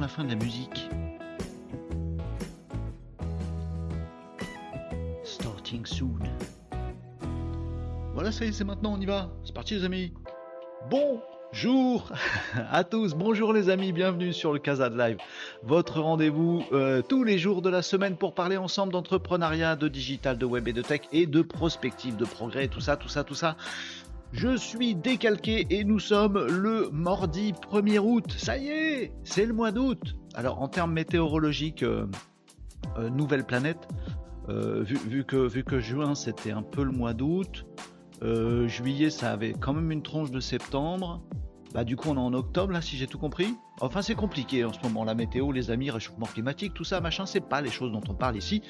la 0.00 0.08
fin 0.08 0.24
de 0.24 0.30
la 0.30 0.36
musique. 0.36 0.88
Starting 5.24 5.86
soon. 5.86 6.18
Voilà, 8.14 8.32
ça 8.32 8.44
y 8.44 8.48
est, 8.48 8.52
c'est 8.52 8.64
maintenant, 8.64 8.94
on 8.94 9.00
y 9.00 9.06
va. 9.06 9.30
C'est 9.44 9.54
parti 9.54 9.74
les 9.74 9.84
amis. 9.84 10.12
Bonjour 10.90 12.10
à 12.70 12.84
tous, 12.84 13.14
bonjour 13.14 13.52
les 13.52 13.70
amis, 13.70 13.92
bienvenue 13.92 14.32
sur 14.32 14.52
le 14.52 14.58
Casad 14.58 14.96
Live, 14.96 15.18
votre 15.62 16.00
rendez-vous 16.00 16.64
euh, 16.72 17.02
tous 17.02 17.24
les 17.24 17.38
jours 17.38 17.62
de 17.62 17.70
la 17.70 17.82
semaine 17.82 18.16
pour 18.16 18.34
parler 18.34 18.56
ensemble 18.56 18.92
d'entrepreneuriat, 18.92 19.76
de 19.76 19.88
digital, 19.88 20.38
de 20.38 20.44
web 20.44 20.66
et 20.68 20.72
de 20.72 20.82
tech 20.82 21.02
et 21.12 21.26
de 21.26 21.42
prospective, 21.42 22.16
de 22.16 22.24
progrès, 22.24 22.68
tout 22.68 22.80
ça, 22.80 22.96
tout 22.96 23.08
ça, 23.08 23.22
tout 23.22 23.34
ça. 23.34 23.56
Je 24.32 24.56
suis 24.56 24.94
décalqué 24.94 25.66
et 25.68 25.84
nous 25.84 25.98
sommes 25.98 26.46
le 26.46 26.88
mardi 26.90 27.52
1er 27.52 27.98
août. 27.98 28.34
Ça 28.38 28.56
y 28.56 28.68
est, 28.68 29.12
c'est 29.24 29.44
le 29.44 29.52
mois 29.52 29.72
d'août. 29.72 30.16
Alors 30.34 30.62
en 30.62 30.68
termes 30.68 30.92
météorologiques, 30.92 31.82
euh, 31.82 32.06
euh, 32.96 33.10
nouvelle 33.10 33.44
planète, 33.44 33.86
euh, 34.48 34.84
que, 35.28 35.46
vu 35.46 35.64
que 35.64 35.78
juin 35.78 36.14
c'était 36.14 36.50
un 36.50 36.62
peu 36.62 36.82
le 36.82 36.92
mois 36.92 37.12
d'août, 37.12 37.66
juillet 38.66 39.10
ça 39.10 39.32
avait 39.32 39.52
quand 39.52 39.74
même 39.74 39.92
une 39.92 40.02
tronche 40.02 40.30
de 40.30 40.40
septembre, 40.40 41.22
bah 41.74 41.84
du 41.84 41.96
coup 41.96 42.10
on 42.10 42.16
est 42.16 42.20
en 42.20 42.34
octobre 42.34 42.72
là 42.72 42.80
si 42.80 42.96
j'ai 42.96 43.06
tout 43.06 43.18
compris. 43.18 43.54
Enfin 43.80 44.02
c'est 44.02 44.14
compliqué 44.14 44.64
en 44.64 44.72
ce 44.72 44.80
moment 44.82 45.04
la 45.04 45.14
météo, 45.14 45.52
les 45.52 45.70
amis, 45.70 45.90
réchauffement 45.90 46.26
climatique, 46.26 46.74
tout 46.74 46.84
ça 46.84 47.00
machin, 47.00 47.26
c'est 47.26 47.40
pas 47.40 47.60
les 47.60 47.70
choses 47.70 47.92
dont 47.92 48.02
on 48.08 48.14
parle 48.14 48.36
ici. 48.36 48.62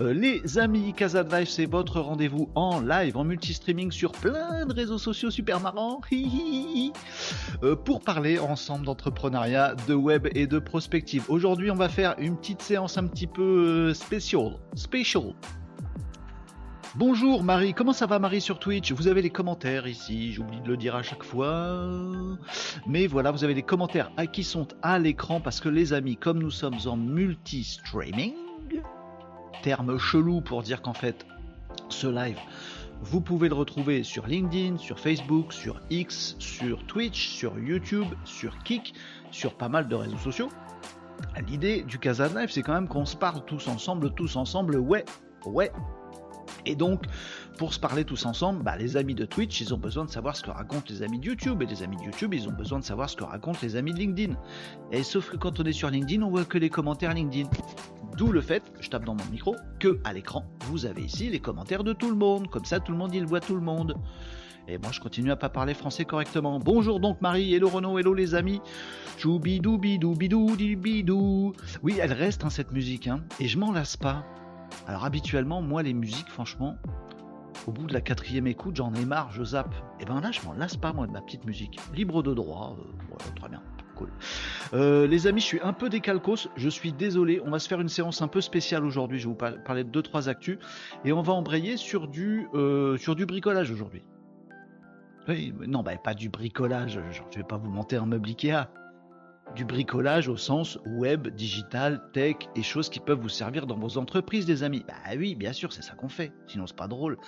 Euh, 0.00 0.12
les 0.12 0.58
amis, 0.58 0.92
Casa 0.94 1.22
Live 1.22 1.48
c'est 1.48 1.66
votre 1.66 2.00
rendez-vous 2.00 2.50
en 2.54 2.80
live, 2.80 3.16
en 3.16 3.24
multi-streaming 3.24 3.90
sur 3.90 4.12
plein 4.12 4.66
de 4.66 4.72
réseaux 4.72 4.98
sociaux 4.98 5.30
super 5.30 5.60
marrants. 5.60 6.00
euh, 7.62 7.76
pour 7.76 8.00
parler 8.00 8.38
ensemble 8.38 8.86
d'entrepreneuriat, 8.86 9.74
de 9.88 9.94
web 9.94 10.28
et 10.34 10.46
de 10.46 10.58
prospective. 10.58 11.24
Aujourd'hui 11.28 11.70
on 11.70 11.76
va 11.76 11.88
faire 11.88 12.14
une 12.18 12.36
petite 12.36 12.62
séance 12.62 12.96
un 12.98 13.06
petit 13.06 13.26
peu 13.26 13.90
euh, 13.90 13.94
spéciale. 13.94 14.58
Special. 14.74 15.34
Bonjour 16.96 17.42
Marie, 17.42 17.74
comment 17.74 17.92
ça 17.92 18.06
va 18.06 18.20
Marie 18.20 18.40
sur 18.40 18.60
Twitch? 18.60 18.92
Vous 18.92 19.08
avez 19.08 19.20
les 19.20 19.30
commentaires 19.30 19.88
ici, 19.88 20.32
j'oublie 20.32 20.60
de 20.60 20.68
le 20.68 20.76
dire 20.76 20.94
à 20.94 21.02
chaque 21.02 21.24
fois. 21.24 21.88
Mais 22.86 23.08
voilà, 23.08 23.32
vous 23.32 23.42
avez 23.42 23.54
les 23.54 23.64
commentaires 23.64 24.12
à 24.16 24.28
qui 24.28 24.44
sont 24.44 24.68
à 24.80 25.00
l'écran 25.00 25.40
parce 25.40 25.58
que 25.58 25.68
les 25.68 25.92
amis, 25.92 26.16
comme 26.16 26.38
nous 26.38 26.52
sommes 26.52 26.78
en 26.86 26.96
multi-streaming, 26.96 28.34
terme 29.64 29.98
chelou 29.98 30.40
pour 30.40 30.62
dire 30.62 30.82
qu'en 30.82 30.94
fait, 30.94 31.26
ce 31.88 32.06
live, 32.06 32.38
vous 33.02 33.20
pouvez 33.20 33.48
le 33.48 33.56
retrouver 33.56 34.04
sur 34.04 34.28
LinkedIn, 34.28 34.78
sur 34.78 35.00
Facebook, 35.00 35.52
sur 35.52 35.80
X, 35.90 36.36
sur 36.38 36.86
Twitch, 36.86 37.26
sur 37.26 37.58
YouTube, 37.58 38.06
sur 38.24 38.56
Kik, 38.62 38.94
sur 39.32 39.54
pas 39.54 39.68
mal 39.68 39.88
de 39.88 39.96
réseaux 39.96 40.18
sociaux. 40.18 40.48
L'idée 41.48 41.82
du 41.82 41.98
Casa 41.98 42.28
Live, 42.28 42.50
c'est 42.52 42.62
quand 42.62 42.74
même 42.74 42.86
qu'on 42.86 43.04
se 43.04 43.16
parle 43.16 43.44
tous 43.44 43.66
ensemble, 43.66 44.14
tous 44.14 44.36
ensemble, 44.36 44.76
ouais, 44.76 45.04
ouais, 45.44 45.72
et 46.66 46.74
donc, 46.74 47.04
pour 47.58 47.72
se 47.72 47.80
parler 47.80 48.04
tous 48.04 48.26
ensemble, 48.26 48.62
bah, 48.62 48.76
les 48.76 48.96
amis 48.96 49.14
de 49.14 49.24
Twitch, 49.24 49.60
ils 49.60 49.72
ont 49.74 49.78
besoin 49.78 50.04
de 50.04 50.10
savoir 50.10 50.36
ce 50.36 50.42
que 50.42 50.50
racontent 50.50 50.86
les 50.88 51.02
amis 51.02 51.18
de 51.18 51.26
YouTube, 51.26 51.62
et 51.62 51.66
les 51.66 51.82
amis 51.82 51.96
de 51.96 52.02
YouTube, 52.02 52.34
ils 52.34 52.48
ont 52.48 52.52
besoin 52.52 52.78
de 52.78 52.84
savoir 52.84 53.08
ce 53.08 53.16
que 53.16 53.24
racontent 53.24 53.58
les 53.62 53.76
amis 53.76 53.92
de 53.92 53.98
LinkedIn. 53.98 54.34
Et 54.92 55.02
sauf 55.02 55.30
que 55.30 55.36
quand 55.36 55.60
on 55.60 55.64
est 55.64 55.72
sur 55.72 55.90
LinkedIn, 55.90 56.22
on 56.22 56.30
voit 56.30 56.44
que 56.44 56.58
les 56.58 56.70
commentaires 56.70 57.14
LinkedIn. 57.14 57.48
D'où 58.16 58.30
le 58.30 58.40
fait, 58.40 58.62
je 58.80 58.88
tape 58.88 59.04
dans 59.04 59.14
mon 59.14 59.24
micro, 59.26 59.56
que 59.78 59.98
à 60.04 60.12
l'écran, 60.12 60.44
vous 60.66 60.86
avez 60.86 61.02
ici 61.02 61.30
les 61.30 61.40
commentaires 61.40 61.84
de 61.84 61.92
tout 61.92 62.10
le 62.10 62.16
monde. 62.16 62.48
Comme 62.48 62.64
ça, 62.64 62.80
tout 62.80 62.92
le 62.92 62.98
monde, 62.98 63.14
il 63.14 63.24
voit 63.24 63.40
tout 63.40 63.54
le 63.54 63.60
monde. 63.60 63.96
Et 64.66 64.78
moi, 64.78 64.92
je 64.92 65.00
continue 65.00 65.30
à 65.30 65.36
pas 65.36 65.50
parler 65.50 65.74
français 65.74 66.04
correctement. 66.04 66.58
Bonjour 66.58 66.98
donc 66.98 67.20
Marie, 67.20 67.54
hello 67.54 67.68
Renaud, 67.68 67.98
hello 67.98 68.14
les 68.14 68.34
amis. 68.34 68.60
Choubidou 69.18 69.78
bidou 69.78 70.14
bidou 70.14 70.56
bidou. 70.56 71.52
Oui, 71.82 71.98
elle 72.00 72.12
reste 72.12 72.44
hein, 72.44 72.50
cette 72.50 72.72
musique, 72.72 73.06
hein, 73.06 73.20
et 73.40 73.48
je 73.48 73.58
m'en 73.58 73.72
lasse 73.72 73.96
pas. 73.96 74.24
Alors 74.86 75.04
habituellement, 75.04 75.62
moi 75.62 75.82
les 75.82 75.94
musiques, 75.94 76.28
franchement, 76.28 76.76
au 77.66 77.72
bout 77.72 77.86
de 77.86 77.92
la 77.92 78.00
quatrième 78.00 78.46
écoute, 78.46 78.76
j'en 78.76 78.92
ai 78.94 79.04
marre, 79.04 79.30
je 79.32 79.42
zappe. 79.42 79.74
Et 80.00 80.04
ben 80.04 80.20
là, 80.20 80.30
je 80.30 80.42
m'en 80.42 80.52
lasse 80.52 80.76
pas 80.76 80.92
moi 80.92 81.06
de 81.06 81.12
ma 81.12 81.20
petite 81.20 81.44
musique. 81.44 81.78
Libre 81.94 82.22
de 82.22 82.34
droit, 82.34 82.76
euh, 82.78 83.16
très 83.36 83.48
bien. 83.48 83.62
Cool. 83.96 84.10
Euh, 84.72 85.06
les 85.06 85.28
amis, 85.28 85.40
je 85.40 85.46
suis 85.46 85.60
un 85.60 85.72
peu 85.72 85.88
décalcos, 85.88 86.48
je 86.56 86.68
suis 86.68 86.92
désolé. 86.92 87.40
On 87.44 87.50
va 87.50 87.60
se 87.60 87.68
faire 87.68 87.80
une 87.80 87.88
séance 87.88 88.22
un 88.22 88.28
peu 88.28 88.40
spéciale 88.40 88.84
aujourd'hui. 88.84 89.20
Je 89.20 89.28
vais 89.28 89.34
vous 89.34 89.58
parler 89.64 89.84
de 89.84 89.88
deux 89.88 90.02
trois 90.02 90.28
actus 90.28 90.58
et 91.04 91.12
on 91.12 91.22
va 91.22 91.32
embrayer 91.32 91.76
sur 91.76 92.08
du 92.08 92.48
euh, 92.54 92.98
bricolage 93.26 93.70
aujourd'hui. 93.70 94.02
Oui, 95.28 95.54
non, 95.66 95.82
bah, 95.82 95.96
pas 95.96 96.14
du 96.14 96.28
bricolage. 96.28 97.00
Je 97.30 97.38
vais 97.38 97.44
pas 97.44 97.56
vous 97.56 97.70
monter 97.70 97.96
un 97.96 98.04
meuble 98.04 98.28
Ikea 98.28 98.68
du 99.54 99.64
bricolage 99.64 100.28
au 100.28 100.36
sens 100.36 100.78
web, 100.86 101.28
digital, 101.28 102.02
tech 102.12 102.36
et 102.56 102.62
choses 102.62 102.88
qui 102.88 103.00
peuvent 103.00 103.20
vous 103.20 103.28
servir 103.28 103.66
dans 103.66 103.76
vos 103.76 103.98
entreprises, 103.98 104.46
des 104.46 104.62
amis. 104.62 104.84
Bah 104.86 104.94
oui, 105.16 105.34
bien 105.34 105.52
sûr, 105.52 105.72
c'est 105.72 105.82
ça 105.82 105.94
qu'on 105.94 106.08
fait. 106.08 106.32
Sinon, 106.46 106.66
c'est 106.66 106.76
pas 106.76 106.88
drôle. 106.88 107.18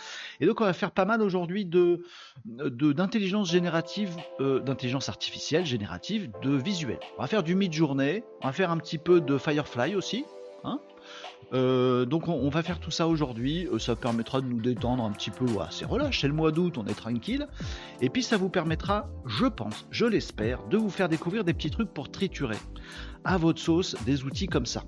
Et 0.41 0.47
donc, 0.47 0.61
on 0.61 0.65
va 0.65 0.73
faire 0.73 0.91
pas 0.91 1.05
mal 1.05 1.23
aujourd'hui 1.23 1.65
de 1.65 2.03
d'intelligence 2.45 3.51
générative, 3.51 4.17
euh, 4.41 4.61
d'intelligence 4.61 5.09
artificielle 5.09 5.65
générative, 5.65 6.31
de 6.43 6.57
visuel. 6.57 6.99
On 7.19 7.23
va 7.23 7.29
faire 7.29 7.43
du 7.43 7.55
mid-journée. 7.55 8.25
On 8.43 8.47
va 8.47 8.53
faire 8.53 8.71
un 8.71 8.79
petit 8.79 8.99
peu 8.99 9.21
de 9.21 9.39
Firefly 9.39 9.95
aussi. 9.95 10.25
Hein 10.65 10.81
euh, 11.53 12.05
donc 12.05 12.29
on, 12.29 12.49
va 12.49 12.63
faire 12.63 12.81
tout 12.81 12.91
ça 12.91 13.07
aujourd'hui, 13.07 13.69
euh, 13.73 13.79
ça 13.79 13.95
permettra 13.95 14.41
de 14.41 14.47
nous 14.47 14.61
détendre 14.61 15.05
un 15.05 15.13
petit 15.13 15.31
peu, 15.31 15.47
c'est 15.71 15.85
relâche, 15.85 16.21
c'est 16.21 16.27
le 16.27 16.35
mois 16.35 16.51
d'août, 16.51 16.77
on 16.77 16.87
est 16.87 16.95
tranquille, 16.95 17.47
et 18.01 18.09
puis 18.09 18.23
ça 18.23 18.37
vous 18.37 18.49
permettra, 18.49 19.09
je 19.27 19.47
pense, 19.47 19.87
je 19.91 20.07
l'espère, 20.07 20.67
de 20.69 20.77
vous 20.77 20.91
faire 20.91 21.09
découvrir 21.09 21.45
des 21.45 21.55
petits 21.55 21.71
trucs 21.71 21.93
pour 21.93 22.11
triturer 22.11 22.59
à 23.25 23.37
votre 23.39 23.61
sauce 23.61 23.97
des 24.05 24.25
outils 24.25 24.49
comme 24.49 24.67
ça. 24.67 24.83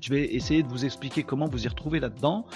Je 0.00 0.10
vais 0.10 0.34
essayer 0.34 0.62
de 0.62 0.68
vous 0.68 0.84
expliquer 0.84 1.22
comment 1.22 1.46
vous 1.46 1.64
y 1.64 1.68
retrouver 1.68 2.00
là-dedans, 2.00 2.46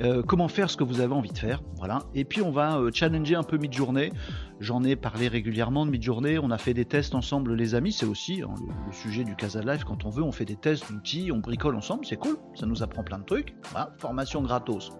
euh, 0.00 0.22
comment 0.22 0.48
faire 0.48 0.70
ce 0.70 0.76
que 0.76 0.84
vous 0.84 1.00
avez 1.00 1.14
envie 1.14 1.32
de 1.32 1.38
faire, 1.38 1.62
voilà. 1.76 2.00
Et 2.14 2.24
puis 2.24 2.42
on 2.42 2.50
va 2.50 2.80
challenger 2.92 3.34
un 3.34 3.42
peu 3.42 3.56
mid-journée. 3.56 4.12
J'en 4.60 4.84
ai 4.84 4.94
parlé 4.94 5.28
régulièrement 5.28 5.86
de 5.86 5.90
mid-journée. 5.90 6.38
On 6.38 6.50
a 6.50 6.58
fait 6.58 6.74
des 6.74 6.84
tests 6.84 7.14
ensemble, 7.14 7.54
les 7.54 7.74
amis. 7.74 7.92
C'est 7.92 8.04
aussi 8.04 8.42
hein, 8.42 8.54
le, 8.86 8.92
sujet 8.92 9.24
du 9.24 9.34
Casa 9.34 9.62
Live. 9.62 9.84
Quand 9.86 10.04
on 10.04 10.10
veut, 10.10 10.22
on 10.22 10.32
fait 10.32 10.44
des 10.44 10.56
tests 10.56 10.92
d'outils, 10.92 11.32
on 11.32 11.38
bricole 11.38 11.76
ensemble. 11.76 12.04
C'est 12.04 12.18
cool. 12.18 12.36
Ça 12.54 12.66
nous 12.66 12.82
apprend 12.82 13.02
plein 13.02 13.18
de 13.18 13.24
trucs. 13.24 13.54
Voilà. 13.70 13.94
Formation 13.98 14.42
gratos. 14.42 14.92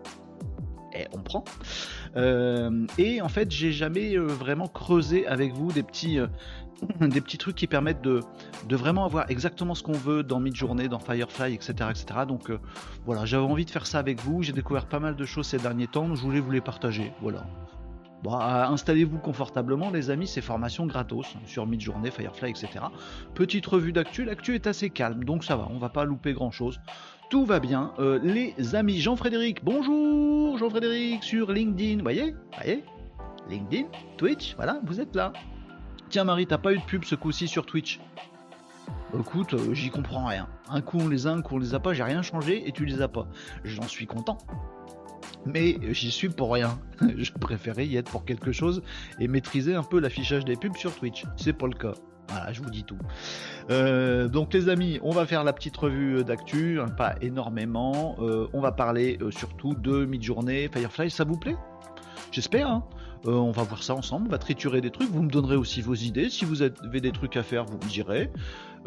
Et 0.94 1.06
on 1.12 1.19
prend. 1.19 1.44
Euh, 2.17 2.87
et 2.99 3.20
en 3.23 3.29
fait, 3.29 3.50
j'ai 3.50 3.70
jamais 3.70 4.17
euh, 4.17 4.26
vraiment 4.26 4.67
creusé 4.67 5.26
avec 5.26 5.52
vous 5.52 5.70
des 5.70 5.82
petits, 5.82 6.19
euh, 6.19 6.26
des 7.00 7.21
petits 7.21 7.38
trucs 7.38 7.56
qui 7.56 7.67
permettent 7.67 8.03
de, 8.03 8.23
vraiment 8.71 9.05
avoir 9.05 9.31
exactement 9.31 9.75
ce 9.75 9.82
qu'on 9.82 9.93
veut 9.93 10.23
dans 10.23 10.41
Midjourney, 10.41 10.88
dans 10.88 11.00
Firefly, 11.00 11.55
etc. 11.55 11.73
etc. 11.91 12.05
Donc 12.27 12.50
voilà, 13.05 13.25
j'avais 13.25 13.44
envie 13.44 13.65
de 13.65 13.71
faire 13.71 13.87
ça 13.87 13.99
avec 13.99 14.21
vous. 14.21 14.43
J'ai 14.43 14.53
découvert 14.53 14.87
pas 14.87 15.00
mal 15.00 15.17
de 15.17 15.25
choses 15.25 15.47
ces 15.47 15.59
derniers 15.59 15.88
temps. 15.88 16.15
Je 16.15 16.23
voulais 16.23 16.41
vous 16.41 16.50
les 16.50 16.61
partager. 16.61 17.12
Voilà. 17.21 17.47
Bon, 18.23 18.35
installez-vous 18.35 19.19
confortablement, 19.19 19.91
les 19.91 20.11
amis, 20.11 20.27
c'est 20.27 20.43
formation 20.43 20.85
gratos 20.85 21.35
sur 21.47 21.67
Midjourney, 21.67 22.11
Firefly, 22.11 22.50
etc. 22.50 22.69
Petite 23.35 23.65
revue 23.65 23.93
d'actu, 23.93 24.26
l'actu 24.26 24.55
est 24.55 24.67
assez 24.67 24.91
calme, 24.91 25.25
donc 25.25 25.43
ça 25.43 25.56
va, 25.56 25.69
on 25.71 25.79
va 25.79 25.88
pas 25.88 26.05
louper 26.05 26.35
grand 26.35 26.50
chose. 26.50 26.81
Tout 27.31 27.47
va 27.47 27.61
bien. 27.61 27.93
Euh, 27.99 28.19
les 28.23 28.75
amis, 28.75 29.00
Jean-Frédéric, 29.00 29.65
bonjour 29.65 30.59
Jean-Frédéric 30.59 31.25
sur 31.25 31.50
LinkedIn, 31.50 32.03
voyez 32.03 32.35
Voyez 32.56 32.85
LinkedIn, 33.49 33.87
Twitch, 34.19 34.55
voilà, 34.56 34.81
vous 34.85 35.00
êtes 35.00 35.17
là. 35.17 35.33
Tiens 36.11 36.25
Marie, 36.25 36.47
t'as 36.47 36.59
pas 36.59 36.73
eu 36.73 36.79
de 36.79 36.85
pub 36.85 37.05
ce 37.05 37.15
coup-ci 37.15 37.49
sur 37.49 37.65
Twitch 37.65 38.01
Écoute, 39.19 39.55
euh, 39.55 39.75
j'y 39.75 39.91
comprends 39.91 40.27
rien. 40.27 40.49
Un 40.69 40.81
coup 40.81 40.99
on 41.01 41.09
les 41.09 41.27
a, 41.27 41.31
un 41.31 41.41
coup 41.41 41.57
on 41.57 41.59
les 41.59 41.75
a 41.75 41.81
pas, 41.81 41.95
j'ai 41.95 42.03
rien 42.03 42.23
changé 42.23 42.69
et 42.69 42.73
tu 42.73 42.85
les 42.85 43.01
as 43.01 43.09
pas. 43.09 43.27
J'en 43.65 43.89
suis 43.89 44.07
content 44.07 44.39
mais 45.47 45.79
j'y 45.91 46.11
suis 46.11 46.29
pour 46.29 46.53
rien. 46.53 46.79
Je 47.17 47.33
préférais 47.33 47.87
y 47.87 47.97
être 47.97 48.11
pour 48.11 48.25
quelque 48.25 48.53
chose 48.53 48.83
et 49.19 49.29
maîtriser 49.29 49.75
un 49.75 49.83
peu 49.83 49.99
l'affichage 50.01 50.45
des 50.45 50.57
pubs 50.57 50.77
sur 50.77 50.95
Twitch. 50.95 51.25
C'est 51.37 51.53
pas 51.53 51.67
le 51.67 51.75
cas. 51.75 51.95
Voilà, 52.29 52.53
je 52.53 52.62
vous 52.62 52.71
dis 52.71 52.85
tout. 52.85 52.99
Euh, 53.71 54.29
donc 54.29 54.55
les 54.55 54.69
amis, 54.69 55.01
on 55.03 55.11
va 55.11 55.27
faire 55.27 55.43
la 55.43 55.53
petite 55.53 55.77
revue 55.77 56.23
d'actu, 56.23 56.79
hein, 56.81 56.87
pas 56.89 57.17
énormément. 57.21 58.17
Euh, 58.21 58.47
on 58.53 58.61
va 58.61 58.71
parler 58.71 59.19
euh, 59.21 59.33
surtout 59.33 59.75
de 59.75 60.05
mid-journée, 60.05 60.71
Firefly, 60.73 61.11
ça 61.11 61.25
vous 61.25 61.37
plaît? 61.37 61.57
J'espère. 62.31 62.69
Hein. 62.69 62.85
On 63.25 63.50
va 63.50 63.62
voir 63.62 63.82
ça 63.82 63.94
ensemble, 63.94 64.28
on 64.28 64.31
va 64.31 64.38
triturer 64.38 64.81
des 64.81 64.90
trucs. 64.90 65.11
Vous 65.11 65.22
me 65.22 65.31
donnerez 65.31 65.56
aussi 65.56 65.82
vos 65.82 65.94
idées. 65.94 66.31
Si 66.31 66.44
vous 66.44 66.62
avez 66.62 67.00
des 67.00 67.12
trucs 67.12 67.37
à 67.37 67.43
faire, 67.43 67.64
vous 67.64 67.76
me 67.76 67.88
direz. 67.88 68.31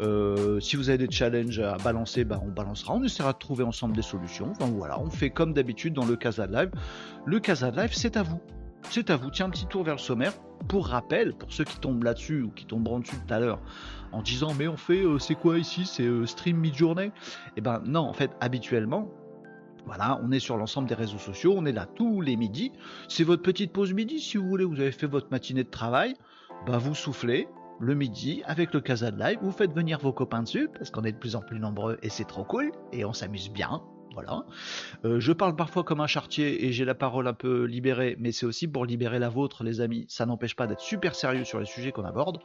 Euh, 0.00 0.58
si 0.58 0.76
vous 0.76 0.88
avez 0.88 0.98
des 0.98 1.10
challenges 1.10 1.60
à 1.60 1.76
balancer, 1.76 2.24
bah, 2.24 2.40
on 2.44 2.50
balancera. 2.50 2.94
On 2.94 3.02
essaiera 3.04 3.32
de 3.32 3.38
trouver 3.38 3.64
ensemble 3.64 3.94
des 3.94 4.02
solutions. 4.02 4.52
Voilà, 4.58 5.00
on 5.00 5.10
fait 5.10 5.30
comme 5.30 5.52
d'habitude 5.52 5.94
dans 5.94 6.04
le 6.04 6.16
Casa 6.16 6.46
Live. 6.46 6.70
Le 7.24 7.38
Casa 7.38 7.70
Live, 7.70 7.90
c'est 7.92 8.16
à 8.16 8.22
vous. 8.22 8.40
C'est 8.90 9.10
à 9.10 9.16
vous. 9.16 9.30
Tiens, 9.30 9.46
un 9.46 9.50
petit 9.50 9.66
tour 9.66 9.84
vers 9.84 9.94
le 9.94 10.00
sommaire. 10.00 10.32
Pour 10.68 10.86
rappel, 10.86 11.34
pour 11.34 11.52
ceux 11.52 11.64
qui 11.64 11.78
tombent 11.78 12.04
là-dessus 12.04 12.42
ou 12.42 12.50
qui 12.50 12.64
tomberont 12.64 13.00
dessus 13.00 13.16
tout 13.16 13.34
à 13.34 13.38
l'heure, 13.38 13.60
en 14.12 14.22
disant 14.22 14.54
mais 14.58 14.66
on 14.66 14.78
fait, 14.78 15.04
euh, 15.04 15.18
c'est 15.18 15.34
quoi 15.34 15.58
ici? 15.58 15.84
C'est 15.84 16.06
euh, 16.06 16.24
stream 16.24 16.56
mid-journée? 16.56 17.12
Eh 17.56 17.60
ben 17.60 17.82
non, 17.84 18.00
en 18.00 18.14
fait, 18.14 18.30
habituellement, 18.40 19.10
voilà, 19.86 20.20
on 20.22 20.30
est 20.32 20.40
sur 20.40 20.56
l'ensemble 20.56 20.88
des 20.88 20.94
réseaux 20.94 21.18
sociaux, 21.18 21.54
on 21.56 21.66
est 21.66 21.72
là 21.72 21.86
tous 21.86 22.20
les 22.20 22.36
midis. 22.36 22.72
C'est 23.08 23.24
votre 23.24 23.42
petite 23.42 23.72
pause 23.72 23.92
midi, 23.92 24.20
si 24.20 24.36
vous 24.36 24.48
voulez, 24.48 24.64
vous 24.64 24.80
avez 24.80 24.92
fait 24.92 25.06
votre 25.06 25.30
matinée 25.30 25.64
de 25.64 25.70
travail, 25.70 26.14
bah 26.66 26.78
vous 26.78 26.94
soufflez, 26.94 27.48
le 27.80 27.94
midi 27.94 28.42
avec 28.46 28.72
le 28.72 28.80
Casa 28.80 29.10
de 29.10 29.18
Live. 29.18 29.38
Vous 29.42 29.52
faites 29.52 29.72
venir 29.72 29.98
vos 29.98 30.12
copains 30.12 30.42
dessus 30.42 30.68
parce 30.72 30.90
qu'on 30.90 31.04
est 31.04 31.12
de 31.12 31.18
plus 31.18 31.36
en 31.36 31.40
plus 31.40 31.58
nombreux 31.58 31.98
et 32.02 32.08
c'est 32.08 32.24
trop 32.24 32.44
cool 32.44 32.72
et 32.92 33.04
on 33.04 33.12
s'amuse 33.12 33.50
bien. 33.50 33.82
Voilà. 34.14 34.44
Euh, 35.04 35.20
je 35.20 35.32
parle 35.32 35.56
parfois 35.56 35.84
comme 35.84 36.00
un 36.00 36.06
chartier 36.06 36.64
et 36.64 36.72
j'ai 36.72 36.84
la 36.84 36.94
parole 36.94 37.26
un 37.26 37.34
peu 37.34 37.64
libérée, 37.64 38.16
mais 38.18 38.32
c'est 38.32 38.46
aussi 38.46 38.68
pour 38.68 38.86
libérer 38.86 39.18
la 39.18 39.28
vôtre, 39.28 39.64
les 39.64 39.80
amis. 39.80 40.06
Ça 40.08 40.24
n'empêche 40.24 40.56
pas 40.56 40.66
d'être 40.66 40.80
super 40.80 41.14
sérieux 41.14 41.44
sur 41.44 41.60
les 41.60 41.66
sujets 41.66 41.92
qu'on 41.92 42.04
aborde, 42.04 42.38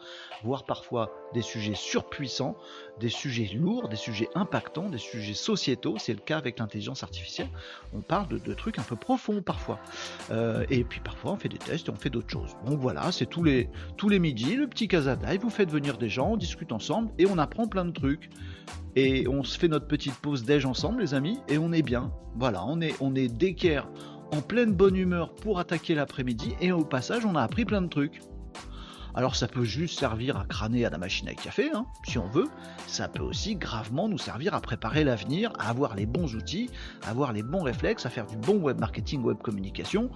voire 0.43 0.65
parfois 0.65 1.11
des 1.33 1.41
sujets 1.41 1.75
surpuissants, 1.75 2.57
des 2.99 3.09
sujets 3.09 3.49
lourds, 3.55 3.87
des 3.87 3.95
sujets 3.95 4.29
impactants, 4.35 4.89
des 4.89 4.97
sujets 4.97 5.33
sociétaux. 5.33 5.95
C'est 5.97 6.13
le 6.13 6.19
cas 6.19 6.37
avec 6.37 6.59
l'intelligence 6.59 7.03
artificielle. 7.03 7.49
On 7.93 8.01
parle 8.01 8.27
de, 8.27 8.53
trucs 8.53 8.79
un 8.79 8.83
peu 8.83 8.95
profonds 8.95 9.41
parfois. 9.41 9.79
Euh, 10.31 10.65
et 10.69 10.83
puis 10.83 10.99
parfois 10.99 11.31
on 11.31 11.37
fait 11.37 11.49
des 11.49 11.57
tests 11.57 11.87
et 11.87 11.91
on 11.91 11.95
fait 11.95 12.09
d'autres 12.09 12.29
choses. 12.29 12.55
Donc 12.65 12.79
voilà, 12.79 13.11
c'est 13.11 13.27
tous 13.27 13.43
les, 13.43 13.69
tous 13.95 14.09
midis, 14.17 14.55
le 14.55 14.67
petit 14.67 14.87
Casa 14.87 15.15
Live, 15.15 15.41
vous 15.41 15.49
faites 15.49 15.69
venir 15.69 15.97
des 15.97 16.09
gens, 16.09 16.31
on 16.31 16.37
discute 16.37 16.71
ensemble 16.71 17.11
et 17.19 17.27
on 17.27 17.37
apprend 17.37 17.67
plein 17.67 17.85
de 17.85 17.91
trucs 17.91 18.29
et 18.99 19.27
on 19.27 19.43
se 19.43 19.57
fait 19.57 19.67
notre 19.67 19.87
petite 19.87 20.15
pause 20.15 20.43
déj 20.43 20.65
ensemble, 20.65 21.01
les 21.01 21.13
amis, 21.13 21.39
et 21.47 21.57
on 21.57 21.71
est 21.71 21.81
bien. 21.81 22.11
Voilà, 22.35 22.65
on 22.65 22.81
est, 22.81 22.93
on 22.99 23.15
est 23.15 23.27
d'équerre 23.27 23.87
en 24.31 24.41
pleine 24.41 24.73
bonne 24.73 24.95
humeur 24.95 25.33
pour 25.33 25.59
attaquer 25.59 25.95
l'après-midi, 25.95 26.53
et 26.61 26.71
au 26.71 26.83
passage, 26.83 27.25
on 27.25 27.35
a 27.35 27.41
appris 27.41 27.65
plein 27.65 27.81
de 27.81 27.87
trucs. 27.87 28.19
Alors 29.15 29.35
ça 29.35 29.47
peut 29.47 29.63
juste 29.63 29.99
servir 29.99 30.37
à 30.37 30.45
crâner 30.45 30.85
à 30.85 30.89
la 30.89 30.97
machine 30.97 31.27
à 31.27 31.33
café, 31.33 31.69
hein, 31.73 31.85
si 32.03 32.17
on 32.17 32.27
veut. 32.27 32.47
Ça 32.87 33.07
peut 33.07 33.23
aussi 33.23 33.55
gravement 33.55 34.07
nous 34.07 34.17
servir 34.17 34.53
à 34.53 34.61
préparer 34.61 35.03
l'avenir, 35.03 35.51
à 35.59 35.69
avoir 35.69 35.95
les 35.95 36.05
bons 36.05 36.35
outils, 36.35 36.69
à 37.05 37.09
avoir 37.09 37.33
les 37.33 37.43
bons 37.43 37.63
réflexes, 37.63 38.05
à 38.05 38.09
faire 38.09 38.27
du 38.27 38.37
bon 38.37 38.57
web 38.57 38.79
marketing, 38.79 39.23
web 39.23 39.37
communication, 39.37 40.09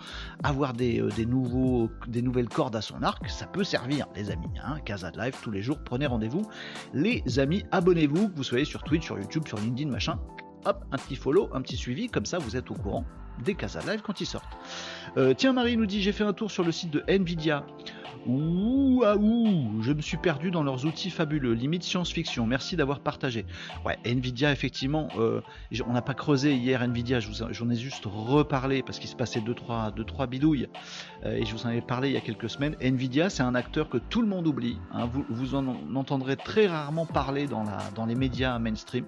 avoir 0.44 0.74
des, 0.74 1.00
euh, 1.02 2.22
nouvelles 2.22 2.50
cordes 2.50 2.76
à 2.76 2.82
son 2.82 3.02
arc. 3.02 3.30
Ça 3.30 3.48
peut 3.48 3.64
servir, 3.64 4.08
les 4.16 4.30
amis. 4.30 4.48
Hein. 4.64 4.80
Casa 4.86 5.12
de 5.12 5.20
Live 5.20 5.36
tous 5.42 5.52
les 5.52 5.62
jours, 5.62 5.80
prenez 5.84 6.06
rendez-vous. 6.06 6.44
Les 6.94 7.24
amis, 7.40 7.66
abonnez-vous, 7.72 8.30
que 8.30 8.36
vous 8.36 8.44
soyez 8.44 8.66
sur 8.66 8.84
Twitch, 8.84 9.06
sur 9.06 9.18
YouTube, 9.18 9.48
sur 9.48 9.58
LinkedIn, 9.60 9.90
machin. 9.90 10.20
Hop, 10.66 10.86
un 10.92 10.98
petit 10.98 11.16
follow, 11.16 11.50
un 11.54 11.62
petit 11.62 11.76
suivi, 11.76 12.08
comme 12.08 12.26
ça 12.26 12.38
vous 12.38 12.56
êtes 12.56 12.72
au 12.72 12.76
courant 12.76 13.06
des 13.44 13.56
Casa 13.56 13.80
Live 13.82 14.02
quand 14.04 14.22
ils 14.22 14.26
sortent. 14.26 14.58
Euh, 15.18 15.34
tiens, 15.36 15.54
Marie 15.54 15.78
nous 15.78 15.86
dit 15.86 16.02
j'ai 16.02 16.12
fait 16.12 16.24
un 16.24 16.34
tour 16.34 16.52
sur 16.52 16.64
le 16.64 16.72
site 16.72 16.92
de 16.92 17.04
Nvidia. 17.08 17.66
Ouh, 18.26 19.04
ah, 19.06 19.18
ouh, 19.18 19.82
je 19.82 19.92
me 19.92 20.02
suis 20.02 20.18
perdu 20.18 20.50
dans 20.50 20.64
leurs 20.64 20.86
outils 20.86 21.10
fabuleux, 21.10 21.54
limite 21.54 21.84
science-fiction. 21.84 22.46
Merci 22.46 22.78
d'avoir 22.78 23.02
partagé. 23.02 23.46
Ouais, 23.86 23.98
Nvidia, 24.06 24.52
effectivement, 24.52 25.10
euh, 25.18 25.42
on 25.86 25.92
n'a 25.92 26.02
pas 26.02 26.14
creusé 26.14 26.56
hier 26.56 26.82
Nvidia, 26.82 27.20
j'en 27.20 27.70
ai 27.70 27.76
juste 27.76 28.06
reparlé 28.06 28.82
parce 28.82 29.00
qu'il 29.00 29.10
se 29.10 29.16
passait 29.16 29.42
2-3 29.42 29.94
deux, 29.94 30.06
trois, 30.06 30.28
bidouilles 30.28 30.70
euh, 31.26 31.36
et 31.36 31.46
je 31.46 31.52
vous 31.52 31.66
en 31.66 31.70
avais 31.70 31.82
parlé 31.82 32.10
il 32.10 32.14
y 32.14 32.18
a 32.18 32.22
quelques 32.22 32.50
semaines. 32.50 32.76
Nvidia, 32.82 33.30
c'est 33.30 33.44
un 33.44 33.56
acteur 33.56 33.90
que 33.90 33.98
tout 33.98 34.22
le 34.22 34.28
monde 34.28 34.48
oublie. 34.48 34.78
Hein. 34.94 35.10
vous, 35.30 35.56
en 35.56 35.76
entendrez 35.96 36.38
très 36.38 36.68
rarement 36.68 37.06
parler 37.06 37.48
dans, 37.48 38.06
les 38.06 38.16
médias 38.16 38.58
mainstream. 38.58 39.06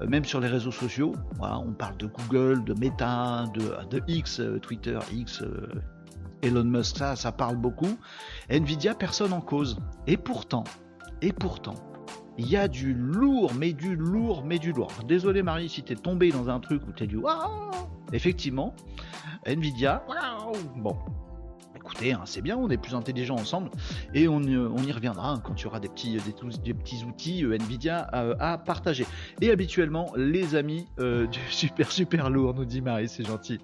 Euh, 0.00 0.06
même 0.06 0.24
sur 0.24 0.38
les 0.38 0.48
réseaux 0.48 0.70
sociaux. 0.70 1.12
on 1.40 1.72
parle 1.72 1.96
de 1.96 2.06
Google, 2.06 2.62
de 2.62 2.74
Meta, 2.74 3.46
de, 3.54 4.00
X, 4.06 4.40
Twitter, 4.62 4.98
X, 5.12 5.42
Elon 6.42 6.64
Musk, 6.64 6.98
ça, 6.98 7.16
ça 7.16 7.32
parle 7.32 7.56
beaucoup. 7.56 7.98
Nvidia, 8.48 8.94
personne 8.94 9.32
en 9.32 9.40
cause. 9.40 9.78
Et 10.06 10.16
pourtant, 10.16 10.64
et 11.20 11.32
pourtant, 11.32 11.74
il 12.36 12.48
y 12.48 12.56
a 12.56 12.68
du 12.68 12.94
lourd, 12.94 13.52
mais 13.54 13.72
du 13.72 13.96
lourd, 13.96 14.44
mais 14.44 14.58
du 14.58 14.72
lourd. 14.72 14.92
Désolé 15.06 15.42
Marie 15.42 15.68
si 15.68 15.82
t'es 15.82 15.96
tombé 15.96 16.30
dans 16.30 16.48
un 16.48 16.60
truc 16.60 16.82
où 16.86 16.92
t'es 16.92 17.06
du 17.06 17.16
waouh. 17.16 17.70
Effectivement, 18.12 18.74
Nvidia, 19.44 20.04
bon, 20.76 20.96
écoutez, 21.88 22.12
hein, 22.12 22.22
c'est 22.26 22.42
bien, 22.42 22.56
on 22.56 22.68
est 22.68 22.76
plus 22.76 22.94
intelligents 22.94 23.36
ensemble 23.36 23.70
et 24.12 24.28
on, 24.28 24.42
y 24.42 24.92
reviendra 24.92 25.30
hein, 25.30 25.40
quand 25.42 25.58
il 25.60 25.64
y 25.64 25.66
aura 25.66 25.80
des 25.80 25.88
petits, 25.88 26.18
outils 27.06 27.44
euh, 27.44 27.54
Nvidia 27.54 28.08
euh, 28.14 28.34
à 28.38 28.58
partager. 28.58 29.06
Et 29.40 29.50
habituellement, 29.50 30.12
les 30.16 30.54
amis 30.54 30.86
euh, 31.00 31.26
du 31.28 31.40
super 31.48 31.90
super 31.90 32.28
lourd, 32.28 32.54
nous 32.54 32.66
dit 32.66 32.82
Marie, 32.82 33.08
c'est 33.08 33.26
gentil. 33.26 33.58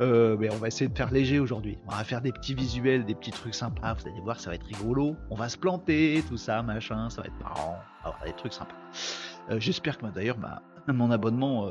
mais 0.00 0.50
on 0.52 0.56
va 0.56 0.68
essayer 0.68 0.88
de 0.88 0.96
faire 0.96 1.10
léger 1.10 1.38
aujourd'hui. 1.38 1.78
On 1.86 1.92
va 1.92 2.04
faire 2.04 2.20
des 2.20 2.32
petits 2.32 2.54
visuels, 2.54 3.04
des 3.04 3.14
petits 3.14 3.30
trucs 3.30 3.54
sympas. 3.54 3.94
Vous 3.94 4.08
allez 4.08 4.20
voir, 4.20 4.38
ça 4.38 4.50
va 4.50 4.56
être 4.56 4.66
rigolo. 4.66 5.16
On 5.30 5.36
va 5.36 5.48
se 5.48 5.56
planter, 5.56 6.22
tout 6.28 6.36
ça, 6.36 6.62
machin, 6.62 7.08
ça 7.08 7.22
va 7.22 7.28
être 7.28 7.40
marrant. 7.42 7.78
On 8.04 8.10
va 8.10 8.26
des 8.26 8.34
trucs 8.34 8.52
sympas. 8.52 8.76
J'espère 9.58 9.98
que 9.98 10.06
d'ailleurs, 10.06 10.36
mon 10.88 11.10
abonnement 11.10 11.70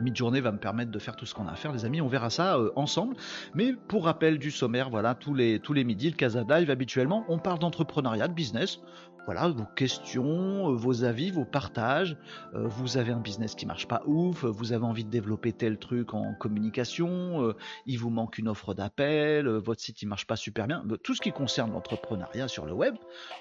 Mid-journée 0.00 0.40
va 0.40 0.52
me 0.52 0.58
permettre 0.58 0.90
de 0.90 0.98
faire 0.98 1.16
tout 1.16 1.26
ce 1.26 1.34
qu'on 1.34 1.46
a 1.46 1.52
à 1.52 1.56
faire, 1.56 1.72
les 1.72 1.84
amis. 1.84 2.00
On 2.00 2.08
verra 2.08 2.30
ça 2.30 2.56
euh, 2.56 2.70
ensemble. 2.76 3.16
Mais 3.54 3.74
pour 3.88 4.04
rappel 4.04 4.38
du 4.38 4.50
sommaire, 4.50 4.90
voilà, 4.90 5.14
tous 5.14 5.34
les, 5.34 5.60
tous 5.60 5.72
les 5.72 5.84
midis, 5.84 6.10
le 6.10 6.16
Casa 6.16 6.44
Live, 6.48 6.70
habituellement, 6.70 7.24
on 7.28 7.38
parle 7.38 7.58
d'entrepreneuriat, 7.58 8.28
de 8.28 8.34
business 8.34 8.80
voilà, 9.26 9.48
vos 9.48 9.64
questions, 9.76 10.70
euh, 10.70 10.74
vos 10.74 11.04
avis, 11.04 11.30
vos 11.30 11.44
partages. 11.44 12.16
Euh, 12.54 12.66
vous 12.68 12.96
avez 12.96 13.12
un 13.12 13.20
business 13.20 13.54
qui 13.54 13.66
marche 13.66 13.86
pas 13.86 14.02
ouf, 14.06 14.44
vous 14.44 14.72
avez 14.72 14.84
envie 14.84 15.04
de 15.04 15.10
développer 15.10 15.52
tel 15.52 15.78
truc 15.78 16.14
en 16.14 16.34
communication, 16.34 17.42
euh, 17.44 17.56
il 17.86 17.98
vous 17.98 18.10
manque 18.10 18.38
une 18.38 18.48
offre 18.48 18.74
d'appel, 18.74 19.48
votre 19.48 19.80
site 19.80 20.02
il 20.02 20.06
marche 20.06 20.26
pas 20.26 20.36
super 20.36 20.66
bien. 20.66 20.82
Tout 21.02 21.14
ce 21.14 21.20
qui 21.20 21.32
concerne 21.32 21.72
l'entrepreneuriat 21.72 22.48
sur 22.48 22.66
le 22.66 22.72
web, 22.72 22.94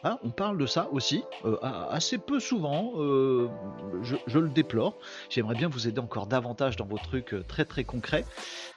on 0.04 0.30
parle 0.32 0.58
de 0.58 0.66
ça 0.66 0.90
aussi 0.92 1.24
assez 1.72 2.18
peu 2.18 2.40
souvent. 2.40 2.94
Je, 2.98 4.16
je, 4.28 4.40
le 4.40 4.50
déplore. 4.50 4.98
J'aimerais 5.30 5.56
bien 5.56 5.68
vous 5.68 5.88
aider 5.88 6.00
encore 6.00 6.28
davantage 6.28 6.76
dans 6.76 6.86
vos 6.86 6.98
trucs 6.98 7.36
très 7.48 7.66
très 7.66 7.84
concrets, 7.84 8.26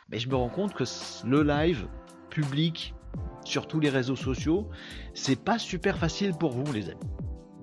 mais 0.08 0.18
je 0.18 0.28
me 0.28 0.36
rends 0.36 0.48
compte 0.48 0.74
que 0.74 0.84
le 1.26 1.42
live 1.42 1.86
public 2.30 2.94
sur 3.44 3.66
tous 3.66 3.80
les 3.80 3.90
réseaux 3.90 4.16
sociaux, 4.16 4.68
c'est 5.14 5.42
pas 5.42 5.58
super 5.58 5.98
facile 5.98 6.32
pour 6.34 6.52
vous, 6.52 6.72
les 6.72 6.90
amis. 6.90 7.00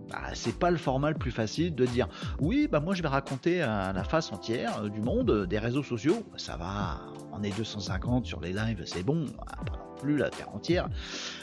Bah, 0.09 0.31
c'est 0.33 0.57
pas 0.57 0.71
le 0.71 0.77
format 0.77 1.11
le 1.11 1.17
plus 1.17 1.31
facile 1.31 1.75
de 1.75 1.85
dire 1.85 2.07
oui, 2.39 2.67
bah 2.71 2.79
moi 2.79 2.95
je 2.95 3.03
vais 3.03 3.07
raconter 3.07 3.61
à 3.61 3.93
la 3.93 4.03
face 4.03 4.31
entière 4.31 4.81
euh, 4.81 4.89
du 4.89 5.01
monde 5.01 5.29
euh, 5.29 5.45
des 5.45 5.59
réseaux 5.59 5.83
sociaux. 5.83 6.25
Ça 6.35 6.57
va, 6.57 7.01
on 7.31 7.43
est 7.43 7.55
250 7.55 8.25
sur 8.25 8.39
les 8.39 8.51
lives, 8.51 8.81
c'est 8.85 9.03
bon, 9.03 9.25
pas 9.37 9.77
non 9.77 9.95
plus 10.01 10.17
la 10.17 10.31
terre 10.31 10.49
entière. 10.55 10.89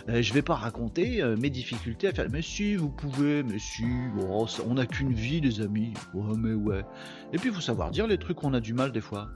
Euh, 0.08 0.20
je 0.20 0.32
vais 0.32 0.42
pas 0.42 0.56
raconter 0.56 1.22
mes 1.38 1.50
difficultés 1.50 2.08
à 2.08 2.12
faire. 2.12 2.26
Mais 2.30 2.42
si, 2.42 2.74
vous 2.74 2.88
pouvez, 2.88 3.44
mais 3.44 3.58
si, 3.58 3.84
oh, 4.28 4.46
on 4.68 4.74
n'a 4.74 4.86
qu'une 4.86 5.12
vie, 5.12 5.40
les 5.40 5.60
amis. 5.60 5.92
Mais 6.14 6.54
ouais. 6.54 6.84
Et 7.32 7.38
puis 7.38 7.50
faut 7.50 7.60
savoir 7.60 7.90
dire 7.90 8.06
les 8.06 8.18
trucs 8.18 8.38
qu'on 8.38 8.54
a 8.54 8.60
du 8.60 8.72
mal 8.72 8.90
des 8.90 9.00
fois 9.00 9.28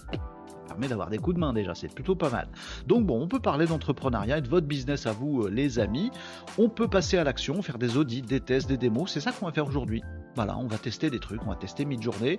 permet 0.71 0.87
d'avoir 0.87 1.11
des 1.11 1.19
coups 1.19 1.35
de 1.35 1.41
main 1.41 1.53
déjà, 1.53 1.75
c'est 1.75 1.93
plutôt 1.93 2.15
pas 2.15 2.31
mal. 2.31 2.47
Donc 2.87 3.05
bon, 3.05 3.21
on 3.21 3.27
peut 3.27 3.41
parler 3.41 3.67
d'entrepreneuriat 3.67 4.39
et 4.39 4.41
de 4.41 4.49
votre 4.49 4.69
business 4.69 5.07
à 5.07 5.13
vous, 5.13 5.43
euh, 5.43 5.51
les 5.51 5.81
amis. 5.81 6.13
On 6.59 6.69
peut 6.69 6.87
passer 6.87 7.19
à 7.19 7.25
l'action, 7.25 7.61
faire 7.61 7.77
des 7.77 7.97
audits, 7.97 8.23
des 8.23 8.41
tests, 8.41 8.69
des 8.69 8.77
démos. 8.77 9.11
C'est 9.11 9.21
ça 9.21 9.33
qu'on 9.33 9.47
va 9.47 9.53
faire 9.53 9.67
aujourd'hui. 9.67 10.03
Voilà, 10.37 10.57
on 10.57 10.69
va 10.69 10.79
tester 10.79 11.11
des 11.11 11.19
trucs, 11.19 11.43
on 11.45 11.51
va 11.51 11.57
tester 11.57 11.85
mid-journée. 11.85 12.39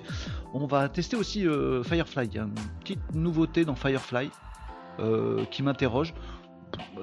On 0.53 0.65
va 0.65 0.88
tester 0.88 1.17
aussi 1.17 1.45
euh, 1.45 1.83
Firefly. 1.83 2.27
Il 2.27 2.35
y 2.35 2.39
a 2.39 2.43
une 2.43 2.53
petite 2.79 3.13
nouveauté 3.13 3.65
dans 3.65 3.75
Firefly 3.75 4.29
euh, 5.00 5.43
qui 5.51 5.61
m'interroge 5.61 6.13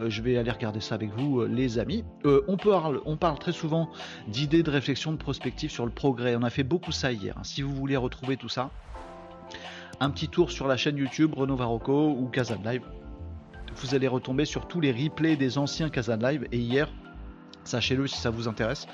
je 0.07 0.23
vais 0.23 0.39
aller 0.39 0.51
regarder 0.51 0.81
ça 0.81 0.95
avec 0.95 1.11
vous, 1.11 1.45
les 1.45 1.79
amis. 1.79 2.03
on, 2.25 2.57
parle, 2.57 3.03
on 3.05 3.19
parle 3.19 3.39
très 3.39 3.53
souvent 3.53 3.91
d'idées 4.27 4.63
de 4.63 4.71
réflexion, 4.71 5.13
de 5.13 5.19
prospective 5.19 5.71
sur 5.71 5.85
le 5.85 5.93
progrès. 5.93 6.37
On 6.37 6.43
a 6.43 6.49
fait 6.49 6.63
beaucoup 6.63 6.91
ça 6.91 7.13
hier. 7.13 7.35
Hein. 7.37 7.45
Si 7.45 7.61
vous 7.61 7.75
voulez 7.75 7.99
retrouver 7.99 8.39
tout 8.39 8.49
ça, 8.49 8.71
un 10.01 10.11
petit 10.11 10.29
tour 10.29 10.51
sur 10.51 10.69
la 10.69 10.77
chaîne 10.77 10.97
YouTube 10.97 11.35
Renault 11.35 11.57
Varocco 11.57 12.11
ou 12.11 12.29
Kazan 12.29 12.61
Live. 12.65 12.83
Vous 13.77 13.95
allez 13.95 14.09
retomber 14.09 14.45
sur 14.45 14.67
tous 14.67 14.81
les 14.81 14.93
replays 14.93 15.37
des 15.37 15.59
anciens 15.59 15.89
Kazan 15.89 16.17
Live. 16.17 16.47
Et 16.53 16.59
hier, 16.59 16.89
sachez-le 17.65 18.07
si 18.07 18.19
ça 18.19 18.31
vous 18.31 18.49
intéresse, 18.49 18.87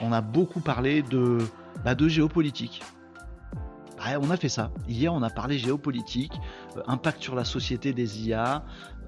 on 0.00 0.12
a 0.12 0.20
beaucoup 0.20 0.60
parlé 0.60 1.02
de, 1.02 1.38
bah, 1.84 1.94
de 1.94 2.08
géopolitique. 2.08 2.82
on 3.98 4.30
a 4.30 4.36
fait 4.36 4.48
ça. 4.48 4.70
Hier, 4.88 5.12
on 5.12 5.22
a 5.22 5.30
parlé 5.30 5.58
géopolitique, 5.58 6.32
euh, 6.76 6.82
impact 6.86 7.22
sur 7.22 7.34
la 7.34 7.44
société 7.44 7.92
des 7.92 8.26
IA, 8.26 8.64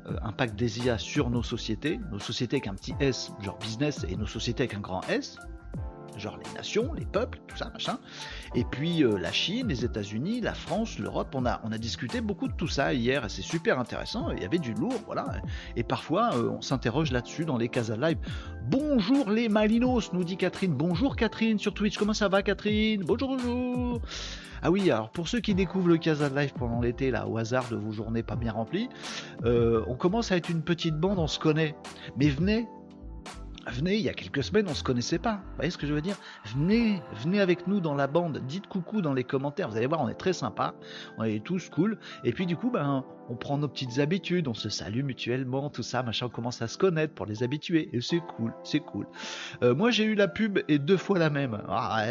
euh, 0.07 0.17
impact 0.23 0.57
des 0.57 0.81
IA 0.81 0.99
sur 0.99 1.31
nos 1.31 1.43
sociétés, 1.43 2.01
nos 2.11 2.19
sociétés 2.19 2.57
avec 2.57 2.69
un 2.69 2.75
petit 2.75 2.95
S, 3.01 3.33
genre 3.43 3.59
business, 3.59 4.07
et 4.09 4.17
nos 4.17 4.27
sociétés 4.27 4.65
avec 4.65 4.75
un 4.75 4.81
grand 4.81 5.03
S, 5.09 5.39
genre 6.19 6.39
les 6.45 6.53
nations, 6.55 6.93
les 6.95 7.05
peuples, 7.05 7.39
tout 7.47 7.57
ça, 7.57 7.71
machin. 7.71 7.99
Et 8.55 8.65
puis 8.65 9.03
euh, 9.03 9.19
la 9.19 9.33
Chine, 9.33 9.69
les 9.69 9.85
États-Unis, 9.85 10.41
la 10.41 10.55
France, 10.55 10.99
l'Europe, 10.99 11.35
on 11.35 11.47
a, 11.47 11.61
on 11.65 11.73
a 11.73 11.79
discuté 11.79 12.21
beaucoup 12.21 12.49
de 12.49 12.55
tout 12.55 12.69
ça 12.69 12.95
hier 12.95 13.27
c'est 13.29 13.43
super 13.43 13.79
intéressant. 13.79 14.31
Il 14.31 14.43
y 14.43 14.45
avait 14.45 14.59
du 14.59 14.75
lourd, 14.75 15.01
voilà. 15.07 15.27
Et 15.77 15.83
parfois, 15.83 16.35
euh, 16.35 16.51
on 16.51 16.61
s'interroge 16.61 17.13
là-dessus 17.13 17.45
dans 17.45 17.57
les 17.57 17.69
Casa 17.69 17.97
Live. 17.97 18.19
Bonjour 18.69 19.31
les 19.31 19.49
Malinos, 19.49 20.13
nous 20.13 20.25
dit 20.25 20.37
Catherine. 20.37 20.75
Bonjour 20.75 21.17
Catherine 21.17 21.59
sur 21.59 21.75
Twitch. 21.75 21.97
Comment 21.99 22.15
ça 22.15 22.29
va 22.29 22.43
Catherine? 22.43 23.03
Bonjour, 23.05 23.37
bonjour. 23.37 24.01
Ah 24.63 24.71
oui, 24.71 24.91
alors 24.91 25.11
pour 25.11 25.29
ceux 25.29 25.41
qui 25.41 25.55
découvrent 25.55 25.89
le 25.89 25.99
Casa 25.99 26.29
Live 26.29 26.53
pendant 26.59 26.81
l'été, 26.81 27.11
là, 27.11 27.29
au 27.29 27.37
hasard 27.37 27.69
de 27.69 27.77
vos 27.77 27.93
journées 27.93 28.23
pas 28.23 28.37
bien 28.37 28.53
remplies, 28.53 28.89
euh, 29.45 29.85
on 29.87 29.95
commence 29.95 30.33
à 30.33 30.37
être 30.37 30.49
une 30.49 30.63
petite 30.63 30.97
bande, 30.97 31.19
on 31.19 31.27
se 31.27 31.39
connaît. 31.39 31.77
Mais 32.17 32.29
venez, 32.29 32.67
venez, 33.71 33.97
il 33.97 34.03
y 34.03 34.09
a 34.09 34.15
quelques 34.15 34.43
semaines, 34.43 34.67
on 34.69 34.75
se 34.75 34.83
connaissait 34.83 35.19
pas. 35.19 35.35
Vous 35.35 35.57
voyez 35.57 35.71
ce 35.71 35.79
que 35.79 35.87
je 35.87 35.93
veux 35.93 36.01
dire? 36.01 36.17
Venez, 36.55 37.03
venez 37.23 37.41
avec 37.41 37.67
nous 37.67 37.81
dans 37.81 37.95
la 37.95 38.07
bande, 38.07 38.39
dites 38.47 38.67
coucou 38.67 39.01
dans 39.01 39.13
les 39.13 39.25
commentaires. 39.25 39.69
Vous 39.69 39.77
allez 39.77 39.87
voir, 39.87 40.01
on 40.01 40.09
est 40.09 40.15
très 40.15 40.33
sympa, 40.33 40.75
on 41.19 41.25
est 41.25 41.45
tous 41.45 41.69
cool. 41.69 41.99
Et 42.25 42.33
puis 42.33 42.47
du 42.47 42.57
coup, 42.57 42.71
ben, 42.71 43.05
on 43.29 43.35
prend 43.35 43.59
nos 43.59 43.69
petites 43.69 43.99
habitudes, 43.99 44.49
on 44.49 44.55
se 44.55 44.69
salue 44.69 45.03
mutuellement, 45.03 45.71
tout 45.71 45.83
ça, 45.83 46.03
machin, 46.03 46.27
on 46.27 46.31
commence 46.31 46.63
à 46.63 46.69
se 46.69 46.79
connaître 46.79 47.15
pour 47.15 47.27
les 47.27 47.43
habituer. 47.43 47.91
Et 47.93 48.01
c'est 48.01 48.21
cool, 48.21 48.53
c'est 48.65 48.81
cool. 48.81 49.07
Euh, 49.63 49.75
moi, 49.75 49.91
j'ai 49.91 50.05
eu 50.05 50.15
la 50.15 50.29
pub 50.29 50.59
et 50.69 50.79
deux 50.79 50.97
fois 50.97 51.19
la 51.19 51.31
même. 51.31 51.63
Ah, 51.69 52.05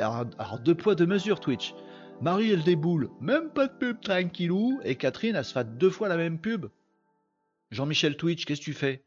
alors, 0.00 0.26
deux 0.62 0.74
poids, 0.74 0.94
deux 0.94 1.06
mesures, 1.06 1.40
Twitch. 1.40 1.74
Marie, 2.20 2.50
elle 2.50 2.64
déboule, 2.64 3.10
même 3.20 3.50
pas 3.50 3.68
de 3.68 3.72
pub, 3.72 4.00
tranquillou. 4.00 4.80
Et 4.84 4.96
Catherine, 4.96 5.36
elle 5.36 5.44
se 5.44 5.52
fait 5.52 5.78
deux 5.78 5.90
fois 5.90 6.08
la 6.08 6.16
même 6.16 6.38
pub. 6.38 6.66
Jean-Michel 7.70 8.16
Twitch, 8.16 8.44
qu'est-ce 8.44 8.60
que 8.60 8.64
tu 8.64 8.72
fais? 8.72 9.04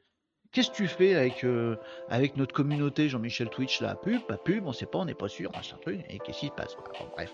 Qu'est-ce 0.51 0.69
que 0.69 0.75
tu 0.75 0.87
fais 0.87 1.15
avec, 1.15 1.45
euh, 1.45 1.77
avec 2.09 2.35
notre 2.35 2.53
communauté, 2.53 3.07
Jean-Michel 3.07 3.47
Twitch, 3.47 3.79
la 3.79 3.95
pub, 3.95 4.19
pas 4.23 4.35
pub, 4.35 4.67
on 4.67 4.73
sait 4.73 4.85
pas, 4.85 4.97
on 4.97 5.05
n'est 5.05 5.13
pas 5.13 5.29
sûr, 5.29 5.49
machin 5.55 5.77
truc, 5.81 6.01
et 6.09 6.19
qu'est-ce 6.19 6.41
qui 6.41 6.47
se 6.47 6.51
passe? 6.51 6.75
Bref. 7.13 7.31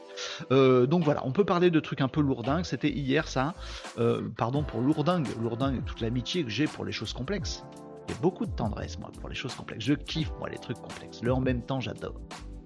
Euh, 0.51 0.85
donc 0.85 1.03
voilà, 1.03 1.25
on 1.25 1.31
peut 1.31 1.43
parler 1.43 1.71
de 1.71 1.79
trucs 1.79 2.01
un 2.01 2.09
peu 2.09 2.21
lourdingues, 2.21 2.65
c'était 2.65 2.91
hier 2.91 3.27
ça, 3.27 3.55
euh, 3.97 4.29
pardon 4.37 4.63
pour 4.63 4.81
lourdingue, 4.81 5.25
lourdingue, 5.41 5.83
toute 5.83 6.01
l'amitié 6.01 6.43
que 6.43 6.51
j'ai 6.51 6.67
pour 6.67 6.85
les 6.85 6.91
choses 6.91 7.13
complexes. 7.13 7.63
J'ai 8.07 8.15
beaucoup 8.21 8.45
de 8.45 8.51
tendresse, 8.51 8.99
moi, 8.99 9.11
pour 9.19 9.29
les 9.29 9.35
choses 9.35 9.55
complexes. 9.55 9.83
Je 9.83 9.95
kiffe, 9.95 10.31
moi, 10.37 10.47
les 10.49 10.59
trucs 10.59 10.77
complexes. 10.77 11.23
Le 11.23 11.33
en 11.33 11.41
même 11.41 11.63
temps, 11.63 11.79
j'adore. 11.79 12.21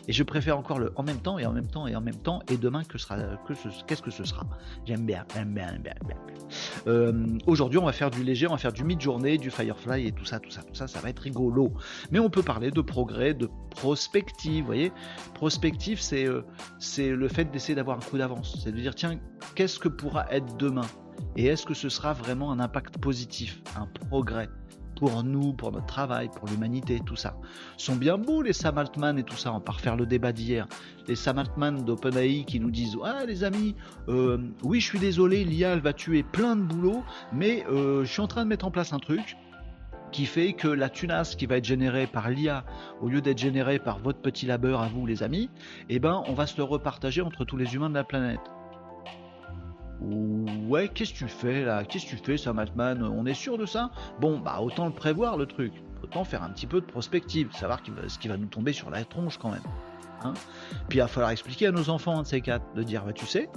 Et 0.08 0.14
je 0.14 0.24
préfère 0.24 0.58
encore 0.58 0.80
le 0.80 0.92
en 0.96 1.04
même 1.04 1.20
temps 1.20 1.38
et 1.38 1.46
en 1.46 1.54
même 1.54 1.68
temps 1.68 1.88
et 1.88 1.96
en 1.96 2.02
même 2.02 2.16
temps 2.16 2.42
et 2.50 2.58
demain 2.58 2.84
que 2.84 2.98
sera 2.98 3.18
que 3.48 3.54
qu'est-ce 3.88 4.02
que 4.02 4.12
ce 4.12 4.24
sera? 4.24 4.46
J'aime 4.86 5.06
bien, 5.06 5.26
j'aime 5.34 5.54
bien, 5.54 5.68
j'aime 5.72 5.82
bien. 5.82 5.94
bien. 6.08 6.18
Euh, 6.88 7.26
aujourd'hui, 7.46 7.80
on 7.80 7.86
va 7.86 7.94
faire 7.94 8.12
du 8.12 8.24
léger, 8.24 8.48
on 8.48 8.52
va 8.52 8.58
faire 8.58 8.74
du 8.74 8.84
mid-journée, 8.84 9.38
du 9.38 9.52
Firefly 9.52 10.08
et 10.08 10.12
tout 10.12 10.26
ça, 10.26 10.40
tout 10.40 10.50
ça, 10.50 10.64
tout 10.64 10.74
ça, 10.76 10.88
ça 10.88 11.00
va 11.00 11.10
être 11.10 11.20
rigolo. 11.20 11.74
Mais 12.12 12.20
on 12.20 12.30
peut 12.30 12.44
parler 12.44 12.72
de 12.72 12.82
progrès, 12.82 13.34
de 13.34 13.50
prospective, 13.70 14.62
vous 14.62 14.66
voyez? 14.66 14.92
Prospective, 15.34 16.02
c'est 16.02 16.26
euh, 16.26 16.44
c'est 16.80 17.10
le 17.10 17.28
fait 17.28 17.46
d'essayer 17.46 17.76
d'avoir 17.76 17.98
un 17.98 18.02
coup 18.02 18.18
d'avance. 18.18 18.58
C'est 18.64 18.72
de 18.72 18.80
dire 18.80 18.96
tiens, 18.96 19.20
qu'est-ce 19.56 19.80
que 19.80 19.88
pourra 19.88 20.26
être 20.32 20.58
demain? 20.58 20.88
Et 21.36 21.46
est-ce 21.46 21.66
que 21.66 21.74
ce 21.74 21.90
sera 21.90 22.14
vraiment 22.14 22.52
un 22.52 22.60
impact 22.60 22.98
positif, 22.98 23.62
un 23.78 23.86
progrès? 24.08 24.50
Pour 25.02 25.24
nous, 25.24 25.52
pour 25.52 25.72
notre 25.72 25.88
travail, 25.88 26.30
pour 26.30 26.48
l'humanité, 26.48 27.02
tout 27.04 27.16
ça. 27.16 27.34
sont 27.76 27.96
bien 27.96 28.20
beaux 28.20 28.44
les 28.44 28.54
Sam 28.54 28.78
Altman 28.78 29.18
et 29.18 29.24
tout 29.24 29.36
ça, 29.36 29.52
on 29.52 29.60
part 29.60 29.80
faire 29.80 29.96
le 29.96 30.06
débat 30.06 30.32
d'hier. 30.32 30.68
Les 31.08 31.16
Sam 31.16 31.40
Altman 31.40 31.84
d'OpenAI 31.84 32.44
qui 32.46 32.60
nous 32.60 32.70
disent 32.70 32.96
Ah 33.04 33.26
les 33.26 33.44
amis, 33.44 33.76
euh, 34.10 34.38
oui 34.62 34.80
je 34.80 34.86
suis 34.86 35.00
désolé, 35.00 35.44
l'IA 35.44 35.70
elle 35.74 35.80
va 35.80 35.94
tuer 35.94 36.22
plein 36.22 36.56
de 36.56 36.62
boulot, 36.62 37.04
mais 37.34 37.66
euh, 37.72 38.06
je 38.06 38.12
suis 38.12 38.22
en 38.22 38.28
train 38.28 38.44
de 38.44 38.50
mettre 38.50 38.66
en 38.66 38.70
place 38.70 38.94
un 38.94 39.00
truc 39.00 39.38
qui 40.12 40.28
fait 40.28 40.54
que 40.54 40.68
la 40.68 40.88
tunasse 40.88 41.36
qui 41.36 41.48
va 41.48 41.58
être 41.58 41.66
générée 41.66 42.06
par 42.06 42.30
l'IA, 42.30 42.64
au 43.02 43.10
lieu 43.10 43.22
d'être 43.22 43.40
générée 43.40 43.80
par 43.80 43.98
votre 43.98 44.20
petit 44.20 44.46
labeur 44.46 44.82
à 44.82 44.88
vous 44.88 45.08
les 45.08 45.24
amis, 45.24 45.50
eh 45.90 45.98
ben 45.98 46.22
on 46.28 46.34
va 46.34 46.46
se 46.46 46.58
le 46.58 46.64
repartager 46.64 47.22
entre 47.22 47.44
tous 47.44 47.58
les 47.58 47.74
humains 47.74 47.90
de 47.90 47.96
la 47.96 48.04
planète. 48.04 48.52
Ouais, 50.02 50.88
qu'est-ce 50.88 51.14
que 51.14 51.20
tu 51.20 51.28
fais 51.28 51.64
là? 51.64 51.84
Qu'est-ce 51.84 52.06
que 52.06 52.12
tu 52.12 52.18
fais, 52.18 52.38
Sam 52.38 52.60
Altman 52.60 53.04
On 53.04 53.26
est 53.26 53.34
sûr 53.34 53.58
de 53.58 53.66
ça? 53.66 53.92
Bon, 54.20 54.40
bah 54.40 54.60
autant 54.62 54.86
le 54.86 54.94
prévoir 54.94 55.38
le 55.38 55.46
truc. 55.46 55.74
Autant 56.04 56.24
faire 56.24 56.42
un 56.44 56.50
petit 56.50 56.66
peu 56.66 56.82
de 56.82 56.86
prospective, 56.86 57.52
savoir 57.54 57.80
ce 58.08 58.18
qui 58.18 58.28
va 58.28 58.38
nous 58.38 58.48
tomber 58.48 58.74
sur 58.74 58.90
la 58.90 59.04
tronche 59.06 59.38
quand 59.38 59.52
même. 59.52 59.62
Hein 60.24 60.34
Puis 60.90 60.98
il 60.98 61.02
va 61.02 61.08
falloir 61.08 61.32
expliquer 61.32 61.68
à 61.68 61.72
nos 61.72 61.90
enfants, 61.90 62.22
de 62.22 62.28
ces 62.28 62.42
quatre, 62.42 62.66
de 62.74 62.84
dire, 62.84 63.06
bah 63.06 63.14
tu 63.14 63.28
sais, 63.28 63.50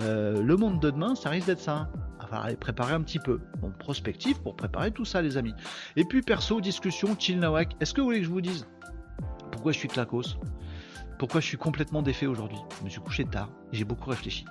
euh, 0.00 0.40
le 0.40 0.56
monde 0.56 0.80
de 0.80 0.90
demain, 0.90 1.14
ça 1.14 1.30
risque 1.30 1.48
d'être 1.48 1.60
ça. 1.60 1.88
Il 1.94 2.22
va 2.22 2.26
falloir 2.28 2.56
préparer 2.56 2.94
un 2.94 3.00
petit 3.00 3.18
peu. 3.18 3.40
Bon, 3.60 3.72
prospective 3.78 4.40
pour 4.42 4.54
préparer 4.54 4.92
tout 4.92 5.04
ça, 5.04 5.22
les 5.22 5.36
amis. 5.36 5.54
Et 5.96 6.04
puis 6.04 6.22
perso, 6.22 6.60
discussion, 6.60 7.16
chill 7.18 7.40
nawak. 7.40 7.74
Est-ce 7.80 7.92
que 7.92 8.00
vous 8.00 8.06
voulez 8.06 8.20
que 8.20 8.26
je 8.26 8.30
vous 8.30 8.40
dise 8.40 8.66
pourquoi 9.50 9.72
je 9.72 9.78
suis 9.78 9.88
clacos 9.88 10.38
Pourquoi 11.18 11.40
je 11.40 11.46
suis 11.46 11.58
complètement 11.58 12.02
défait 12.02 12.26
aujourd'hui? 12.26 12.58
Je 12.78 12.84
me 12.84 12.88
suis 12.88 13.00
couché 13.00 13.24
tard, 13.24 13.50
j'ai 13.70 13.84
beaucoup 13.84 14.10
réfléchi. 14.10 14.44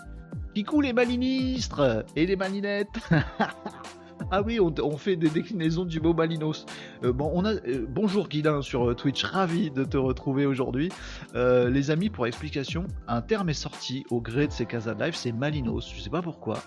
Kikou 0.53 0.81
les 0.81 0.91
malinistres 0.91 2.03
et 2.17 2.25
les 2.25 2.35
malinettes. 2.35 2.99
ah 4.31 4.41
oui, 4.41 4.59
on, 4.59 4.97
fait 4.97 5.15
des 5.15 5.29
déclinaisons 5.29 5.85
du 5.85 6.01
mot 6.01 6.13
malinos. 6.13 6.65
Euh, 7.05 7.13
bon, 7.13 7.31
on 7.33 7.45
a, 7.45 7.53
euh, 7.53 7.85
bonjour 7.87 8.27
Guilin 8.27 8.61
sur 8.61 8.89
euh, 8.89 8.93
Twitch, 8.93 9.23
ravi 9.23 9.71
de 9.71 9.85
te 9.85 9.95
retrouver 9.95 10.45
aujourd'hui. 10.45 10.89
les 11.33 11.89
amis, 11.89 12.09
pour 12.09 12.27
explication, 12.27 12.85
un 13.07 13.21
terme 13.21 13.47
est 13.47 13.53
sorti 13.53 14.03
au 14.09 14.19
gré 14.19 14.47
de 14.47 14.51
ces 14.51 14.65
casas 14.65 14.93
de 14.93 15.03
live, 15.05 15.15
c'est 15.15 15.31
malinos. 15.31 15.93
Je 15.95 16.01
sais 16.01 16.09
pas 16.09 16.21
pourquoi. 16.21 16.57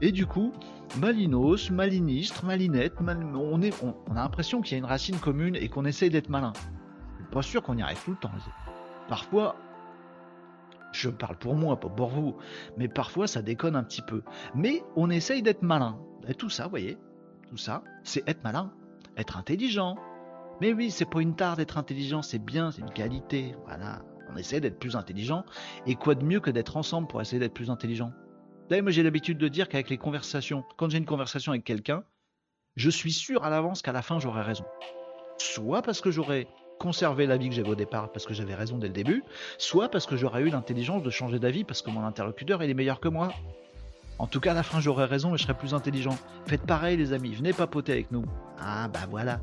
Et 0.00 0.10
du 0.10 0.24
coup, 0.24 0.52
malinos, 0.98 1.70
malinistre, 1.70 2.46
malinette, 2.46 2.94
on, 2.98 3.60
on, 3.60 4.12
a 4.12 4.14
l'impression 4.14 4.62
qu'il 4.62 4.72
y 4.72 4.74
a 4.76 4.78
une 4.78 4.86
racine 4.86 5.18
commune 5.18 5.54
et 5.56 5.68
qu'on 5.68 5.84
essaye 5.84 6.08
d'être 6.08 6.30
malin. 6.30 6.54
Pas 7.30 7.42
sûr 7.42 7.62
qu'on 7.62 7.76
y 7.76 7.82
arrive 7.82 8.02
tout 8.04 8.12
le 8.12 8.16
temps. 8.16 8.30
Parfois, 9.08 9.56
je 10.94 11.10
parle 11.10 11.36
pour 11.36 11.54
moi, 11.56 11.78
pas 11.78 11.88
pour 11.88 12.08
vous, 12.08 12.36
mais 12.76 12.88
parfois 12.88 13.26
ça 13.26 13.42
déconne 13.42 13.76
un 13.76 13.82
petit 13.82 14.02
peu. 14.02 14.22
Mais 14.54 14.82
on 14.96 15.10
essaye 15.10 15.42
d'être 15.42 15.62
malin. 15.62 15.98
Et 16.28 16.34
tout 16.34 16.48
ça, 16.48 16.64
vous 16.64 16.70
voyez, 16.70 16.96
tout 17.48 17.56
ça, 17.56 17.82
c'est 18.04 18.26
être 18.28 18.44
malin, 18.44 18.72
être 19.16 19.36
intelligent. 19.36 19.96
Mais 20.60 20.72
oui, 20.72 20.90
c'est 20.90 21.04
pas 21.04 21.20
une 21.20 21.34
tare 21.34 21.56
d'être 21.56 21.78
intelligent, 21.78 22.22
c'est 22.22 22.38
bien, 22.38 22.70
c'est 22.70 22.80
une 22.80 22.92
qualité. 22.92 23.56
Voilà, 23.66 24.02
on 24.32 24.36
essaie 24.36 24.60
d'être 24.60 24.78
plus 24.78 24.96
intelligent. 24.96 25.44
Et 25.86 25.96
quoi 25.96 26.14
de 26.14 26.24
mieux 26.24 26.40
que 26.40 26.50
d'être 26.50 26.76
ensemble 26.76 27.08
pour 27.08 27.20
essayer 27.20 27.40
d'être 27.40 27.54
plus 27.54 27.70
intelligent? 27.70 28.12
D'ailleurs, 28.68 28.84
moi 28.84 28.92
j'ai 28.92 29.02
l'habitude 29.02 29.36
de 29.36 29.48
dire 29.48 29.68
qu'avec 29.68 29.90
les 29.90 29.98
conversations, 29.98 30.64
quand 30.76 30.88
j'ai 30.88 30.98
une 30.98 31.04
conversation 31.04 31.52
avec 31.52 31.64
quelqu'un, 31.64 32.04
je 32.76 32.88
suis 32.88 33.12
sûr 33.12 33.44
à 33.44 33.50
l'avance 33.50 33.82
qu'à 33.82 33.92
la 33.92 34.02
fin 34.02 34.18
j'aurai 34.20 34.42
raison. 34.42 34.64
Soit 35.38 35.82
parce 35.82 36.00
que 36.00 36.10
j'aurai 36.10 36.46
conserver 36.78 37.26
l'avis 37.26 37.48
que 37.48 37.54
j'avais 37.54 37.70
au 37.70 37.74
départ 37.74 38.10
parce 38.12 38.26
que 38.26 38.34
j'avais 38.34 38.54
raison 38.54 38.78
dès 38.78 38.88
le 38.88 38.92
début, 38.92 39.24
soit 39.58 39.88
parce 39.88 40.06
que 40.06 40.16
j'aurais 40.16 40.42
eu 40.42 40.50
l'intelligence 40.50 41.02
de 41.02 41.10
changer 41.10 41.38
d'avis 41.38 41.64
parce 41.64 41.82
que 41.82 41.90
mon 41.90 42.04
interlocuteur 42.04 42.62
il 42.62 42.70
est 42.70 42.74
meilleur 42.74 43.00
que 43.00 43.08
moi. 43.08 43.32
En 44.18 44.26
tout 44.28 44.38
cas, 44.38 44.52
à 44.52 44.54
la 44.54 44.62
fin, 44.62 44.80
j'aurais 44.80 45.06
raison 45.06 45.34
et 45.34 45.38
je 45.38 45.42
serais 45.42 45.58
plus 45.58 45.74
intelligent. 45.74 46.16
Faites 46.46 46.62
pareil, 46.62 46.96
les 46.96 47.12
amis, 47.12 47.34
venez 47.34 47.52
papoter 47.52 47.92
avec 47.92 48.12
nous. 48.12 48.24
Ah 48.60 48.88
bah 48.88 49.06
voilà. 49.10 49.40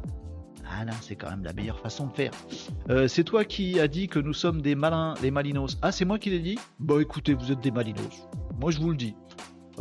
Ah 0.74 0.86
là, 0.86 0.94
c'est 1.02 1.18
quand 1.18 1.30
même 1.30 1.44
la 1.44 1.52
meilleure 1.52 1.80
façon 1.80 2.08
de 2.08 2.14
faire. 2.14 2.32
Euh, 2.90 3.10
c'est 3.10 3.26
toi 3.26 3.44
qui 3.44 3.80
as 3.82 3.90
dit 3.90 4.08
que 4.08 4.20
nous 4.20 4.34
sommes 4.34 4.62
des 4.62 4.76
malins, 4.76 5.16
les 5.22 5.30
malinos. 5.30 5.78
Ah, 5.82 5.92
c'est 5.92 6.06
moi 6.06 6.18
qui 6.20 6.30
l'ai 6.30 6.40
dit? 6.40 6.58
Bah 6.80 7.02
écoutez, 7.02 7.34
vous 7.34 7.52
êtes 7.52 7.60
des 7.60 7.72
malinos. 7.72 8.28
Moi, 8.58 8.72
je 8.72 8.80
vous 8.80 8.92
le 8.92 8.96
dis. 8.96 9.16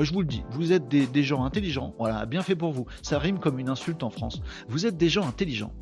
Euh, 0.01 0.05
je 0.05 0.13
vous 0.13 0.21
le 0.21 0.27
dis, 0.27 0.43
vous 0.51 0.73
êtes 0.73 0.89
des, 0.89 1.23
gens 1.23 1.45
intelligents, 1.45 1.95
voilà, 1.99 2.27
bien 2.27 2.43
fait 2.43 2.57
pour 2.57 2.73
vous. 2.73 2.87
Ça 3.03 3.19
rime 3.19 3.39
comme 3.39 3.59
une 3.59 3.69
insulte 3.69 4.03
en 4.03 4.11
France. 4.11 4.41
Vous 4.69 4.87
êtes 4.87 4.97
des 4.97 5.09
gens 5.09 5.27
intelligents. 5.27 5.73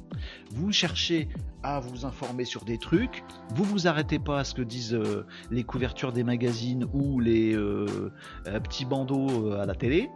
Vous 0.51 0.73
cherchez 0.73 1.29
à 1.63 1.81
vous 1.81 2.05
informer 2.05 2.45
sur 2.45 2.65
des 2.65 2.79
trucs, 2.79 3.25
vous 3.55 3.65
vous 3.65 3.87
arrêtez 3.87 4.19
pas 4.19 4.41
à 4.41 4.45
ce 4.45 4.55
que 4.55 4.63
disent 4.63 4.95
euh, 4.95 5.27
les 5.51 5.65
couvertures 5.65 6.13
des 6.13 6.25
magazines 6.25 6.87
ou 6.93 7.21
les 7.21 7.55
euh, 7.55 8.11
petits 8.45 8.85
bandeaux 8.85 9.53
à 9.53 9.67
la 9.67 9.75
télé. 9.75 10.09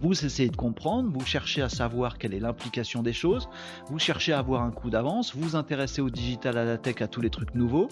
Vous 0.00 0.24
essayez 0.24 0.50
de 0.50 0.56
comprendre, 0.56 1.10
vous 1.10 1.24
cherchez 1.24 1.62
à 1.62 1.68
savoir 1.68 2.18
quelle 2.18 2.34
est 2.34 2.40
l'implication 2.40 3.02
des 3.02 3.12
choses, 3.12 3.48
vous 3.88 3.98
cherchez 3.98 4.32
à 4.32 4.38
avoir 4.38 4.62
un 4.62 4.70
coup 4.70 4.90
d'avance, 4.90 5.34
vous 5.34 5.56
intéressez 5.56 6.02
au 6.02 6.10
digital, 6.10 6.58
à 6.58 6.64
la 6.64 6.78
tech, 6.78 7.00
à 7.00 7.08
tous 7.08 7.20
les 7.20 7.30
trucs 7.30 7.54
nouveaux, 7.54 7.88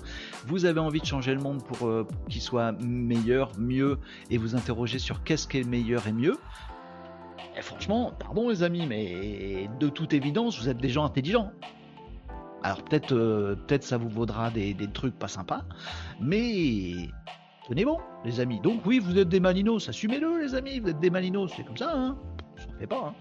vous 0.46 0.64
avez 0.64 0.80
envie 0.80 1.00
de 1.00 1.06
changer 1.06 1.34
le 1.34 1.40
monde 1.40 1.62
pour, 1.64 1.86
euh, 1.88 2.06
qu'il 2.28 2.42
soit 2.42 2.72
meilleur, 2.72 3.52
mieux, 3.58 3.98
et 4.30 4.38
vous 4.38 4.54
interrogez 4.54 4.98
sur 4.98 5.22
qu'est-ce 5.24 5.48
qui 5.48 5.58
est 5.58 5.64
meilleur 5.64 6.06
et 6.06 6.12
mieux. 6.12 6.36
Et 7.56 7.62
franchement, 7.62 8.12
pardon 8.18 8.48
les 8.48 8.62
amis, 8.62 8.86
mais 8.86 9.68
de 9.78 9.88
toute 9.88 10.12
évidence, 10.12 10.60
vous 10.60 10.68
êtes 10.68 10.78
des 10.78 10.88
gens 10.88 11.04
intelligents. 11.04 11.52
Alors 12.62 12.82
peut-être 12.82 13.12
euh, 13.12 13.56
peut-être 13.56 13.84
ça 13.84 13.98
vous 13.98 14.08
vaudra 14.08 14.50
des, 14.50 14.72
des 14.72 14.90
trucs 14.90 15.18
pas 15.18 15.28
sympas, 15.28 15.64
mais 16.18 17.10
Tenez 17.68 17.84
bon, 17.84 17.98
les 18.24 18.40
amis. 18.40 18.60
Donc 18.60 18.84
oui, 18.84 18.98
vous 18.98 19.18
êtes 19.18 19.28
des 19.28 19.40
malinos, 19.40 19.88
assumez-le, 19.88 20.38
les 20.38 20.54
amis, 20.54 20.80
vous 20.80 20.90
êtes 20.90 21.00
des 21.00 21.10
malinos, 21.10 21.50
c'est 21.56 21.64
comme 21.64 21.76
ça, 21.76 21.92
hein 21.94 22.16
ça 22.56 22.66
fait 22.78 22.86
pas. 22.86 23.08
Hein. 23.08 23.14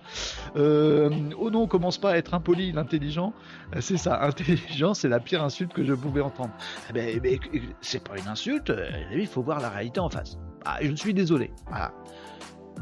Euh, 0.58 1.10
oh 1.40 1.50
non, 1.50 1.66
commence 1.68 1.98
pas 1.98 2.12
à 2.12 2.18
être 2.18 2.34
impoli, 2.34 2.72
l'intelligent. 2.72 3.34
Euh, 3.76 3.82
c'est 3.82 3.98
ça, 3.98 4.22
intelligent, 4.24 4.94
c'est 4.94 5.10
la 5.10 5.20
pire 5.20 5.44
insulte 5.44 5.74
que 5.74 5.84
je 5.84 5.94
pouvais 5.94 6.22
entendre. 6.22 6.52
Eh 6.90 6.94
ben, 6.94 7.10
eh 7.16 7.20
ben 7.20 7.40
c'est 7.82 8.04
pas 8.04 8.18
une 8.18 8.28
insulte, 8.28 8.70
euh, 8.70 8.90
il 9.14 9.28
faut 9.28 9.42
voir 9.42 9.60
la 9.60 9.70
réalité 9.70 10.00
en 10.00 10.10
face. 10.10 10.38
Ah, 10.66 10.78
je 10.82 10.94
suis 10.94 11.14
désolé. 11.14 11.52
Voilà. 11.68 11.94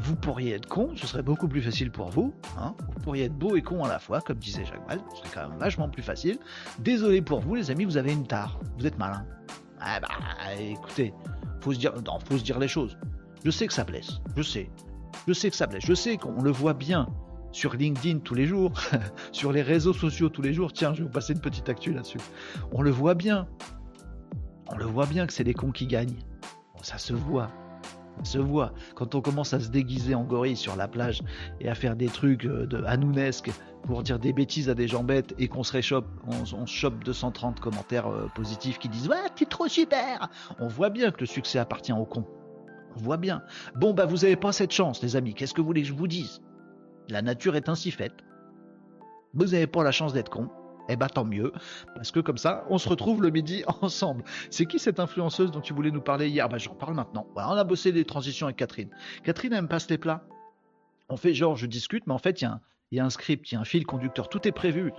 Vous 0.00 0.16
pourriez 0.16 0.54
être 0.54 0.66
con, 0.66 0.90
ce 0.96 1.06
serait 1.06 1.22
beaucoup 1.22 1.48
plus 1.48 1.60
facile 1.60 1.90
pour 1.90 2.08
vous. 2.08 2.32
Hein 2.58 2.74
vous 2.94 3.00
pourriez 3.00 3.24
être 3.24 3.36
beau 3.36 3.56
et 3.56 3.62
con 3.62 3.84
à 3.84 3.88
la 3.88 3.98
fois, 3.98 4.20
comme 4.20 4.38
disait 4.38 4.64
Jacques 4.64 4.86
Mal, 4.88 5.00
ce 5.10 5.18
serait 5.18 5.28
quand 5.34 5.48
même 5.48 5.58
vachement 5.58 5.88
plus 5.88 6.02
facile. 6.02 6.38
Désolé 6.78 7.20
pour 7.20 7.40
vous, 7.40 7.54
les 7.54 7.70
amis, 7.70 7.84
vous 7.84 7.98
avez 7.98 8.12
une 8.12 8.26
tare. 8.26 8.58
Vous 8.78 8.86
êtes 8.86 8.98
malin. 8.98 9.24
Ah 9.84 9.98
bah, 10.00 10.08
écoutez, 10.58 11.12
faut 11.60 11.72
se 11.72 11.78
dire, 11.78 11.92
faut 12.28 12.38
se 12.38 12.44
dire 12.44 12.58
les 12.58 12.68
choses. 12.68 12.96
Je 13.44 13.50
sais 13.50 13.66
que 13.66 13.72
ça 13.72 13.82
blesse, 13.82 14.20
je 14.36 14.42
sais. 14.42 14.70
Je 15.26 15.32
sais 15.32 15.50
que 15.50 15.56
ça 15.56 15.66
blesse, 15.66 15.84
je 15.84 15.94
sais 15.94 16.16
qu'on 16.16 16.40
le 16.40 16.52
voit 16.52 16.74
bien 16.74 17.08
sur 17.50 17.74
LinkedIn 17.74 18.20
tous 18.20 18.34
les 18.34 18.46
jours, 18.46 18.72
sur 19.32 19.52
les 19.52 19.62
réseaux 19.62 19.92
sociaux 19.92 20.28
tous 20.28 20.42
les 20.42 20.54
jours. 20.54 20.72
Tiens, 20.72 20.94
je 20.94 20.98
vais 20.98 21.04
vous 21.04 21.12
passer 21.12 21.32
une 21.32 21.40
petite 21.40 21.68
actu 21.68 21.92
là-dessus. 21.92 22.20
On 22.70 22.82
le 22.82 22.90
voit 22.90 23.14
bien. 23.14 23.48
On 24.68 24.76
le 24.76 24.86
voit 24.86 25.06
bien 25.06 25.26
que 25.26 25.32
c'est 25.32 25.44
les 25.44 25.54
cons 25.54 25.72
qui 25.72 25.86
gagnent. 25.86 26.16
Ça 26.82 26.98
se 26.98 27.12
voit. 27.12 27.50
Se 28.22 28.38
voit. 28.38 28.72
Quand 28.94 29.14
on 29.14 29.20
commence 29.20 29.52
à 29.52 29.60
se 29.60 29.68
déguiser 29.68 30.14
en 30.14 30.22
gorille 30.24 30.56
sur 30.56 30.76
la 30.76 30.86
plage 30.86 31.22
et 31.60 31.68
à 31.68 31.74
faire 31.74 31.96
des 31.96 32.06
trucs 32.06 32.44
euh, 32.44 32.66
de 32.66 32.82
hanounesques 32.84 33.50
pour 33.84 34.02
dire 34.02 34.18
des 34.18 34.32
bêtises 34.32 34.68
à 34.68 34.74
des 34.74 34.86
gens 34.86 35.02
bêtes 35.02 35.34
et 35.38 35.48
qu'on 35.48 35.64
se 35.64 35.72
réchoppe, 35.72 36.06
on, 36.26 36.66
se 36.66 36.72
chope 36.72 37.02
230 37.04 37.58
commentaires 37.58 38.06
euh, 38.06 38.28
positifs 38.34 38.78
qui 38.78 38.88
disent 38.88 39.08
Ouais, 39.08 39.28
t'es 39.34 39.46
trop 39.46 39.66
super 39.66 40.28
On 40.60 40.68
voit 40.68 40.90
bien 40.90 41.10
que 41.10 41.20
le 41.20 41.26
succès 41.26 41.58
appartient 41.58 41.92
aux 41.92 42.04
cons. 42.04 42.26
On 42.96 43.00
voit 43.00 43.16
bien. 43.16 43.42
Bon, 43.74 43.92
bah, 43.92 44.06
vous 44.06 44.18
n'avez 44.18 44.36
pas 44.36 44.52
cette 44.52 44.72
chance, 44.72 45.02
les 45.02 45.16
amis. 45.16 45.34
Qu'est-ce 45.34 45.54
que 45.54 45.60
vous 45.60 45.66
voulez 45.66 45.82
que 45.82 45.88
je 45.88 45.94
vous 45.94 46.08
dise? 46.08 46.42
La 47.08 47.22
nature 47.22 47.56
est 47.56 47.68
ainsi 47.68 47.90
faite. 47.90 48.14
Vous 49.34 49.46
n'avez 49.46 49.66
pas 49.66 49.82
la 49.82 49.92
chance 49.92 50.12
d'être 50.12 50.30
con. 50.30 50.48
Eh 50.88 50.96
bah 50.96 51.08
tant 51.08 51.24
mieux, 51.24 51.52
parce 51.94 52.10
que 52.10 52.20
comme 52.20 52.38
ça, 52.38 52.64
on 52.68 52.78
se 52.78 52.88
retrouve 52.88 53.22
le 53.22 53.30
midi 53.30 53.64
ensemble. 53.82 54.24
C'est 54.50 54.66
qui 54.66 54.78
cette 54.78 55.00
influenceuse 55.00 55.50
dont 55.50 55.60
tu 55.60 55.72
voulais 55.72 55.90
nous 55.90 56.00
parler 56.00 56.28
hier? 56.28 56.48
Bah 56.48 56.58
j'en 56.58 56.74
parle 56.74 56.94
maintenant. 56.94 57.26
on 57.36 57.40
a 57.40 57.64
bossé 57.64 57.92
les 57.92 58.04
transitions 58.04 58.46
avec 58.46 58.56
Catherine. 58.56 58.90
Catherine, 59.22 59.52
elle 59.52 59.62
me 59.62 59.68
passe 59.68 59.88
les 59.88 59.98
plats. 59.98 60.24
On 61.08 61.16
fait 61.16 61.34
genre, 61.34 61.56
je 61.56 61.66
discute, 61.66 62.06
mais 62.06 62.14
en 62.14 62.18
fait, 62.18 62.42
il 62.42 62.44
y 62.92 63.00
a 63.00 63.04
un, 63.04 63.10
script, 63.10 63.50
il 63.50 63.54
y 63.54 63.58
a 63.58 63.60
un 63.60 63.64
fil 63.64 63.86
conducteur, 63.86 64.28
tout 64.28 64.46
est 64.48 64.52
prévu. 64.52 64.92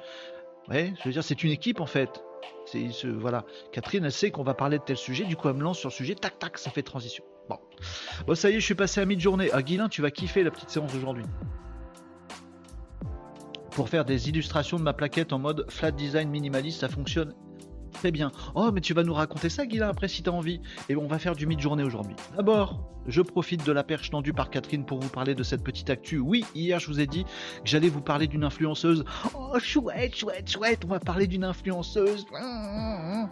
Ouais, 0.69 0.93
je 0.99 1.03
veux 1.05 1.11
dire, 1.11 1.23
c'est 1.23 1.43
une 1.43 1.51
équipe 1.51 1.81
en 1.81 1.85
fait. 1.85 2.23
C'est 2.65 2.89
ce, 2.91 3.07
voilà. 3.07 3.45
Catherine, 3.71 4.05
elle 4.05 4.11
sait 4.11 4.31
qu'on 4.31 4.43
va 4.43 4.53
parler 4.53 4.77
de 4.77 4.83
tel 4.83 4.97
sujet, 4.97 5.25
du 5.25 5.35
coup 5.35 5.49
elle 5.49 5.55
me 5.55 5.63
lance 5.63 5.79
sur 5.79 5.89
le 5.89 5.93
sujet, 5.93 6.15
tac 6.15 6.39
tac, 6.39 6.57
ça 6.57 6.69
fait 6.69 6.83
transition. 6.83 7.23
Bon, 7.49 7.57
bon 8.25 8.35
ça 8.35 8.49
y 8.49 8.53
est, 8.53 8.59
je 8.59 8.65
suis 8.65 8.75
passé 8.75 9.01
à 9.01 9.05
mi-journée. 9.05 9.49
Ah 9.51 9.61
tu 9.89 10.01
vas 10.01 10.11
kiffer 10.11 10.43
la 10.43 10.51
petite 10.51 10.69
séance 10.69 10.93
d'aujourd'hui. 10.93 11.25
Pour 13.75 13.89
faire 13.89 14.05
des 14.05 14.29
illustrations 14.29 14.77
de 14.77 14.83
ma 14.83 14.93
plaquette 14.93 15.33
en 15.33 15.39
mode 15.39 15.65
flat 15.69 15.91
design 15.91 16.29
minimaliste, 16.29 16.81
ça 16.81 16.89
fonctionne 16.89 17.33
Très 17.93 18.11
bien. 18.11 18.31
Oh, 18.55 18.71
mais 18.73 18.81
tu 18.81 18.93
vas 18.93 19.03
nous 19.03 19.13
raconter 19.13 19.49
ça, 19.49 19.65
Guilla, 19.65 19.87
après, 19.87 20.07
si 20.07 20.23
t'as 20.23 20.31
envie. 20.31 20.59
Et 20.89 20.95
on 20.95 21.07
va 21.07 21.19
faire 21.19 21.35
du 21.35 21.45
mid-journée 21.45 21.83
aujourd'hui. 21.83 22.15
D'abord, 22.35 22.83
je 23.07 23.21
profite 23.21 23.65
de 23.65 23.71
la 23.71 23.83
perche 23.83 24.09
tendue 24.09 24.33
par 24.33 24.49
Catherine 24.49 24.85
pour 24.85 24.99
vous 24.99 25.09
parler 25.09 25.35
de 25.35 25.43
cette 25.43 25.63
petite 25.63 25.89
actu. 25.89 26.17
Oui, 26.17 26.43
hier, 26.55 26.79
je 26.79 26.87
vous 26.87 26.99
ai 26.99 27.07
dit 27.07 27.23
que 27.23 27.29
j'allais 27.63 27.89
vous 27.89 28.01
parler 28.01 28.27
d'une 28.27 28.43
influenceuse. 28.43 29.05
Oh, 29.35 29.57
chouette, 29.59 30.15
chouette, 30.15 30.49
chouette, 30.49 30.81
on 30.85 30.89
va 30.89 30.99
parler 30.99 31.27
d'une 31.27 31.43
influenceuse. 31.43 32.25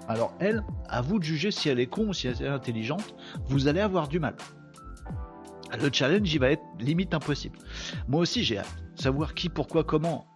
Alors, 0.08 0.34
elle, 0.40 0.64
à 0.88 1.02
vous 1.02 1.20
de 1.20 1.24
juger 1.24 1.52
si 1.52 1.68
elle 1.68 1.80
est 1.80 1.88
con 1.88 2.10
ou 2.10 2.14
si 2.14 2.28
elle 2.28 2.42
est 2.42 2.48
intelligente. 2.48 3.16
Vous 3.48 3.68
allez 3.68 3.82
avoir 3.82 4.08
du 4.08 4.20
mal. 4.20 4.36
Le 5.82 5.90
challenge, 5.92 6.34
il 6.34 6.40
va 6.40 6.52
être 6.52 6.64
limite 6.80 7.14
impossible. 7.14 7.58
Moi 8.08 8.22
aussi, 8.22 8.44
j'ai 8.44 8.60
hâte. 8.60 8.76
Savoir 8.96 9.34
qui, 9.34 9.50
pourquoi, 9.50 9.84
comment. 9.84 10.28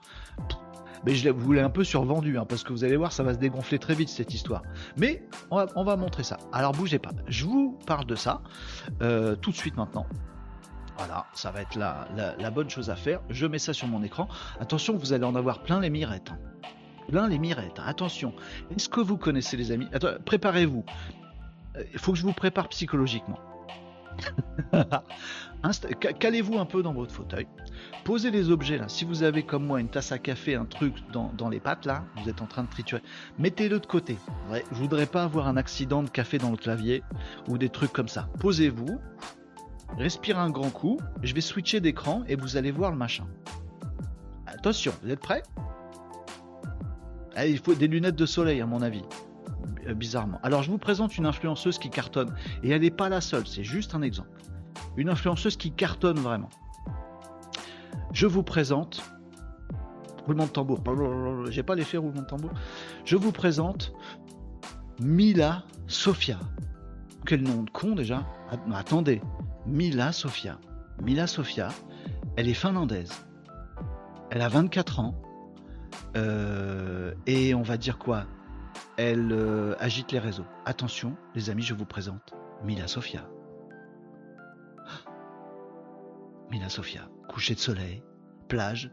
Mais 1.06 1.14
je 1.16 1.30
vous 1.30 1.52
l'ai 1.54 1.62
un 1.62 1.70
peu 1.70 1.84
survendu, 1.84 2.38
hein, 2.38 2.46
parce 2.48 2.64
que 2.64 2.74
vous 2.74 2.84
allez 2.84 2.98
voir, 2.98 3.12
ça 3.12 3.24
va 3.24 3.34
se 3.34 3.40
dégonfler 3.40 3.80
très 3.80 3.94
vite 3.94 4.10
cette 4.10 4.34
histoire. 4.34 4.64
Mais 4.98 5.28
on 5.52 5.84
va, 5.84 5.96
montrer 5.96 6.24
ça. 6.24 6.38
Alors 6.52 6.72
bougez 6.72 7.00
pas, 7.00 7.12
je 7.28 7.46
vous 7.46 7.78
parle 7.86 8.06
de 8.06 8.16
ça 8.16 8.42
euh, 9.02 9.36
tout 9.36 9.52
de 9.52 9.56
suite 9.56 9.78
maintenant. 9.78 10.06
Voilà, 10.98 11.26
ça 11.34 11.52
va 11.52 11.62
être 11.62 11.76
la, 11.76 12.52
bonne 12.52 12.70
chose 12.70 12.90
à 12.90 12.96
faire. 12.96 13.22
Je 13.30 13.46
mets 13.46 13.60
ça 13.60 13.74
sur 13.74 13.88
mon 13.88 14.02
écran. 14.04 14.28
Attention, 14.60 14.96
vous 14.96 15.14
allez 15.14 15.26
en 15.26 15.36
avoir 15.36 15.62
plein 15.62 15.80
les 15.80 15.90
mirettes. 15.90 16.32
Hein. 16.32 16.40
Plein 17.10 17.28
les 17.28 17.38
mirettes. 17.38 17.80
Attention. 17.86 18.34
Est-ce 18.76 18.90
que 18.90 19.02
vous 19.02 19.18
connaissez 19.18 19.58
les 19.58 19.72
amis? 19.72 19.88
Préparez-vous. 20.26 20.84
Il 21.76 21.82
euh, 21.82 21.98
faut 21.98 22.14
que 22.14 22.18
je 22.18 22.24
vous 22.24 22.34
prépare 22.34 22.70
psychologiquement. 22.70 23.40
Calez-vous 26.20 26.58
un 26.58 26.66
peu 26.66 26.84
dans 26.84 26.94
votre 26.94 27.14
fauteuil. 27.14 27.48
Posez 28.04 28.32
les 28.32 28.50
objets 28.50 28.78
là. 28.78 28.88
Si 28.88 29.06
vous 29.06 29.24
avez 29.24 29.44
comme 29.44 29.66
moi 29.66 29.80
une 29.80 29.90
tasse 29.90 30.12
à 30.12 30.20
café, 30.20 30.56
un 30.56 30.66
truc 30.66 30.94
dans, 31.12 31.50
les 31.50 31.60
pattes 31.60 31.86
là, 31.86 32.04
vous 32.18 32.30
êtes 32.30 32.42
en 32.42 32.46
train 32.46 32.64
de 32.64 32.70
triturer, 32.70 33.02
mettez-le 33.40 33.80
de 33.80 33.86
côté. 33.86 34.18
Ouais, 34.52 34.64
je 34.72 34.76
voudrais 34.76 35.08
pas 35.08 35.24
avoir 35.24 35.48
un 35.48 35.58
accident 35.58 36.04
de 36.04 36.10
café 36.10 36.38
dans 36.38 36.52
le 36.52 36.58
clavier 36.58 37.04
ou 37.48 37.58
des 37.58 37.70
trucs 37.70 37.94
comme 37.94 38.08
ça. 38.08 38.30
Posez-vous, 38.40 39.00
respirez 39.98 40.40
un 40.40 40.50
grand 40.50 40.70
coup. 40.70 41.00
Je 41.24 41.34
vais 41.34 41.42
switcher 41.42 41.80
d'écran 41.80 42.24
et 42.28 42.36
vous 42.36 42.58
allez 42.58 42.72
voir 42.72 42.92
le 42.92 42.98
machin. 42.98 43.26
Attention, 44.46 44.94
vous 45.04 45.10
êtes 45.10 45.20
prêts? 45.20 45.44
Il 47.38 47.60
faut 47.60 47.74
des 47.74 47.88
lunettes 47.88 48.16
de 48.16 48.26
soleil 48.26 48.62
à 48.62 48.66
mon 48.66 48.82
avis 48.82 49.04
bizarrement. 49.96 50.40
Alors 50.44 50.64
je 50.64 50.72
vous 50.72 50.78
présente 50.78 51.18
une 51.18 51.26
influenceuse 51.26 51.78
qui 51.78 51.90
cartonne, 51.90 52.34
et 52.64 52.70
elle 52.70 52.82
n'est 52.82 52.92
pas 52.92 53.10
la 53.10 53.22
seule, 53.22 53.48
c'est 53.48 53.64
juste 53.64 53.96
un 53.96 54.02
exemple. 54.02 54.30
Une 54.98 55.10
influenceuse 55.10 55.58
qui 55.58 55.72
cartonne 55.72 56.20
vraiment. 56.20 56.50
Je 58.12 58.28
vous 58.28 58.44
présente. 58.44 59.04
Roulement 60.26 60.46
de 60.46 60.50
tambour. 60.50 60.82
J'ai 61.50 61.64
pas 61.64 61.76
l'effet 61.76 61.98
roulement 61.98 62.22
de 62.22 62.28
tambour. 62.28 62.52
Je 63.04 63.16
vous 63.16 63.32
présente 63.32 63.94
Mila 65.00 65.64
Sofia. 65.88 66.40
Quel 67.26 67.44
nom 67.44 67.64
de 67.64 67.70
con 67.70 67.96
déjà 67.96 68.26
Attendez. 68.74 69.22
Mila 69.68 70.12
Sofia. 70.12 70.58
Mila 71.04 71.28
Sofia, 71.28 71.70
elle 72.38 72.48
est 72.48 72.54
finlandaise. 72.54 73.12
Elle 74.32 74.42
a 74.42 74.50
24 74.50 75.00
ans. 75.00 75.16
Euh, 76.16 77.14
et 77.28 77.54
on 77.54 77.62
va 77.62 77.78
dire 77.78 77.98
quoi? 77.98 78.26
Elle 78.98 79.32
euh, 79.32 79.76
agite 79.80 80.12
les 80.12 80.20
réseaux. 80.20 80.46
Attention, 80.66 81.18
les 81.34 81.50
amis, 81.50 81.64
je 81.64 81.74
vous 81.74 81.86
présente 81.86 82.34
Mila 82.64 82.88
Sofia. 82.88 83.28
Mila 86.52 86.70
Sofia 86.70 87.10
coucher 87.28 87.56
de 87.56 87.60
soleil, 87.60 88.02
plage, 88.48 88.90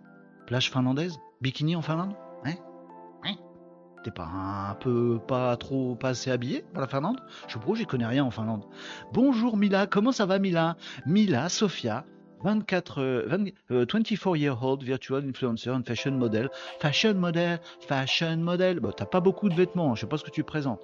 plage 0.47 0.71
finlandaise, 0.71 1.17
bikini 1.41 1.77
en 1.77 1.83
Finlande 1.83 2.17
Hein? 2.45 2.55
Hein? 3.23 3.37
T'es 4.03 4.11
pas 4.11 4.27
un 4.27 4.75
peu 4.75 5.21
pas 5.29 5.57
trop 5.57 5.95
pas 5.95 6.09
assez 6.09 6.31
habillé 6.31 6.65
pour 6.73 6.81
la 6.81 6.89
Finlande? 6.89 7.21
Je 7.47 7.59
vous 7.59 7.77
j'y 7.77 7.87
connais 7.87 8.07
rien 8.07 8.25
en 8.25 8.33
Finlande. 8.33 8.65
Bonjour 9.13 9.57
Mila, 9.57 9.87
comment 9.87 10.11
ça 10.11 10.27
va 10.27 10.41
Mila? 10.41 10.77
Mila, 11.07 11.49
Sofia, 11.49 12.05
24, 12.45 13.27
24 13.71 14.37
year 14.37 14.57
old 14.61 14.83
virtual 14.83 15.23
influencer 15.23 15.73
and 15.75 15.85
fashion 15.85 16.13
model. 16.13 16.49
Fashion 16.81 17.15
model, 17.15 17.59
fashion 17.81 18.39
model. 18.39 18.81
Bon, 18.81 18.93
t'as 18.93 19.07
pas 19.07 19.21
beaucoup 19.21 19.49
de 19.49 19.55
vêtements, 19.55 19.95
je 19.95 20.03
sais 20.03 20.07
pas 20.07 20.19
ce 20.19 20.25
que 20.25 20.31
tu 20.31 20.43
présentes. 20.43 20.81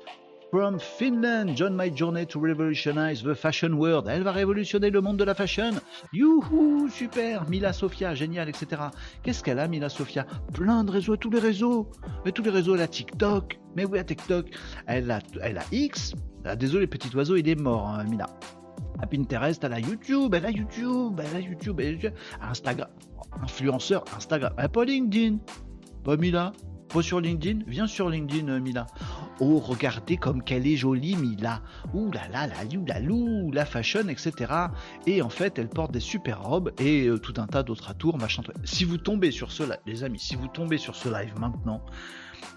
From 0.50 0.78
Finland, 0.78 1.54
John 1.56 1.76
My 1.76 1.94
Journey 1.94 2.24
to 2.28 2.40
Revolutionize 2.40 3.22
the 3.22 3.34
Fashion 3.34 3.74
World. 3.74 4.06
Elle 4.08 4.22
va 4.22 4.32
révolutionner 4.32 4.88
le 4.88 5.02
monde 5.02 5.18
de 5.18 5.24
la 5.24 5.34
fashion. 5.34 5.72
Youhou, 6.14 6.88
super. 6.88 7.46
Mila 7.50 7.74
Sofia, 7.74 8.14
génial, 8.14 8.48
etc. 8.48 8.80
Qu'est-ce 9.22 9.44
qu'elle 9.44 9.58
a, 9.58 9.68
Mila 9.68 9.90
Sofia? 9.90 10.26
Plein 10.54 10.84
de 10.84 10.90
réseaux, 10.90 11.18
tous 11.18 11.28
les 11.28 11.38
réseaux. 11.38 11.90
Mais 12.24 12.32
tous 12.32 12.42
les 12.42 12.50
réseaux, 12.50 12.76
elle 12.76 12.80
a 12.80 12.88
TikTok. 12.88 13.58
Mais 13.76 13.84
oui, 13.84 13.98
à 13.98 14.04
TikTok. 14.04 14.46
Elle 14.86 15.10
a, 15.10 15.20
elle 15.42 15.58
a 15.58 15.64
X. 15.70 16.14
Ah, 16.46 16.56
désolé, 16.56 16.86
petit 16.86 17.14
oiseau, 17.14 17.36
il 17.36 17.46
est 17.46 17.54
mort, 17.54 17.86
hein, 17.86 18.04
Mila. 18.04 18.26
À 19.00 19.06
Pinterest, 19.06 19.62
elle 19.62 19.72
a 19.72 19.80
YouTube, 19.80 20.34
elle 20.34 20.46
a 20.46 20.50
YouTube, 20.50 21.20
elle 21.20 21.36
a 21.36 21.40
YouTube, 21.40 21.80
elle 21.80 22.12
a 22.40 22.50
Instagram. 22.50 22.88
Influenceur, 23.42 24.04
Instagram. 24.16 24.52
A 24.56 24.68
pas 24.68 24.84
LinkedIn. 24.84 25.38
Pas 26.04 26.16
Mila. 26.16 26.52
Pas 26.88 27.02
sur 27.02 27.20
LinkedIn 27.20 27.64
Viens 27.66 27.86
sur 27.86 28.08
LinkedIn, 28.08 28.48
euh, 28.48 28.60
Mila. 28.60 28.86
Oh, 29.40 29.58
regardez 29.58 30.16
comme 30.16 30.42
qu'elle 30.42 30.66
est 30.66 30.76
jolie, 30.76 31.16
Mila. 31.16 31.60
Ouh 31.92 32.10
là 32.10 32.28
là, 32.28 32.46
la 32.46 32.54
la 32.86 33.00
lou, 33.00 33.50
la 33.52 33.66
fashion, 33.66 34.08
etc. 34.08 34.52
Et 35.06 35.20
en 35.20 35.28
fait, 35.28 35.58
elle 35.58 35.68
porte 35.68 35.92
des 35.92 36.00
super 36.00 36.42
robes 36.42 36.72
et 36.80 37.06
euh, 37.06 37.18
tout 37.18 37.34
un 37.36 37.46
tas 37.46 37.62
d'autres 37.62 37.90
atours, 37.90 38.16
machin. 38.16 38.42
Si 38.64 38.84
vous 38.84 38.96
tombez 38.96 39.30
sur 39.30 39.52
ce 39.52 39.64
live, 39.64 39.78
les 39.86 40.02
amis, 40.02 40.18
si 40.18 40.34
vous 40.34 40.48
tombez 40.48 40.78
sur 40.78 40.96
ce 40.96 41.08
live 41.10 41.38
maintenant, 41.38 41.82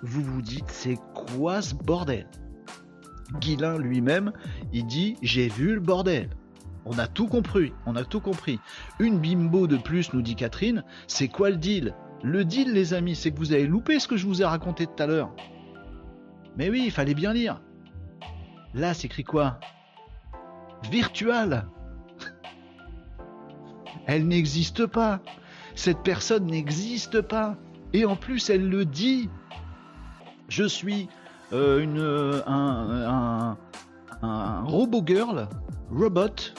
vous 0.02 0.24
vous 0.24 0.42
dites, 0.42 0.70
c'est 0.70 0.98
quoi 1.14 1.62
ce 1.62 1.76
bordel? 1.76 2.28
Guilin 3.40 3.78
lui-même, 3.78 4.34
il 4.74 4.86
dit, 4.86 5.18
j'ai 5.22 5.48
vu 5.48 5.74
le 5.74 5.80
bordel. 5.80 6.30
On 6.86 6.98
a 6.98 7.08
tout 7.08 7.28
compris, 7.28 7.74
on 7.86 7.96
a 7.96 8.04
tout 8.04 8.20
compris. 8.20 8.60
Une 9.00 9.20
bimbo 9.20 9.68
de 9.68 9.78
plus, 9.78 10.14
nous 10.14 10.22
dit 10.22 10.36
Catherine, 10.36 10.84
c'est 11.08 11.28
quoi 11.28 11.50
le 11.50 11.58
deal? 11.58 11.94
Le 12.24 12.44
deal, 12.44 12.74
les 12.74 12.94
amis, 12.94 13.16
c'est 13.16 13.32
que 13.32 13.38
vous 13.38 13.54
avez 13.54 13.68
loupé 13.68 14.00
ce 14.00 14.08
que 14.08 14.18
je 14.18 14.26
vous 14.26 14.42
ai 14.42 14.46
raconté 14.46 14.86
tout 14.86 15.04
à 15.04 15.08
l'heure. 15.08 15.34
Mais 16.58 16.70
oui, 16.70 16.84
il 16.86 16.92
fallait 16.92 17.14
bien 17.14 17.34
lire. 17.34 17.62
Là, 18.74 18.94
c'est 18.94 19.06
écrit 19.06 19.24
quoi? 19.24 19.60
Virtual. 20.92 21.68
Elle 24.08 24.28
n'existe 24.28 24.86
pas. 24.86 25.22
Cette 25.76 26.04
personne 26.04 26.48
n'existe 26.48 27.22
pas. 27.22 27.58
Et 27.94 28.06
en 28.06 28.16
plus, 28.16 28.50
elle 28.50 28.70
le 28.70 28.86
dit. 28.86 29.30
Je 30.48 30.64
suis 30.64 31.08
euh, 31.54 31.80
une, 31.80 32.00
euh, 32.00 32.42
un, 32.48 33.58
un 34.22 34.64
robot 34.64 35.04
girl, 35.06 35.48
robot, 35.92 36.54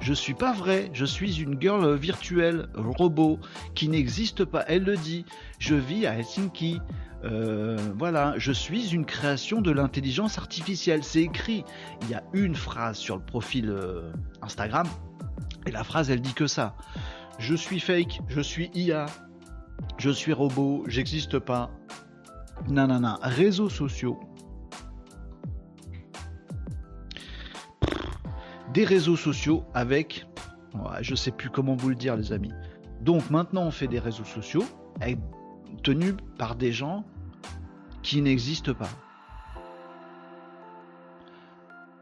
je 0.00 0.12
suis 0.12 0.34
pas 0.34 0.52
vrai, 0.52 0.90
je 0.92 1.04
suis 1.04 1.40
une 1.40 1.60
girl 1.60 1.94
virtuelle, 1.94 2.68
robot, 2.74 3.38
qui 3.74 3.88
n'existe 3.88 4.44
pas. 4.44 4.64
Elle 4.66 4.84
le 4.84 4.96
dit. 4.96 5.24
Je 5.58 5.74
vis 5.74 6.06
à 6.06 6.14
Helsinki. 6.18 6.80
Euh, 7.24 7.76
voilà, 7.96 8.34
je 8.36 8.52
suis 8.52 8.94
une 8.94 9.06
création 9.06 9.60
de 9.60 9.70
l'intelligence 9.70 10.38
artificielle. 10.38 11.02
C'est 11.02 11.22
écrit. 11.22 11.64
Il 12.02 12.10
y 12.10 12.14
a 12.14 12.22
une 12.32 12.54
phrase 12.54 12.98
sur 12.98 13.16
le 13.16 13.22
profil 13.22 13.74
Instagram. 14.42 14.86
Et 15.66 15.70
la 15.70 15.82
phrase, 15.82 16.10
elle 16.10 16.20
dit 16.20 16.34
que 16.34 16.46
ça. 16.46 16.76
Je 17.38 17.54
suis 17.54 17.80
fake, 17.80 18.20
je 18.28 18.40
suis 18.40 18.70
IA, 18.74 19.06
je 19.98 20.10
suis 20.10 20.32
robot, 20.32 20.84
j'existe 20.86 21.38
pas. 21.38 21.70
Nanana. 22.68 23.18
Réseaux 23.22 23.68
sociaux, 23.68 24.18
des 28.72 28.84
réseaux 28.84 29.16
sociaux 29.16 29.64
avec, 29.74 30.26
je 31.00 31.14
sais 31.14 31.30
plus 31.30 31.50
comment 31.50 31.76
vous 31.76 31.88
le 31.88 31.94
dire 31.94 32.16
les 32.16 32.32
amis. 32.32 32.52
Donc 33.00 33.30
maintenant 33.30 33.62
on 33.62 33.70
fait 33.70 33.88
des 33.88 33.98
réseaux 33.98 34.24
sociaux 34.24 34.64
avec 35.00 35.18
tenu 35.82 36.14
par 36.38 36.56
des 36.56 36.72
gens 36.72 37.04
qui 38.02 38.20
n'existent 38.20 38.74
pas. 38.74 38.88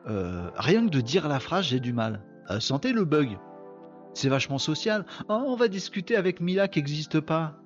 Euh, 0.06 0.50
rien 0.56 0.84
que 0.84 0.90
de 0.90 1.00
dire 1.00 1.28
la 1.28 1.40
phrase, 1.40 1.66
j'ai 1.66 1.80
du 1.80 1.92
mal. 1.92 2.22
Euh, 2.50 2.60
sentez 2.60 2.92
le 2.92 3.04
bug. 3.04 3.38
C'est 4.12 4.28
vachement 4.28 4.58
social. 4.58 5.06
Oh, 5.28 5.42
on 5.46 5.56
va 5.56 5.68
discuter 5.68 6.16
avec 6.16 6.40
Mila 6.40 6.68
qui 6.68 6.78
n'existe 6.78 7.20
pas. 7.20 7.56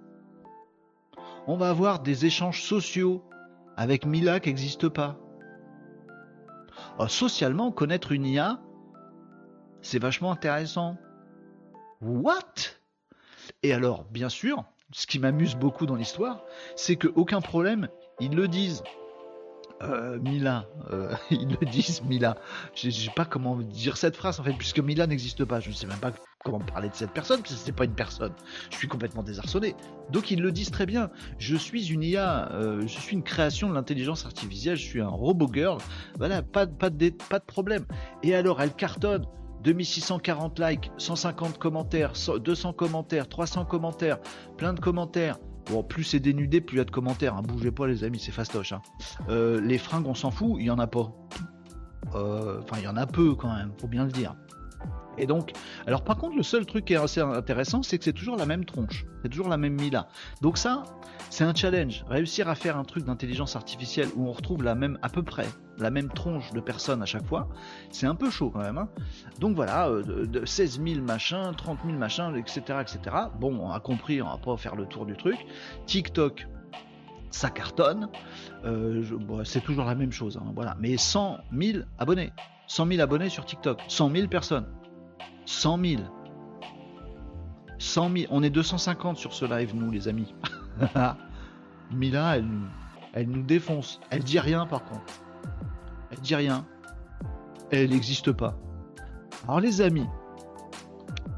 On 1.50 1.56
va 1.56 1.70
avoir 1.70 2.00
des 2.00 2.26
échanges 2.26 2.62
sociaux 2.62 3.24
avec 3.74 4.04
Mila 4.04 4.38
qui 4.38 4.50
n'existe 4.50 4.90
pas. 4.90 5.18
Oh, 6.98 7.08
socialement, 7.08 7.72
connaître 7.72 8.12
une 8.12 8.26
IA, 8.26 8.60
c'est 9.80 9.98
vachement 9.98 10.30
intéressant. 10.30 10.98
What? 12.02 12.42
Et 13.62 13.72
alors, 13.72 14.04
bien 14.10 14.28
sûr, 14.28 14.62
ce 14.92 15.06
qui 15.06 15.18
m'amuse 15.18 15.56
beaucoup 15.56 15.86
dans 15.86 15.94
l'histoire, 15.94 16.44
c'est 16.76 16.96
qu'aucun 16.96 17.40
problème, 17.40 17.88
ils 18.20 18.36
le 18.36 18.46
disent. 18.46 18.82
Euh, 19.82 20.18
Mila, 20.18 20.66
euh, 20.90 21.14
ils 21.30 21.56
le 21.60 21.66
disent 21.66 22.02
Mila. 22.02 22.36
Je 22.74 22.86
ne 22.86 22.92
sais 22.92 23.10
pas 23.14 23.24
comment 23.24 23.56
dire 23.56 23.96
cette 23.96 24.16
phrase 24.16 24.40
en 24.40 24.44
fait, 24.44 24.52
puisque 24.52 24.80
Mila 24.80 25.06
n'existe 25.06 25.44
pas. 25.44 25.60
Je 25.60 25.68
ne 25.68 25.74
sais 25.74 25.86
même 25.86 25.98
pas 25.98 26.12
comment 26.44 26.60
parler 26.60 26.88
de 26.88 26.94
cette 26.94 27.12
personne, 27.12 27.40
parce 27.40 27.54
que 27.54 27.60
c'est 27.60 27.72
pas 27.72 27.84
une 27.84 27.94
personne. 27.94 28.32
Je 28.70 28.76
suis 28.76 28.88
complètement 28.88 29.22
désarçonné. 29.22 29.74
Donc 30.10 30.30
ils 30.30 30.40
le 30.40 30.52
disent 30.52 30.70
très 30.70 30.86
bien. 30.86 31.10
Je 31.38 31.56
suis 31.56 31.92
une 31.92 32.02
IA, 32.02 32.50
euh, 32.52 32.82
je 32.82 32.98
suis 32.98 33.14
une 33.14 33.22
création 33.22 33.68
de 33.68 33.74
l'intelligence 33.74 34.24
artificielle, 34.24 34.76
je 34.76 34.86
suis 34.86 35.00
un 35.00 35.08
robot 35.08 35.48
girl. 35.52 35.78
Voilà, 36.16 36.42
pas, 36.42 36.66
pas, 36.66 36.90
de, 36.90 37.10
pas 37.28 37.38
de 37.38 37.44
problème. 37.44 37.84
Et 38.22 38.34
alors, 38.34 38.60
elle 38.60 38.72
cartonne. 38.72 39.24
2640 39.64 40.60
likes, 40.60 40.92
150 40.98 41.58
commentaires, 41.58 42.12
200 42.12 42.72
commentaires, 42.74 43.28
300 43.28 43.64
commentaires, 43.64 44.18
plein 44.56 44.72
de 44.72 44.78
commentaires. 44.78 45.36
Bon, 45.70 45.82
plus 45.82 46.04
c'est 46.04 46.20
dénudé, 46.20 46.60
plus 46.60 46.76
il 46.76 46.78
y 46.78 46.80
a 46.80 46.84
de 46.84 46.90
commentaires. 46.90 47.36
Hein. 47.36 47.42
Bougez 47.42 47.70
pas, 47.70 47.86
les 47.86 48.04
amis, 48.04 48.18
c'est 48.18 48.32
fastoche. 48.32 48.72
Hein. 48.72 48.82
Euh, 49.28 49.60
les 49.60 49.78
fringues, 49.78 50.06
on 50.06 50.14
s'en 50.14 50.30
fout, 50.30 50.56
il 50.58 50.66
y 50.66 50.70
en 50.70 50.78
a 50.78 50.86
pas. 50.86 51.12
Euh, 52.14 52.60
enfin, 52.62 52.76
il 52.78 52.84
y 52.84 52.88
en 52.88 52.96
a 52.96 53.06
peu 53.06 53.34
quand 53.34 53.54
même, 53.54 53.72
faut 53.78 53.88
bien 53.88 54.04
le 54.04 54.10
dire. 54.10 54.34
Et 55.18 55.26
donc, 55.26 55.52
alors 55.86 56.02
par 56.02 56.16
contre, 56.16 56.36
le 56.36 56.42
seul 56.42 56.66
truc 56.66 56.86
qui 56.86 56.94
est 56.94 56.96
assez 56.96 57.20
intéressant, 57.20 57.82
c'est 57.82 57.98
que 57.98 58.04
c'est 58.04 58.12
toujours 58.12 58.36
la 58.36 58.46
même 58.46 58.64
tronche, 58.64 59.06
c'est 59.22 59.28
toujours 59.28 59.48
la 59.48 59.56
même 59.56 59.74
Mila. 59.74 60.08
Donc 60.40 60.58
ça, 60.58 60.84
c'est 61.30 61.44
un 61.44 61.54
challenge. 61.54 62.04
Réussir 62.08 62.48
à 62.48 62.54
faire 62.54 62.76
un 62.76 62.84
truc 62.84 63.04
d'intelligence 63.04 63.56
artificielle 63.56 64.08
où 64.16 64.26
on 64.28 64.32
retrouve 64.32 64.62
la 64.62 64.74
même, 64.74 64.98
à 65.02 65.08
peu 65.08 65.22
près, 65.22 65.46
la 65.78 65.90
même 65.90 66.08
tronche 66.08 66.52
de 66.52 66.60
personnes 66.60 67.02
à 67.02 67.06
chaque 67.06 67.26
fois, 67.26 67.48
c'est 67.90 68.06
un 68.06 68.14
peu 68.14 68.30
chaud 68.30 68.50
quand 68.50 68.60
même. 68.60 68.78
Hein. 68.78 68.88
Donc 69.38 69.54
voilà, 69.54 69.88
euh, 69.88 70.26
de, 70.26 70.44
16 70.44 70.80
000 70.82 71.04
machins, 71.04 71.52
30 71.56 71.78
000 71.84 71.98
machins, 71.98 72.34
etc., 72.36 72.60
etc. 72.80 73.16
Bon, 73.38 73.58
on 73.60 73.70
a 73.70 73.80
compris, 73.80 74.22
on 74.22 74.28
va 74.28 74.38
pas 74.38 74.56
faire 74.56 74.76
le 74.76 74.86
tour 74.86 75.06
du 75.06 75.16
truc. 75.16 75.36
TikTok, 75.86 76.46
ça 77.30 77.50
cartonne. 77.50 78.08
Euh, 78.64 79.04
c'est 79.44 79.62
toujours 79.62 79.84
la 79.84 79.94
même 79.94 80.12
chose, 80.12 80.38
hein, 80.42 80.52
voilà. 80.54 80.76
Mais 80.80 80.96
100 80.96 81.38
000 81.56 81.78
abonnés, 81.98 82.32
100 82.66 82.86
000 82.86 83.00
abonnés 83.00 83.28
sur 83.28 83.44
TikTok, 83.44 83.80
100 83.88 84.10
000 84.10 84.28
personnes. 84.28 84.66
100 85.48 85.78
000. 85.82 86.02
100 87.78 88.10
000. 88.16 88.26
On 88.30 88.42
est 88.42 88.50
250 88.50 89.16
sur 89.16 89.32
ce 89.32 89.46
live, 89.46 89.74
nous, 89.74 89.90
les 89.90 90.06
amis. 90.06 90.34
Mila, 91.90 92.36
elle, 92.36 92.48
elle 93.14 93.28
nous 93.28 93.42
défonce. 93.42 93.98
Elle 94.10 94.22
dit 94.22 94.38
rien, 94.38 94.66
par 94.66 94.84
contre. 94.84 95.22
Elle 96.10 96.20
dit 96.20 96.34
rien. 96.34 96.66
Elle 97.70 97.90
n'existe 97.90 98.30
pas. 98.30 98.58
Alors, 99.44 99.60
les 99.60 99.80
amis, 99.80 100.06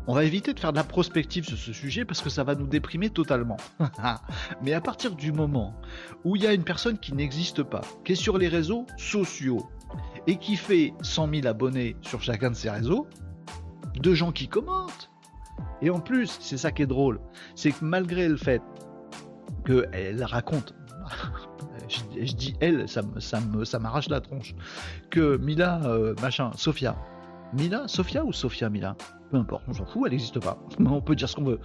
on 0.08 0.14
va 0.14 0.24
éviter 0.24 0.54
de 0.54 0.58
faire 0.58 0.72
de 0.72 0.78
la 0.78 0.84
prospective 0.84 1.44
sur 1.44 1.56
ce 1.56 1.72
sujet 1.72 2.04
parce 2.04 2.20
que 2.20 2.30
ça 2.30 2.42
va 2.42 2.56
nous 2.56 2.66
déprimer 2.66 3.10
totalement. 3.10 3.58
Mais 4.62 4.72
à 4.72 4.80
partir 4.80 5.14
du 5.14 5.30
moment 5.30 5.76
où 6.24 6.34
il 6.34 6.42
y 6.42 6.48
a 6.48 6.52
une 6.52 6.64
personne 6.64 6.98
qui 6.98 7.14
n'existe 7.14 7.62
pas, 7.62 7.82
qui 8.04 8.12
est 8.12 8.16
sur 8.16 8.38
les 8.38 8.48
réseaux 8.48 8.86
sociaux 8.96 9.70
et 10.26 10.36
qui 10.36 10.56
fait 10.56 10.94
100 11.00 11.32
000 11.32 11.46
abonnés 11.46 11.94
sur 12.02 12.20
chacun 12.20 12.50
de 12.50 12.56
ces 12.56 12.70
réseaux, 12.70 13.06
de 14.00 14.14
gens 14.14 14.32
qui 14.32 14.48
commentent. 14.48 15.10
Et 15.82 15.90
en 15.90 16.00
plus, 16.00 16.38
c'est 16.40 16.58
ça 16.58 16.72
qui 16.72 16.82
est 16.82 16.86
drôle, 16.86 17.20
c'est 17.54 17.72
que 17.72 17.84
malgré 17.84 18.28
le 18.28 18.36
fait 18.36 18.62
qu'elle 19.64 20.24
raconte, 20.24 20.74
je, 21.88 22.34
dis 22.34 22.54
elle, 22.60 22.88
ça, 22.88 23.02
m'arrache 23.78 24.08
la 24.08 24.20
tronche, 24.20 24.54
que 25.10 25.36
Mila, 25.36 25.80
euh, 25.84 26.14
machin, 26.20 26.50
Sophia, 26.56 26.96
Mila, 27.52 27.88
Sophia 27.88 28.24
ou 28.24 28.32
Sophia 28.32 28.68
Mila 28.70 28.96
Peu 29.30 29.36
importe, 29.36 29.64
on 29.68 29.72
s'en 29.72 29.84
fout, 29.84 30.02
elle 30.04 30.12
n'existe 30.12 30.38
pas. 30.40 30.58
on 30.78 31.00
peut 31.00 31.16
dire 31.16 31.28
ce 31.28 31.36
qu'on 31.36 31.44
veut. 31.44 31.60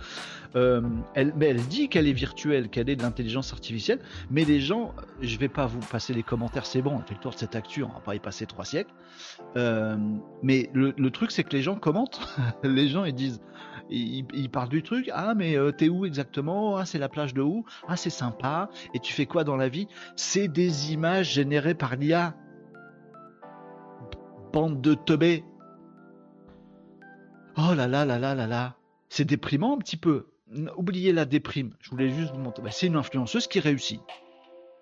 Euh, 0.56 0.82
elle, 1.14 1.34
mais 1.36 1.48
elle 1.48 1.62
dit 1.68 1.90
qu'elle 1.90 2.08
est 2.08 2.14
virtuelle, 2.14 2.70
qu'elle 2.70 2.90
est 2.90 2.96
de 2.96 3.04
l'intelligence 3.04 3.54
artificielle, 3.54 4.00
mais 4.32 4.46
les 4.46 4.60
gens, 4.60 4.94
je 5.22 5.38
vais 5.38 5.50
pas 5.50 5.66
vous 5.66 5.80
passer 5.80 6.14
les 6.14 6.24
commentaires, 6.24 6.66
c'est 6.66 6.82
bon, 6.82 6.96
on 6.96 7.00
fait 7.02 7.14
le 7.14 7.20
tour 7.20 7.32
de 7.32 7.38
cette 7.38 7.56
actu, 7.56 7.84
on 7.84 7.90
va 7.90 8.00
pas 8.00 8.16
y 8.16 8.20
passer 8.20 8.46
trois 8.46 8.66
siècles. 8.66 8.94
Euh, 9.58 9.98
mais 10.42 10.70
le, 10.74 11.10
truc, 11.10 11.32
c'est 11.32 11.44
que 11.44 11.56
les 11.56 11.62
gens 11.62 11.76
commentent, 11.76 12.20
les 12.64 12.88
gens 12.88 13.06
ils 13.06 13.14
disent, 13.14 13.42
ils, 13.90 14.50
parlent 14.50 14.70
du 14.70 14.82
truc, 14.82 15.10
ah 15.14 15.36
mais 15.36 15.56
euh, 15.56 15.72
t'es 15.72 15.90
où 15.90 16.06
exactement? 16.06 16.78
Ah 16.78 16.86
c'est 16.86 16.98
la 16.98 17.10
plage 17.10 17.34
de 17.34 17.42
où? 17.42 17.66
Ah 17.88 17.96
c'est 17.96 18.10
sympa, 18.10 18.70
et 18.94 19.00
tu 19.00 19.14
fais 19.14 19.26
quoi 19.26 19.44
dans 19.44 19.56
la 19.56 19.70
vie? 19.70 19.88
C'est 20.16 20.48
des 20.48 20.94
images 20.94 21.34
générées 21.34 21.76
par 21.76 21.96
l'IA. 21.96 22.34
Bande 24.52 24.82
de 24.82 24.94
teubés 24.94 25.44
Oh 27.58 27.74
là 27.74 27.88
là 27.88 28.06
là 28.06 28.20
là 28.20 28.36
là 28.36 28.48
là. 28.48 28.76
C'est 29.10 29.26
déprimant 29.26 29.76
un 29.76 29.78
petit 29.78 29.98
peu. 29.98 30.28
Oubliez 30.76 31.14
la 31.14 31.26
déprime. 31.26 31.74
Je 31.80 31.90
voulais 31.90 32.10
juste 32.10 32.34
vous 32.34 32.40
montrer. 32.40 32.64
Bah, 32.64 32.72
c'est 32.72 32.88
une 32.88 32.98
influenceuse 32.98 33.48
qui 33.48 33.60
réussit. 33.60 34.02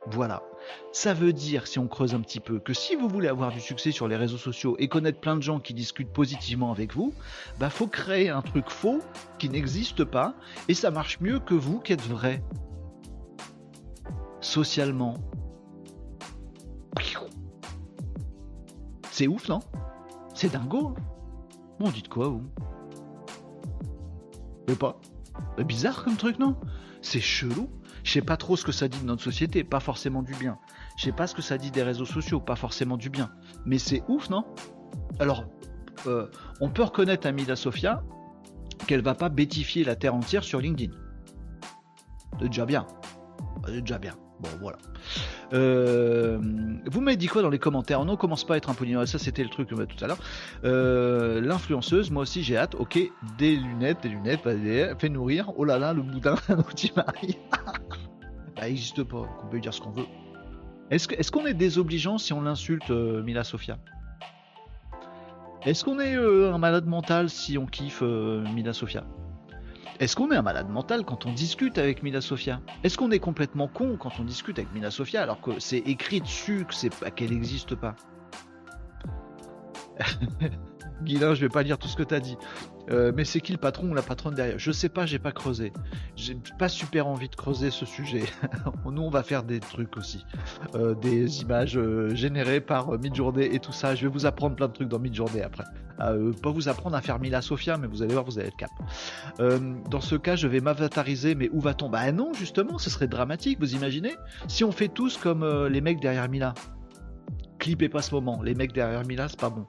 Voilà. 0.07 0.43
Ça 0.91 1.13
veut 1.13 1.33
dire, 1.33 1.67
si 1.67 1.79
on 1.79 1.87
creuse 1.87 2.13
un 2.13 2.19
petit 2.19 2.39
peu, 2.39 2.59
que 2.59 2.73
si 2.73 2.95
vous 2.95 3.07
voulez 3.07 3.27
avoir 3.27 3.51
du 3.51 3.61
succès 3.61 3.91
sur 3.91 4.07
les 4.07 4.15
réseaux 4.15 4.37
sociaux 4.37 4.75
et 4.79 4.87
connaître 4.87 5.19
plein 5.19 5.35
de 5.35 5.41
gens 5.41 5.59
qui 5.59 5.73
discutent 5.73 6.11
positivement 6.11 6.71
avec 6.71 6.93
vous, 6.93 7.13
bah 7.59 7.69
faut 7.69 7.87
créer 7.87 8.29
un 8.29 8.41
truc 8.41 8.69
faux 8.69 8.99
qui 9.39 9.49
n'existe 9.49 10.03
pas 10.03 10.33
et 10.67 10.73
ça 10.73 10.91
marche 10.91 11.19
mieux 11.21 11.39
que 11.39 11.53
vous 11.53 11.79
qui 11.79 11.93
êtes 11.93 12.01
vrai. 12.01 12.43
Socialement. 14.41 15.17
C'est 19.11 19.27
ouf, 19.27 19.47
non? 19.47 19.59
C'est 20.33 20.51
dingo. 20.51 20.95
Hein? 20.97 21.12
Bon, 21.79 21.89
dites 21.89 22.07
quoi, 22.07 22.27
vous? 22.29 22.43
Mais 24.67 24.75
pas 24.75 24.99
Bizarre 25.57 26.03
comme 26.03 26.15
truc, 26.15 26.39
non? 26.39 26.55
C'est 27.01 27.19
chelou. 27.19 27.69
Je 28.03 28.11
sais 28.11 28.21
pas 28.21 28.37
trop 28.37 28.55
ce 28.55 28.65
que 28.65 28.71
ça 28.71 28.87
dit 28.87 28.99
de 28.99 29.05
notre 29.05 29.23
société, 29.23 29.63
pas 29.63 29.79
forcément 29.79 30.21
du 30.23 30.33
bien. 30.33 30.57
Je 30.97 31.05
sais 31.05 31.11
pas 31.11 31.25
ce 31.27 31.33
que 31.33 31.41
ça 31.41 31.57
dit 31.57 31.71
des 31.71 31.83
réseaux 31.83 32.05
sociaux, 32.05 32.39
pas 32.39 32.55
forcément 32.55 32.97
du 32.97 33.09
bien. 33.09 33.31
Mais 33.65 33.77
c'est 33.77 34.03
ouf, 34.07 34.29
non? 34.29 34.45
Alors, 35.19 35.45
euh, 36.07 36.27
on 36.59 36.69
peut 36.69 36.83
reconnaître 36.83 37.27
à 37.27 37.31
Mida 37.31 37.55
Sofia 37.55 38.03
qu'elle 38.87 39.01
va 39.01 39.15
pas 39.15 39.29
bêtifier 39.29 39.83
la 39.83 39.95
terre 39.95 40.15
entière 40.15 40.43
sur 40.43 40.59
LinkedIn. 40.59 40.93
C'est 42.39 42.49
déjà 42.49 42.65
bien. 42.65 42.85
C'est 43.65 43.81
déjà 43.81 43.99
bien. 43.99 44.15
Bon, 44.41 44.49
voilà. 44.59 44.77
Euh, 45.51 46.39
vous 46.85 47.01
m'avez 47.01 47.17
dit 47.17 47.27
quoi 47.27 47.41
dans 47.41 47.49
les 47.49 47.59
commentaires 47.59 48.03
Non, 48.05 48.15
commence 48.15 48.43
pas 48.43 48.55
à 48.55 48.57
être 48.57 48.69
un 48.69 48.73
polynôme. 48.73 49.05
Ça, 49.05 49.19
c'était 49.19 49.43
le 49.43 49.49
truc 49.49 49.71
euh, 49.73 49.85
tout 49.85 50.03
à 50.03 50.07
l'heure. 50.07 50.17
Euh, 50.63 51.41
l'influenceuse, 51.41 52.11
moi 52.11 52.23
aussi, 52.23 52.43
j'ai 52.43 52.57
hâte. 52.57 52.75
Ok, 52.75 52.99
des 53.37 53.55
lunettes, 53.55 54.01
des 54.03 54.09
lunettes, 54.09 54.41
fait 54.99 55.09
nourrir. 55.09 55.51
Oh 55.57 55.65
là 55.65 55.77
là, 55.77 55.93
le 55.93 56.01
boudin, 56.01 56.35
tu 56.75 56.89
marie. 56.95 57.37
bah, 58.55 58.63
n'existe 58.63 59.03
pas. 59.03 59.27
On 59.43 59.47
peut 59.47 59.55
lui 59.55 59.61
dire 59.61 59.73
ce 59.73 59.81
qu'on 59.81 59.91
veut. 59.91 60.05
Est-ce 60.89 61.31
qu'on 61.31 61.45
est, 61.45 61.53
désobligeant 61.53 62.17
si 62.17 62.33
on 62.33 62.41
l'insulte, 62.41 62.89
Mila 62.89 63.43
Sofia? 63.43 63.77
Est-ce 65.65 65.83
qu'on 65.85 65.99
est 65.99 66.15
un 66.15 66.57
malade 66.57 66.85
mental 66.85 67.29
si 67.29 67.57
on 67.57 67.65
kiffe 67.65 68.01
Mila 68.01 68.73
Sofia? 68.73 69.05
Est-ce 69.99 70.15
qu'on 70.15 70.31
est 70.31 70.35
un 70.35 70.41
malade 70.41 70.69
mental 70.69 71.05
quand 71.05 71.25
on 71.25 71.31
discute 71.31 71.77
avec 71.77 72.03
Mila 72.03 72.21
Sofia? 72.21 72.61
Est-ce 72.83 72.97
qu'on 72.97 73.11
est 73.11 73.19
complètement 73.19 73.67
con 73.67 73.97
quand 73.99 74.11
on 74.19 74.23
discute 74.23 74.57
avec 74.59 74.73
Mila 74.73 74.91
Sofia 74.91 75.21
alors 75.21 75.41
que 75.41 75.59
c'est 75.59 75.77
écrit 75.77 76.21
dessus 76.21 76.65
que 76.67 76.73
c'est 76.73 76.89
qu'elle 77.15 77.31
n'existe 77.31 77.75
pas? 77.75 77.95
Guilin, 81.03 81.33
je 81.33 81.41
vais 81.41 81.49
pas 81.49 81.63
lire 81.63 81.77
tout 81.77 81.87
ce 81.87 81.95
que 81.95 82.03
tu 82.03 82.15
as 82.15 82.19
dit. 82.19 82.37
Euh, 82.89 83.11
mais 83.15 83.25
c'est 83.25 83.39
qui 83.39 83.51
le 83.51 83.57
patron 83.57 83.89
ou 83.89 83.93
la 83.93 84.01
patronne 84.01 84.35
derrière? 84.35 84.59
Je 84.59 84.71
sais 84.71 84.89
pas, 84.89 85.05
j'ai 85.05 85.19
pas 85.19 85.31
creusé. 85.31 85.71
J'ai 86.15 86.37
pas 86.59 86.69
super 86.69 87.07
envie 87.07 87.29
de 87.29 87.35
creuser 87.35 87.71
ce 87.71 87.85
sujet. 87.85 88.23
Nous, 88.85 89.01
on 89.01 89.09
va 89.09 89.23
faire 89.23 89.43
des 89.43 89.59
trucs 89.59 89.97
aussi. 89.97 90.25
Euh, 90.75 90.93
des 90.95 91.41
images 91.41 91.77
euh, 91.77 92.13
générées 92.13 92.61
par 92.61 92.97
Midjourney 92.99 93.45
et 93.45 93.59
tout 93.59 93.71
ça. 93.71 93.95
Je 93.95 94.05
vais 94.05 94.11
vous 94.11 94.25
apprendre 94.25 94.55
plein 94.55 94.67
de 94.67 94.73
trucs 94.73 94.89
dans 94.89 94.99
Midjourney 94.99 95.41
après. 95.41 95.63
pas 95.97 96.51
vous 96.51 96.69
apprendre 96.69 96.95
à 96.95 97.01
faire 97.01 97.19
Mila 97.19 97.41
Sofia, 97.41 97.77
mais 97.77 97.87
vous 97.87 98.01
allez 98.01 98.13
voir, 98.13 98.25
vous 98.25 98.39
allez 98.39 98.49
être 98.49 98.57
cap. 98.57 98.71
dans 99.89 100.01
ce 100.01 100.15
cas, 100.15 100.35
je 100.35 100.47
vais 100.47 100.59
m'avatariser, 100.59 101.35
mais 101.35 101.49
où 101.51 101.59
va-t-on? 101.59 101.89
Bah 101.89 102.11
non, 102.11 102.33
justement, 102.33 102.77
ce 102.77 102.89
serait 102.89 103.07
dramatique, 103.07 103.59
vous 103.59 103.75
imaginez? 103.75 104.15
Si 104.47 104.63
on 104.63 104.71
fait 104.71 104.89
tous 104.89 105.17
comme 105.17 105.67
les 105.67 105.81
mecs 105.81 105.99
derrière 105.99 106.27
Mila. 106.29 106.53
Clippez 107.59 107.87
pas 107.87 108.01
ce 108.01 108.13
moment. 108.13 108.41
Les 108.41 108.55
mecs 108.55 108.73
derrière 108.73 109.05
Mila, 109.05 109.29
c'est 109.29 109.39
pas 109.39 109.49
bon 109.49 109.65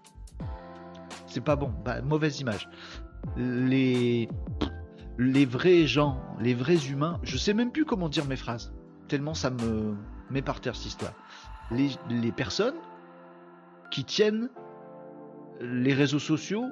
c'est 1.34 1.40
pas 1.40 1.56
bon, 1.56 1.72
bah, 1.84 2.00
mauvaise 2.00 2.38
image 2.40 2.68
les 3.36 4.28
vrais 5.18 5.86
gens, 5.86 6.20
les 6.40 6.54
vrais 6.54 6.86
humains, 6.86 7.18
je 7.22 7.36
sais 7.36 7.54
même 7.54 7.72
plus 7.72 7.84
comment 7.84 8.08
dire 8.08 8.24
mes 8.26 8.36
phrases, 8.36 8.72
tellement 9.08 9.34
ça 9.34 9.50
me 9.50 9.94
met 10.30 10.42
par 10.42 10.60
terre 10.60 10.74
cette 10.74 10.86
histoire. 10.86 11.12
Les, 11.70 12.32
personnes 12.32 12.74
qui 13.90 14.04
tiennent 14.04 14.50
les 15.60 15.94
réseaux 15.94 16.18
sociaux 16.18 16.66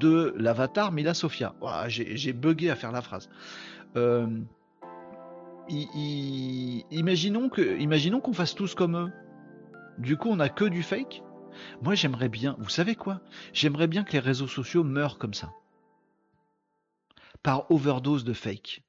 de 0.00 0.34
l'avatar 0.36 0.90
Mila 0.90 1.14
Sofia. 1.14 1.54
J'ai 1.88 2.32
bugué 2.32 2.70
à 2.70 2.76
faire 2.76 2.92
la 2.92 3.02
phrase. 3.02 3.28
Euh, 3.96 4.26
imaginons 6.90 7.48
que, 7.48 7.78
imaginons 7.78 8.20
qu'on 8.20 8.32
fasse 8.32 8.54
tous 8.54 8.74
comme 8.74 8.96
eux. 8.96 9.12
Du 9.98 10.16
coup, 10.16 10.28
on 10.30 10.40
a 10.40 10.48
que 10.48 10.64
du 10.64 10.82
fake. 10.82 11.22
Moi, 11.82 11.94
j'aimerais 11.94 12.28
bien, 12.28 12.56
vous 12.58 12.68
savez 12.68 12.94
quoi? 12.94 13.20
J'aimerais 13.52 13.86
bien 13.86 14.04
que 14.04 14.12
les 14.12 14.18
réseaux 14.18 14.48
sociaux 14.48 14.84
meurent 14.84 15.18
comme 15.18 15.34
ça. 15.34 15.50
Par 17.42 17.70
overdose 17.70 18.24
de 18.24 18.32
fake. 18.32 18.82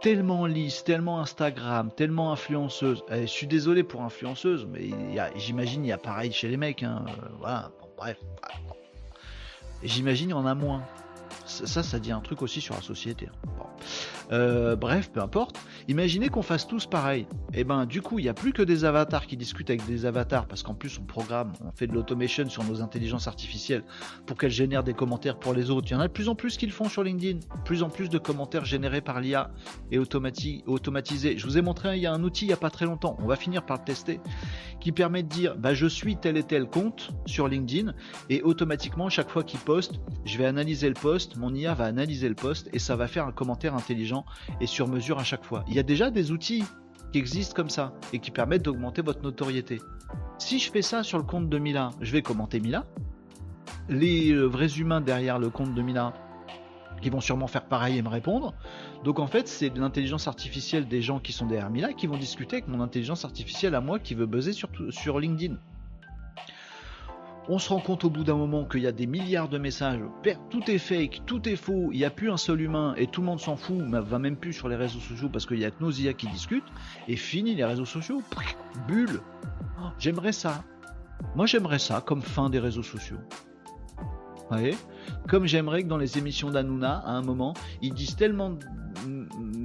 Tellement 0.00 0.46
lisse, 0.46 0.82
tellement 0.84 1.20
Instagram, 1.20 1.90
tellement 1.94 2.32
influenceuse. 2.32 3.04
Eh, 3.10 3.22
je 3.22 3.26
suis 3.26 3.46
désolé 3.46 3.82
pour 3.82 4.02
influenceuse, 4.02 4.66
mais 4.66 4.90
j'imagine 5.36 5.84
il 5.84 5.88
y 5.88 5.92
a 5.92 5.98
pareil 5.98 6.32
chez 6.32 6.48
les 6.48 6.56
mecs. 6.56 6.82
Hein. 6.82 7.04
Voilà, 7.38 7.70
bref. 7.98 8.18
J'imagine 9.82 10.30
il 10.30 10.32
y 10.32 10.34
en 10.34 10.46
a 10.46 10.54
moins. 10.54 10.82
Ça, 11.44 11.82
ça 11.82 11.98
dit 11.98 12.12
un 12.12 12.20
truc 12.20 12.42
aussi 12.42 12.60
sur 12.60 12.74
la 12.74 12.80
société. 12.80 13.28
Hein. 13.28 13.66
Euh, 14.32 14.76
bref, 14.76 15.10
peu 15.12 15.20
importe. 15.20 15.58
Imaginez 15.88 16.28
qu'on 16.28 16.42
fasse 16.42 16.66
tous 16.66 16.86
pareil. 16.86 17.26
Et 17.52 17.60
eh 17.60 17.64
ben, 17.64 17.86
du 17.86 18.02
coup, 18.02 18.18
il 18.18 18.22
n'y 18.22 18.28
a 18.28 18.34
plus 18.34 18.52
que 18.52 18.62
des 18.62 18.84
avatars 18.84 19.26
qui 19.26 19.36
discutent 19.36 19.70
avec 19.70 19.86
des 19.86 20.06
avatars, 20.06 20.46
parce 20.46 20.62
qu'en 20.62 20.74
plus, 20.74 20.98
on 20.98 21.04
programme, 21.04 21.52
on 21.64 21.72
fait 21.72 21.86
de 21.86 21.92
l'automation 21.92 22.48
sur 22.48 22.64
nos 22.64 22.82
intelligences 22.82 23.26
artificielles 23.28 23.84
pour 24.26 24.36
qu'elles 24.36 24.50
génèrent 24.50 24.84
des 24.84 24.94
commentaires 24.94 25.38
pour 25.38 25.54
les 25.54 25.70
autres. 25.70 25.88
Il 25.90 25.92
y 25.92 25.96
en 25.96 26.00
a 26.00 26.08
de 26.08 26.12
plus 26.12 26.28
en 26.28 26.34
plus 26.34 26.56
qui 26.56 26.66
le 26.66 26.72
font 26.72 26.88
sur 26.88 27.02
LinkedIn. 27.02 27.40
Plus 27.64 27.82
en 27.82 27.88
plus 27.88 28.08
de 28.08 28.18
commentaires 28.18 28.64
générés 28.64 29.00
par 29.00 29.20
l'IA 29.20 29.50
et 29.90 29.98
automatisés. 29.98 31.38
Je 31.38 31.46
vous 31.46 31.58
ai 31.58 31.62
montré, 31.62 31.96
il 31.96 32.02
y 32.02 32.06
a 32.06 32.12
un 32.12 32.22
outil 32.22 32.40
il 32.42 32.48
n'y 32.48 32.52
a 32.52 32.56
pas 32.56 32.70
très 32.70 32.86
longtemps, 32.86 33.16
on 33.20 33.26
va 33.26 33.36
finir 33.36 33.64
par 33.64 33.78
le 33.78 33.84
tester, 33.84 34.20
qui 34.80 34.92
permet 34.92 35.22
de 35.22 35.28
dire, 35.28 35.56
bah, 35.56 35.74
je 35.74 35.86
suis 35.86 36.16
tel 36.16 36.36
et 36.36 36.42
tel 36.42 36.66
compte 36.66 37.10
sur 37.26 37.48
LinkedIn, 37.48 37.92
et 38.28 38.42
automatiquement, 38.42 39.08
chaque 39.08 39.30
fois 39.30 39.44
qu'il 39.44 39.60
poste, 39.60 40.00
je 40.24 40.38
vais 40.38 40.46
analyser 40.46 40.88
le 40.88 40.94
post, 40.94 41.36
mon 41.36 41.54
IA 41.54 41.74
va 41.74 41.84
analyser 41.84 42.28
le 42.28 42.34
post, 42.34 42.70
et 42.72 42.78
ça 42.78 42.96
va 42.96 43.06
faire 43.06 43.26
un 43.26 43.32
commentaire 43.32 43.74
intelligent 43.74 44.19
et 44.60 44.66
sur 44.66 44.88
mesure 44.88 45.18
à 45.18 45.24
chaque 45.24 45.44
fois. 45.44 45.64
Il 45.68 45.74
y 45.74 45.78
a 45.78 45.82
déjà 45.82 46.10
des 46.10 46.32
outils 46.32 46.64
qui 47.12 47.18
existent 47.18 47.54
comme 47.54 47.70
ça 47.70 47.92
et 48.12 48.18
qui 48.18 48.30
permettent 48.30 48.62
d'augmenter 48.62 49.02
votre 49.02 49.22
notoriété. 49.22 49.80
Si 50.38 50.58
je 50.58 50.70
fais 50.70 50.82
ça 50.82 51.02
sur 51.02 51.18
le 51.18 51.24
compte 51.24 51.48
de 51.48 51.58
Mila, 51.58 51.90
je 52.00 52.12
vais 52.12 52.22
commenter 52.22 52.60
Mila. 52.60 52.86
Les 53.88 54.32
euh, 54.32 54.44
vrais 54.44 54.78
humains 54.78 55.00
derrière 55.00 55.38
le 55.38 55.50
compte 55.50 55.74
de 55.74 55.82
Mila, 55.82 56.12
qui 57.02 57.10
vont 57.10 57.20
sûrement 57.20 57.46
faire 57.46 57.64
pareil 57.66 57.98
et 57.98 58.02
me 58.02 58.08
répondre. 58.08 58.54
Donc 59.04 59.18
en 59.18 59.26
fait, 59.26 59.48
c'est 59.48 59.76
l'intelligence 59.76 60.28
artificielle 60.28 60.86
des 60.86 61.02
gens 61.02 61.18
qui 61.18 61.32
sont 61.32 61.46
derrière 61.46 61.70
Mila 61.70 61.92
qui 61.92 62.06
vont 62.06 62.16
discuter 62.16 62.56
avec 62.56 62.68
mon 62.68 62.80
intelligence 62.80 63.24
artificielle 63.24 63.74
à 63.74 63.80
moi 63.80 63.98
qui 63.98 64.14
veut 64.14 64.26
buzzer 64.26 64.52
sur 64.52 65.20
LinkedIn 65.20 65.56
on 67.52 67.58
se 67.58 67.68
rend 67.68 67.80
compte 67.80 68.04
au 68.04 68.10
bout 68.10 68.22
d'un 68.22 68.36
moment 68.36 68.64
qu'il 68.64 68.80
y 68.80 68.86
a 68.86 68.92
des 68.92 69.08
milliards 69.08 69.48
de 69.48 69.58
messages, 69.58 69.98
tout 70.50 70.70
est 70.70 70.78
fake, 70.78 71.22
tout 71.26 71.48
est 71.48 71.56
faux, 71.56 71.90
il 71.90 71.98
n'y 71.98 72.04
a 72.04 72.10
plus 72.10 72.30
un 72.30 72.36
seul 72.36 72.60
humain 72.60 72.94
et 72.96 73.08
tout 73.08 73.22
le 73.22 73.26
monde 73.26 73.40
s'en 73.40 73.56
fout, 73.56 73.76
va 73.80 74.18
même 74.20 74.36
plus 74.36 74.52
sur 74.52 74.68
les 74.68 74.76
réseaux 74.76 75.00
sociaux 75.00 75.28
parce 75.28 75.46
qu'il 75.46 75.58
y 75.58 75.64
a 75.64 75.72
que 75.72 76.12
qui 76.12 76.28
discutent, 76.28 76.62
et 77.08 77.16
fini 77.16 77.56
les 77.56 77.64
réseaux 77.64 77.84
sociaux, 77.84 78.22
bulle. 78.86 79.20
J'aimerais 79.98 80.30
ça. 80.30 80.62
Moi 81.34 81.46
j'aimerais 81.46 81.80
ça 81.80 82.00
comme 82.00 82.22
fin 82.22 82.50
des 82.50 82.60
réseaux 82.60 82.84
sociaux. 82.84 83.18
Vous 83.96 84.56
voyez? 84.56 84.76
Comme 85.28 85.46
j'aimerais 85.46 85.82
que 85.82 85.88
dans 85.88 85.98
les 85.98 86.18
émissions 86.18 86.50
d'Anouna, 86.50 87.02
à 87.04 87.10
un 87.10 87.22
moment, 87.22 87.54
ils 87.82 87.92
disent 87.92 88.14
tellement 88.14 88.56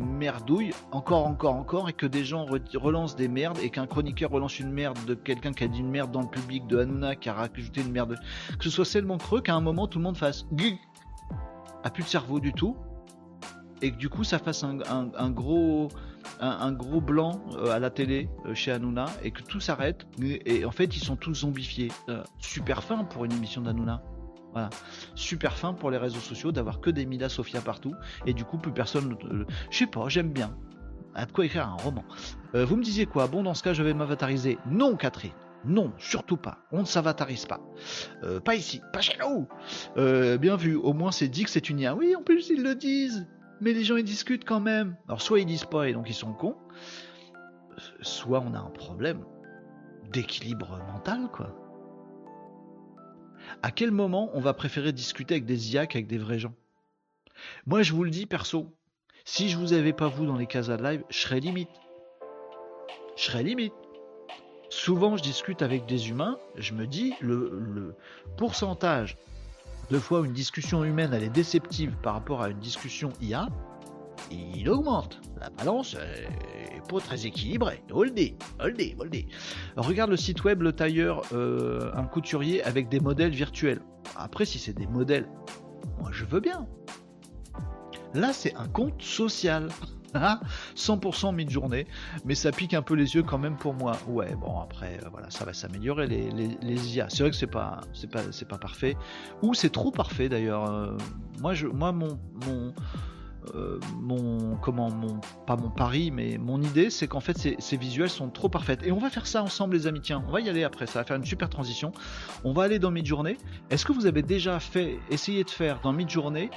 merdouille, 0.06 0.72
encore, 0.92 1.26
encore, 1.26 1.56
encore, 1.56 1.90
et 1.90 1.94
que 1.94 2.06
des 2.06 2.24
gens 2.24 2.46
relancent 2.76 3.16
des 3.16 3.28
merdes, 3.28 3.58
et 3.62 3.70
qu'un 3.70 3.88
chroniqueur 3.88 4.32
relance 4.32 4.60
une 4.60 4.72
merde 4.72 4.98
de 5.06 5.14
quelqu'un 5.14 5.52
qui 5.52 5.64
a 5.64 5.68
dit 5.68 5.80
une 5.80 5.90
merde 5.90 6.12
dans 6.12 6.22
le 6.22 6.28
public, 6.28 6.68
de 6.68 6.78
Hanouna 6.78 7.16
qui 7.16 7.30
a 7.30 7.34
rajouté 7.34 7.82
une 7.82 7.92
merde, 7.92 8.18
que 8.58 8.64
ce 8.64 8.70
soit 8.70 8.86
tellement 8.86 9.18
creux 9.18 9.42
qu'à 9.42 9.56
un 9.56 9.62
moment 9.62 9.88
tout 9.88 10.00
le 10.00 10.04
monde 10.04 10.18
fasse 10.18 10.46
a 11.84 11.90
plus 11.90 12.04
de 12.04 12.08
cerveau 12.08 12.40
du 12.40 12.54
tout, 12.54 12.76
et 13.82 13.92
que 13.92 13.98
du 13.98 14.10
coup 14.10 14.24
ça 14.24 14.40
fasse 14.40 14.64
un, 14.64 15.30
gros 15.30 15.90
un, 16.40 16.72
gros 16.72 17.02
blanc 17.02 17.42
euh, 17.54 17.72
à 17.72 17.80
la 17.80 17.90
télé 17.90 18.30
euh, 18.46 18.56
chez 18.56 18.72
Hanouna, 18.72 19.06
et 19.24 19.32
que 19.32 19.44
tout 19.44 19.60
s'arrête, 19.60 20.08
et, 20.22 20.66
en 20.66 20.72
fait 20.72 20.96
ils 20.96 21.04
sont 21.04 21.16
tous 21.16 21.42
zombifiés. 21.42 21.92
Euh, 22.10 22.24
super 22.40 22.84
fin 22.84 23.04
pour 23.04 23.26
une 23.26 23.34
émission 23.34 23.62
d'Hanouna. 23.62 24.02
Super 25.16 25.54
fin 25.54 25.74
pour 25.74 25.92
les 25.92 25.98
réseaux 25.98 26.20
sociaux 26.20 26.52
d'avoir 26.52 26.82
que 26.82 26.90
des 26.90 27.06
Mila 27.06 27.30
Sofia 27.30 27.62
partout 27.62 27.96
et 28.26 28.34
du 28.34 28.46
coup 28.46 28.58
plus 28.58 28.72
personne. 28.72 29.18
je 29.70 29.78
sais 29.78 29.88
pas, 29.88 30.08
j'aime 30.08 30.32
bien. 30.32 30.56
À 31.14 31.26
quoi 31.26 31.46
écrire 31.46 31.68
un 31.68 31.76
roman. 31.76 32.04
Euh, 32.56 32.66
vous 32.66 32.76
me 32.76 32.84
disiez 32.84 33.06
quoi? 33.06 33.28
Bon, 33.28 33.42
dans 33.42 33.54
ce 33.54 33.64
cas, 33.64 33.74
je 33.74 33.82
vais 33.82 33.94
m'avatariser. 33.94 34.58
Non, 34.70 34.98
Catherine. 34.98 35.32
Non, 35.64 35.94
surtout 35.98 36.38
pas. 36.38 36.60
On 36.72 36.82
ne 36.82 36.86
s'avatarise 36.86 37.46
pas. 37.46 37.60
Euh, 38.24 38.40
pas 38.40 38.56
ici, 38.56 38.82
pas 38.94 39.02
chez 39.02 39.18
nous. 39.20 39.48
Euh, 39.98 40.38
bien 40.38 40.58
vu, 40.58 40.76
au 40.76 40.94
moins 40.94 41.12
c'est 41.12 41.30
dit 41.30 41.44
que 41.44 41.50
c'est 41.50 41.70
une 41.70 41.80
IA. 41.80 41.96
Oui, 41.96 42.16
en 42.16 42.22
plus 42.22 42.50
ils 42.50 42.62
le 42.62 42.76
disent. 42.76 43.28
Mais 43.62 43.74
les 43.74 43.84
gens 43.84 43.96
ils 43.96 44.04
discutent 44.04 44.46
quand 44.46 44.60
même. 44.60 44.96
Alors 45.08 45.22
soit 45.22 45.40
ils 45.40 45.46
disent 45.46 45.66
pas 45.66 45.88
et 45.88 45.94
donc 45.94 46.10
ils 46.10 46.14
sont 46.14 46.34
cons, 46.34 46.58
soit 48.02 48.44
on 48.46 48.54
a 48.54 48.60
un 48.60 48.70
problème 48.70 49.24
d'équilibre 50.12 50.80
mental, 50.94 51.30
quoi 51.32 51.65
à 53.66 53.72
quel 53.72 53.90
moment 53.90 54.30
on 54.36 54.42
va 54.42 54.54
préférer 54.54 54.94
discuter 54.94 55.34
avec 55.34 55.46
des 55.46 55.74
IA 55.74 55.88
qu'avec 55.88 56.06
des 56.06 56.20
vrais 56.20 56.38
gens? 56.38 56.54
Moi, 57.66 57.82
je 57.82 57.94
vous 57.94 58.04
le 58.04 58.12
dis 58.12 58.28
perso, 58.28 58.72
si 59.24 59.50
je 59.50 59.58
vous 59.58 59.74
avais 59.74 59.92
pas 59.92 60.08
vous 60.08 60.28
dans 60.28 60.36
les 60.36 60.46
cases 60.46 60.68
de 60.68 60.76
live, 60.76 61.04
je 61.10 61.18
serais 61.18 61.40
limite. 61.40 61.72
Je 63.18 63.24
serais 63.24 63.42
limite. 63.42 63.74
Souvent, 64.70 65.18
je 65.18 65.24
discute 65.24 65.64
avec 65.64 65.88
des 65.88 66.10
humains, 66.10 66.38
je 66.58 66.74
me 66.76 66.86
dis 66.86 67.16
le, 67.22 67.96
pourcentage 68.38 69.18
de 69.90 69.98
fois 69.98 70.20
où 70.20 70.26
une 70.26 70.34
discussion 70.34 70.84
humaine 70.84 71.12
elle 71.16 71.24
est 71.24 71.30
déceptive 71.30 71.96
par 72.04 72.14
rapport 72.14 72.44
à 72.44 72.50
une 72.50 72.60
discussion 72.60 73.14
IA, 73.20 73.48
il 74.32 74.70
augmente. 74.70 75.20
La 75.40 75.50
balance 75.50 75.96
est 75.96 76.88
pas 76.88 77.00
très 77.00 77.26
équilibrée. 77.26 77.82
Hold 77.92 78.18
it, 78.18 78.44
hold 78.60 78.80
it, 78.80 79.00
hold 79.00 79.16
it. 79.16 79.28
Regarde 79.76 80.12
le 80.12 80.18
site 80.18 80.44
web 80.44 80.62
Le 80.62 80.74
Tailleur, 80.74 81.22
euh, 81.34 81.92
un 81.94 82.04
couturier 82.04 82.64
avec 82.64 82.90
des 82.90 83.00
modèles 83.00 83.32
virtuels. 83.32 83.82
Après, 84.16 84.46
si 84.46 84.60
c'est 84.60 84.74
des 84.74 84.88
modèles, 84.88 85.28
moi 86.00 86.10
je 86.12 86.26
veux 86.26 86.40
bien. 86.40 86.68
Là, 88.14 88.34
c'est 88.34 88.56
un 88.56 88.68
compte 88.68 89.02
social. 89.02 89.70
100% 90.76 91.36
mid-journée, 91.36 91.88
mais 92.24 92.36
ça 92.36 92.52
pique 92.54 92.74
un 92.74 92.82
peu 92.82 92.94
les 92.94 93.16
yeux 93.16 93.24
quand 93.24 93.38
même 93.38 93.58
pour 93.58 93.74
moi. 93.74 93.98
Ouais, 94.08 94.34
bon 94.36 94.60
après, 94.62 94.98
euh, 95.04 95.10
voilà, 95.12 95.30
ça 95.30 95.44
va 95.44 95.52
s'améliorer 95.52 96.08
les, 96.08 96.96
IA. 96.96 97.08
C'est 97.10 97.24
vrai 97.24 97.32
que 97.32 97.36
c'est 97.36 97.48
pas, 97.48 97.82
c'est 97.94 98.10
pas, 98.10 98.22
c'est 98.32 98.48
pas 98.48 98.58
parfait, 98.58 98.96
ou 99.42 99.54
c'est 99.54 99.72
trop 99.72 99.92
parfait 99.92 100.30
d'ailleurs. 100.30 100.72
Euh, 100.72 100.96
moi, 101.42 101.54
je, 101.54 101.68
moi, 101.68 101.92
mon, 101.92 102.18
mon 102.46 102.74
euh, 103.54 103.80
mon 104.00 104.56
comment 104.58 104.90
mon 104.90 105.20
pas 105.46 105.56
mon 105.56 105.70
pari 105.70 106.12
mais 106.12 106.38
mon 106.38 106.62
idée 106.62 106.90
c'est 106.90 107.08
qu'en 107.08 107.20
fait 107.20 107.38
ces, 107.38 107.78
visuels 107.78 108.10
sont 108.10 108.30
trop 108.30 108.50
parfaits 108.50 108.82
et 108.84 108.92
on 108.92 108.98
va 108.98 109.10
faire 109.10 109.28
ça 109.28 109.44
ensemble 109.44 109.76
les 109.76 109.88
amis. 109.88 110.02
Tiens 110.02 110.24
on 110.28 110.32
va 110.32 110.42
y 110.42 110.50
aller 110.50 110.64
après. 110.64 110.88
Ça 110.88 111.00
va 111.00 111.06
faire 111.06 111.18
une 111.18 111.26
super 111.26 111.50
transition. 111.50 111.92
On 112.44 112.54
va 112.54 112.64
aller 112.64 112.80
dans 112.80 112.92
Midjourney. 112.92 113.38
Est-ce 113.70 113.86
que 113.86 113.92
vous 113.92 114.06
avez 114.06 114.22
déjà 114.22 114.60
fait 114.60 114.98
essayer 115.10 115.44
de 115.44 115.50
faire 115.50 115.80
dans 115.82 115.94
Midjourney 115.94 116.50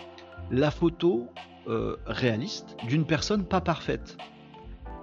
la 0.51 0.71
photo 0.71 1.29
euh, 1.69 1.97
réaliste 2.07 2.77
d'une 2.87 3.05
personne 3.05 3.45
pas 3.45 3.61
parfaite? 3.61 4.17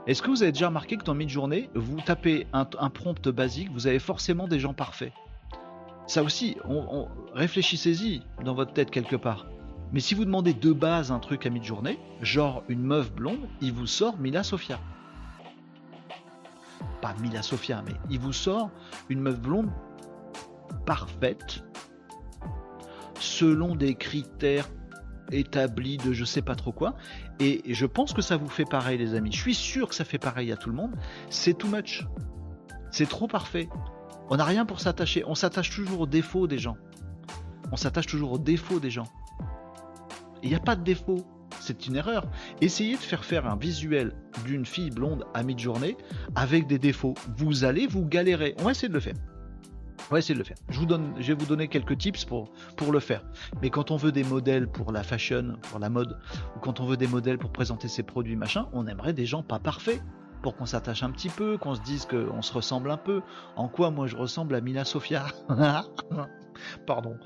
Est-ce 0.07 0.21
que 0.21 0.29
vous 0.29 0.43
avez 0.43 0.51
déjà 0.51 0.67
remarqué 0.67 0.97
que 0.97 1.03
dans 1.03 1.15
Midjourney 1.15 1.69
vous 1.75 1.99
tapez 2.01 2.47
un, 2.53 2.65
prompt 2.65 3.29
basique 3.29 3.69
vous 3.73 3.87
avez 3.87 3.99
forcément 3.99 4.47
des 4.47 4.59
gens 4.59 4.73
parfaits? 4.73 5.13
Ça 6.07 6.23
aussi 6.23 6.57
réfléchissez-y 7.33 8.21
dans 8.43 8.53
votre 8.53 8.73
tête 8.73 8.91
quelque 8.91 9.15
part 9.15 9.47
mais 9.93 9.99
si 9.99 10.15
vous 10.15 10.25
demandez 10.25 10.53
de 10.53 10.71
base 10.73 11.11
un 11.11 11.19
truc 11.19 11.45
à 11.45 11.49
mi-journée, 11.49 11.99
genre 12.21 12.63
une 12.67 12.81
meuf 12.81 13.13
blonde, 13.13 13.47
il 13.61 13.73
vous 13.73 13.87
sort 13.87 14.17
Mila 14.17 14.43
Sofia. 14.43 14.79
Pas 17.01 17.13
Mila 17.21 17.41
Sofia, 17.41 17.83
mais 17.85 17.95
il 18.09 18.19
vous 18.19 18.33
sort 18.33 18.69
une 19.09 19.21
meuf 19.21 19.39
blonde 19.39 19.69
parfaite, 20.85 21.63
selon 23.19 23.75
des 23.75 23.95
critères 23.95 24.69
établis 25.31 25.97
de 25.97 26.13
je 26.13 26.25
sais 26.25 26.41
pas 26.41 26.55
trop 26.55 26.71
quoi. 26.71 26.95
Et 27.39 27.61
je 27.73 27.85
pense 27.85 28.13
que 28.13 28.21
ça 28.21 28.37
vous 28.37 28.49
fait 28.49 28.65
pareil, 28.65 28.97
les 28.97 29.13
amis. 29.15 29.31
Je 29.31 29.39
suis 29.39 29.55
sûr 29.55 29.89
que 29.89 29.95
ça 29.95 30.05
fait 30.05 30.19
pareil 30.19 30.51
à 30.51 30.57
tout 30.57 30.69
le 30.69 30.75
monde. 30.75 30.95
C'est 31.29 31.57
too 31.57 31.67
much. 31.67 32.05
C'est 32.91 33.09
trop 33.09 33.27
parfait. 33.27 33.69
On 34.29 34.37
n'a 34.37 34.45
rien 34.45 34.65
pour 34.65 34.79
s'attacher. 34.79 35.23
On 35.25 35.35
s'attache 35.35 35.69
toujours 35.69 36.01
aux 36.01 36.07
défauts 36.07 36.47
des 36.47 36.57
gens. 36.57 36.77
On 37.71 37.75
s'attache 37.75 38.07
toujours 38.07 38.33
aux 38.33 38.37
défauts 38.37 38.79
des 38.79 38.89
gens. 38.89 39.07
Il 40.43 40.49
n'y 40.49 40.55
a 40.55 40.59
pas 40.59 40.75
de 40.75 40.83
défaut. 40.83 41.25
C'est 41.59 41.87
une 41.87 41.95
erreur. 41.95 42.25
Essayez 42.61 42.95
de 42.95 43.01
faire 43.01 43.23
faire 43.23 43.47
un 43.47 43.55
visuel 43.55 44.13
d'une 44.45 44.65
fille 44.65 44.89
blonde 44.89 45.25
à 45.33 45.43
mi-journée 45.43 45.97
avec 46.35 46.67
des 46.67 46.79
défauts. 46.79 47.13
Vous 47.37 47.63
allez 47.63 47.87
vous 47.87 48.05
galérer. 48.05 48.55
On 48.59 48.63
va 48.63 48.71
essayer 48.71 48.89
de 48.89 48.93
le 48.93 48.99
faire. 48.99 49.15
On 50.09 50.13
va 50.13 50.19
essayer 50.19 50.35
de 50.35 50.39
le 50.39 50.45
faire. 50.45 50.57
Je, 50.69 51.27
vais 51.27 51.33
vous 51.33 51.45
donner 51.45 51.67
quelques 51.67 51.97
tips 51.97 52.25
pour, 52.25 52.51
pour 52.75 52.91
le 52.91 52.99
faire. 52.99 53.23
Mais 53.61 53.69
quand 53.69 53.89
on 53.89 53.97
veut 53.97 54.11
des 54.11 54.23
modèles 54.23 54.67
pour 54.67 54.91
la 54.91 55.01
fashion, 55.01 55.57
pour 55.63 55.79
la 55.79 55.89
mode, 55.89 56.19
ou 56.55 56.59
quand 56.59 56.79
on 56.79 56.85
veut 56.85 56.97
des 56.97 57.07
modèles 57.07 57.39
pour 57.39 57.51
présenter 57.51 57.87
ses 57.87 58.03
produits, 58.03 58.35
machin, 58.35 58.67
on 58.73 58.85
aimerait 58.87 59.13
des 59.13 59.25
gens 59.25 59.41
pas 59.41 59.59
parfaits 59.59 60.01
pour 60.43 60.55
qu'on 60.55 60.67
s'attache 60.67 61.01
un 61.01 61.09
petit 61.09 61.29
peu, 61.29 61.57
qu'on 61.57 61.73
se 61.73 61.81
dise 61.81 62.05
qu'on 62.05 62.43
se 62.43 62.53
ressemble 62.53 62.91
un 62.91 62.97
peu. 62.97 63.23
En 63.55 63.67
quoi 63.67 63.89
moi 63.89 64.05
je 64.05 64.15
ressemble 64.15 64.53
à 64.53 64.61
Mina 64.61 64.85
Sofia? 64.85 65.25
Pardon. 66.85 67.17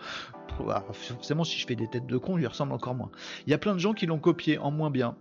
Forcément, 0.92 1.44
si 1.44 1.58
je 1.58 1.66
fais 1.66 1.76
des 1.76 1.88
têtes 1.88 2.06
de 2.06 2.18
con, 2.18 2.38
il 2.38 2.42
lui 2.42 2.48
ressemble 2.48 2.74
encore 2.74 2.96
moins. 2.96 3.12
Il 3.48 3.52
y 3.52 3.54
a 3.54 3.58
plein 3.58 3.74
de 3.74 3.80
gens 3.80 3.94
qui 3.94 4.06
l'ont 4.06 4.20
copié 4.20 4.58
en 4.58 4.72
moins 4.72 4.90
bien. 4.90 5.16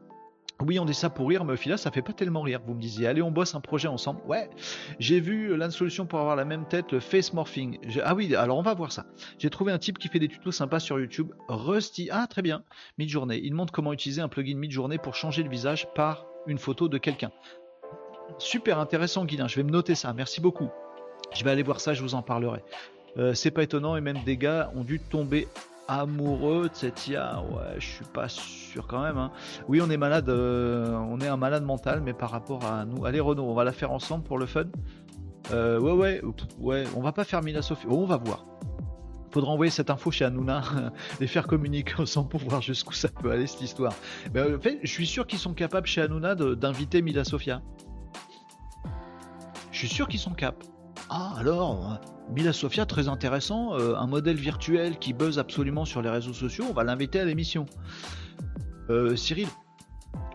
Oui, 0.60 0.80
on 0.80 0.84
dit 0.84 0.94
ça 0.94 1.08
pour 1.08 1.28
rire, 1.28 1.44
mais 1.44 1.52
au 1.52 1.56
final, 1.56 1.78
ça 1.78 1.92
fait 1.92 2.02
pas 2.02 2.12
tellement 2.12 2.42
rire. 2.42 2.60
Vous 2.66 2.74
me 2.74 2.80
disiez, 2.80 3.06
allez, 3.06 3.22
on 3.22 3.30
bosse 3.30 3.54
un 3.54 3.60
projet 3.60 3.86
ensemble. 3.86 4.20
Ouais, 4.26 4.50
j'ai 4.98 5.20
vu 5.20 5.56
la 5.56 5.70
solution 5.70 6.04
pour 6.04 6.18
avoir 6.18 6.34
la 6.34 6.44
même 6.44 6.66
tête, 6.66 6.90
le 6.90 6.98
face 6.98 7.32
morphing. 7.32 7.78
Ah 8.02 8.16
oui, 8.16 8.34
alors 8.34 8.58
on 8.58 8.62
va 8.62 8.74
voir 8.74 8.90
ça. 8.90 9.06
J'ai 9.38 9.50
trouvé 9.50 9.70
un 9.70 9.78
type 9.78 9.98
qui 9.98 10.08
fait 10.08 10.18
des 10.18 10.26
tutos 10.26 10.50
sympas 10.50 10.80
sur 10.80 10.98
YouTube. 10.98 11.32
Rusty, 11.48 12.08
ah 12.10 12.26
très 12.26 12.42
bien, 12.42 12.64
Midjourney. 12.98 13.40
Il 13.44 13.54
montre 13.54 13.72
comment 13.72 13.92
utiliser 13.92 14.20
un 14.20 14.28
plugin 14.28 14.56
Midjourney 14.56 14.98
pour 14.98 15.14
changer 15.14 15.44
le 15.44 15.48
visage 15.48 15.86
par 15.94 16.26
une 16.48 16.58
photo 16.58 16.88
de 16.88 16.98
quelqu'un. 16.98 17.30
Super 18.38 18.80
intéressant, 18.80 19.24
Guilin. 19.24 19.46
Je 19.46 19.56
vais 19.56 19.62
me 19.62 19.70
noter 19.70 19.94
ça. 19.94 20.12
Merci 20.12 20.40
beaucoup. 20.40 20.70
Je 21.32 21.44
vais 21.44 21.52
aller 21.52 21.62
voir 21.62 21.78
ça, 21.78 21.94
je 21.94 22.02
vous 22.02 22.16
en 22.16 22.22
parlerai. 22.22 22.64
Euh, 23.16 23.34
c'est 23.34 23.50
pas 23.50 23.62
étonnant 23.62 23.96
et 23.96 24.00
même 24.00 24.18
des 24.24 24.36
gars 24.36 24.70
ont 24.76 24.84
dû 24.84 25.00
tomber 25.00 25.48
amoureux 25.88 26.68
de 26.68 26.74
cette 26.74 27.08
IA. 27.08 27.40
Ouais, 27.50 27.76
je 27.78 27.86
suis 27.86 28.04
pas 28.04 28.28
sûr 28.28 28.86
quand 28.86 29.02
même. 29.02 29.16
Hein. 29.16 29.32
Oui, 29.68 29.80
on 29.82 29.90
est 29.90 29.96
malade, 29.96 30.28
euh, 30.28 30.94
on 30.94 31.20
est 31.20 31.26
un 31.26 31.38
malade 31.38 31.64
mental, 31.64 32.02
mais 32.04 32.12
par 32.12 32.30
rapport 32.30 32.64
à 32.64 32.84
nous. 32.84 33.06
Allez, 33.06 33.20
Renaud, 33.20 33.44
on 33.44 33.54
va 33.54 33.64
la 33.64 33.72
faire 33.72 33.90
ensemble 33.90 34.24
pour 34.24 34.38
le 34.38 34.46
fun. 34.46 34.66
Euh, 35.50 35.80
ouais, 35.80 35.92
ouais, 35.92 36.22
ouais, 36.58 36.84
on 36.94 37.00
va 37.00 37.12
pas 37.12 37.24
faire 37.24 37.42
Mila 37.42 37.62
Sophie. 37.62 37.86
on 37.88 38.04
va 38.04 38.18
voir. 38.18 38.44
Faudra 39.30 39.52
envoyer 39.52 39.70
cette 39.70 39.90
info 39.90 40.10
chez 40.10 40.24
Hanouna, 40.24 40.62
les 41.20 41.26
faire 41.26 41.46
communiquer 41.46 41.94
ensemble 41.98 42.28
pour 42.28 42.40
voir 42.40 42.62
jusqu'où 42.62 42.92
ça 42.92 43.08
peut 43.08 43.30
aller 43.30 43.46
cette 43.46 43.62
histoire. 43.62 43.94
Mais 44.32 44.42
en 44.42 44.60
fait, 44.60 44.78
je 44.82 44.90
suis 44.90 45.06
sûr 45.06 45.26
qu'ils 45.26 45.38
sont 45.38 45.54
capables 45.54 45.86
chez 45.86 46.02
Hanouna 46.02 46.34
d'inviter 46.34 47.02
Mila 47.02 47.24
Sofia. 47.24 47.62
Je 49.70 49.78
suis 49.78 49.88
sûr 49.88 50.08
qu'ils 50.08 50.20
sont 50.20 50.32
capables. 50.32 50.64
Ah 51.10 51.34
alors, 51.38 51.98
Mila 52.30 52.52
Sofia, 52.52 52.84
très 52.86 53.08
intéressant, 53.08 53.74
euh, 53.74 53.94
un 53.96 54.06
modèle 54.06 54.36
virtuel 54.36 54.98
qui 54.98 55.12
buzz 55.12 55.38
absolument 55.38 55.84
sur 55.84 56.02
les 56.02 56.10
réseaux 56.10 56.34
sociaux, 56.34 56.66
on 56.68 56.74
va 56.74 56.84
l'inviter 56.84 57.20
à 57.20 57.24
l'émission. 57.24 57.64
Euh, 58.90 59.16
Cyril, 59.16 59.48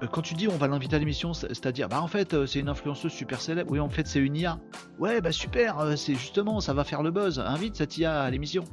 euh, 0.01 0.07
quand 0.07 0.21
tu 0.21 0.33
dis 0.33 0.47
on 0.47 0.57
va 0.57 0.67
l'inviter 0.67 0.95
à 0.95 0.99
l'émission, 0.99 1.33
c'est-à-dire, 1.33 1.89
bah 1.89 2.01
en 2.01 2.07
fait 2.07 2.45
c'est 2.45 2.59
une 2.59 2.69
influenceuse 2.69 3.11
super 3.11 3.41
célèbre, 3.41 3.71
oui 3.71 3.79
en 3.79 3.89
fait 3.89 4.07
c'est 4.07 4.19
une 4.19 4.35
IA. 4.35 4.59
Ouais 4.99 5.21
bah 5.21 5.31
super, 5.31 5.97
c'est 5.97 6.15
justement, 6.15 6.59
ça 6.59 6.73
va 6.73 6.83
faire 6.83 7.03
le 7.03 7.11
buzz, 7.11 7.39
invite 7.39 7.75
cette 7.75 7.97
IA 7.97 8.21
à 8.21 8.29
l'émission. 8.31 8.63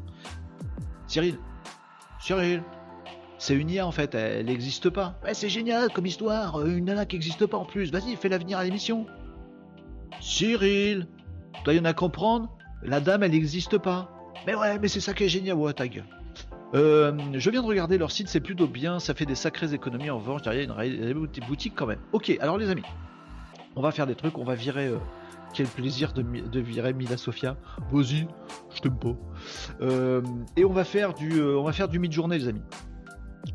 Cyril, 1.07 1.38
Cyril, 2.20 2.62
c'est 3.38 3.55
une 3.55 3.68
IA 3.68 3.87
en 3.87 3.92
fait, 3.92 4.14
elle 4.14 4.46
n'existe 4.46 4.88
pas. 4.88 5.18
Ouais 5.22 5.35
c'est 5.35 5.48
génial 5.50 5.92
comme 5.92 6.07
histoire, 6.07 6.64
une 6.64 6.87
nana 6.87 7.05
qui 7.05 7.16
n'existe 7.16 7.46
pas 7.46 7.59
en 7.59 7.66
plus, 7.66 7.90
vas-y 7.92 8.16
fais-la 8.16 8.38
venir 8.38 8.59
à 8.59 8.64
l'émission. 8.64 9.07
Cyril, 10.20 11.07
toi, 11.64 11.74
y 11.74 11.80
en 11.80 11.84
a 11.84 11.92
comprendre 11.92 12.48
La 12.82 13.00
dame, 13.00 13.22
elle 13.22 13.32
n'existe 13.32 13.78
pas. 13.78 14.10
Mais 14.46 14.54
ouais, 14.54 14.78
mais 14.78 14.88
c'est 14.88 15.00
ça 15.00 15.12
qui 15.12 15.24
est 15.24 15.28
génial, 15.28 15.56
ouais. 15.56 15.72
Euh, 16.74 17.12
je 17.34 17.50
viens 17.50 17.62
de 17.62 17.66
regarder 17.66 17.98
leur 17.98 18.10
site, 18.10 18.28
c'est 18.28 18.40
plutôt 18.40 18.66
bien, 18.66 19.00
ça 19.00 19.14
fait 19.14 19.26
des 19.26 19.34
sacrées 19.34 19.74
économies. 19.74 20.10
En 20.10 20.18
revanche, 20.18 20.42
derrière, 20.42 20.82
il 20.84 21.04
y 21.04 21.06
a 21.06 21.10
une 21.10 21.26
boutique 21.48 21.74
quand 21.76 21.86
même. 21.86 21.98
Ok, 22.12 22.36
alors 22.40 22.58
les 22.58 22.70
amis, 22.70 22.84
on 23.76 23.82
va 23.82 23.90
faire 23.90 24.06
des 24.06 24.14
trucs, 24.14 24.38
on 24.38 24.44
va 24.44 24.54
virer. 24.54 24.88
Euh, 24.88 24.98
quel 25.52 25.66
plaisir 25.66 26.12
de, 26.12 26.60
virer 26.60 26.92
Mila 26.92 27.16
Sofia. 27.16 27.56
Vas-y, 27.90 28.28
je 28.72 28.80
t'aime 28.82 28.96
pas. 28.96 29.16
Euh, 29.80 30.22
et 30.56 30.64
on 30.64 30.72
va 30.72 30.84
faire 30.84 31.12
du, 31.12 31.42
on 31.42 31.64
va 31.64 31.72
faire 31.72 31.88
du 31.88 31.98
mid-journée, 31.98 32.38
les 32.38 32.46
amis. 32.46 32.62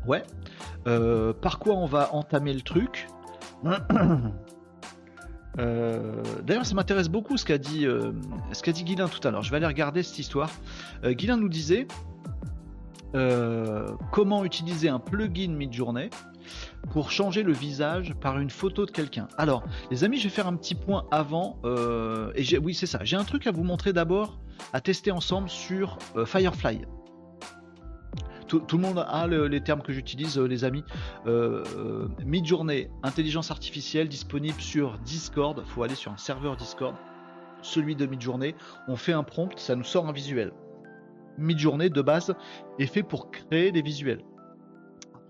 Ouais. 0.06 0.22
par 0.84 1.58
quoi 1.58 1.72
on 1.72 1.86
va 1.86 2.12
entamer 2.12 2.52
le 2.52 2.60
truc? 2.60 3.08
Euh, 5.58 6.22
d'ailleurs, 6.42 6.66
ça 6.66 6.74
m'intéresse 6.74 7.08
beaucoup 7.08 7.36
ce 7.36 7.44
qu'a 7.44 7.58
dit, 7.58 7.86
euh, 7.86 8.12
tout 9.10 9.26
à 9.26 9.30
l'heure. 9.30 9.42
Je 9.42 9.50
vais 9.50 9.56
aller 9.56 9.66
regarder 9.66 10.02
cette 10.02 10.18
histoire. 10.18 10.50
Euh, 11.04 11.14
nous 11.36 11.48
disait 11.48 11.86
comment 14.12 14.44
utiliser 14.44 14.90
un 14.90 14.98
plugin 14.98 15.48
mid-journée 15.48 16.10
pour 16.90 17.10
changer 17.10 17.42
le 17.42 17.52
visage 17.54 18.12
par 18.20 18.38
une 18.38 18.50
photo 18.50 18.84
de 18.84 18.90
quelqu'un. 18.90 19.26
Alors, 19.38 19.64
les 19.90 20.04
amis, 20.04 20.18
je 20.18 20.24
vais 20.24 20.28
faire 20.28 20.46
un 20.46 20.54
petit 20.54 20.74
point 20.74 21.06
avant. 21.10 21.58
et 22.34 22.58
oui, 22.58 22.74
c'est 22.74 22.86
ça. 22.86 22.98
J'ai 23.04 23.16
un 23.16 23.24
truc 23.24 23.46
à 23.46 23.52
vous 23.52 23.64
montrer 23.64 23.94
d'abord, 23.94 24.38
à 24.74 24.82
tester 24.82 25.12
ensemble 25.12 25.48
sur 25.48 25.98
Firefly 26.26 26.82
tout, 28.46 28.64
le 28.72 28.78
monde 28.78 28.98
a 28.98 29.26
les 29.26 29.60
termes 29.60 29.82
que 29.82 29.92
j'utilise, 29.92 30.38
euh, 30.38 30.46
les 30.46 30.64
amis. 30.64 30.84
Euh, 31.26 31.64
euh, 31.76 32.08
mid-journée, 32.24 32.90
intelligence 33.02 33.50
artificielle 33.50 34.08
disponible 34.08 34.60
sur 34.60 34.98
Discord. 34.98 35.62
Il 35.64 35.70
faut 35.70 35.82
aller 35.82 35.94
sur 35.94 36.12
un 36.12 36.16
serveur 36.16 36.56
Discord, 36.56 36.94
celui 37.62 37.96
de 37.96 38.06
mid-journée. 38.06 38.54
On 38.88 38.96
fait 38.96 39.12
un 39.12 39.22
prompt, 39.22 39.58
ça 39.58 39.74
nous 39.76 39.84
sort 39.84 40.06
un 40.06 40.12
visuel. 40.12 40.52
Mid-journée, 41.38 41.90
de 41.90 42.02
base, 42.02 42.34
est 42.78 42.86
fait 42.86 43.02
pour 43.02 43.30
créer 43.30 43.72
des 43.72 43.82
visuels. 43.82 44.22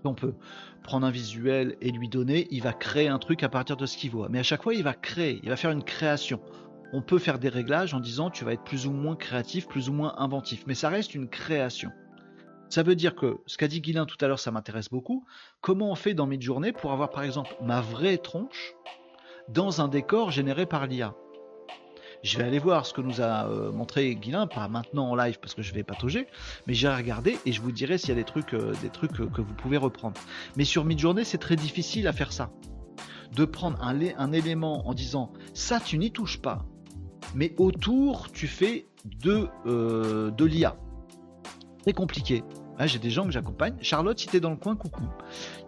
on 0.05 0.13
peut 0.13 0.35
prendre 0.83 1.05
un 1.05 1.11
visuel 1.11 1.75
et 1.81 1.91
lui 1.91 2.07
donner, 2.07 2.47
il 2.49 2.63
va 2.63 2.71
créer 2.71 3.09
un 3.09 3.19
truc 3.19 3.43
à 3.43 3.49
partir 3.49 3.75
de 3.75 3.85
ce 3.85 3.97
qu'il 3.97 4.11
voit. 4.11 4.29
Mais 4.29 4.39
à 4.39 4.43
chaque 4.43 4.63
fois, 4.63 4.73
il 4.73 4.83
va 4.83 4.93
créer, 4.93 5.41
il 5.43 5.49
va 5.49 5.57
faire 5.57 5.71
une 5.71 5.83
création. 5.83 6.39
On 6.93 7.01
peut 7.01 7.19
faire 7.19 7.39
des 7.39 7.49
réglages 7.49 7.93
en 7.93 7.99
disant 7.99 8.29
tu 8.29 8.45
vas 8.45 8.53
être 8.53 8.63
plus 8.63 8.87
ou 8.87 8.91
moins 8.91 9.17
créatif, 9.17 9.67
plus 9.67 9.89
ou 9.89 9.93
moins 9.93 10.15
inventif, 10.17 10.63
mais 10.65 10.75
ça 10.75 10.87
reste 10.87 11.13
une 11.13 11.27
création. 11.27 11.91
Ça 12.69 12.83
veut 12.83 12.95
dire 12.95 13.15
que 13.15 13.37
ce 13.45 13.57
qu'a 13.57 13.67
dit 13.67 13.79
Guilin 13.79 14.05
tout 14.05 14.17
à 14.19 14.27
l'heure, 14.27 14.39
ça 14.39 14.51
m'intéresse 14.51 14.89
beaucoup. 14.89 15.25
Comment 15.61 15.89
on 15.91 15.95
fait 15.95 16.13
dans 16.13 16.27
Midjourney 16.27 16.73
pour 16.73 16.91
avoir 16.91 17.09
par 17.09 17.23
exemple 17.23 17.55
ma 17.61 17.79
vraie 17.79 18.17
tronche 18.17 18.73
dans 19.47 19.79
un 19.79 19.87
décor 19.87 20.31
généré 20.31 20.65
par 20.65 20.85
l'IA 20.85 21.15
Je 22.23 22.37
vais 22.37 22.43
aller 22.43 22.59
voir 22.59 22.85
ce 22.85 22.93
que 22.93 22.99
nous 22.99 23.21
a 23.21 23.47
euh, 23.47 23.71
montré 23.71 24.13
Guilin, 24.15 24.47
pas 24.47 24.67
maintenant 24.67 25.11
en 25.11 25.15
live 25.15 25.39
parce 25.39 25.53
que 25.53 25.61
je 25.61 25.73
vais 25.73 25.83
patauger, 25.83 26.27
mais 26.67 26.73
j'ai 26.73 26.89
regardé 26.89 27.37
et 27.45 27.53
je 27.53 27.61
vous 27.61 27.71
dirai 27.71 27.97
s'il 27.97 28.09
y 28.09 28.11
a 28.11 28.15
des 28.15 28.25
trucs, 28.25 28.53
euh, 28.53 28.73
des 28.81 28.89
trucs 28.89 29.17
euh, 29.21 29.27
que 29.27 29.41
vous 29.41 29.53
pouvez 29.53 29.77
reprendre. 29.77 30.19
Mais 30.57 30.65
sur 30.65 30.83
Midjourney, 30.83 31.23
c'est 31.23 31.37
très 31.37 31.55
difficile 31.55 32.05
à 32.07 32.13
faire 32.13 32.33
ça. 32.33 32.51
De 33.33 33.45
prendre 33.45 33.81
un, 33.81 34.31
élément 34.33 34.87
en 34.87 34.93
disant 34.93 35.31
ça 35.53 35.79
tu 35.79 35.97
n'y 35.97 36.11
touches 36.11 36.41
pas, 36.41 36.65
mais 37.33 37.53
autour 37.57 38.31
tu 38.31 38.47
fais 38.47 38.87
de 39.05 39.49
l'IA 40.43 40.77
compliqué. 41.93 42.43
Ah, 42.79 42.87
j'ai 42.87 42.99
des 42.99 43.09
gens 43.09 43.25
que 43.25 43.31
j'accompagne. 43.31 43.75
Charlotte, 43.81 44.19
si 44.19 44.27
t'es 44.27 44.39
dans 44.39 44.51
le 44.51 44.55
coin, 44.55 44.75
coucou. 44.75 45.03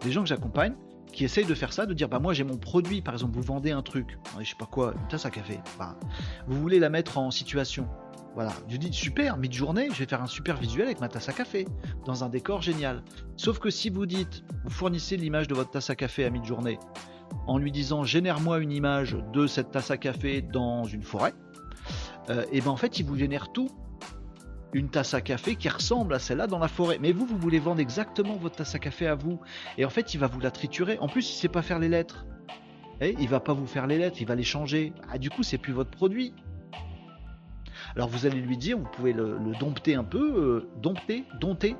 Des 0.02 0.12
gens 0.12 0.22
que 0.22 0.28
j'accompagne 0.28 0.74
qui 1.12 1.24
essayent 1.24 1.46
de 1.46 1.54
faire 1.54 1.72
ça, 1.72 1.86
de 1.86 1.94
dire 1.94 2.08
bah 2.08 2.18
moi 2.18 2.32
j'ai 2.32 2.44
mon 2.44 2.56
produit, 2.56 3.02
par 3.02 3.14
exemple 3.14 3.34
vous 3.34 3.42
vendez 3.42 3.70
un 3.70 3.82
truc, 3.82 4.18
je 4.38 4.48
sais 4.48 4.56
pas 4.58 4.66
quoi, 4.66 4.94
une 4.94 5.08
tasse 5.08 5.26
à 5.26 5.30
café, 5.30 5.60
bah, 5.78 5.96
vous 6.46 6.60
voulez 6.60 6.78
la 6.78 6.88
mettre 6.88 7.18
en 7.18 7.30
situation. 7.30 7.88
Voilà, 8.34 8.52
je 8.68 8.76
dis 8.76 8.92
super, 8.92 9.36
mid-journée, 9.36 9.88
je 9.92 9.98
vais 9.98 10.06
faire 10.06 10.22
un 10.22 10.28
super 10.28 10.56
visuel 10.56 10.86
avec 10.86 11.00
ma 11.00 11.08
tasse 11.08 11.28
à 11.28 11.32
café, 11.32 11.66
dans 12.06 12.22
un 12.22 12.28
décor 12.28 12.62
génial. 12.62 13.02
Sauf 13.36 13.58
que 13.58 13.70
si 13.70 13.90
vous 13.90 14.06
dites, 14.06 14.44
vous 14.62 14.70
fournissez 14.70 15.16
l'image 15.16 15.48
de 15.48 15.54
votre 15.54 15.72
tasse 15.72 15.90
à 15.90 15.96
café 15.96 16.24
à 16.24 16.30
mid-journée, 16.30 16.78
en 17.48 17.58
lui 17.58 17.72
disant 17.72 18.04
génère-moi 18.04 18.60
une 18.60 18.70
image 18.70 19.16
de 19.32 19.48
cette 19.48 19.72
tasse 19.72 19.90
à 19.90 19.96
café 19.96 20.42
dans 20.42 20.84
une 20.84 21.02
forêt, 21.02 21.34
euh, 22.28 22.44
et 22.52 22.60
ben 22.60 22.70
en 22.70 22.76
fait 22.76 23.00
il 23.00 23.06
vous 23.06 23.16
génère 23.16 23.50
tout 23.50 23.68
une 24.72 24.88
tasse 24.88 25.14
à 25.14 25.20
café 25.20 25.56
qui 25.56 25.68
ressemble 25.68 26.14
à 26.14 26.18
celle-là 26.18 26.46
dans 26.46 26.58
la 26.58 26.68
forêt. 26.68 26.98
Mais 27.00 27.12
vous, 27.12 27.26
vous 27.26 27.38
voulez 27.38 27.58
vendre 27.58 27.80
exactement 27.80 28.36
votre 28.36 28.56
tasse 28.56 28.74
à 28.74 28.78
café 28.78 29.06
à 29.06 29.14
vous. 29.14 29.40
Et 29.78 29.84
en 29.84 29.90
fait, 29.90 30.14
il 30.14 30.18
va 30.18 30.26
vous 30.26 30.40
la 30.40 30.50
triturer. 30.50 30.98
En 30.98 31.08
plus, 31.08 31.28
il 31.30 31.34
sait 31.34 31.48
pas 31.48 31.62
faire 31.62 31.78
les 31.78 31.88
lettres. 31.88 32.26
Et 33.00 33.10
eh, 33.10 33.16
il 33.18 33.28
va 33.28 33.40
pas 33.40 33.54
vous 33.54 33.66
faire 33.66 33.86
les 33.86 33.96
lettres, 33.96 34.18
il 34.20 34.26
va 34.26 34.34
les 34.34 34.44
changer. 34.44 34.92
Ah, 35.10 35.16
du 35.16 35.30
coup, 35.30 35.42
c'est 35.42 35.58
plus 35.58 35.72
votre 35.72 35.90
produit. 35.90 36.34
Alors 37.96 38.08
vous 38.08 38.26
allez 38.26 38.40
lui 38.40 38.56
dire, 38.56 38.78
vous 38.78 38.88
pouvez 38.92 39.12
le, 39.12 39.38
dompter 39.58 39.94
un 39.94 40.04
peu, 40.04 40.18
euh, 40.36 40.70
dompter, 40.80 41.24
dompter, 41.40 41.76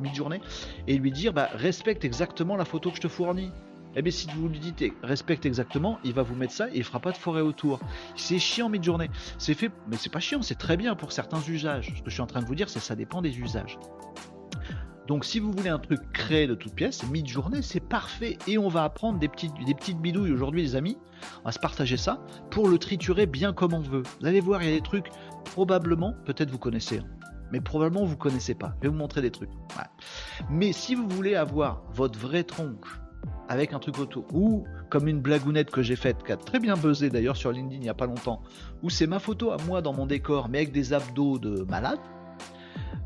mid-journée, 0.00 0.40
et 0.86 0.96
lui 0.98 1.10
dire, 1.10 1.32
bah, 1.32 1.48
respecte 1.52 2.04
exactement 2.04 2.56
la 2.56 2.64
photo 2.64 2.90
que 2.90 2.96
je 2.96 3.00
te 3.00 3.08
fournis. 3.08 3.50
Eh 3.96 4.02
bien, 4.02 4.12
si 4.12 4.28
vous 4.36 4.48
lui 4.48 4.58
dites 4.58 4.84
respecte 5.02 5.46
exactement, 5.46 5.98
il 6.04 6.12
va 6.12 6.22
vous 6.22 6.34
mettre 6.34 6.52
ça 6.52 6.68
et 6.68 6.76
il 6.76 6.84
fera 6.84 7.00
pas 7.00 7.12
de 7.12 7.16
forêt 7.16 7.40
autour. 7.40 7.80
C'est 8.16 8.38
chiant 8.38 8.68
mid-journée. 8.68 9.10
C'est 9.38 9.54
fait, 9.54 9.70
mais 9.88 9.96
c'est 9.96 10.12
pas 10.12 10.20
chiant, 10.20 10.42
c'est 10.42 10.58
très 10.58 10.76
bien 10.76 10.94
pour 10.94 11.12
certains 11.12 11.40
usages. 11.40 11.94
Ce 11.96 12.02
que 12.02 12.10
je 12.10 12.14
suis 12.14 12.22
en 12.22 12.26
train 12.26 12.40
de 12.40 12.46
vous 12.46 12.54
dire, 12.54 12.68
c'est 12.68 12.80
ça 12.80 12.94
dépend 12.94 13.22
des 13.22 13.38
usages. 13.38 13.78
Donc, 15.08 15.24
si 15.24 15.38
vous 15.38 15.50
voulez 15.50 15.70
un 15.70 15.78
truc 15.78 16.00
créé 16.12 16.46
de 16.46 16.54
toutes 16.54 16.74
pièces, 16.74 17.08
mid-journée, 17.08 17.62
c'est 17.62 17.80
parfait. 17.80 18.36
Et 18.46 18.58
on 18.58 18.68
va 18.68 18.84
apprendre 18.84 19.18
des 19.18 19.28
petites, 19.28 19.54
des 19.64 19.74
petites 19.74 19.98
bidouilles 19.98 20.32
aujourd'hui, 20.32 20.60
les 20.60 20.76
amis. 20.76 20.98
On 21.40 21.46
va 21.46 21.52
se 21.52 21.58
partager 21.58 21.96
ça 21.96 22.20
pour 22.50 22.68
le 22.68 22.78
triturer 22.78 23.24
bien 23.24 23.54
comme 23.54 23.72
on 23.72 23.80
veut. 23.80 24.02
Vous 24.20 24.26
allez 24.26 24.40
voir, 24.40 24.62
il 24.62 24.68
y 24.68 24.72
a 24.72 24.76
des 24.76 24.82
trucs, 24.82 25.08
probablement, 25.46 26.14
peut-être 26.26 26.50
vous 26.50 26.58
connaissez, 26.58 26.98
hein, 26.98 27.06
mais 27.52 27.62
probablement 27.62 28.04
vous 28.04 28.18
connaissez 28.18 28.54
pas. 28.54 28.74
Je 28.76 28.82
vais 28.82 28.88
vous 28.88 28.98
montrer 28.98 29.22
des 29.22 29.30
trucs. 29.30 29.50
Mais 30.50 30.72
si 30.72 30.94
vous 30.94 31.08
voulez 31.08 31.34
avoir 31.34 31.82
votre 31.94 32.18
vraie 32.18 32.44
tronche 32.44 33.00
avec 33.48 33.72
un 33.72 33.78
truc 33.78 33.98
autour. 33.98 34.24
Ou 34.32 34.64
comme 34.90 35.08
une 35.08 35.20
blagounette 35.20 35.70
que 35.70 35.82
j'ai 35.82 35.96
faite, 35.96 36.22
qui 36.24 36.32
a 36.32 36.36
très 36.36 36.58
bien 36.58 36.76
buzzé 36.76 37.10
d'ailleurs 37.10 37.36
sur 37.36 37.52
LinkedIn 37.52 37.76
il 37.76 37.82
n'y 37.82 37.88
a 37.88 37.94
pas 37.94 38.06
longtemps, 38.06 38.42
où 38.82 38.90
c'est 38.90 39.06
ma 39.06 39.18
photo 39.18 39.50
à 39.50 39.56
moi 39.66 39.82
dans 39.82 39.92
mon 39.92 40.06
décor, 40.06 40.48
mais 40.48 40.58
avec 40.58 40.72
des 40.72 40.92
abdos 40.92 41.38
de 41.38 41.64
malade. 41.64 41.98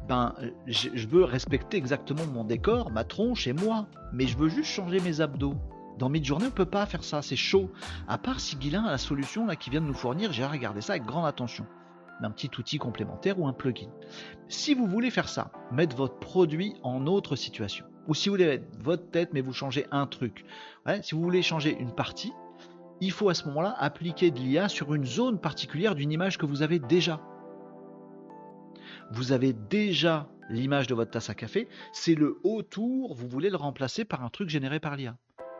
Ben, 0.08 0.34
je 0.66 1.06
veux 1.06 1.24
respecter 1.24 1.76
exactement 1.76 2.26
mon 2.26 2.44
décor, 2.44 2.90
ma 2.90 3.04
tronche 3.04 3.46
et 3.46 3.52
moi, 3.52 3.86
mais 4.12 4.26
je 4.26 4.36
veux 4.36 4.48
juste 4.48 4.70
changer 4.70 5.00
mes 5.00 5.20
abdos. 5.20 5.54
Dans 5.98 6.08
Midjourney, 6.08 6.46
on 6.46 6.50
peut 6.50 6.64
pas 6.64 6.86
faire 6.86 7.04
ça, 7.04 7.22
c'est 7.22 7.36
chaud. 7.36 7.70
À 8.08 8.18
part 8.18 8.40
si 8.40 8.56
Guilin 8.56 8.84
a 8.84 8.90
la 8.90 8.98
solution 8.98 9.46
là 9.46 9.56
qui 9.56 9.70
vient 9.70 9.80
de 9.80 9.86
nous 9.86 9.94
fournir, 9.94 10.32
j'ai 10.32 10.44
regardé 10.44 10.80
ça 10.80 10.94
avec 10.94 11.04
grande 11.04 11.26
attention. 11.26 11.66
Un 12.20 12.30
petit 12.30 12.50
outil 12.58 12.78
complémentaire 12.78 13.38
ou 13.40 13.48
un 13.48 13.52
plugin. 13.52 13.88
Si 14.48 14.74
vous 14.74 14.86
voulez 14.86 15.10
faire 15.10 15.28
ça, 15.28 15.50
mettre 15.72 15.96
votre 15.96 16.18
produit 16.18 16.74
en 16.82 17.06
autre 17.06 17.34
situation. 17.36 17.84
Ou 18.08 18.14
si 18.14 18.28
vous 18.28 18.34
voulez 18.34 18.46
mettre 18.46 18.64
votre 18.80 19.10
tête 19.10 19.30
mais 19.32 19.40
vous 19.40 19.52
changez 19.52 19.86
un 19.90 20.06
truc. 20.06 20.44
si 21.02 21.14
vous 21.14 21.22
voulez 21.22 21.42
changer 21.42 21.76
une 21.78 21.94
partie, 21.94 22.32
il 23.00 23.10
faut 23.10 23.28
à 23.28 23.34
ce 23.34 23.46
moment-là 23.46 23.74
appliquer 23.78 24.30
de 24.30 24.38
l'IA 24.38 24.68
sur 24.68 24.94
une 24.94 25.04
zone 25.04 25.40
particulière 25.40 25.94
d'une 25.94 26.12
image 26.12 26.38
que 26.38 26.46
vous 26.46 26.62
avez 26.62 26.78
déjà. 26.78 27.20
Vous 29.10 29.32
avez 29.32 29.52
déjà 29.52 30.28
l'image 30.50 30.86
de 30.86 30.94
votre 30.94 31.10
tasse 31.10 31.30
à 31.30 31.34
café, 31.34 31.68
c'est 31.92 32.14
le 32.14 32.38
autour, 32.44 33.14
vous 33.14 33.28
voulez 33.28 33.50
le 33.50 33.56
remplacer 33.56 34.04
par 34.04 34.24
un 34.24 34.28
truc 34.28 34.48
généré 34.48 34.80
par 34.80 34.96
l'IA. 34.96 35.16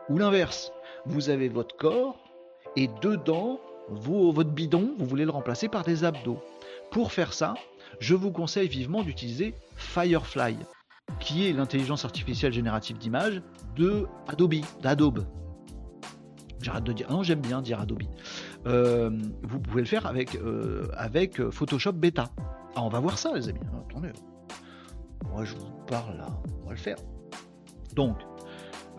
Ou 0.09 0.17
l'inverse, 0.17 0.71
vous 1.05 1.29
avez 1.29 1.49
votre 1.49 1.75
corps 1.75 2.23
et 2.75 2.89
dedans, 3.01 3.59
vous, 3.89 4.31
votre 4.31 4.51
bidon, 4.51 4.93
vous 4.97 5.05
voulez 5.05 5.25
le 5.25 5.31
remplacer 5.31 5.69
par 5.69 5.83
des 5.83 6.03
abdos. 6.03 6.41
Pour 6.91 7.11
faire 7.11 7.33
ça, 7.33 7.55
je 7.99 8.15
vous 8.15 8.31
conseille 8.31 8.67
vivement 8.67 9.03
d'utiliser 9.03 9.53
Firefly, 9.75 10.57
qui 11.19 11.47
est 11.47 11.53
l'intelligence 11.53 12.05
artificielle 12.05 12.51
générative 12.51 12.97
d'image 12.97 13.41
de 13.75 14.07
Adobe, 14.27 14.55
d'Adobe. 14.81 15.25
J'arrête 16.61 16.83
de 16.83 16.93
dire, 16.93 17.09
non, 17.11 17.23
j'aime 17.23 17.41
bien 17.41 17.61
dire 17.61 17.79
Adobe. 17.79 18.03
Euh, 18.67 19.09
vous 19.43 19.59
pouvez 19.59 19.81
le 19.81 19.87
faire 19.87 20.05
avec, 20.05 20.35
euh, 20.35 20.87
avec 20.95 21.49
Photoshop 21.49 21.93
Beta. 21.93 22.29
Ah, 22.75 22.81
on 22.81 22.89
va 22.89 22.99
voir 22.99 23.17
ça, 23.17 23.33
les 23.35 23.49
amis. 23.49 23.59
Attendez. 23.89 24.11
Moi, 25.29 25.45
je 25.45 25.55
vous 25.55 25.71
parle 25.87 26.17
là. 26.17 26.27
On 26.61 26.67
va 26.67 26.71
le 26.71 26.77
faire. 26.77 26.97
Donc, 27.95 28.17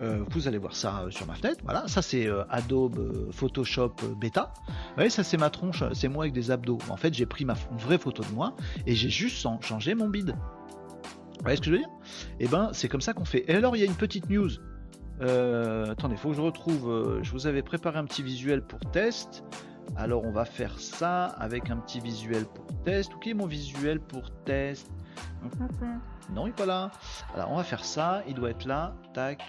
euh, 0.03 0.25
vous 0.31 0.49
allez 0.49 0.59
voir 0.59 0.75
ça 0.75 1.03
euh, 1.03 1.11
sur 1.11 1.27
ma 1.27 1.35
fenêtre. 1.35 1.61
Voilà, 1.65 1.87
ça 1.87 2.03
c'est 2.03 2.27
euh, 2.27 2.45
Adobe 2.51 3.31
Photoshop 3.33 3.95
Beta. 4.21 4.53
Vous 4.67 4.73
voyez, 4.97 5.11
ça 5.11 5.23
c'est 5.23 5.37
ma 5.37 5.51
tronche, 5.51 5.85
c'est 5.93 6.09
moi 6.09 6.25
avec 6.25 6.35
des 6.35 6.51
abdos. 6.51 6.79
En 6.89 6.97
fait, 6.97 7.15
j'ai 7.15 7.27
pris 7.27 7.45
ma 7.45 7.55
vraie 7.79 7.99
photo 7.99 8.23
de 8.23 8.35
moi 8.35 8.55
et 8.87 8.95
j'ai 8.95 9.09
juste 9.09 9.47
changé 9.61 9.95
mon 9.95 10.09
bide. 10.09 10.37
Vous 11.45 11.49
voyez 11.49 11.57
ce 11.57 11.61
que 11.61 11.67
je 11.67 11.71
veux 11.73 11.79
dire? 11.79 11.89
Et 12.41 12.45
eh 12.45 12.49
ben, 12.49 12.71
c'est 12.73 12.89
comme 12.89 13.03
ça 13.03 13.13
qu'on 13.13 13.27
fait. 13.27 13.45
Et 13.51 13.55
alors, 13.55 13.77
il 13.77 13.81
y 13.81 13.83
a 13.83 13.87
une 13.87 13.95
petite 13.95 14.31
news. 14.31 14.51
attendez, 15.21 16.15
il 16.15 16.19
faut 16.19 16.31
que 16.31 16.37
je 16.37 16.41
retrouve. 16.41 17.21
je 17.23 17.31
vous 17.33 17.47
avais 17.47 17.63
préparé 17.63 17.99
un 17.99 18.05
petit 18.05 18.23
visuel 18.23 18.63
pour 18.63 18.81
test. 18.93 19.45
Alors, 19.97 20.25
on 20.25 20.31
va 20.31 20.47
faire 20.47 20.81
ça 20.81 21.27
avec 21.27 21.71
un 21.71 21.77
petit 21.77 22.01
visuel 22.01 22.47
pour 22.47 22.67
test. 22.85 23.13
Ok, 23.15 23.29
mon 23.35 23.47
visuel 23.47 24.01
pour 24.01 24.31
test. 24.45 24.91
Non, 26.33 26.47
il 26.47 26.51
n'est 26.51 26.53
pas 26.53 26.67
là. 26.67 26.91
Alors, 27.35 27.53
on 27.53 27.57
va 27.57 27.65
faire 27.65 27.85
ça. 27.85 28.23
Il 28.27 28.35
doit 28.35 28.51
être 28.51 28.65
là. 28.65 28.95
Tac. 29.13 29.43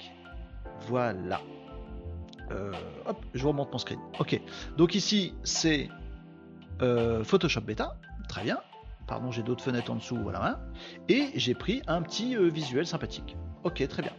Voilà. 0.87 1.39
Euh, 2.51 2.71
hop, 3.05 3.25
je 3.33 3.47
remonte 3.47 3.71
mon 3.71 3.77
screen. 3.77 3.99
Ok. 4.19 4.39
Donc 4.77 4.95
ici, 4.95 5.33
c'est 5.43 5.89
euh, 6.81 7.23
Photoshop 7.23 7.61
Beta. 7.61 7.97
Très 8.27 8.43
bien. 8.43 8.59
Pardon, 9.07 9.31
j'ai 9.31 9.43
d'autres 9.43 9.63
fenêtres 9.63 9.91
en 9.91 9.95
dessous. 9.95 10.17
Voilà. 10.17 10.59
Et 11.09 11.29
j'ai 11.35 11.53
pris 11.53 11.81
un 11.87 12.01
petit 12.01 12.35
euh, 12.35 12.49
visuel 12.49 12.85
sympathique. 12.85 13.35
Ok, 13.63 13.87
très 13.87 14.01
bien. 14.01 14.13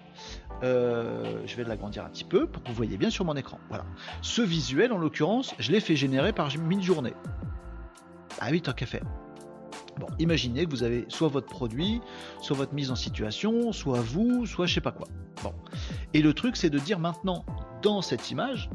je 0.62 1.56
vais 1.56 1.64
l'agrandir 1.64 2.04
un 2.04 2.08
petit 2.08 2.24
peu 2.24 2.46
pour 2.46 2.62
que 2.62 2.68
vous 2.68 2.74
voyez 2.74 2.96
bien 2.96 3.10
sur 3.10 3.24
mon 3.24 3.36
écran. 3.36 3.58
Voilà. 3.68 3.84
Ce 4.22 4.42
visuel, 4.42 4.92
en 4.92 4.98
l'occurrence, 4.98 5.54
je 5.58 5.70
l'ai 5.70 5.80
fait 5.80 5.96
générer 5.96 6.32
par 6.32 6.50
mid-journée. 6.58 7.14
Ah 8.40 8.48
oui, 8.50 8.60
tant 8.60 8.72
qu'à 8.72 8.86
faire. 8.86 9.04
Bon, 9.98 10.08
imaginez 10.18 10.66
que 10.66 10.70
vous 10.70 10.82
avez 10.82 11.06
soit 11.08 11.28
votre 11.28 11.46
produit, 11.46 12.00
soit 12.42 12.56
votre 12.56 12.74
mise 12.74 12.90
en 12.90 12.96
situation, 12.96 13.72
soit 13.72 14.00
vous, 14.00 14.44
soit 14.44 14.66
je 14.66 14.74
sais 14.74 14.80
pas 14.80 14.92
quoi. 14.92 15.08
Bon. 15.42 15.54
Et 16.12 16.20
le 16.20 16.34
truc, 16.34 16.56
c'est 16.56 16.70
de 16.70 16.78
dire 16.78 16.98
maintenant, 16.98 17.46
dans 17.82 18.02
cette 18.02 18.30
image, 18.30 18.68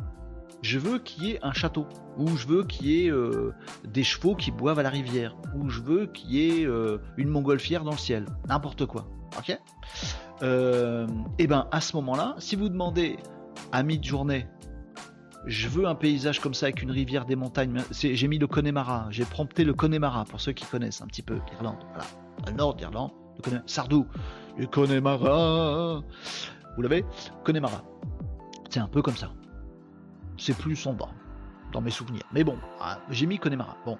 je 0.62 0.80
veux 0.80 1.00
qu'il 1.00 1.24
y 1.24 1.32
ait 1.32 1.40
un 1.44 1.54
château, 1.54 1.88
ou 2.18 2.36
je 2.38 2.48
veux 2.48 2.64
qu'il 2.64 2.88
y 2.88 3.06
ait 3.06 3.12
euh, 3.12 3.54
des 3.88 4.04
chevaux 4.04 4.36
qui 4.36 4.52
boivent 4.52 4.80
à 4.80 4.84
la 4.84 4.90
rivière, 4.90 5.36
ou 5.56 5.70
je 5.70 5.82
veux 5.82 6.06
qu'il 6.08 6.32
y 6.32 6.62
ait 6.62 6.66
euh, 6.66 7.00
une 7.18 7.30
montgolfière 7.30 7.84
dans 7.84 7.92
le 7.92 7.98
ciel, 7.98 8.26
n'importe 8.48 8.86
quoi. 8.86 9.08
Ok? 9.38 9.58
Euh, 10.44 11.08
Et 11.40 11.48
ben 11.48 11.68
à 11.72 11.82
ce 11.82 11.96
moment-là, 11.98 12.36
si 12.40 12.56
vous 12.56 12.70
demandez 12.70 13.18
à 13.72 13.84
mi-journée, 13.84 14.48
je 15.46 15.68
veux 15.68 15.88
un 15.88 15.96
paysage 15.96 16.40
comme 16.40 16.54
ça 16.54 16.68
avec 16.68 16.84
une 16.84 16.92
rivière, 16.92 17.26
des 17.26 17.36
montagnes. 17.36 17.82
J'ai 17.92 18.28
mis 18.28 18.38
le 18.38 18.46
Connemara, 18.46 19.08
j'ai 19.10 19.26
prompté 19.26 19.64
le 19.64 19.74
Connemara 19.74 20.26
pour 20.26 20.40
ceux 20.40 20.52
qui 20.52 20.66
connaissent 20.66 21.02
un 21.02 21.08
petit 21.08 21.24
peu 21.24 21.40
l'Irlande. 21.52 21.84
Voilà, 21.94 22.06
le 22.46 22.54
nord 22.54 22.76
d'Irlande, 22.76 23.12
Sardou, 23.66 24.06
le 24.58 24.68
Connemara. 24.68 26.02
Vous 26.76 26.82
l'avez? 26.82 27.04
Connemara. 27.44 27.84
C'est 28.70 28.80
un 28.80 28.88
peu 28.88 29.02
comme 29.02 29.18
ça. 29.18 29.32
C'est 30.42 30.58
plus 30.58 30.76
sombre 30.76 31.14
dans 31.72 31.82
mes 31.82 31.92
souvenirs. 31.92 32.24
Mais 32.34 32.44
bon, 32.44 32.58
ah, 32.80 32.98
j'ai 33.12 33.28
mis 33.28 33.38
Connemara. 33.38 33.78
Bon, 33.86 33.94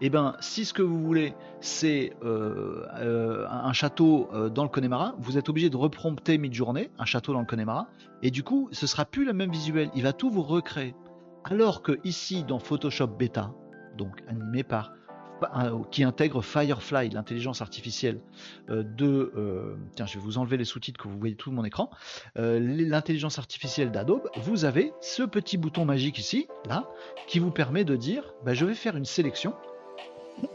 et 0.00 0.06
eh 0.06 0.10
ben 0.10 0.36
si 0.38 0.64
ce 0.64 0.72
que 0.72 0.80
vous 0.80 1.02
voulez 1.02 1.34
c'est 1.60 2.12
euh, 2.22 2.86
euh, 3.00 3.48
un 3.48 3.72
château 3.72 4.28
euh, 4.32 4.48
dans 4.48 4.62
le 4.62 4.68
Connemara, 4.68 5.16
vous 5.18 5.38
êtes 5.38 5.48
obligé 5.48 5.70
de 5.70 5.76
reprompter 5.76 6.38
mid-journée 6.38 6.92
un 7.00 7.04
château 7.04 7.32
dans 7.32 7.40
le 7.40 7.46
Connemara, 7.46 7.88
et 8.22 8.30
du 8.30 8.44
coup 8.44 8.68
ce 8.70 8.86
sera 8.86 9.06
plus 9.06 9.24
le 9.24 9.32
même 9.32 9.50
visuel. 9.50 9.90
Il 9.96 10.04
va 10.04 10.12
tout 10.12 10.30
vous 10.30 10.42
recréer. 10.42 10.94
Alors 11.42 11.82
que 11.82 11.98
ici 12.04 12.44
dans 12.44 12.60
Photoshop 12.60 13.08
Beta, 13.08 13.50
donc 13.96 14.22
animé 14.28 14.62
par 14.62 14.92
qui 15.90 16.04
intègre 16.04 16.42
Firefly, 16.42 17.10
l'intelligence 17.10 17.62
artificielle 17.62 18.20
euh, 18.70 18.82
de... 18.82 19.32
Euh, 19.36 19.76
tiens, 19.94 20.06
je 20.06 20.14
vais 20.18 20.24
vous 20.24 20.38
enlever 20.38 20.56
les 20.56 20.64
sous-titres 20.64 21.00
que 21.00 21.08
vous 21.08 21.18
voyez 21.18 21.34
tout 21.34 21.50
mon 21.50 21.64
écran. 21.64 21.90
Euh, 22.38 22.58
l'intelligence 22.60 23.38
artificielle 23.38 23.90
d'Adobe, 23.90 24.28
vous 24.36 24.64
avez 24.64 24.92
ce 25.00 25.22
petit 25.22 25.56
bouton 25.56 25.84
magique 25.84 26.18
ici, 26.18 26.48
là, 26.66 26.88
qui 27.26 27.38
vous 27.38 27.50
permet 27.50 27.84
de 27.84 27.96
dire, 27.96 28.34
bah, 28.44 28.54
je 28.54 28.64
vais 28.64 28.74
faire 28.74 28.96
une 28.96 29.04
sélection. 29.04 29.54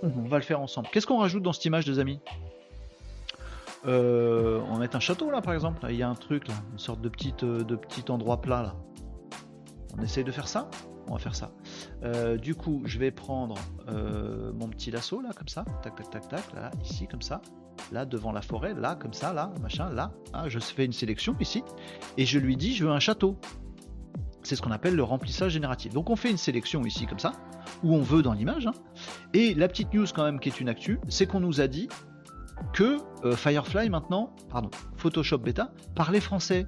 On 0.04 0.28
va 0.28 0.38
le 0.38 0.44
faire 0.44 0.62
ensemble. 0.62 0.88
Qu'est-ce 0.92 1.08
qu'on 1.08 1.20
rajoute 1.20 1.44
dans 1.44 1.54
cette 1.54 1.66
image, 1.66 1.86
des 1.86 2.00
amis? 2.00 2.20
On 3.86 4.74
va 4.74 4.80
mettre 4.80 4.96
un 4.96 5.02
château 5.02 5.30
là 5.30 5.42
par 5.42 5.54
exemple. 5.54 5.86
Il 5.90 5.98
y 5.98 6.04
a 6.04 6.10
un 6.10 6.16
truc 6.16 6.48
là, 6.48 6.54
une 6.72 6.80
sorte 6.80 7.02
de 7.02 7.10
petit, 7.10 7.34
de 7.34 7.76
petit 7.76 8.10
endroit 8.10 8.40
plat 8.40 8.62
là. 8.62 8.76
On 9.98 10.02
essaye 10.02 10.24
de 10.24 10.32
faire 10.32 10.48
ça? 10.48 10.70
On 11.08 11.14
va 11.14 11.20
faire 11.20 11.36
ça. 11.36 11.52
Euh, 12.04 12.38
du 12.38 12.56
coup, 12.56 12.82
je 12.86 13.00
vais 13.00 13.12
prendre 13.12 13.56
euh, 13.90 14.52
mon 14.54 14.68
petit 14.68 14.92
lasso 14.92 15.22
là, 15.22 15.30
comme 15.36 15.48
ça, 15.48 15.66
tac, 15.82 15.96
tac, 15.96 16.10
tac, 16.10 16.28
tac, 16.28 16.54
là, 16.54 16.72
ici, 16.84 17.08
comme 17.08 17.22
ça, 17.22 17.42
là, 17.92 18.06
devant 18.06 18.32
la 18.32 18.42
forêt, 18.42 18.74
là, 18.74 18.96
comme 18.96 19.14
ça, 19.14 19.34
là, 19.34 19.52
machin, 19.62 19.90
là. 19.90 20.12
Hein, 20.34 20.48
je 20.48 20.60
fais 20.60 20.86
une 20.86 20.94
sélection 20.94 21.36
ici, 21.40 21.64
et 22.18 22.26
je 22.26 22.40
lui 22.40 22.58
dis, 22.58 22.74
je 22.74 22.86
veux 22.86 22.92
un 22.92 23.00
château. 23.00 23.38
C'est 24.44 24.58
ce 24.58 24.62
qu'on 24.62 24.72
appelle 24.72 24.96
le 24.96 25.04
remplissage 25.04 25.54
génératif. 25.54 25.94
Donc 25.94 26.10
on 26.10 26.18
fait 26.18 26.30
une 26.30 26.38
sélection 26.38 26.84
ici, 26.84 27.06
comme 27.06 27.20
ça, 27.20 27.32
où 27.82 27.96
on 27.96 28.02
veut 28.02 28.22
dans 28.22 28.34
l'image. 28.34 28.68
Hein. 28.68 28.74
Et 29.34 29.54
la 29.54 29.70
petite 29.70 29.94
news 29.94 30.06
quand 30.14 30.24
même 30.24 30.40
qui 30.40 30.50
est 30.50 30.60
une 30.60 30.68
actu, 30.68 31.00
c'est 31.08 31.26
qu'on 31.28 31.40
nous 31.40 31.62
a 31.62 31.68
dit 31.68 31.88
que 32.74 32.98
euh, 33.24 33.36
Firefly 33.36 33.90
maintenant, 33.90 34.36
pardon, 34.50 34.70
Photoshop 34.98 35.40
Beta, 35.40 35.72
parlait 35.96 36.20
français. 36.20 36.66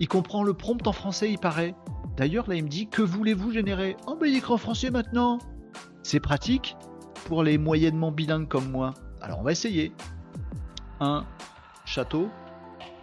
Il 0.00 0.08
comprend 0.08 0.42
le 0.42 0.54
prompt 0.54 0.86
en 0.86 0.92
français, 0.92 1.30
il 1.30 1.38
paraît. 1.38 1.74
D'ailleurs, 2.18 2.48
là, 2.48 2.56
il 2.56 2.64
me 2.64 2.68
dit 2.68 2.88
Que 2.88 3.00
voulez-vous 3.00 3.52
générer 3.52 3.96
Oh, 4.08 4.16
ben 4.20 4.26
il 4.26 4.44
en 4.44 4.56
français 4.56 4.90
maintenant 4.90 5.38
C'est 6.02 6.18
pratique 6.18 6.76
pour 7.26 7.44
les 7.44 7.58
moyennement 7.58 8.10
bilingues 8.10 8.48
comme 8.48 8.68
moi. 8.72 8.94
Alors, 9.22 9.38
on 9.38 9.44
va 9.44 9.52
essayer. 9.52 9.92
Un 10.98 11.24
château. 11.84 12.28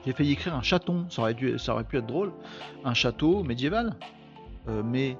J'ai 0.05 0.11
failli 0.11 0.34
écrire 0.34 0.53
un 0.53 0.61
chaton, 0.61 1.05
ça 1.09 1.22
aurait, 1.22 1.34
dû, 1.34 1.57
ça 1.57 1.74
aurait 1.74 1.86
pu 1.86 1.97
être 1.97 2.05
drôle. 2.05 2.34
Un 2.84 2.93
château 2.93 3.41
médiéval. 3.43 3.95
Euh, 4.68 4.84
mais. 4.84 5.18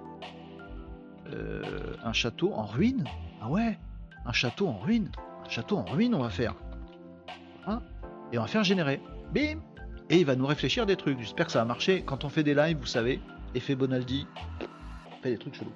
Euh, 1.34 1.64
un 2.04 2.14
château 2.14 2.54
en 2.54 2.66
ruine 2.66 3.04
Ah 3.42 3.50
ouais 3.50 3.80
Un 4.26 4.32
château 4.32 4.68
en 4.68 4.78
ruine 4.78 5.10
Un 5.44 5.50
château 5.50 5.78
en 5.78 5.86
ruine, 5.86 6.14
on 6.14 6.22
va 6.22 6.30
faire. 6.30 6.54
Hein 7.66 7.82
Et 8.34 8.38
on 8.38 8.42
va 8.42 8.48
faire 8.48 8.66
générer. 8.66 9.02
Bim 9.34 9.60
Et 10.10 10.20
il 10.20 10.26
va 10.26 10.36
nous 10.36 10.46
réfléchir 10.46 10.86
des 10.86 10.98
trucs. 10.98 11.18
J'espère 11.22 11.46
que 11.46 11.54
ça 11.54 11.60
va 11.60 11.66
marcher. 11.66 12.04
Quand 12.04 12.26
on 12.26 12.30
fait 12.30 12.44
des 12.44 12.54
lives, 12.54 12.78
vous 12.78 12.86
savez, 12.86 13.22
effet 13.56 13.76
Bonaldi, 13.76 14.28
on 15.08 15.24
fait 15.24 15.32
des 15.32 15.38
trucs 15.38 15.56
chelous. 15.56 15.72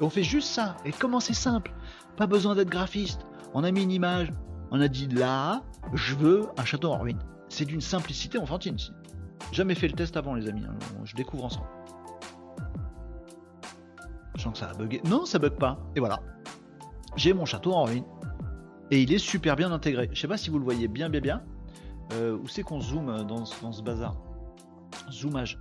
Et 0.00 0.04
on 0.04 0.10
fait 0.10 0.22
juste 0.22 0.48
ça. 0.48 0.76
Et 0.84 0.92
comment 0.92 1.20
c'est 1.20 1.34
simple 1.34 1.72
Pas 2.16 2.26
besoin 2.26 2.54
d'être 2.54 2.70
graphiste. 2.70 3.26
On 3.54 3.64
a 3.64 3.70
mis 3.70 3.82
une 3.82 3.92
image. 3.92 4.30
On 4.70 4.80
a 4.80 4.88
dit 4.88 5.08
là, 5.08 5.62
je 5.94 6.14
veux 6.14 6.48
un 6.56 6.64
château 6.64 6.92
en 6.92 6.98
ruine. 6.98 7.18
C'est 7.48 7.64
d'une 7.64 7.80
simplicité 7.80 8.38
enfantine. 8.38 8.76
Jamais 9.52 9.74
fait 9.74 9.88
le 9.88 9.94
test 9.94 10.16
avant, 10.16 10.34
les 10.34 10.48
amis. 10.48 10.64
Hein. 10.64 10.76
Je 11.04 11.16
découvre 11.16 11.44
ensemble. 11.44 11.66
Je 14.36 14.42
sens 14.42 14.52
que 14.52 14.58
ça 14.58 14.70
a 14.70 14.74
bugué. 14.74 15.00
Non, 15.04 15.26
ça 15.26 15.38
bug 15.38 15.56
pas. 15.56 15.78
Et 15.96 16.00
voilà. 16.00 16.20
J'ai 17.16 17.32
mon 17.32 17.44
château 17.44 17.72
en 17.72 17.84
ruine. 17.84 18.04
Et 18.90 19.02
il 19.02 19.12
est 19.12 19.18
super 19.18 19.56
bien 19.56 19.72
intégré. 19.72 20.08
Je 20.12 20.20
sais 20.20 20.28
pas 20.28 20.36
si 20.36 20.50
vous 20.50 20.58
le 20.58 20.64
voyez 20.64 20.88
bien, 20.88 21.10
bien, 21.10 21.20
bien. 21.20 21.42
Euh, 22.12 22.36
où 22.38 22.48
c'est 22.48 22.62
qu'on 22.62 22.80
zoome 22.80 23.24
dans, 23.24 23.44
dans 23.62 23.72
ce 23.72 23.82
bazar? 23.82 24.16
Zoomage. 25.10 25.60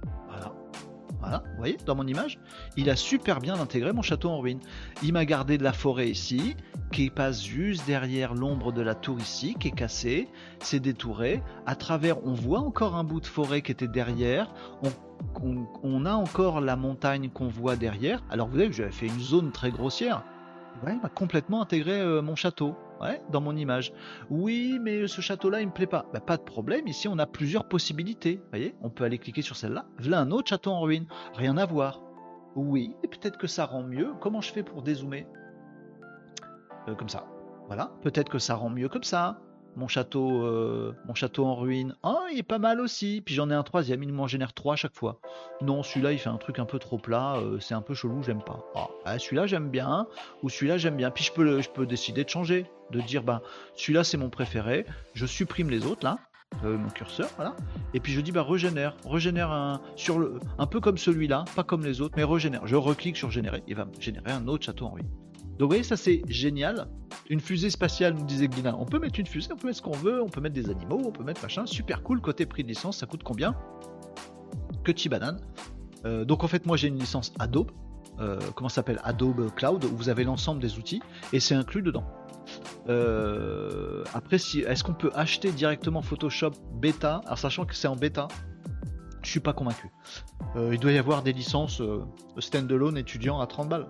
Vous 1.37 1.57
voyez, 1.57 1.77
dans 1.85 1.95
mon 1.95 2.07
image, 2.07 2.39
il 2.77 2.89
a 2.89 2.95
super 2.95 3.39
bien 3.39 3.59
intégré 3.59 3.93
mon 3.93 4.01
château 4.01 4.29
en 4.29 4.39
ruine. 4.39 4.59
Il 5.03 5.13
m'a 5.13 5.25
gardé 5.25 5.57
de 5.57 5.63
la 5.63 5.73
forêt 5.73 6.09
ici, 6.09 6.55
qui 6.91 7.09
passe 7.09 7.43
juste 7.43 7.85
derrière 7.85 8.33
l'ombre 8.33 8.71
de 8.71 8.81
la 8.81 8.95
tour 8.95 9.19
ici, 9.19 9.55
qui 9.59 9.69
est 9.69 9.75
cassée, 9.75 10.27
c'est 10.59 10.79
détouré. 10.79 11.41
À 11.65 11.75
travers, 11.75 12.25
on 12.25 12.33
voit 12.33 12.59
encore 12.59 12.95
un 12.95 13.03
bout 13.03 13.19
de 13.19 13.27
forêt 13.27 13.61
qui 13.61 13.71
était 13.71 13.87
derrière. 13.87 14.53
On, 15.83 16.05
a 16.05 16.13
encore 16.13 16.61
la 16.61 16.75
montagne 16.75 17.29
qu'on 17.29 17.47
voit 17.47 17.75
derrière. 17.75 18.23
Alors 18.29 18.47
vous 18.47 18.53
voyez 18.53 18.69
que 18.69 18.75
j'avais 18.75 18.91
fait 18.91 19.07
une 19.07 19.19
zone 19.19 19.51
très 19.51 19.69
grossière. 19.69 20.23
Ouais, 20.85 20.93
il 20.93 21.01
m'a 21.01 21.09
complètement 21.09 21.61
intégré 21.61 21.99
euh, 21.99 22.21
mon 22.21 22.35
château. 22.35 22.75
Ouais, 22.99 23.21
dans 23.31 23.39
mon 23.39 23.55
image. 23.55 23.93
Oui, 24.29 24.77
mais 24.81 25.07
ce 25.07 25.21
château-là, 25.21 25.61
il 25.61 25.67
me 25.67 25.71
plaît 25.73 25.87
pas. 25.87 26.05
Bah, 26.13 26.19
pas 26.19 26.35
de 26.35 26.41
problème. 26.41 26.85
Ici, 26.87 27.07
on 27.07 27.17
a 27.17 27.25
plusieurs 27.25 27.67
possibilités. 27.67 28.41
Voyez, 28.49 28.75
on 28.81 28.89
peut 28.89 29.05
aller 29.05 29.17
cliquer 29.17 29.41
sur 29.41 29.55
celle-là. 29.55 29.85
Voilà 29.99 30.19
un 30.19 30.31
autre 30.31 30.49
château 30.49 30.71
en 30.71 30.81
ruine. 30.81 31.07
Rien 31.33 31.55
à 31.57 31.65
voir. 31.65 32.01
Oui, 32.55 32.93
peut-être 33.03 33.37
que 33.37 33.47
ça 33.47 33.65
rend 33.65 33.83
mieux. 33.83 34.13
Comment 34.19 34.41
je 34.41 34.51
fais 34.51 34.63
pour 34.63 34.81
dézoomer? 34.81 35.27
Euh, 36.87 36.95
Comme 36.95 37.09
ça. 37.09 37.25
Voilà. 37.67 37.91
Peut-être 38.01 38.29
que 38.29 38.39
ça 38.39 38.55
rend 38.55 38.69
mieux 38.69 38.89
comme 38.89 39.03
ça 39.03 39.39
mon 39.75 39.87
château, 39.87 40.43
euh, 40.43 40.93
mon 41.05 41.13
château 41.13 41.45
en 41.45 41.55
ruine. 41.55 41.95
Ah, 42.03 42.25
il 42.31 42.39
est 42.39 42.43
pas 42.43 42.59
mal 42.59 42.81
aussi. 42.81 43.21
Puis 43.25 43.35
j'en 43.35 43.49
ai 43.49 43.53
un 43.53 43.63
troisième, 43.63 44.03
il 44.03 44.11
m'en 44.11 44.27
génère 44.27 44.53
trois 44.53 44.73
à 44.73 44.75
chaque 44.75 44.95
fois. 44.95 45.19
Non, 45.61 45.83
celui-là, 45.83 46.11
il 46.11 46.19
fait 46.19 46.29
un 46.29 46.37
truc 46.37 46.59
un 46.59 46.65
peu 46.65 46.79
trop 46.79 46.97
plat, 46.97 47.35
euh, 47.37 47.59
c'est 47.59 47.73
un 47.73 47.81
peu 47.81 47.93
chelou, 47.93 48.23
j'aime 48.23 48.43
pas. 48.43 48.59
Ah, 49.05 49.19
celui-là, 49.19 49.47
j'aime 49.47 49.69
bien, 49.69 50.07
ou 50.43 50.49
celui-là, 50.49 50.77
j'aime 50.77 50.95
bien. 50.95 51.11
Puis 51.11 51.23
je 51.23 51.31
peux, 51.31 51.85
décider 51.85 52.23
de 52.23 52.29
changer, 52.29 52.65
de 52.91 53.01
dire, 53.01 53.23
bah, 53.23 53.41
celui-là, 53.75 54.03
c'est 54.03 54.17
mon 54.17 54.29
préféré. 54.29 54.85
Je 55.13 55.25
supprime 55.25 55.69
les 55.69 55.85
autres, 55.85 56.05
là. 56.05 56.17
Euh, 56.63 56.77
mon 56.77 56.89
curseur, 56.89 57.29
voilà. 57.35 57.55
Et 57.93 57.99
puis 57.99 58.11
je 58.11 58.21
dis 58.21 58.31
bah 58.31 58.41
régénère, 58.41 58.97
régénère 59.05 59.51
un 59.51 59.81
un 60.57 60.65
peu 60.65 60.79
comme 60.79 60.97
celui-là, 60.97 61.45
pas 61.55 61.63
comme 61.63 61.85
les 61.85 62.01
autres, 62.01 62.15
mais 62.17 62.23
régénère. 62.23 62.65
Je 62.65 62.75
reclique 62.75 63.17
sur 63.17 63.29
générer, 63.29 63.63
il 63.67 63.75
va 63.75 63.85
me 63.85 63.93
générer 63.99 64.31
un 64.31 64.47
autre 64.47 64.65
château 64.65 64.85
en 64.85 64.89
ruine. 64.89 65.09
Donc 65.59 65.65
vous 65.65 65.71
voyez, 65.71 65.83
ça 65.83 65.97
c'est 65.97 66.21
génial. 66.29 66.87
Une 67.29 67.41
fusée 67.41 67.69
spatiale, 67.69 68.13
nous 68.13 68.25
disait 68.25 68.47
Guilin. 68.47 68.77
On 68.79 68.85
peut 68.85 68.97
mettre 68.97 69.19
une 69.19 69.25
fusée, 69.25 69.51
on 69.51 69.57
peut 69.57 69.67
mettre 69.67 69.79
ce 69.79 69.81
qu'on 69.81 69.91
veut, 69.91 70.23
on 70.23 70.29
peut 70.29 70.39
mettre 70.39 70.55
des 70.55 70.69
animaux, 70.69 71.01
on 71.05 71.11
peut 71.11 71.23
mettre 71.23 71.41
machin. 71.41 71.65
Super 71.65 72.01
cool. 72.01 72.21
Côté 72.21 72.45
prix 72.45 72.63
de 72.63 72.69
licence, 72.69 72.99
ça 72.99 73.05
coûte 73.05 73.23
combien? 73.23 73.53
Que 74.85 74.93
chi 74.95 75.09
banane. 75.09 75.41
Euh, 76.05 76.23
donc 76.23 76.45
en 76.45 76.47
fait, 76.47 76.65
moi 76.65 76.77
j'ai 76.77 76.87
une 76.87 76.97
licence 76.97 77.33
Adobe. 77.39 77.71
Euh, 78.21 78.39
comment 78.55 78.69
s'appelle? 78.69 79.01
Adobe 79.03 79.53
Cloud, 79.53 79.83
où 79.83 79.97
vous 79.97 80.07
avez 80.07 80.23
l'ensemble 80.23 80.61
des 80.61 80.77
outils 80.77 81.01
et 81.33 81.41
c'est 81.41 81.55
inclus 81.55 81.81
dedans. 81.81 82.05
Euh, 82.87 84.05
après, 84.13 84.37
est-ce 84.37 84.83
qu'on 84.85 84.93
peut 84.93 85.11
acheter 85.13 85.51
directement 85.51 86.01
Photoshop 86.01 86.51
bêta 86.73 87.21
Alors 87.25 87.37
sachant 87.37 87.65
que 87.65 87.75
c'est 87.75 87.89
en 87.89 87.97
bêta, 87.97 88.29
je 89.23 89.29
suis 89.29 89.41
pas 89.41 89.51
convaincu. 89.51 89.91
il 90.71 90.79
doit 90.79 90.93
y 90.93 90.97
avoir 90.97 91.21
des 91.21 91.33
licences 91.33 91.81
standalone 92.37 92.97
étudiants 92.97 93.41
à 93.41 93.45
30 93.45 93.67
balles. 93.67 93.87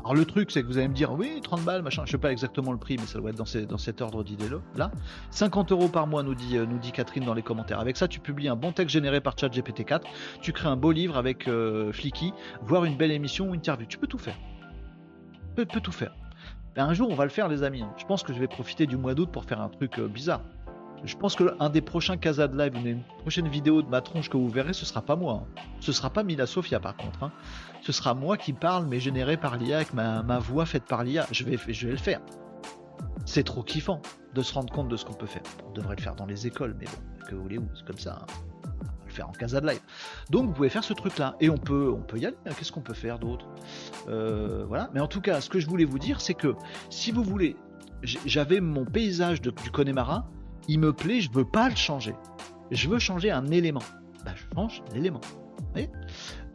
Alors 0.00 0.14
le 0.14 0.24
truc, 0.24 0.50
c'est 0.50 0.62
que 0.62 0.66
vous 0.66 0.78
allez 0.78 0.88
me 0.88 0.94
dire, 0.94 1.12
oui, 1.12 1.40
30 1.42 1.62
balles, 1.62 1.82
machin, 1.82 2.02
je 2.06 2.12
sais 2.12 2.18
pas 2.18 2.32
exactement 2.32 2.72
le 2.72 2.78
prix, 2.78 2.96
mais 2.98 3.06
ça 3.06 3.18
doit 3.18 3.30
être 3.30 3.36
dans, 3.36 3.78
cet 3.78 4.00
ordre 4.00 4.24
d'idée-là. 4.24 4.90
50 5.30 5.72
euros 5.72 5.88
par 5.88 6.06
mois, 6.06 6.22
nous 6.22 6.34
dit, 6.34 6.56
euh, 6.56 6.64
nous 6.64 6.78
dit 6.78 6.90
Catherine 6.90 7.24
dans 7.24 7.34
les 7.34 7.42
commentaires. 7.42 7.80
Avec 7.80 7.96
ça, 7.96 8.08
tu 8.08 8.18
publies 8.18 8.48
un 8.48 8.56
bon 8.56 8.72
texte 8.72 8.94
généré 8.94 9.20
par 9.20 9.38
ChatGPT 9.38 9.84
4, 9.84 10.06
tu 10.40 10.52
crées 10.52 10.68
un 10.68 10.76
beau 10.76 10.92
livre 10.92 11.18
avec 11.18 11.48
euh, 11.48 11.92
Flicky, 11.92 12.32
voire 12.62 12.84
une 12.84 12.96
belle 12.96 13.10
émission 13.10 13.50
ou 13.50 13.54
interview. 13.54 13.86
Tu 13.86 13.98
peux 13.98 14.06
tout 14.06 14.18
faire. 14.18 14.38
Tu 15.56 15.66
peux, 15.66 15.80
tout 15.80 15.92
faire. 15.92 16.14
Ben, 16.74 16.86
un 16.86 16.94
jour, 16.94 17.10
on 17.10 17.14
va 17.14 17.24
le 17.24 17.30
faire, 17.30 17.48
les 17.48 17.62
amis. 17.62 17.84
Je 17.98 18.06
pense 18.06 18.22
que 18.22 18.32
je 18.32 18.38
vais 18.38 18.48
profiter 18.48 18.86
du 18.86 18.96
mois 18.96 19.14
d'août 19.14 19.28
pour 19.30 19.44
faire 19.44 19.60
un 19.60 19.68
truc 19.68 19.98
euh, 19.98 20.08
bizarre. 20.08 20.40
Je 21.04 21.16
pense 21.16 21.34
que 21.34 21.54
un 21.60 21.70
des 21.70 21.80
prochains 21.80 22.16
Casa 22.16 22.46
de 22.46 22.56
Live, 22.56 22.74
une 22.76 23.02
prochaine 23.20 23.48
vidéo 23.48 23.80
de 23.82 23.88
ma 23.88 24.00
tronche 24.00 24.28
que 24.28 24.36
vous 24.36 24.48
verrez, 24.48 24.74
ce 24.74 24.84
sera 24.84 25.00
pas 25.00 25.16
moi. 25.16 25.42
Hein. 25.42 25.62
Ce 25.80 25.92
sera 25.92 26.10
pas 26.10 26.22
Mila 26.22 26.46
Sofia 26.46 26.78
par 26.78 26.96
contre. 26.96 27.22
Hein. 27.22 27.32
Ce 27.90 27.96
sera 27.96 28.14
moi 28.14 28.36
qui 28.36 28.52
parle, 28.52 28.86
mais 28.86 29.00
généré 29.00 29.36
par 29.36 29.56
l'IA, 29.56 29.78
avec 29.78 29.94
ma, 29.94 30.38
voix 30.38 30.64
faite 30.64 30.84
par 30.84 31.02
l'IA. 31.02 31.26
Je 31.32 31.42
vais, 31.42 31.58
le 31.66 31.96
faire. 31.96 32.20
C'est 33.26 33.42
trop 33.42 33.64
kiffant 33.64 34.00
de 34.32 34.42
se 34.42 34.54
rendre 34.54 34.72
compte 34.72 34.88
de 34.88 34.96
ce 34.96 35.04
qu'on 35.04 35.14
peut 35.14 35.26
faire. 35.26 35.42
On 35.68 35.72
devrait 35.72 35.96
le 35.96 36.00
faire 36.00 36.14
dans 36.14 36.26
les 36.26 36.46
écoles, 36.46 36.76
mais 36.78 36.86
bon, 36.86 37.26
que 37.26 37.34
voulez-vous, 37.34 37.68
c'est 37.74 37.84
comme 37.84 37.98
ça. 37.98 38.20
Hein. 38.22 38.32
Le 39.06 39.12
faire 39.12 39.28
en 39.28 39.32
Casa 39.32 39.60
de 39.60 39.66
Live. 39.66 39.80
Donc 40.30 40.46
vous 40.46 40.52
pouvez 40.52 40.68
faire 40.68 40.84
ce 40.84 40.92
truc-là. 40.92 41.34
Et 41.40 41.50
on 41.50 41.56
peut, 41.56 41.92
on 41.92 42.00
peut 42.00 42.18
y 42.18 42.26
aller. 42.26 42.36
Qu'est-ce 42.56 42.70
qu'on 42.70 42.80
peut 42.80 42.94
faire 42.94 43.18
d'autre? 43.18 43.48
Euh, 44.08 44.64
Voilà. 44.68 44.88
Mais 44.94 45.00
en 45.00 45.08
tout 45.08 45.20
cas, 45.20 45.40
ce 45.40 45.50
que 45.50 45.58
je 45.58 45.66
voulais 45.66 45.84
vous 45.84 45.98
dire, 45.98 46.20
c'est 46.20 46.34
que 46.34 46.54
si 46.90 47.10
vous 47.10 47.24
voulez, 47.24 47.56
j'avais 48.04 48.60
mon 48.60 48.84
paysage 48.84 49.40
du 49.40 49.50
Connemara 49.72 50.28
il 50.68 50.78
me 50.78 50.92
plaît, 50.92 51.20
je 51.20 51.32
veux 51.32 51.44
pas 51.44 51.68
le 51.68 51.74
changer. 51.74 52.14
Je 52.70 52.88
veux 52.88 53.00
changer 53.00 53.32
un 53.32 53.48
élément. 53.48 53.82
Bah, 54.24 54.30
je 54.36 54.44
change 54.54 54.80
l'élément. 54.94 55.20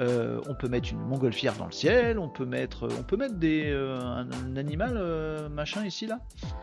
Euh, 0.01 0.41
on 0.49 0.55
peut 0.55 0.67
mettre 0.67 0.91
une 0.91 0.99
montgolfière 0.99 1.55
dans 1.55 1.65
le 1.65 1.71
ciel, 1.71 2.19
on 2.19 2.27
peut 2.27 2.45
mettre, 2.45 2.89
on 2.99 3.03
peut 3.03 3.15
mettre 3.15 3.35
des, 3.35 3.71
euh, 3.71 3.97
un, 4.01 4.57
animal 4.57 4.95
euh, 4.97 5.47
machin 5.47 5.85
ici 5.85 6.05
là, 6.05 6.19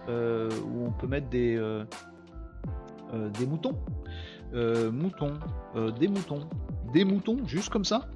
ou 0.09 0.87
on 0.87 0.91
peut 0.91 1.07
mettre 1.07 1.29
des, 1.29 1.57
des 3.39 3.47
moutons, 3.47 3.79
moutons, 4.53 5.39
des 5.99 6.09
moutons, 6.09 6.49
des 6.93 7.05
moutons, 7.05 7.39
juste 7.47 7.71
comme 7.71 7.85
ça. 7.85 8.09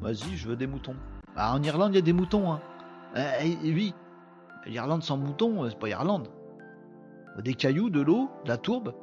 Vas-y, 0.00 0.36
je 0.36 0.48
veux 0.48 0.56
des 0.56 0.66
moutons. 0.66 0.96
Ah, 1.36 1.54
en 1.54 1.62
Irlande, 1.62 1.92
il 1.92 1.96
y 1.96 1.98
a 1.98 2.02
des 2.02 2.12
moutons. 2.12 2.52
Hein. 2.52 2.60
oui, 3.64 3.92
l'Irlande 4.66 5.02
sans 5.02 5.16
moutons, 5.16 5.68
c'est 5.68 5.78
pas 5.78 5.88
Irlande 5.88 6.28
des 7.42 7.54
cailloux, 7.54 7.90
de 7.90 8.00
l'eau, 8.00 8.30
de 8.44 8.48
la 8.48 8.56
tourbe, 8.56 8.94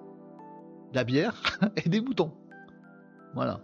de 0.92 0.96
la 0.96 1.04
bière 1.04 1.60
et 1.86 1.90
des 1.90 2.02
moutons. 2.02 2.32
Voilà. 3.34 3.60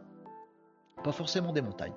Pas 1.04 1.12
forcément 1.12 1.54
des 1.54 1.62
montagnes. 1.62 1.94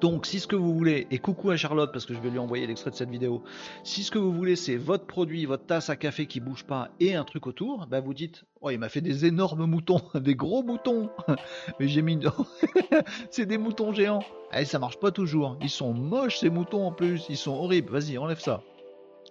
Donc, 0.00 0.26
si 0.26 0.40
ce 0.40 0.46
que 0.46 0.56
vous 0.56 0.74
voulez, 0.74 1.06
et 1.10 1.18
coucou 1.18 1.50
à 1.50 1.56
Charlotte 1.56 1.90
parce 1.92 2.04
que 2.04 2.14
je 2.14 2.20
vais 2.20 2.30
lui 2.30 2.38
envoyer 2.38 2.66
l'extrait 2.66 2.90
de 2.90 2.96
cette 2.96 3.10
vidéo, 3.10 3.42
si 3.84 4.02
ce 4.02 4.10
que 4.10 4.18
vous 4.18 4.32
voulez 4.32 4.56
c'est 4.56 4.76
votre 4.76 5.06
produit, 5.06 5.46
votre 5.46 5.66
tasse 5.66 5.88
à 5.88 5.96
café 5.96 6.26
qui 6.26 6.40
bouge 6.40 6.64
pas 6.64 6.90
et 7.00 7.14
un 7.14 7.24
truc 7.24 7.46
autour, 7.46 7.86
bah 7.86 8.00
vous 8.00 8.14
dites, 8.14 8.44
oh 8.60 8.70
il 8.70 8.78
m'a 8.78 8.88
fait 8.88 9.00
des 9.00 9.24
énormes 9.24 9.66
moutons, 9.66 10.00
des 10.14 10.34
gros 10.34 10.62
moutons, 10.62 11.10
mais 11.80 11.88
j'ai 11.88 12.02
mis, 12.02 12.18
c'est 13.30 13.46
des 13.46 13.58
moutons 13.58 13.92
géants. 13.92 14.24
Eh, 14.52 14.64
ça 14.64 14.78
marche 14.78 14.98
pas 14.98 15.10
toujours, 15.10 15.56
ils 15.62 15.70
sont 15.70 15.94
moches 15.94 16.38
ces 16.38 16.50
moutons 16.50 16.86
en 16.86 16.92
plus, 16.92 17.26
ils 17.28 17.36
sont 17.36 17.52
horribles, 17.52 17.92
vas-y 17.92 18.18
enlève 18.18 18.40
ça. 18.40 18.62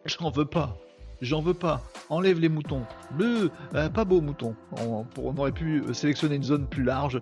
J'en 0.05 0.31
veux 0.31 0.45
pas 0.45 0.77
j'en 1.23 1.41
veux 1.41 1.53
pas. 1.53 1.81
Enlève 2.09 2.39
les 2.39 2.49
moutons. 2.49 2.83
Le, 3.17 3.49
euh, 3.75 3.89
pas 3.89 4.05
beau 4.05 4.21
mouton. 4.21 4.55
On, 4.77 5.05
aurait 5.37 5.51
pu 5.51 5.83
sélectionner 5.93 6.35
une 6.35 6.43
zone 6.43 6.67
plus 6.67 6.83
large 6.83 7.19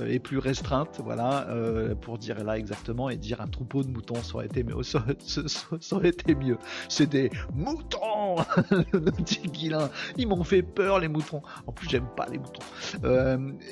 euh, 0.00 0.08
et 0.08 0.18
plus 0.18 0.38
restreinte, 0.38 1.00
voilà, 1.02 1.48
euh, 1.48 1.94
pour 1.94 2.18
dire 2.18 2.42
là 2.42 2.58
exactement 2.58 3.08
et 3.08 3.16
dire 3.16 3.40
un 3.40 3.46
troupeau 3.46 3.82
de 3.82 3.88
moutons, 3.88 4.22
ça 4.22 4.34
aurait 4.36 4.46
été, 4.46 4.64
ça, 4.82 5.04
ça 5.80 5.96
aurait 5.96 6.08
été 6.08 6.34
mieux. 6.34 6.58
C'est 6.88 7.08
des 7.08 7.30
moutons, 7.54 8.36
le 8.92 9.10
petit 9.12 9.48
guilin. 9.48 9.88
Ils 10.16 10.28
m'ont 10.28 10.44
fait 10.44 10.62
peur 10.62 10.98
les 10.98 11.08
moutons. 11.08 11.42
En 11.66 11.72
plus, 11.72 11.88
j'aime 11.88 12.08
pas 12.16 12.26
les 12.26 12.38
moutons. 12.38 12.62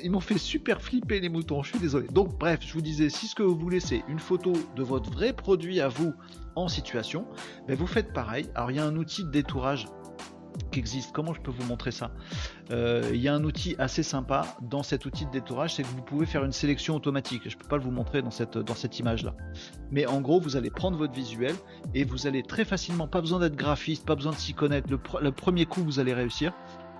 ils 0.03 0.11
m'ont 0.11 0.19
fait 0.19 0.37
super 0.37 0.81
flipper 0.81 1.19
les 1.19 1.29
moutons. 1.29 1.61
Je 1.61 1.69
suis 1.69 1.79
désolé. 1.79 2.07
Donc 2.07 2.37
bref, 2.39 2.61
je 2.65 2.73
vous 2.73 2.81
disais, 2.81 3.09
si 3.09 3.27
ce 3.27 3.35
que 3.35 3.43
vous 3.43 3.57
voulez 3.57 3.79
c'est 3.79 4.03
une 4.07 4.19
photo 4.19 4.53
de 4.75 4.83
votre 4.83 5.11
vrai 5.11 5.33
produit 5.33 5.81
à 5.81 5.89
vous 5.89 6.13
en 6.55 6.67
situation, 6.67 7.25
mais 7.67 7.75
vous 7.75 7.87
faites 7.87 8.13
pareil. 8.13 8.49
Alors 8.55 8.71
il 8.71 8.77
y 8.77 8.79
a 8.79 8.85
un 8.85 8.95
outil 8.95 9.23
de 9.23 9.29
détourage 9.31 9.87
qui 10.71 10.79
existe. 10.79 11.11
Comment 11.11 11.33
je 11.33 11.41
peux 11.41 11.51
vous 11.51 11.65
montrer 11.65 11.91
ça? 11.91 12.11
Euh, 12.71 13.09
Il 13.13 13.21
y 13.21 13.27
a 13.27 13.33
un 13.33 13.43
outil 13.43 13.75
assez 13.79 14.03
sympa 14.03 14.45
dans 14.61 14.83
cet 14.83 15.05
outil 15.05 15.25
de 15.25 15.31
détourage, 15.31 15.75
c'est 15.75 15.83
que 15.83 15.87
vous 15.87 16.01
pouvez 16.01 16.25
faire 16.25 16.43
une 16.43 16.51
sélection 16.51 16.95
automatique. 16.95 17.43
Je 17.45 17.55
ne 17.55 17.61
peux 17.61 17.67
pas 17.67 17.77
vous 17.77 17.91
montrer 17.91 18.21
dans 18.21 18.31
cette, 18.31 18.57
dans 18.57 18.75
cette 18.75 18.99
image 18.99 19.23
là. 19.23 19.35
Mais 19.91 20.05
en 20.05 20.21
gros, 20.21 20.39
vous 20.39 20.55
allez 20.55 20.69
prendre 20.69 20.97
votre 20.97 21.13
visuel 21.13 21.55
et 21.93 22.03
vous 22.03 22.27
allez 22.27 22.43
très 22.43 22.65
facilement, 22.65 23.07
pas 23.07 23.21
besoin 23.21 23.39
d'être 23.39 23.55
graphiste, 23.55 24.05
pas 24.05 24.15
besoin 24.15 24.31
de 24.31 24.37
s'y 24.37 24.53
connaître. 24.53 24.89
Le, 24.89 25.31
premier 25.31 25.65
coup, 25.65 25.83
vous 25.83 25.99
allez 25.99 26.13
réussir. 26.13 26.53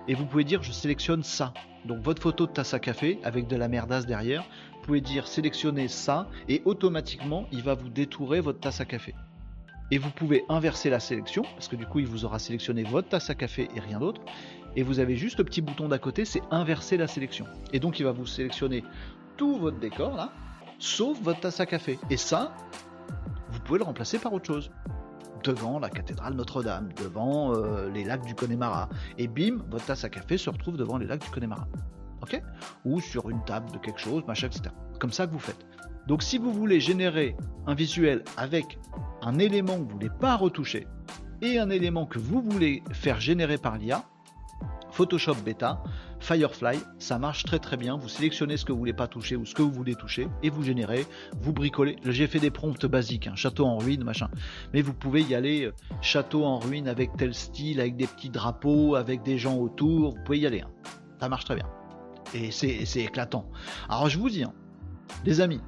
Et 0.06 0.14
vous 0.14 0.26
pouvez 0.26 0.44
dire 0.44 0.62
je 0.62 0.70
sélectionne 0.70 1.22
ça. 1.22 1.54
Donc 1.86 2.02
votre 2.02 2.20
photo 2.20 2.46
de 2.46 2.52
tasse 2.52 2.74
à 2.74 2.78
café 2.78 3.18
avec 3.24 3.46
de 3.46 3.56
la 3.56 3.68
merdasse 3.68 4.04
derrière. 4.04 4.42
Vous 4.74 4.86
pouvez 4.88 5.00
dire 5.00 5.26
sélectionnez 5.26 5.88
ça 5.88 6.28
et 6.46 6.60
automatiquement 6.66 7.46
il 7.52 7.62
va 7.62 7.72
vous 7.72 7.88
détourer 7.88 8.40
votre 8.40 8.60
tasse 8.60 8.82
à 8.82 8.84
café 8.84 9.14
et 9.90 9.98
vous 9.98 10.10
pouvez 10.10 10.44
inverser 10.48 10.90
la 10.90 11.00
sélection, 11.00 11.42
parce 11.42 11.68
que 11.68 11.76
du 11.76 11.86
coup 11.86 12.00
il 12.00 12.06
vous 12.06 12.24
aura 12.24 12.38
sélectionné 12.38 12.82
votre 12.84 13.08
tasse 13.08 13.30
à 13.30 13.34
café 13.34 13.68
et 13.74 13.80
rien 13.80 13.98
d'autre, 13.98 14.20
et 14.76 14.82
vous 14.82 14.98
avez 14.98 15.16
juste 15.16 15.38
le 15.38 15.44
petit 15.44 15.60
bouton 15.60 15.88
d'à 15.88 15.98
côté, 15.98 16.24
c'est 16.24 16.42
inverser 16.50 16.96
la 16.96 17.06
sélection. 17.06 17.46
Et 17.72 17.80
donc 17.80 18.00
il 18.00 18.04
va 18.04 18.12
vous 18.12 18.26
sélectionner 18.26 18.84
tout 19.36 19.56
votre 19.56 19.78
décor 19.78 20.16
là, 20.16 20.32
sauf 20.78 21.20
votre 21.22 21.40
tasse 21.40 21.60
à 21.60 21.66
café. 21.66 21.98
Et 22.10 22.16
ça, 22.16 22.54
vous 23.50 23.60
pouvez 23.60 23.78
le 23.78 23.84
remplacer 23.84 24.18
par 24.18 24.32
autre 24.32 24.46
chose. 24.46 24.70
Devant 25.44 25.78
la 25.78 25.90
cathédrale 25.90 26.34
Notre-Dame, 26.34 26.88
devant 26.96 27.54
euh, 27.54 27.90
les 27.90 28.02
lacs 28.02 28.24
du 28.24 28.34
Connemara. 28.34 28.88
Et 29.18 29.28
bim, 29.28 29.58
votre 29.70 29.84
tasse 29.84 30.02
à 30.02 30.08
café 30.08 30.38
se 30.38 30.48
retrouve 30.48 30.78
devant 30.78 30.96
les 30.96 31.06
lacs 31.06 31.22
du 31.22 31.28
Connemara. 31.28 31.68
Ok? 32.22 32.40
Ou 32.86 33.00
sur 33.00 33.28
une 33.28 33.44
table 33.44 33.70
de 33.70 33.78
quelque 33.78 34.00
chose, 34.00 34.24
machin, 34.26 34.46
etc. 34.46 34.74
Comme 34.98 35.12
ça 35.12 35.26
que 35.26 35.32
vous 35.32 35.38
faites. 35.38 35.66
Donc 36.06 36.22
si 36.22 36.38
vous 36.38 36.52
voulez 36.52 36.80
générer 36.80 37.36
un 37.66 37.74
visuel 37.74 38.24
avec 38.38 38.78
un 39.24 39.38
élément 39.38 39.74
que 39.74 39.80
vous 39.80 39.86
ne 39.86 39.92
voulez 39.92 40.10
pas 40.10 40.36
retoucher 40.36 40.86
et 41.42 41.58
un 41.58 41.70
élément 41.70 42.06
que 42.06 42.18
vous 42.18 42.42
voulez 42.42 42.82
faire 42.92 43.20
générer 43.20 43.58
par 43.58 43.78
l'IA, 43.78 44.04
Photoshop 44.92 45.34
Beta, 45.44 45.82
Firefly, 46.20 46.78
ça 46.98 47.18
marche 47.18 47.44
très 47.44 47.58
très 47.58 47.76
bien. 47.76 47.96
Vous 47.96 48.08
sélectionnez 48.08 48.56
ce 48.56 48.64
que 48.64 48.72
vous 48.72 48.78
voulez 48.78 48.92
pas 48.92 49.08
toucher 49.08 49.34
ou 49.34 49.44
ce 49.44 49.54
que 49.54 49.60
vous 49.60 49.72
voulez 49.72 49.96
toucher 49.96 50.28
et 50.44 50.50
vous 50.50 50.62
générez, 50.62 51.04
vous 51.40 51.52
bricolez. 51.52 51.96
J'ai 52.04 52.28
fait 52.28 52.38
des 52.38 52.52
prompts 52.52 52.86
basiques, 52.86 53.26
hein, 53.26 53.34
château 53.34 53.66
en 53.66 53.76
ruine, 53.76 54.04
machin. 54.04 54.28
Mais 54.72 54.82
vous 54.82 54.94
pouvez 54.94 55.22
y 55.22 55.34
aller, 55.34 55.64
euh, 55.64 55.74
château 56.00 56.44
en 56.44 56.60
ruine 56.60 56.86
avec 56.86 57.16
tel 57.16 57.34
style, 57.34 57.80
avec 57.80 57.96
des 57.96 58.06
petits 58.06 58.30
drapeaux, 58.30 58.94
avec 58.94 59.22
des 59.22 59.36
gens 59.36 59.56
autour. 59.58 60.12
Vous 60.14 60.22
pouvez 60.24 60.38
y 60.38 60.46
aller. 60.46 60.60
Hein. 60.60 60.70
Ça 61.20 61.28
marche 61.28 61.44
très 61.44 61.56
bien. 61.56 61.66
Et 62.32 62.52
c'est 62.52 63.00
éclatant. 63.00 63.50
Alors 63.88 64.08
je 64.08 64.18
vous 64.18 64.30
dis, 64.30 64.44
hein, 64.44 64.54
les 65.24 65.40
amis, 65.40 65.60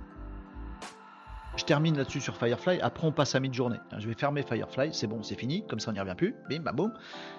je 1.56 1.64
termine 1.64 1.96
là-dessus 1.96 2.20
sur 2.20 2.36
Firefly. 2.36 2.80
Après, 2.80 3.06
on 3.06 3.12
passe 3.12 3.34
à 3.34 3.40
mid-journée. 3.40 3.78
Je 3.98 4.06
vais 4.06 4.14
fermer 4.14 4.42
Firefly. 4.42 4.90
C'est 4.92 5.06
bon, 5.06 5.22
c'est 5.22 5.38
fini. 5.38 5.66
Comme 5.66 5.80
ça, 5.80 5.90
on 5.90 5.94
n'y 5.94 6.00
revient 6.00 6.14
plus. 6.14 6.34
Bim, 6.50 6.60
bam, 6.60 6.76
boum. 6.76 6.92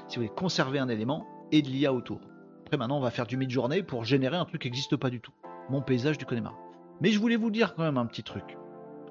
Si 0.08 0.16
vous 0.16 0.24
voulez 0.24 0.36
conserver 0.36 0.80
un 0.80 0.90
élément 0.90 1.28
et 1.52 1.62
de 1.62 1.68
l'IA 1.68 1.94
autour. 1.94 2.20
Après, 2.66 2.78
maintenant, 2.78 2.98
on 2.98 3.02
va 3.02 3.12
faire 3.12 3.28
du 3.28 3.38
mid-journée 3.38 3.84
pour 3.84 4.04
générer 4.04 4.36
un 4.36 4.46
truc 4.46 4.62
qui 4.62 4.68
n'existe 4.68 4.96
pas 4.96 5.10
du 5.10 5.22
tout. 5.22 5.32
Mon 5.70 5.82
paysage 5.82 6.18
du 6.18 6.26
Connemara. 6.26 6.56
Mais 7.00 7.12
je 7.12 7.20
voulais 7.20 7.36
vous 7.36 7.52
dire 7.52 7.76
quand 7.76 7.84
même 7.84 7.98
un 7.98 8.06
petit 8.06 8.24
truc. 8.24 8.58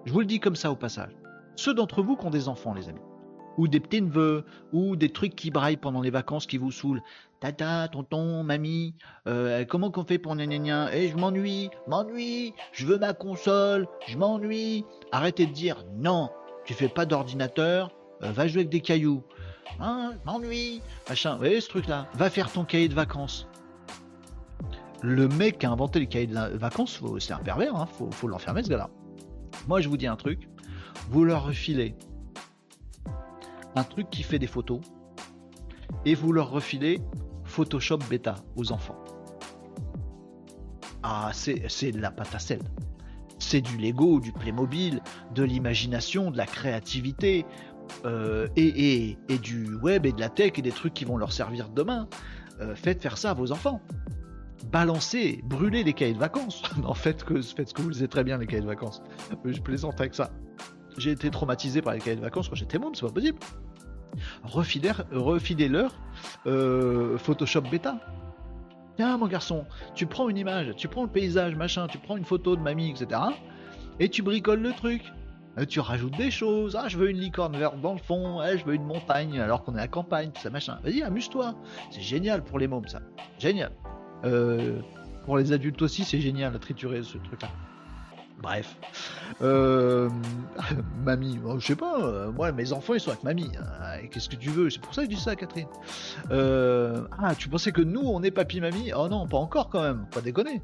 Je 0.04 0.12
vous 0.12 0.20
le 0.20 0.26
dis 0.26 0.40
comme 0.40 0.56
ça 0.56 0.70
au 0.70 0.76
passage. 0.76 1.12
Ceux 1.54 1.72
d'entre 1.72 2.02
vous 2.02 2.16
qui 2.16 2.26
ont 2.26 2.30
des 2.30 2.48
enfants, 2.48 2.74
les 2.74 2.88
amis, 2.88 3.00
ou 3.56 3.68
des 3.68 3.80
petits 3.80 4.02
neveux, 4.02 4.44
ou 4.72 4.96
des 4.96 5.10
trucs 5.10 5.34
qui 5.34 5.50
braillent 5.50 5.76
pendant 5.76 6.00
les 6.00 6.10
vacances 6.10 6.46
qui 6.46 6.58
vous 6.58 6.70
saoulent. 6.70 7.02
Tata, 7.40 7.88
tonton, 7.88 8.42
mamie, 8.42 8.94
euh, 9.28 9.64
comment 9.66 9.90
qu'on 9.90 10.04
fait 10.04 10.18
pour 10.18 10.34
gna 10.36 10.94
Eh, 10.94 11.08
je 11.08 11.16
m'ennuie, 11.16 11.70
m'ennuie, 11.86 12.54
je 12.72 12.86
veux 12.86 12.98
ma 12.98 13.12
console, 13.12 13.86
je 14.06 14.16
m'ennuie. 14.16 14.84
Arrêtez 15.12 15.46
de 15.46 15.52
dire 15.52 15.84
non, 15.96 16.30
tu 16.64 16.74
fais 16.74 16.88
pas 16.88 17.04
d'ordinateur, 17.04 17.90
euh, 18.22 18.32
va 18.32 18.48
jouer 18.48 18.60
avec 18.60 18.70
des 18.70 18.80
cailloux. 18.80 19.22
Hein, 19.80 20.12
m'ennuie, 20.24 20.80
machin. 21.08 21.32
Vous 21.32 21.38
voyez 21.38 21.60
ce 21.60 21.68
truc-là? 21.68 22.06
Va 22.14 22.30
faire 22.30 22.50
ton 22.50 22.64
cahier 22.64 22.88
de 22.88 22.94
vacances. 22.94 23.46
Le 25.02 25.28
mec 25.28 25.58
qui 25.58 25.66
a 25.66 25.70
inventé 25.70 26.00
les 26.00 26.06
cahiers 26.06 26.26
de 26.26 26.56
vacances, 26.56 27.02
c'est 27.18 27.34
un 27.34 27.38
pervers, 27.38 27.76
hein, 27.76 27.86
faut, 27.86 28.10
faut 28.10 28.28
l'enfermer 28.28 28.62
ce 28.62 28.70
gars-là. 28.70 28.88
Moi, 29.68 29.82
je 29.82 29.88
vous 29.88 29.98
dis 29.98 30.06
un 30.06 30.16
truc, 30.16 30.48
vous 31.10 31.24
leur 31.24 31.44
refilez 31.44 31.94
un 33.76 33.84
truc 33.84 34.10
qui 34.10 34.22
fait 34.22 34.38
des 34.38 34.46
photos 34.46 34.80
et 36.04 36.14
vous 36.14 36.32
leur 36.32 36.50
refilez 36.50 37.00
Photoshop 37.44 37.98
bêta 38.10 38.34
aux 38.56 38.72
enfants. 38.72 38.96
Ah, 41.02 41.30
c'est 41.32 41.92
de 41.92 42.00
la 42.00 42.10
pâte. 42.10 42.58
C'est 43.38 43.60
du 43.60 43.76
Lego, 43.76 44.18
du 44.18 44.32
Playmobil, 44.32 45.00
de 45.34 45.44
l'imagination, 45.44 46.32
de 46.32 46.36
la 46.36 46.46
créativité, 46.46 47.46
euh, 48.04 48.48
et, 48.56 49.16
du 49.42 49.74
web 49.76 50.06
et 50.06 50.12
de 50.12 50.20
la 50.20 50.28
tech 50.28 50.52
et 50.56 50.62
des 50.62 50.72
trucs 50.72 50.94
qui 50.94 51.04
vont 51.04 51.16
leur 51.16 51.32
servir 51.32 51.68
demain. 51.68 52.08
Euh, 52.60 52.74
faites 52.74 53.00
faire 53.00 53.18
ça 53.18 53.30
à 53.30 53.34
vos 53.34 53.52
enfants. 53.52 53.80
Balancez, 54.72 55.40
brûlez 55.44 55.84
les 55.84 55.92
cahiers 55.92 56.14
de 56.14 56.18
vacances. 56.18 56.62
en 56.84 56.94
fait, 56.94 57.22
que, 57.22 57.40
faites 57.40 57.68
ce 57.68 57.74
que 57.74 57.82
vous 57.82 57.92
savez 57.92 58.08
très 58.08 58.24
bien, 58.24 58.38
les 58.38 58.46
cahiers 58.46 58.62
de 58.62 58.66
vacances. 58.66 59.02
Je 59.44 59.60
plaisante 59.60 60.00
avec 60.00 60.14
ça. 60.14 60.32
J'ai 60.98 61.12
été 61.12 61.30
traumatisé 61.30 61.82
par 61.82 61.94
les 61.94 62.00
cahiers 62.00 62.16
de 62.16 62.22
vacances 62.22 62.48
quand 62.48 62.56
j'étais 62.56 62.78
môme, 62.78 62.94
c'est 62.94 63.06
pas 63.06 63.12
possible 63.12 63.38
refilez-leur 64.44 65.94
euh, 66.46 67.18
Photoshop 67.18 67.62
bêta. 67.62 67.98
Tiens, 68.96 69.18
mon 69.18 69.26
garçon, 69.26 69.66
tu 69.94 70.06
prends 70.06 70.28
une 70.28 70.38
image, 70.38 70.74
tu 70.76 70.88
prends 70.88 71.02
le 71.02 71.10
paysage, 71.10 71.54
machin, 71.54 71.86
tu 71.86 71.98
prends 71.98 72.16
une 72.16 72.24
photo 72.24 72.56
de 72.56 72.62
mamie, 72.62 72.90
etc. 72.90 73.20
Et 74.00 74.08
tu 74.08 74.22
bricoles 74.22 74.62
le 74.62 74.72
truc. 74.72 75.02
Euh, 75.58 75.64
tu 75.64 75.80
rajoutes 75.80 76.16
des 76.16 76.30
choses. 76.30 76.76
Ah, 76.76 76.88
je 76.88 76.98
veux 76.98 77.10
une 77.10 77.18
licorne 77.18 77.56
verte 77.56 77.80
dans 77.80 77.92
le 77.92 77.98
fond. 77.98 78.42
Eh, 78.42 78.58
je 78.58 78.64
veux 78.64 78.74
une 78.74 78.84
montagne 78.84 79.40
alors 79.40 79.64
qu'on 79.64 79.76
est 79.76 79.80
à 79.80 79.88
campagne, 79.88 80.30
tout 80.30 80.40
ça, 80.40 80.50
machin. 80.50 80.78
Vas-y, 80.82 81.02
amuse-toi. 81.02 81.54
C'est 81.90 82.02
génial 82.02 82.42
pour 82.44 82.58
les 82.58 82.68
mômes, 82.68 82.88
ça. 82.88 83.00
Génial. 83.38 83.72
Euh, 84.24 84.80
pour 85.24 85.38
les 85.38 85.52
adultes 85.52 85.80
aussi, 85.82 86.04
c'est 86.04 86.20
génial 86.20 86.54
à 86.54 86.58
triturer 86.58 87.02
ce 87.02 87.18
truc-là. 87.18 87.48
Bref. 88.40 88.76
Euh, 89.42 90.10
mamie, 91.04 91.40
je 91.58 91.66
sais 91.66 91.76
pas, 91.76 91.98
euh, 92.00 92.30
moi 92.32 92.52
mes 92.52 92.72
enfants 92.72 92.94
ils 92.94 93.00
sont 93.00 93.10
avec 93.10 93.24
mamie. 93.24 93.50
Hein, 93.58 94.06
qu'est-ce 94.10 94.28
que 94.28 94.36
tu 94.36 94.50
veux 94.50 94.70
C'est 94.70 94.80
pour 94.80 94.94
ça 94.94 95.04
que 95.04 95.10
je 95.10 95.16
dis 95.16 95.20
ça, 95.20 95.36
Catherine. 95.36 95.68
Euh, 96.30 97.06
ah, 97.18 97.34
tu 97.34 97.48
pensais 97.48 97.72
que 97.72 97.82
nous 97.82 98.02
on 98.02 98.22
est 98.22 98.30
papy-mamie 98.30 98.92
Oh 98.94 99.08
non, 99.08 99.26
pas 99.26 99.38
encore 99.38 99.70
quand 99.70 99.82
même, 99.82 100.06
pas 100.10 100.20
déconner. 100.20 100.62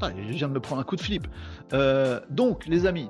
Ah, 0.00 0.10
je 0.16 0.32
viens 0.32 0.48
de 0.48 0.54
me 0.54 0.60
prendre 0.60 0.80
un 0.80 0.84
coup 0.84 0.96
de 0.96 1.02
flip. 1.02 1.26
donc, 2.30 2.66
les 2.66 2.86
amis, 2.86 3.08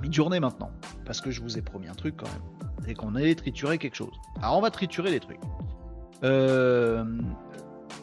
mi-journée 0.00 0.40
maintenant, 0.40 0.70
parce 1.04 1.20
que 1.20 1.30
je 1.30 1.40
vous 1.42 1.58
ai 1.58 1.62
promis 1.62 1.88
un 1.88 1.94
truc 1.94 2.16
quand 2.16 2.28
même, 2.28 2.42
c'est 2.84 2.94
qu'on 2.94 3.14
allait 3.14 3.34
triturer 3.34 3.78
quelque 3.78 3.96
chose. 3.96 4.14
Alors 4.42 4.58
on 4.58 4.60
va 4.60 4.70
triturer 4.70 5.10
les 5.10 5.20
trucs. 5.20 5.40
Euh, 6.22 7.04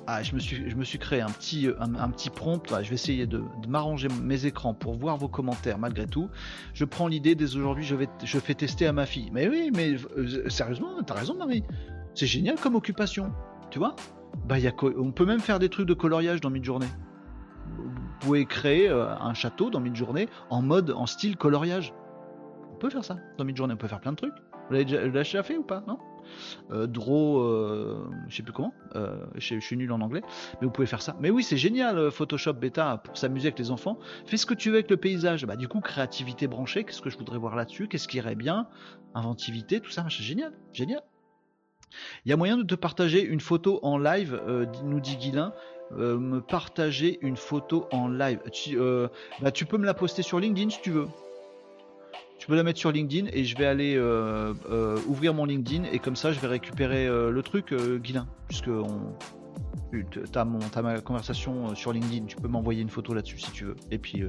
ah, 0.09 0.23
je 0.23 0.33
me 0.33 0.39
suis, 0.39 0.69
je 0.69 0.75
me 0.77 0.85
suis 0.85 0.99
créé 0.99 1.19
un 1.19 1.29
petit, 1.29 1.67
un, 1.79 2.09
petit 2.09 2.29
prompt. 2.29 2.63
je 2.81 2.89
vais 2.89 2.95
essayer 2.95 3.27
de, 3.27 3.43
m'arranger 3.67 4.07
mes 4.23 4.45
écrans 4.45 4.73
pour 4.73 4.95
voir 4.95 5.17
vos 5.17 5.27
commentaires 5.27 5.77
malgré 5.77 6.07
tout. 6.07 6.29
Je 6.73 6.85
prends 6.85 7.09
l'idée 7.09 7.35
dès 7.35 7.57
aujourd'hui, 7.57 7.83
je 7.83 7.93
vais, 7.93 8.07
je 8.23 8.39
fais 8.39 8.53
tester 8.53 8.87
à 8.87 8.93
ma 8.93 9.05
fille. 9.05 9.29
Mais 9.33 9.49
oui, 9.49 9.69
mais 9.75 9.95
euh, 10.17 10.47
sérieusement, 10.49 11.03
t'as 11.05 11.13
raison, 11.13 11.35
Marie. 11.35 11.63
C'est 12.15 12.25
génial 12.25 12.57
comme 12.57 12.75
occupation, 12.75 13.33
tu 13.69 13.79
vois. 13.79 13.97
Bah, 14.47 14.57
y 14.57 14.67
a, 14.67 14.71
on 14.97 15.11
peut 15.11 15.25
même 15.25 15.41
faire 15.41 15.59
des 15.59 15.67
trucs 15.67 15.87
de 15.87 15.93
coloriage 15.93 16.39
dans 16.39 16.49
Midjourney. 16.49 16.87
Vous 17.75 17.91
pouvez 18.21 18.45
créer 18.45 18.87
euh, 18.87 19.13
un 19.19 19.33
château 19.33 19.69
dans 19.69 19.81
Midjourney 19.81 20.29
en 20.49 20.61
mode, 20.61 20.91
en 20.91 21.05
style 21.05 21.35
coloriage. 21.35 21.93
On 22.71 22.77
peut 22.77 22.89
faire 22.89 23.03
ça 23.03 23.17
dans 23.37 23.43
Midjourney. 23.43 23.73
On 23.73 23.77
peut 23.77 23.89
faire 23.89 23.99
plein 23.99 24.13
de 24.13 24.17
trucs. 24.17 24.35
Vous 24.67 24.73
l'avez 24.73 24.85
déjà 24.85 25.43
fait 25.43 25.57
ou 25.57 25.63
pas, 25.63 25.83
non? 25.87 25.97
Euh, 26.71 26.87
draw, 26.87 27.39
euh, 27.39 28.09
je 28.27 28.35
sais 28.35 28.43
plus 28.43 28.53
comment, 28.53 28.73
euh, 28.95 29.25
je, 29.35 29.59
suis 29.59 29.77
nul 29.77 29.91
en 29.91 30.01
anglais, 30.01 30.21
mais 30.59 30.67
vous 30.67 30.71
pouvez 30.71 30.87
faire 30.87 31.01
ça. 31.01 31.15
Mais 31.19 31.29
oui, 31.29 31.43
c'est 31.43 31.57
génial 31.57 32.11
Photoshop 32.11 32.53
bêta 32.53 33.01
pour 33.03 33.17
s'amuser 33.17 33.47
avec 33.47 33.59
les 33.59 33.71
enfants. 33.71 33.97
Fais 34.25 34.37
ce 34.37 34.45
que 34.45 34.53
tu 34.53 34.69
veux 34.69 34.75
avec 34.75 34.89
le 34.89 34.97
paysage. 34.97 35.45
Bah 35.45 35.55
du 35.55 35.67
coup, 35.67 35.79
créativité 35.79 36.47
branchée, 36.47 36.83
qu'est-ce 36.83 37.01
que 37.01 37.09
je 37.09 37.17
voudrais 37.17 37.37
voir 37.37 37.55
là-dessus? 37.55 37.87
Qu'est-ce 37.87 38.07
qui 38.07 38.17
irait 38.17 38.35
bien? 38.35 38.67
Inventivité, 39.13 39.79
tout 39.79 39.91
ça, 39.91 40.05
c'est 40.09 40.23
génial, 40.23 40.53
génial. 40.73 41.01
Il 42.25 42.29
y 42.29 42.33
a 42.33 42.37
moyen 42.37 42.57
de 42.57 42.63
te 42.63 42.75
partager 42.75 43.23
une 43.23 43.39
photo 43.39 43.79
en 43.81 43.97
live, 43.97 44.41
nous 44.83 44.99
dit 44.99 45.15
Guilin. 45.15 45.53
me 45.91 46.39
partager 46.39 47.17
une 47.21 47.37
photo 47.37 47.87
en 47.91 48.09
live. 48.09 48.41
bah, 49.41 49.51
tu 49.51 49.65
peux 49.65 49.77
me 49.77 49.85
la 49.85 49.93
poster 49.93 50.21
sur 50.21 50.39
LinkedIn 50.39 50.69
si 50.69 50.81
tu 50.81 50.91
veux. 50.91 51.07
Je 52.47 52.53
peux 52.53 52.55
la 52.55 52.63
mettre 52.63 52.79
sur 52.79 52.93
LinkedIn 52.93 53.27
et 53.33 53.43
je 53.43 53.57
vais 53.57 53.65
aller 53.65 53.97
euh, 53.97 54.53
euh, 54.69 54.97
ouvrir 55.05 55.33
mon 55.33 55.43
LinkedIn 55.43 55.83
et 55.91 55.99
comme 55.99 56.15
ça 56.15 56.31
je 56.31 56.39
vais 56.39 56.47
récupérer 56.47 57.05
euh, 57.05 57.29
le 57.29 57.43
truc, 57.43 57.73
Guilin, 57.73 58.25
puisque 58.47 58.69
tu 59.91 60.21
as, 60.33 60.45
ma 60.45 61.01
conversation 61.01 61.75
sur 61.75 61.91
LinkedIn, 61.91 62.27
tu 62.27 62.37
peux 62.37 62.47
m'envoyer 62.47 62.81
une 62.81 62.89
photo 62.89 63.13
là-dessus 63.13 63.39
si 63.39 63.51
tu 63.51 63.65
veux. 63.65 63.75
Et 63.91 63.97
puis, 63.97 64.23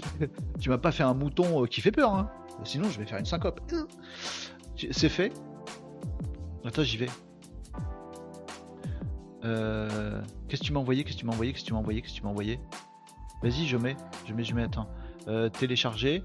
tu 0.60 0.68
m'as 0.68 0.76
pas 0.76 0.92
fait 0.92 1.04
un 1.04 1.14
mouton 1.14 1.64
qui 1.64 1.80
fait 1.80 1.90
peur, 1.90 2.14
hein 2.14 2.30
sinon 2.64 2.90
je 2.90 2.98
vais 2.98 3.06
faire 3.06 3.18
une 3.18 3.24
syncope. 3.24 3.62
C'est 4.76 5.08
fait. 5.08 5.32
Attends, 6.66 6.82
j'y 6.82 6.98
vais. 6.98 7.08
Qu'est-ce 9.40 10.60
que 10.60 10.66
tu 10.66 10.72
m'as 10.74 10.80
envoyé? 10.80 11.02
Qu'est-ce 11.02 11.14
que 11.14 11.20
tu 11.20 11.24
m'as 11.26 11.32
envoyé? 11.32 11.52
Qu'est-ce 11.54 11.64
que 11.64 11.68
tu 11.68 11.72
m'as 11.72 11.80
envoyé? 11.80 12.02
Qu'est-ce 12.02 12.12
que 12.12 12.18
tu 12.18 12.24
m'as 12.24 12.30
envoyé? 12.30 12.60
Vas-y, 13.42 13.66
je 13.66 13.78
mets, 13.78 13.96
je 14.28 14.34
mets, 14.34 14.44
je 14.44 14.54
mets. 14.54 14.64
Attends. 14.64 14.90
télécharger. 15.58 16.22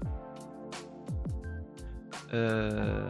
Euh, 2.32 3.08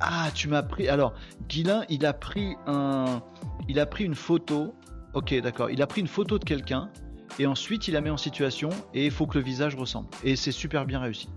ah, 0.00 0.28
tu 0.34 0.48
m'as 0.48 0.62
pris. 0.62 0.88
Alors, 0.88 1.14
Guilin, 1.48 1.84
il 1.88 2.06
a 2.06 2.12
pris 2.12 2.56
un. 2.66 3.22
Il 3.68 3.80
a 3.80 3.86
pris 3.86 4.04
une 4.04 4.14
photo. 4.14 4.74
Ok, 5.14 5.34
d'accord. 5.40 5.70
Il 5.70 5.82
a 5.82 5.86
pris 5.86 6.00
une 6.00 6.06
photo 6.06 6.38
de 6.38 6.44
quelqu'un 6.44 6.90
et 7.38 7.46
ensuite 7.46 7.88
il 7.88 7.94
la 7.94 8.00
met 8.00 8.10
en 8.10 8.16
situation 8.16 8.70
et 8.94 9.06
il 9.06 9.10
faut 9.10 9.26
que 9.26 9.38
le 9.38 9.44
visage 9.44 9.74
ressemble. 9.74 10.08
Et 10.24 10.36
c'est 10.36 10.52
super 10.52 10.84
bien 10.84 11.00
réussi. 11.00 11.28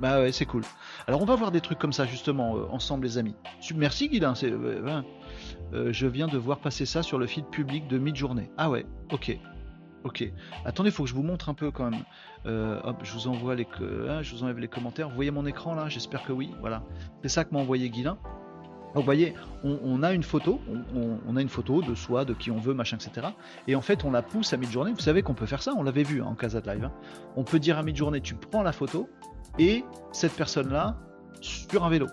Bah 0.00 0.20
ouais, 0.20 0.32
c'est 0.32 0.44
cool. 0.44 0.62
Alors 1.06 1.22
on 1.22 1.24
va 1.24 1.36
voir 1.36 1.50
des 1.50 1.60
trucs 1.60 1.78
comme 1.78 1.92
ça 1.92 2.04
justement 2.04 2.56
euh, 2.56 2.66
ensemble 2.70 3.06
les 3.06 3.18
amis. 3.18 3.34
Merci 3.74 4.08
Guilin, 4.08 4.34
euh, 4.42 5.92
je 5.92 6.06
viens 6.06 6.26
de 6.26 6.36
voir 6.36 6.58
passer 6.58 6.86
ça 6.86 7.02
sur 7.02 7.18
le 7.18 7.26
feed 7.26 7.46
public 7.46 7.88
de 7.88 7.98
mid-journée. 7.98 8.50
Ah 8.58 8.68
ouais, 8.68 8.84
ok. 9.10 9.38
Ok. 10.06 10.22
Attendez, 10.64 10.90
il 10.90 10.92
faut 10.92 11.02
que 11.02 11.08
je 11.08 11.14
vous 11.16 11.24
montre 11.24 11.48
un 11.48 11.54
peu 11.54 11.72
quand 11.72 11.90
même. 11.90 12.04
Euh, 12.46 12.80
hop, 12.84 12.98
je 13.02 13.12
vous 13.12 13.26
envoie 13.26 13.56
les, 13.56 13.66
hein, 14.08 14.22
je 14.22 14.36
vous 14.36 14.44
enlève 14.44 14.60
les 14.60 14.68
commentaires. 14.68 15.08
Vous 15.08 15.16
voyez 15.16 15.32
mon 15.32 15.44
écran 15.46 15.74
là? 15.74 15.88
J'espère 15.88 16.22
que 16.22 16.32
oui. 16.32 16.54
Voilà. 16.60 16.84
C'est 17.22 17.28
ça 17.28 17.44
que 17.44 17.52
m'a 17.52 17.58
envoyé 17.58 17.90
Guilin. 17.90 18.16
Vous 18.94 19.02
voyez, 19.02 19.34
on, 19.64 20.02
a 20.02 20.12
une 20.12 20.22
photo, 20.22 20.58
on, 20.94 21.36
a 21.36 21.42
une 21.42 21.50
photo 21.50 21.82
de 21.82 21.94
soi, 21.94 22.24
de 22.24 22.32
qui 22.32 22.50
on 22.50 22.58
veut, 22.58 22.72
machin, 22.72 22.96
etc. 22.96 23.26
Et 23.66 23.74
en 23.74 23.82
fait, 23.82 24.04
on 24.04 24.10
la 24.10 24.22
pousse 24.22 24.54
à 24.54 24.56
mi-journée. 24.56 24.92
Vous 24.92 25.00
savez 25.00 25.22
qu'on 25.22 25.34
peut 25.34 25.44
faire 25.44 25.62
ça, 25.62 25.74
on 25.76 25.82
l'avait 25.82 26.04
vu 26.04 26.22
hein, 26.22 26.26
en 26.26 26.34
Casa 26.34 26.62
de 26.62 26.70
Live. 26.70 26.84
Hein. 26.84 26.92
On 27.34 27.44
peut 27.44 27.58
dire 27.58 27.76
à 27.76 27.82
mi-journée, 27.82 28.22
tu 28.22 28.36
prends 28.36 28.62
la 28.62 28.72
photo 28.72 29.10
et 29.58 29.84
cette 30.12 30.32
personne-là 30.32 30.96
sur 31.42 31.84
un 31.84 31.90
vélo. 31.90 32.06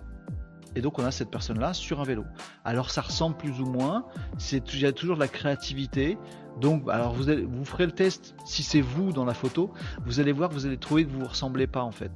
Et 0.76 0.82
donc 0.82 1.00
on 1.00 1.06
a 1.06 1.12
cette 1.12 1.30
personne-là 1.30 1.74
sur 1.74 2.02
un 2.02 2.04
vélo. 2.04 2.24
Alors 2.66 2.90
ça 2.90 3.02
ressemble 3.02 3.38
plus 3.38 3.62
ou 3.62 3.66
moins, 3.66 4.06
c'est 4.38 4.74
il 4.74 4.80
y 4.82 4.86
a 4.86 4.92
toujours 4.92 5.16
de 5.16 5.22
la 5.22 5.28
créativité, 5.28 6.18
donc, 6.60 6.84
alors 6.90 7.14
vous, 7.14 7.24
vous 7.48 7.66
ferez 7.66 7.86
le 7.86 7.92
test. 7.92 8.36
Si 8.46 8.64
c'est 8.64 8.82
vous 8.82 9.12
dans 9.12 9.26
la 9.26 9.34
photo, 9.34 9.72
vous 10.06 10.20
allez 10.20 10.32
voir 10.32 10.50
que 10.50 10.54
vous 10.54 10.66
allez 10.66 10.78
trouver 10.78 11.06
que 11.06 11.12
vous 11.12 11.20
ne 11.20 11.28
ressemblez 11.28 11.68
pas 11.68 11.82
en 11.82 11.92
fait. 11.92 12.12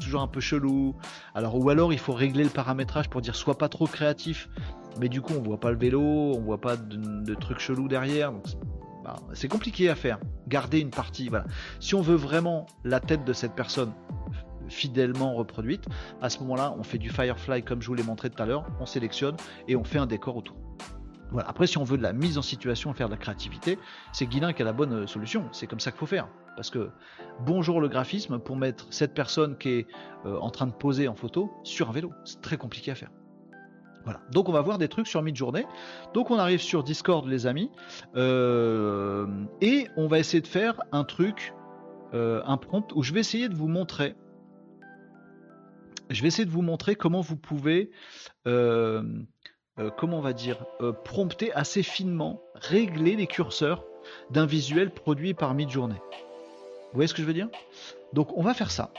toujours 0.00 0.22
un 0.22 0.26
peu 0.26 0.40
chelou. 0.40 0.94
Alors 1.34 1.58
ou 1.58 1.70
alors 1.70 1.92
il 1.92 1.98
faut 1.98 2.12
régler 2.12 2.44
le 2.44 2.50
paramétrage 2.50 3.08
pour 3.08 3.20
dire 3.20 3.34
soit 3.34 3.56
pas 3.56 3.68
trop 3.68 3.86
créatif, 3.86 4.48
mais 5.00 5.08
du 5.08 5.20
coup 5.20 5.32
on 5.36 5.42
voit 5.42 5.60
pas 5.60 5.70
le 5.70 5.78
vélo, 5.78 6.02
on 6.02 6.40
voit 6.40 6.60
pas 6.60 6.76
de, 6.76 7.34
trucs 7.34 7.60
chelous 7.60 7.88
derrière. 7.88 8.32
Bah, 9.04 9.16
c'est 9.32 9.48
compliqué 9.48 9.88
à 9.88 9.94
faire. 9.94 10.18
Garder 10.48 10.80
une 10.80 10.90
partie, 10.90 11.28
voilà. 11.28 11.46
Si 11.80 11.94
on 11.94 12.02
veut 12.02 12.16
vraiment 12.16 12.66
la 12.84 13.00
tête 13.00 13.24
de 13.24 13.32
cette 13.32 13.54
personne 13.54 13.92
fidèlement 14.68 15.34
reproduite, 15.34 15.86
à 16.20 16.30
ce 16.30 16.40
moment-là, 16.40 16.74
on 16.78 16.82
fait 16.82 16.98
du 16.98 17.10
Firefly 17.10 17.62
comme 17.62 17.82
je 17.82 17.88
vous 17.88 17.94
l'ai 17.94 18.02
montré 18.02 18.30
tout 18.30 18.42
à 18.42 18.46
l'heure, 18.46 18.64
on 18.80 18.86
sélectionne 18.86 19.36
et 19.66 19.76
on 19.76 19.84
fait 19.84 19.98
un 19.98 20.06
décor 20.06 20.36
autour. 20.36 20.56
Voilà. 21.30 21.48
Après, 21.48 21.66
si 21.66 21.78
on 21.78 21.84
veut 21.84 21.98
de 21.98 22.02
la 22.02 22.12
mise 22.12 22.38
en 22.38 22.42
situation, 22.42 22.92
faire 22.94 23.08
de 23.08 23.12
la 23.12 23.18
créativité, 23.18 23.78
c'est 24.12 24.26
Guilin 24.26 24.52
qui 24.52 24.62
a 24.62 24.64
la 24.64 24.72
bonne 24.72 24.92
euh, 24.92 25.06
solution. 25.06 25.44
C'est 25.52 25.66
comme 25.66 25.80
ça 25.80 25.90
qu'il 25.90 26.00
faut 26.00 26.06
faire. 26.06 26.28
Parce 26.56 26.70
que 26.70 26.90
bonjour 27.44 27.80
le 27.80 27.88
graphisme 27.88 28.38
pour 28.38 28.56
mettre 28.56 28.86
cette 28.90 29.14
personne 29.14 29.56
qui 29.58 29.68
est 29.68 29.86
euh, 30.26 30.38
en 30.38 30.50
train 30.50 30.66
de 30.66 30.72
poser 30.72 31.06
en 31.06 31.14
photo 31.14 31.52
sur 31.64 31.90
un 31.90 31.92
vélo. 31.92 32.12
C'est 32.24 32.40
très 32.40 32.56
compliqué 32.56 32.90
à 32.90 32.94
faire. 32.94 33.10
Voilà. 34.04 34.20
Donc 34.32 34.48
on 34.48 34.52
va 34.52 34.62
voir 34.62 34.78
des 34.78 34.88
trucs 34.88 35.06
sur 35.06 35.22
mid-journée. 35.22 35.66
Donc 36.14 36.30
on 36.30 36.38
arrive 36.38 36.60
sur 36.60 36.82
Discord 36.82 37.26
les 37.28 37.46
amis. 37.46 37.70
Euh, 38.16 39.26
et 39.60 39.86
on 39.96 40.08
va 40.08 40.18
essayer 40.18 40.40
de 40.40 40.46
faire 40.46 40.80
un 40.92 41.04
truc, 41.04 41.52
un 42.14 42.56
prompt, 42.56 42.90
où 42.94 43.02
je 43.02 43.12
vais 43.12 43.20
essayer 43.20 43.50
de 43.50 43.54
vous 43.54 43.68
montrer. 43.68 44.14
Je 46.08 46.22
vais 46.22 46.28
essayer 46.28 46.46
de 46.46 46.50
vous 46.50 46.62
montrer 46.62 46.94
comment 46.96 47.20
vous 47.20 47.36
pouvez 47.36 47.90
euh, 49.78 49.90
comment 49.96 50.18
on 50.18 50.22
va 50.22 50.32
dire, 50.32 50.64
euh, 50.80 50.92
prompter 50.92 51.52
assez 51.52 51.82
finement, 51.82 52.42
régler 52.54 53.16
les 53.16 53.26
curseurs 53.26 53.84
d'un 54.30 54.46
visuel 54.46 54.90
produit 54.90 55.34
par 55.34 55.54
Midjourney. 55.54 55.94
Vous 55.94 56.94
voyez 56.94 57.06
ce 57.06 57.14
que 57.14 57.22
je 57.22 57.26
veux 57.26 57.34
dire? 57.34 57.48
Donc 58.12 58.36
on 58.36 58.42
va 58.42 58.54
faire 58.54 58.70
ça. 58.70 58.92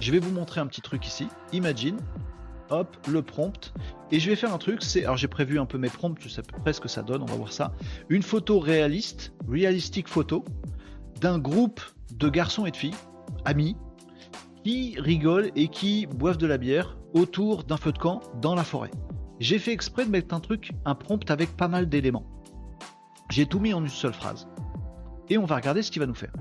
Je 0.00 0.12
vais 0.12 0.18
vous 0.18 0.32
montrer 0.32 0.60
un 0.60 0.66
petit 0.66 0.82
truc 0.82 1.06
ici. 1.06 1.28
Imagine, 1.52 1.98
hop, 2.68 2.96
le 3.08 3.22
prompt. 3.22 3.72
Et 4.10 4.20
je 4.20 4.28
vais 4.28 4.36
faire 4.36 4.52
un 4.52 4.58
truc, 4.58 4.82
c'est, 4.82 5.04
alors 5.04 5.16
j'ai 5.16 5.28
prévu 5.28 5.58
un 5.58 5.66
peu 5.66 5.78
mes 5.78 5.88
prompts, 5.88 6.18
je 6.20 6.28
sais 6.28 6.40
à 6.40 6.42
peu 6.42 6.60
près 6.60 6.72
ce 6.72 6.80
que 6.80 6.88
ça 6.88 7.02
donne, 7.02 7.22
on 7.22 7.26
va 7.26 7.36
voir 7.36 7.52
ça. 7.52 7.72
Une 8.08 8.22
photo 8.22 8.58
réaliste, 8.58 9.32
réalistique 9.48 10.08
photo, 10.08 10.44
d'un 11.20 11.38
groupe 11.38 11.80
de 12.12 12.28
garçons 12.28 12.66
et 12.66 12.70
de 12.70 12.76
filles, 12.76 12.94
amis, 13.44 13.76
qui 14.64 14.96
rigolent 14.98 15.50
et 15.56 15.68
qui 15.68 16.06
boivent 16.06 16.38
de 16.38 16.46
la 16.46 16.56
bière 16.56 16.96
autour 17.12 17.64
d'un 17.64 17.76
feu 17.76 17.92
de 17.92 17.98
camp 17.98 18.22
dans 18.40 18.54
la 18.54 18.64
forêt. 18.64 18.90
J'ai 19.38 19.58
fait 19.58 19.72
exprès 19.72 20.06
de 20.06 20.10
mettre 20.10 20.34
un 20.34 20.40
truc, 20.40 20.72
un 20.86 20.94
prompt 20.94 21.30
avec 21.30 21.54
pas 21.54 21.68
mal 21.68 21.88
d'éléments. 21.88 22.24
J'ai 23.30 23.44
tout 23.44 23.60
mis 23.60 23.74
en 23.74 23.82
une 23.82 23.88
seule 23.88 24.14
phrase. 24.14 24.48
Et 25.28 25.36
on 25.36 25.44
va 25.44 25.56
regarder 25.56 25.82
ce 25.82 25.90
qu'il 25.90 26.00
va 26.00 26.06
nous 26.06 26.14
faire. 26.14 26.32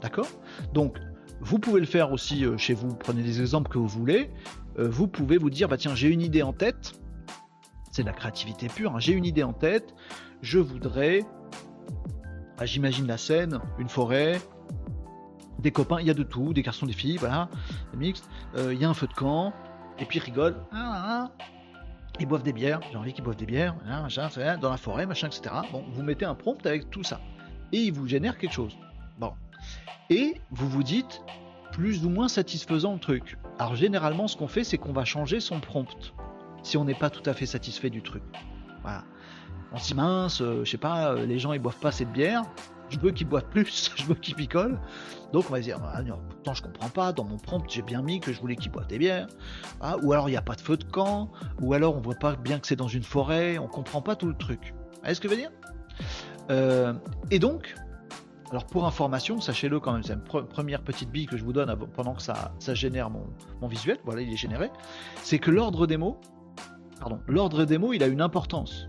D'accord? 0.00 0.28
Donc, 0.72 0.98
vous 1.40 1.58
pouvez 1.58 1.80
le 1.80 1.86
faire 1.86 2.12
aussi 2.12 2.44
euh, 2.44 2.56
chez 2.56 2.74
vous, 2.74 2.94
prenez 2.94 3.22
des 3.22 3.40
exemples 3.40 3.70
que 3.70 3.78
vous 3.78 3.88
voulez. 3.88 4.30
Euh, 4.78 4.88
vous 4.88 5.08
pouvez 5.08 5.36
vous 5.36 5.50
dire, 5.50 5.68
bah 5.68 5.76
tiens, 5.76 5.96
j'ai 5.96 6.08
une 6.08 6.22
idée 6.22 6.42
en 6.42 6.52
tête. 6.52 6.92
C'est 7.90 8.02
de 8.02 8.06
la 8.06 8.12
créativité 8.12 8.68
pure. 8.68 8.94
Hein. 8.94 9.00
J'ai 9.00 9.12
une 9.12 9.24
idée 9.24 9.42
en 9.42 9.52
tête. 9.52 9.92
Je 10.40 10.60
voudrais, 10.60 11.24
ah, 12.58 12.66
j'imagine 12.66 13.08
la 13.08 13.18
scène, 13.18 13.60
une 13.78 13.88
forêt, 13.88 14.40
des 15.62 15.70
copains, 15.70 16.00
il 16.00 16.06
y 16.06 16.10
a 16.10 16.14
de 16.14 16.22
tout, 16.22 16.52
des 16.52 16.62
garçons, 16.62 16.86
des 16.86 16.92
filles, 16.92 17.16
voilà, 17.16 17.48
mixte. 17.94 18.28
Euh, 18.56 18.74
il 18.74 18.80
y 18.80 18.84
a 18.84 18.88
un 18.88 18.94
feu 18.94 19.06
de 19.06 19.14
camp, 19.14 19.52
et 19.98 20.04
puis 20.04 20.18
rigole. 20.18 20.56
Ah, 20.72 21.30
ah, 21.30 21.30
ils 22.20 22.26
boivent 22.26 22.42
des 22.42 22.52
bières, 22.52 22.80
j'ai 22.90 22.98
envie 22.98 23.12
qu'ils 23.12 23.24
boivent 23.24 23.36
des 23.36 23.46
bières, 23.46 23.74
machin, 23.86 24.28
dans 24.60 24.70
la 24.70 24.76
forêt, 24.76 25.06
machin, 25.06 25.28
etc. 25.28 25.54
Bon, 25.72 25.84
vous 25.92 26.02
mettez 26.02 26.24
un 26.24 26.34
prompt 26.34 26.64
avec 26.66 26.90
tout 26.90 27.02
ça. 27.02 27.20
Et 27.72 27.78
il 27.78 27.92
vous 27.92 28.06
génère 28.06 28.36
quelque 28.36 28.52
chose. 28.52 28.76
Bon. 29.18 29.32
Et 30.10 30.40
vous 30.50 30.68
vous 30.68 30.82
dites, 30.82 31.22
plus 31.72 32.04
ou 32.04 32.10
moins 32.10 32.28
satisfaisant 32.28 32.92
le 32.92 32.98
truc. 32.98 33.38
Alors 33.58 33.76
généralement, 33.76 34.28
ce 34.28 34.36
qu'on 34.36 34.48
fait, 34.48 34.64
c'est 34.64 34.78
qu'on 34.78 34.92
va 34.92 35.04
changer 35.04 35.40
son 35.40 35.60
prompt. 35.60 36.12
Si 36.62 36.76
on 36.76 36.84
n'est 36.84 36.94
pas 36.94 37.10
tout 37.10 37.28
à 37.28 37.32
fait 37.32 37.46
satisfait 37.46 37.90
du 37.90 38.02
truc. 38.02 38.22
Voilà. 38.82 39.04
On 39.72 39.78
dit 39.78 39.94
mince, 39.94 40.42
euh, 40.42 40.64
je 40.64 40.70
sais 40.70 40.76
pas, 40.76 41.12
euh, 41.12 41.24
les 41.24 41.38
gens 41.38 41.54
ils 41.54 41.58
boivent 41.58 41.78
pas 41.78 41.92
cette 41.92 42.12
bière 42.12 42.44
je 42.88 42.98
veux 42.98 43.10
qu'il 43.10 43.28
boive 43.28 43.44
plus, 43.50 43.90
je 43.96 44.04
veux 44.04 44.14
qu'il 44.14 44.34
picole. 44.34 44.78
Donc 45.32 45.46
on 45.48 45.52
va 45.52 45.60
dire, 45.60 45.78
ah, 45.82 46.00
pourtant 46.28 46.54
je 46.54 46.62
comprends 46.62 46.88
pas, 46.90 47.12
dans 47.12 47.24
mon 47.24 47.38
prompt 47.38 47.64
j'ai 47.68 47.82
bien 47.82 48.02
mis 48.02 48.20
que 48.20 48.32
je 48.32 48.40
voulais 48.40 48.56
qu'il 48.56 48.70
boive 48.70 48.86
des 48.86 48.98
bières. 48.98 49.26
Ah, 49.80 49.96
ou 50.02 50.12
alors 50.12 50.28
il 50.28 50.32
n'y 50.32 50.38
a 50.38 50.42
pas 50.42 50.54
de 50.54 50.60
feu 50.60 50.76
de 50.76 50.84
camp, 50.84 51.30
ou 51.60 51.72
alors 51.72 51.96
on 51.96 52.00
voit 52.00 52.14
pas 52.14 52.36
bien 52.36 52.58
que 52.58 52.66
c'est 52.66 52.76
dans 52.76 52.88
une 52.88 53.02
forêt, 53.02 53.58
on 53.58 53.68
comprend 53.68 54.02
pas 54.02 54.16
tout 54.16 54.28
le 54.28 54.36
truc. 54.36 54.74
Vous 54.92 54.98
voyez 55.00 55.14
ce 55.14 55.20
que 55.20 55.28
je 55.28 55.34
veux 55.34 55.40
dire? 55.40 55.50
Euh, 56.50 56.92
Et 57.30 57.38
donc, 57.38 57.74
alors 58.50 58.66
pour 58.66 58.84
information, 58.86 59.40
sachez-le 59.40 59.80
quand 59.80 59.92
même, 59.92 60.02
c'est 60.02 60.12
une 60.12 60.20
première 60.20 60.82
petite 60.82 61.10
bille 61.10 61.26
que 61.26 61.38
je 61.38 61.44
vous 61.44 61.54
donne 61.54 61.74
pendant 61.94 62.14
que 62.14 62.22
ça, 62.22 62.52
ça 62.58 62.74
génère 62.74 63.08
mon, 63.08 63.24
mon, 63.62 63.68
visuel, 63.68 63.98
voilà 64.04 64.20
il 64.20 64.30
est 64.30 64.36
généré, 64.36 64.70
c'est 65.22 65.38
que 65.38 65.50
l'ordre 65.50 65.86
des 65.86 65.96
mots, 65.96 66.20
pardon, 67.00 67.20
l'ordre 67.26 67.64
des 67.64 67.78
mots 67.78 67.94
il 67.94 68.02
a 68.02 68.06
une 68.06 68.20
importance. 68.20 68.88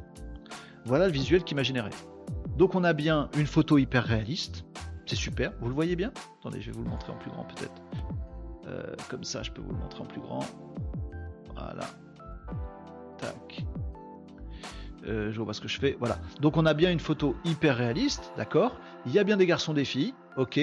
Voilà 0.86 1.06
le 1.06 1.14
visuel 1.14 1.46
qui 1.46 1.56
m'a 1.56 1.64
généré. 1.64 1.92
Donc 2.58 2.76
on 2.76 2.84
a 2.84 2.94
bien 2.94 3.30
une 3.38 3.48
photo 3.48 3.78
hyper 3.78 4.04
réaliste. 4.04 4.66
C'est 5.06 5.16
super. 5.16 5.52
Vous 5.60 5.68
le 5.68 5.74
voyez 5.74 5.96
bien? 5.96 6.12
Attendez, 6.40 6.62
je 6.62 6.72
vais 6.72 6.78
vous 6.78 6.84
le 6.84 6.90
montrer 6.90 7.12
en 7.12 7.18
plus 7.18 7.32
grand 7.32 7.44
peut-être. 7.44 7.82
Euh, 8.68 8.96
comme 9.10 9.24
ça, 9.24 9.44
je 9.44 9.52
peux 9.52 9.62
vous 9.62 9.72
le 9.72 9.78
montrer 9.78 10.02
en 10.02 10.06
plus 10.06 10.22
grand. 10.22 10.46
Voilà. 11.56 11.86
Tac. 13.18 13.66
Euh, 15.06 15.32
je 15.32 15.42
vois 15.42 15.54
ce 15.54 15.62
que 15.62 15.68
je 15.68 15.80
fais. 15.80 15.98
Voilà. 16.00 16.18
Donc 16.40 16.56
on 16.56 16.66
a 16.66 16.74
bien 16.74 16.92
une 16.92 17.00
photo 17.00 17.36
hyper 17.44 17.76
réaliste, 17.76 18.32
d'accord? 18.38 18.80
Il 19.06 19.12
y 19.12 19.20
a 19.20 19.24
bien 19.24 19.36
des 19.36 19.46
garçons, 19.46 19.74
des 19.74 19.86
filles, 19.86 20.14
ok. 20.38 20.60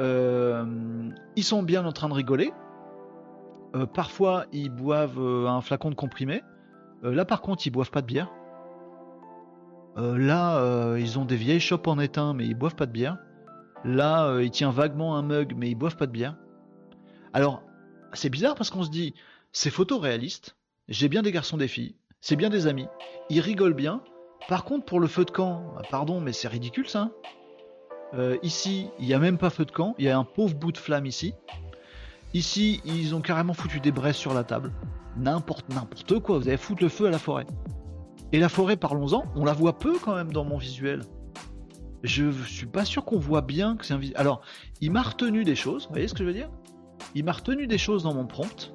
Euh, 0.00 1.10
ils 1.36 1.44
sont 1.44 1.62
bien 1.62 1.84
en 1.86 1.92
train 1.92 2.08
de 2.08 2.14
rigoler. 2.14 2.52
parfois, 3.94 4.44
ils 4.52 4.68
boivent 4.68 5.18
un 5.18 5.60
flacon 5.62 5.88
de 5.88 5.94
comprimé. 5.94 6.42
là, 7.02 7.24
par 7.24 7.40
contre, 7.40 7.66
ils 7.66 7.70
boivent 7.70 7.90
pas 7.90 8.02
de 8.02 8.06
bière. 8.06 8.30
Euh, 9.98 10.16
là, 10.16 10.58
euh, 10.58 10.98
ils 10.98 11.18
ont 11.18 11.24
des 11.24 11.36
vieilles 11.36 11.60
chopes 11.60 11.86
en 11.86 11.98
étain, 11.98 12.34
mais 12.34 12.46
ils 12.46 12.54
boivent 12.54 12.74
pas 12.74 12.86
de 12.86 12.92
bière. 12.92 13.18
Là, 13.84 14.26
euh, 14.26 14.44
il 14.44 14.50
tient 14.50 14.70
vaguement 14.70 15.16
un 15.16 15.22
mug, 15.22 15.54
mais 15.56 15.68
ils 15.70 15.74
boivent 15.74 15.96
pas 15.96 16.06
de 16.06 16.12
bière. 16.12 16.36
Alors, 17.32 17.62
c'est 18.12 18.30
bizarre 18.30 18.54
parce 18.54 18.70
qu'on 18.70 18.84
se 18.84 18.90
dit, 18.90 19.14
c'est 19.52 19.70
photoréaliste, 19.70 20.56
j'ai 20.88 21.08
bien 21.08 21.22
des 21.22 21.32
garçons, 21.32 21.56
des 21.56 21.68
filles, 21.68 21.94
c'est 22.20 22.36
bien 22.36 22.50
des 22.50 22.66
amis, 22.66 22.86
ils 23.28 23.40
rigolent 23.40 23.74
bien. 23.74 24.02
Par 24.48 24.64
contre, 24.64 24.84
pour 24.84 25.00
le 25.00 25.06
feu 25.06 25.24
de 25.24 25.30
camp, 25.30 25.74
pardon, 25.90 26.20
mais 26.20 26.32
c'est 26.32 26.48
ridicule 26.48 26.88
ça. 26.88 27.10
ici, 28.42 28.88
il 28.98 29.06
n'y 29.06 29.14
a 29.14 29.18
même 29.18 29.38
pas 29.38 29.50
feu 29.50 29.64
de 29.64 29.70
camp, 29.70 29.94
il 29.98 30.04
y 30.04 30.08
a 30.08 30.18
un 30.18 30.24
pauvre 30.24 30.54
bout 30.54 30.72
de 30.72 30.78
flamme 30.78 31.06
ici. 31.06 31.34
Ici, 32.34 32.80
ils 32.84 33.14
ont 33.14 33.20
carrément 33.20 33.54
foutu 33.54 33.78
des 33.80 33.92
braises 33.92 34.16
sur 34.16 34.34
la 34.34 34.42
table. 34.42 34.72
N'importe, 35.16 35.68
n'importe 35.68 36.18
quoi, 36.20 36.38
vous 36.38 36.48
allez 36.48 36.56
foutre 36.56 36.82
le 36.82 36.88
feu 36.88 37.06
à 37.06 37.10
la 37.10 37.18
forêt. 37.18 37.46
Et 38.32 38.38
la 38.38 38.48
forêt, 38.48 38.76
parlons-en, 38.76 39.24
on 39.36 39.44
la 39.44 39.52
voit 39.52 39.78
peu 39.78 39.98
quand 39.98 40.14
même 40.14 40.32
dans 40.32 40.44
mon 40.44 40.56
visuel. 40.56 41.02
Je 42.02 42.30
suis 42.30 42.66
pas 42.66 42.84
sûr 42.84 43.04
qu'on 43.04 43.18
voit 43.18 43.42
bien 43.42 43.76
que 43.76 43.84
c'est 43.84 43.94
un 43.94 43.98
visuel. 43.98 44.18
Alors, 44.18 44.40
il 44.80 44.90
m'a 44.90 45.02
retenu 45.02 45.44
des 45.44 45.54
choses, 45.54 45.84
vous 45.84 45.92
voyez 45.92 46.08
ce 46.08 46.14
que 46.14 46.20
je 46.20 46.24
veux 46.24 46.32
dire? 46.32 46.50
Il 47.14 47.24
m'a 47.24 47.32
retenu 47.32 47.66
des 47.66 47.78
choses 47.78 48.04
dans 48.04 48.14
mon 48.14 48.26
prompt. 48.26 48.74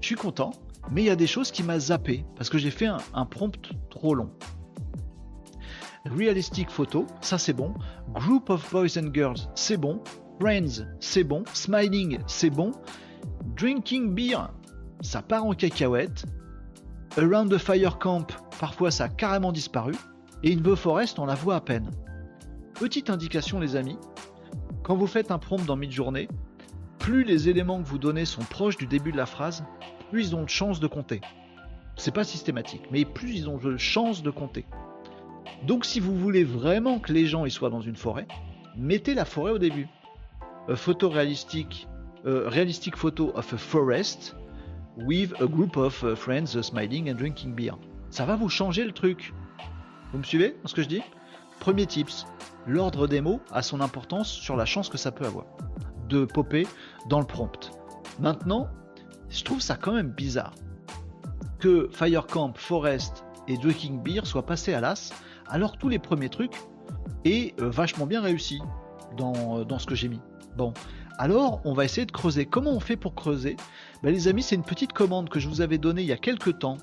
Je 0.00 0.06
suis 0.06 0.16
content, 0.16 0.50
mais 0.90 1.02
il 1.02 1.06
y 1.06 1.10
a 1.10 1.16
des 1.16 1.26
choses 1.26 1.50
qui 1.50 1.62
m'a 1.62 1.78
zappé 1.78 2.24
parce 2.36 2.50
que 2.50 2.58
j'ai 2.58 2.70
fait 2.70 2.86
un, 2.86 3.26
prompt 3.26 3.70
trop 3.88 4.14
long. 4.14 4.30
Realistic 6.04 6.70
photo, 6.70 7.06
ça 7.20 7.38
c'est 7.38 7.52
bon. 7.52 7.72
Group 8.12 8.50
of 8.50 8.68
boys 8.70 8.98
and 8.98 9.12
girls, 9.14 9.48
c'est 9.54 9.76
bon. 9.76 10.02
Friends, 10.40 10.84
c'est 11.00 11.24
bon. 11.24 11.44
Smiling, 11.52 12.18
c'est 12.26 12.50
bon. 12.50 12.72
Drinking 13.56 14.14
beer, 14.14 14.50
ça 15.00 15.22
part 15.22 15.44
en 15.44 15.54
cacahuète. 15.54 16.26
Around 17.18 17.50
the 17.50 17.56
Fire 17.56 17.98
Camp, 17.98 18.26
parfois 18.60 18.90
ça 18.90 19.04
a 19.04 19.08
carrément 19.08 19.50
disparu. 19.50 19.94
Et 20.42 20.52
In 20.52 20.58
the 20.58 20.74
Forest, 20.74 21.18
on 21.18 21.24
la 21.24 21.34
voit 21.34 21.54
à 21.54 21.60
peine. 21.62 21.90
Petite 22.74 23.08
indication, 23.08 23.58
les 23.58 23.74
amis, 23.74 23.96
quand 24.82 24.96
vous 24.96 25.06
faites 25.06 25.30
un 25.30 25.38
prompt 25.38 25.64
dans 25.64 25.76
mid-journée, 25.76 26.28
plus 26.98 27.24
les 27.24 27.48
éléments 27.48 27.82
que 27.82 27.88
vous 27.88 27.96
donnez 27.96 28.26
sont 28.26 28.42
proches 28.42 28.76
du 28.76 28.86
début 28.86 29.12
de 29.12 29.16
la 29.16 29.24
phrase, 29.24 29.64
plus 30.10 30.28
ils 30.28 30.36
ont 30.36 30.42
de 30.42 30.50
chances 30.50 30.78
de 30.78 30.86
compter. 30.86 31.22
C'est 31.96 32.12
pas 32.12 32.22
systématique, 32.22 32.82
mais 32.90 33.06
plus 33.06 33.34
ils 33.34 33.48
ont 33.48 33.56
de 33.56 33.78
chances 33.78 34.22
de 34.22 34.30
compter. 34.30 34.66
Donc 35.66 35.86
si 35.86 36.00
vous 36.00 36.14
voulez 36.14 36.44
vraiment 36.44 36.98
que 36.98 37.14
les 37.14 37.24
gens 37.24 37.46
y 37.46 37.50
soient 37.50 37.70
dans 37.70 37.80
une 37.80 37.96
forêt, 37.96 38.28
mettez 38.76 39.14
la 39.14 39.24
forêt 39.24 39.52
au 39.52 39.58
début. 39.58 39.88
photo 40.74 41.08
réalistique, 41.08 41.88
euh, 42.26 42.46
réalistique 42.46 42.96
photo 42.96 43.32
of 43.34 43.54
a 43.54 43.56
forest, 43.56 44.36
with 44.96 45.32
a 45.40 45.46
group 45.46 45.76
of 45.76 46.02
uh, 46.02 46.14
friends 46.14 46.56
uh, 46.56 46.62
smiling 46.62 47.10
and 47.10 47.14
drinking 47.14 47.54
beer. 47.54 47.74
Ça 48.10 48.24
va 48.24 48.36
vous 48.36 48.48
changer 48.48 48.84
le 48.84 48.92
truc? 48.92 49.34
Vous 50.12 50.18
me 50.18 50.24
suivez 50.24 50.56
dans 50.62 50.68
ce 50.68 50.74
que 50.74 50.82
je 50.82 50.88
dis? 50.88 51.02
Premier 51.60 51.86
tips, 51.86 52.26
l'ordre 52.66 53.06
des 53.06 53.20
mots 53.20 53.40
a 53.50 53.62
son 53.62 53.80
importance 53.80 54.28
sur 54.28 54.56
la 54.56 54.64
chance 54.64 54.88
que 54.88 54.98
ça 54.98 55.10
peut 55.10 55.26
avoir 55.26 55.46
de 56.08 56.24
popper 56.24 56.66
dans 57.08 57.20
le 57.20 57.26
prompt. 57.26 57.72
Maintenant, 58.20 58.68
je 59.28 59.42
trouve 59.42 59.60
ça 59.60 59.76
quand 59.76 59.92
même 59.92 60.10
bizarre 60.10 60.54
que 61.58 61.88
Firecamp, 61.92 62.52
Forest 62.54 63.24
et 63.48 63.56
Drinking 63.56 64.02
Beer 64.02 64.24
soient 64.24 64.46
passés 64.46 64.74
à 64.74 64.80
l'as, 64.80 65.12
alors 65.48 65.76
tous 65.78 65.88
les 65.88 65.98
premiers 65.98 66.28
trucs 66.28 66.56
est 67.24 67.58
euh, 67.60 67.70
vachement 67.70 68.06
bien 68.06 68.20
réussi 68.20 68.60
euh, 69.20 69.64
dans 69.64 69.78
ce 69.78 69.86
que 69.86 69.94
j'ai 69.94 70.08
mis. 70.08 70.20
Bon, 70.56 70.72
Alors, 71.18 71.60
on 71.64 71.72
va 71.72 71.84
essayer 71.84 72.06
de 72.06 72.12
creuser. 72.12 72.44
Comment 72.44 72.72
on 72.72 72.80
fait 72.80 72.96
pour 72.96 73.14
creuser 73.14 73.56
ben, 74.06 74.14
Les 74.14 74.28
amis, 74.28 74.44
c'est 74.44 74.54
une 74.54 74.62
petite 74.62 74.92
commande 74.92 75.28
que 75.28 75.40
je 75.40 75.48
vous 75.48 75.62
avais 75.62 75.78
donnée 75.78 76.02
il 76.02 76.06
y 76.06 76.12
a 76.12 76.16
quelques 76.16 76.60
temps, 76.60 76.78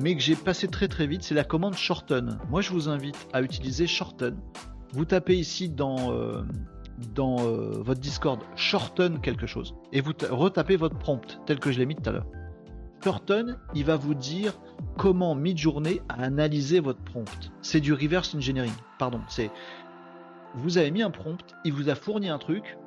mais 0.00 0.16
que 0.16 0.22
j'ai 0.22 0.34
passé 0.34 0.68
très 0.68 0.88
très 0.88 1.06
vite. 1.06 1.22
C'est 1.22 1.34
la 1.34 1.44
commande 1.44 1.74
shorten. 1.74 2.38
Moi, 2.48 2.62
je 2.62 2.70
vous 2.70 2.88
invite 2.88 3.28
à 3.34 3.42
utiliser 3.42 3.86
shorten. 3.86 4.34
Vous 4.94 5.04
tapez 5.04 5.36
ici 5.36 5.68
dans, 5.68 6.12
euh, 6.12 6.44
dans 7.14 7.40
euh, 7.40 7.82
votre 7.82 8.00
Discord 8.00 8.40
shorten 8.54 9.20
quelque 9.20 9.46
chose 9.46 9.74
et 9.92 10.00
vous 10.00 10.12
retapez 10.30 10.76
votre 10.76 10.96
prompt 10.96 11.40
tel 11.44 11.58
que 11.58 11.70
je 11.70 11.78
l'ai 11.78 11.84
mis 11.84 11.94
tout 11.94 12.08
à 12.08 12.12
l'heure. 12.12 12.26
Shorten, 13.04 13.58
il 13.74 13.84
va 13.84 13.96
vous 13.96 14.14
dire 14.14 14.58
comment 14.96 15.34
mid-journée 15.34 16.00
a 16.08 16.22
analysé 16.22 16.80
votre 16.80 17.02
prompt. 17.02 17.52
C'est 17.60 17.80
du 17.80 17.92
reverse 17.92 18.34
engineering. 18.34 18.72
Pardon, 18.98 19.20
c'est 19.28 19.50
vous 20.54 20.78
avez 20.78 20.90
mis 20.90 21.02
un 21.02 21.10
prompt, 21.10 21.54
il 21.66 21.74
vous 21.74 21.90
a 21.90 21.94
fourni 21.94 22.30
un 22.30 22.38
truc, 22.38 22.78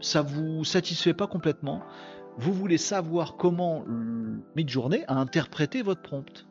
ça 0.00 0.22
vous 0.22 0.64
satisfait 0.64 1.14
pas 1.14 1.26
complètement, 1.26 1.82
vous 2.38 2.52
voulez 2.52 2.78
savoir 2.78 3.36
comment 3.36 3.84
Midjourney 4.56 5.04
a 5.08 5.14
interprété 5.14 5.82
votre 5.82 6.02
prompt. 6.02 6.46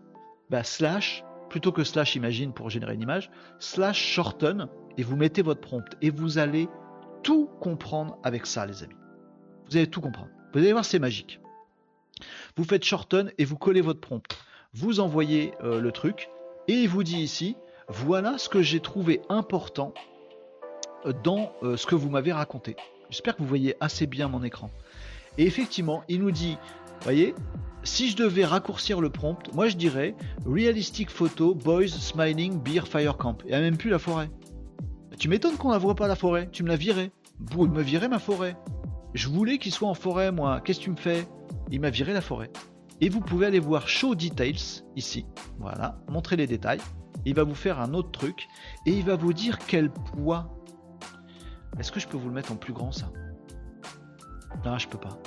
Bah, 0.49 0.63
slash, 0.63 1.23
plutôt 1.49 1.71
que 1.71 1.83
slash 1.83 2.15
imagine 2.15 2.53
pour 2.53 2.69
générer 2.69 2.95
une 2.95 3.01
image, 3.01 3.29
slash 3.59 3.99
shorten 3.99 4.67
et 4.97 5.03
vous 5.03 5.15
mettez 5.15 5.41
votre 5.41 5.61
prompt 5.61 5.85
et 6.01 6.09
vous 6.09 6.37
allez 6.37 6.67
tout 7.23 7.49
comprendre 7.59 8.17
avec 8.23 8.45
ça, 8.45 8.65
les 8.65 8.83
amis. 8.83 8.95
Vous 9.69 9.77
allez 9.77 9.87
tout 9.87 10.01
comprendre. 10.01 10.29
Vous 10.53 10.59
allez 10.59 10.71
voir, 10.71 10.85
c'est 10.85 10.99
magique. 10.99 11.39
Vous 12.55 12.63
faites 12.63 12.83
shorten 12.83 13.31
et 13.37 13.45
vous 13.45 13.57
collez 13.57 13.81
votre 13.81 13.99
prompt. 13.99 14.23
Vous 14.73 14.99
envoyez 14.99 15.53
euh, 15.63 15.79
le 15.79 15.91
truc 15.91 16.29
et 16.67 16.73
il 16.73 16.89
vous 16.89 17.03
dit 17.03 17.19
ici, 17.19 17.57
voilà 17.87 18.37
ce 18.37 18.49
que 18.49 18.61
j'ai 18.61 18.79
trouvé 18.79 19.21
important 19.29 19.93
dans 21.23 21.51
euh, 21.61 21.77
ce 21.77 21.85
que 21.85 21.95
vous 21.95 22.09
m'avez 22.09 22.33
raconté. 22.33 22.75
J'espère 23.09 23.35
que 23.35 23.41
vous 23.41 23.47
voyez 23.47 23.75
assez 23.79 24.07
bien 24.07 24.27
mon 24.27 24.43
écran. 24.43 24.71
Et 25.37 25.45
effectivement, 25.45 26.03
il 26.07 26.21
nous 26.21 26.31
dit, 26.31 26.57
voyez, 27.01 27.35
si 27.83 28.09
je 28.09 28.17
devais 28.17 28.45
raccourcir 28.45 29.01
le 29.01 29.09
prompt, 29.09 29.53
moi 29.53 29.67
je 29.67 29.75
dirais 29.75 30.15
Realistic 30.45 31.09
photo, 31.09 31.53
boys 31.53 31.87
smiling, 31.87 32.59
beer, 32.59 32.87
fire 32.87 33.17
camp. 33.17 33.43
N'y 33.45 33.53
a 33.53 33.59
même 33.59 33.77
plus 33.77 33.89
la 33.89 33.99
forêt. 33.99 34.29
Tu 35.19 35.29
m'étonnes 35.29 35.55
qu'on 35.55 35.71
la 35.71 35.77
voit 35.77 35.95
pas 35.95 36.07
la 36.07 36.15
forêt, 36.15 36.49
tu 36.51 36.63
me 36.63 36.69
la 36.69 36.75
virais. 36.75 37.11
Vous 37.39 37.67
me 37.67 37.81
virez 37.81 38.07
ma 38.07 38.19
forêt. 38.19 38.57
Je 39.13 39.29
voulais 39.29 39.57
qu'il 39.57 39.71
soit 39.71 39.87
en 39.87 39.93
forêt, 39.93 40.31
moi. 40.31 40.61
Qu'est-ce 40.61 40.79
que 40.79 40.85
tu 40.85 40.91
me 40.91 40.95
fais? 40.95 41.27
Il 41.71 41.79
m'a 41.79 41.89
viré 41.89 42.13
la 42.13 42.21
forêt. 42.21 42.51
Et 43.01 43.09
vous 43.09 43.21
pouvez 43.21 43.45
aller 43.45 43.59
voir 43.59 43.87
Show 43.87 44.15
Details 44.15 44.83
ici. 44.95 45.25
Voilà, 45.59 45.99
montrer 46.09 46.35
les 46.35 46.47
détails. 46.47 46.81
Il 47.25 47.35
va 47.35 47.43
vous 47.43 47.55
faire 47.55 47.79
un 47.79 47.93
autre 47.93 48.11
truc 48.11 48.47
et 48.85 48.91
il 48.91 49.03
va 49.03 49.15
vous 49.15 49.33
dire 49.33 49.57
quel 49.67 49.89
poids 49.89 50.51
est-ce 51.79 51.91
que 51.91 51.99
je 51.99 52.07
peux 52.07 52.17
vous 52.17 52.29
le 52.29 52.33
mettre 52.33 52.51
en 52.51 52.55
plus 52.55 52.73
grand 52.73 52.91
ça? 52.91 53.11
Non, 54.63 54.77
je 54.77 54.87
peux 54.87 54.97
pas. 54.97 55.17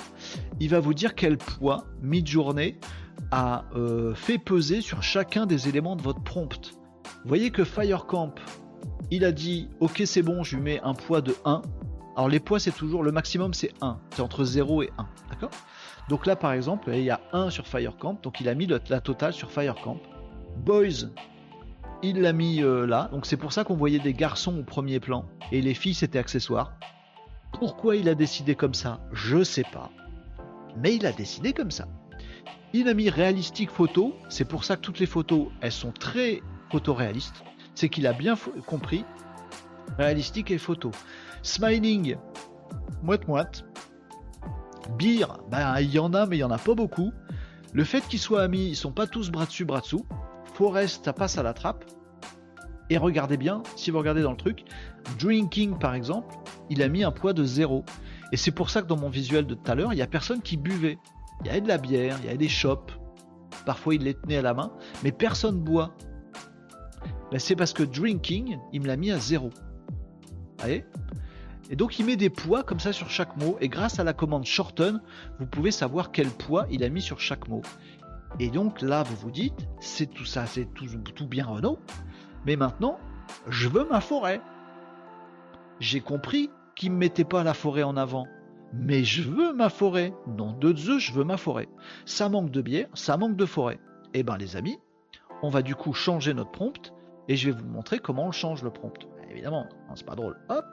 Il 0.59 0.69
va 0.69 0.79
vous 0.79 0.93
dire 0.93 1.15
quel 1.15 1.37
poids 1.37 1.85
mid-journée 2.01 2.79
a 3.31 3.65
euh, 3.75 4.13
fait 4.15 4.37
peser 4.37 4.81
sur 4.81 5.03
chacun 5.03 5.45
des 5.45 5.67
éléments 5.67 5.95
de 5.95 6.01
votre 6.01 6.21
prompt. 6.21 6.73
Vous 7.23 7.27
voyez 7.27 7.51
que 7.51 7.63
Firecamp, 7.63 8.33
il 9.11 9.25
a 9.25 9.31
dit 9.31 9.69
ok 9.79 10.03
c'est 10.05 10.21
bon, 10.21 10.43
je 10.43 10.55
lui 10.55 10.63
mets 10.63 10.81
un 10.81 10.93
poids 10.93 11.21
de 11.21 11.35
1. 11.45 11.61
Alors 12.15 12.29
les 12.29 12.39
poids 12.39 12.59
c'est 12.59 12.71
toujours 12.71 13.03
le 13.03 13.11
maximum 13.11 13.53
c'est 13.53 13.71
1, 13.81 13.99
c'est 14.11 14.21
entre 14.21 14.43
0 14.43 14.83
et 14.83 14.91
1, 14.97 15.07
d'accord? 15.29 15.51
Donc 16.09 16.25
là 16.25 16.35
par 16.35 16.53
exemple, 16.53 16.89
il 16.93 17.03
y 17.03 17.09
a 17.09 17.21
1 17.33 17.49
sur 17.49 17.67
Firecamp, 17.67 18.19
donc 18.23 18.41
il 18.41 18.49
a 18.49 18.55
mis 18.55 18.67
la 18.67 19.01
totale 19.01 19.33
sur 19.33 19.51
Firecamp. 19.51 19.99
Boys, 20.57 21.09
il 22.01 22.21
l'a 22.21 22.33
mis 22.33 22.63
euh, 22.63 22.85
là, 22.85 23.09
donc 23.11 23.25
c'est 23.25 23.37
pour 23.37 23.53
ça 23.53 23.63
qu'on 23.63 23.75
voyait 23.75 23.99
des 23.99 24.13
garçons 24.13 24.57
au 24.57 24.63
premier 24.63 24.99
plan 24.99 25.25
et 25.51 25.61
les 25.61 25.73
filles 25.73 25.93
c'était 25.93 26.19
accessoire. 26.19 26.73
Pourquoi 27.51 27.95
il 27.95 28.07
a 28.09 28.15
décidé 28.15 28.55
comme 28.55 28.73
ça? 28.73 28.99
Je 29.11 29.43
sais 29.43 29.65
pas. 29.71 29.91
Mais 30.77 30.95
il 30.95 31.05
a 31.05 31.11
décidé 31.11 31.53
comme 31.53 31.71
ça. 31.71 31.87
Il 32.73 32.87
a 32.87 32.93
mis 32.93 33.09
réalistique 33.09 33.71
photo, 33.71 34.15
c'est 34.29 34.45
pour 34.45 34.63
ça 34.63 34.75
que 34.75 34.81
toutes 34.81 34.99
les 34.99 35.07
photos 35.07 35.47
elles 35.61 35.71
sont 35.71 35.91
très 35.91 36.41
photoréalistes. 36.71 37.43
C'est 37.73 37.89
qu'il 37.89 38.05
a 38.05 38.13
bien 38.13 38.35
compris 38.65 39.05
réalistique 39.97 40.51
et 40.51 40.57
photo. 40.57 40.91
Smiling, 41.41 42.17
moite 43.01 43.27
moite. 43.27 43.65
Beer, 44.97 45.25
ben, 45.49 45.79
il 45.79 45.91
y 45.91 45.99
en 45.99 46.13
a 46.13 46.25
mais 46.25 46.37
il 46.37 46.39
y 46.39 46.43
en 46.43 46.51
a 46.51 46.57
pas 46.57 46.75
beaucoup. 46.75 47.11
Le 47.73 47.83
fait 47.83 48.01
qu'ils 48.07 48.19
soient 48.19 48.43
amis, 48.43 48.67
ils 48.67 48.75
sont 48.75 48.91
pas 48.91 49.07
tous 49.07 49.29
bras 49.29 49.45
dessus 49.45 49.65
bras 49.65 49.81
dessous. 49.81 50.05
Forest, 50.53 51.05
ça 51.05 51.13
passe 51.13 51.37
à 51.37 51.43
la 51.43 51.53
trappe. 51.53 51.85
Et 52.89 52.97
regardez 52.97 53.37
bien, 53.37 53.61
si 53.75 53.91
vous 53.91 53.99
regardez 53.99 54.21
dans 54.21 54.31
le 54.31 54.37
truc, 54.37 54.65
Drinking 55.19 55.77
par 55.77 55.93
exemple, 55.93 56.35
il 56.69 56.81
a 56.81 56.87
mis 56.87 57.03
un 57.03 57.11
poids 57.11 57.33
de 57.33 57.43
0. 57.43 57.85
Et 58.31 58.37
c'est 58.37 58.51
pour 58.51 58.69
ça 58.69 58.81
que 58.81 58.87
dans 58.87 58.97
mon 58.97 59.09
visuel 59.09 59.45
de 59.45 59.53
tout 59.53 59.71
à 59.71 59.75
l'heure, 59.75 59.93
il 59.93 59.97
n'y 59.97 60.01
a 60.01 60.07
personne 60.07 60.41
qui 60.41 60.57
buvait. 60.57 60.97
Il 61.41 61.47
y 61.47 61.49
avait 61.49 61.61
de 61.61 61.67
la 61.67 61.77
bière, 61.77 62.17
il 62.21 62.25
y 62.25 62.29
avait 62.29 62.37
des 62.37 62.49
chopes. 62.49 62.91
Parfois 63.65 63.95
il 63.95 64.03
les 64.03 64.13
tenait 64.13 64.37
à 64.37 64.41
la 64.41 64.53
main, 64.53 64.71
mais 65.03 65.11
personne 65.11 65.59
boit. 65.59 65.95
Ben, 67.31 67.39
c'est 67.39 67.55
parce 67.55 67.73
que 67.73 67.83
drinking, 67.83 68.57
il 68.73 68.81
me 68.81 68.87
l'a 68.87 68.97
mis 68.97 69.11
à 69.11 69.19
0. 69.19 69.51
voyez? 70.59 70.85
Et 71.69 71.75
donc 71.75 71.99
il 71.99 72.05
met 72.05 72.15
des 72.15 72.31
poids 72.31 72.63
comme 72.63 72.79
ça 72.79 72.91
sur 72.91 73.11
chaque 73.11 73.37
mot, 73.37 73.57
et 73.61 73.69
grâce 73.69 73.99
à 73.99 74.03
la 74.03 74.13
commande 74.13 74.45
shorten, 74.45 75.01
vous 75.39 75.45
pouvez 75.45 75.69
savoir 75.69 76.11
quel 76.11 76.27
poids 76.27 76.65
il 76.71 76.83
a 76.83 76.89
mis 76.89 77.01
sur 77.01 77.19
chaque 77.19 77.47
mot. 77.47 77.61
Et 78.39 78.49
donc 78.49 78.81
là, 78.81 79.03
vous 79.03 79.15
vous 79.15 79.31
dites, 79.31 79.67
c'est 79.79 80.07
tout 80.07 80.25
ça, 80.25 80.45
c'est 80.45 80.65
tout, 80.73 80.87
tout, 81.15 81.27
bien 81.27 81.45
Renault, 81.45 81.79
mais 82.45 82.55
maintenant, 82.55 82.99
je 83.47 83.67
veux 83.67 83.85
ma 83.85 84.01
forêt. 84.01 84.41
J'ai 85.79 86.01
compris 86.01 86.49
qu'il 86.75 86.91
ne 86.91 86.97
mettait 86.97 87.23
pas 87.23 87.43
la 87.43 87.53
forêt 87.53 87.83
en 87.83 87.97
avant, 87.97 88.27
mais 88.73 89.03
je 89.03 89.23
veux 89.23 89.53
ma 89.53 89.69
forêt. 89.69 90.13
Non, 90.27 90.53
de 90.53 90.75
Zeus, 90.75 90.99
je 90.99 91.13
veux 91.13 91.23
ma 91.23 91.37
forêt. 91.37 91.67
Ça 92.05 92.29
manque 92.29 92.51
de 92.51 92.61
bière, 92.61 92.87
ça 92.93 93.17
manque 93.17 93.35
de 93.35 93.45
forêt. 93.45 93.79
Eh 94.13 94.23
ben 94.23 94.37
les 94.37 94.55
amis, 94.55 94.79
on 95.41 95.49
va 95.49 95.61
du 95.61 95.75
coup 95.75 95.93
changer 95.93 96.33
notre 96.33 96.51
prompt, 96.51 96.93
et 97.27 97.35
je 97.35 97.49
vais 97.49 97.57
vous 97.57 97.67
montrer 97.67 97.99
comment 97.99 98.25
on 98.25 98.31
change 98.31 98.63
le 98.63 98.71
prompt. 98.71 99.07
Évidemment, 99.29 99.67
hein, 99.89 99.93
c'est 99.95 100.05
pas 100.05 100.15
drôle. 100.15 100.37
Hop, 100.49 100.65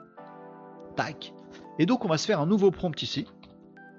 tac. 0.95 1.33
Et 1.79 1.85
donc 1.85 2.03
on 2.05 2.07
va 2.07 2.17
se 2.17 2.25
faire 2.25 2.41
un 2.41 2.47
nouveau 2.47 2.71
prompt 2.71 3.01
ici 3.01 3.27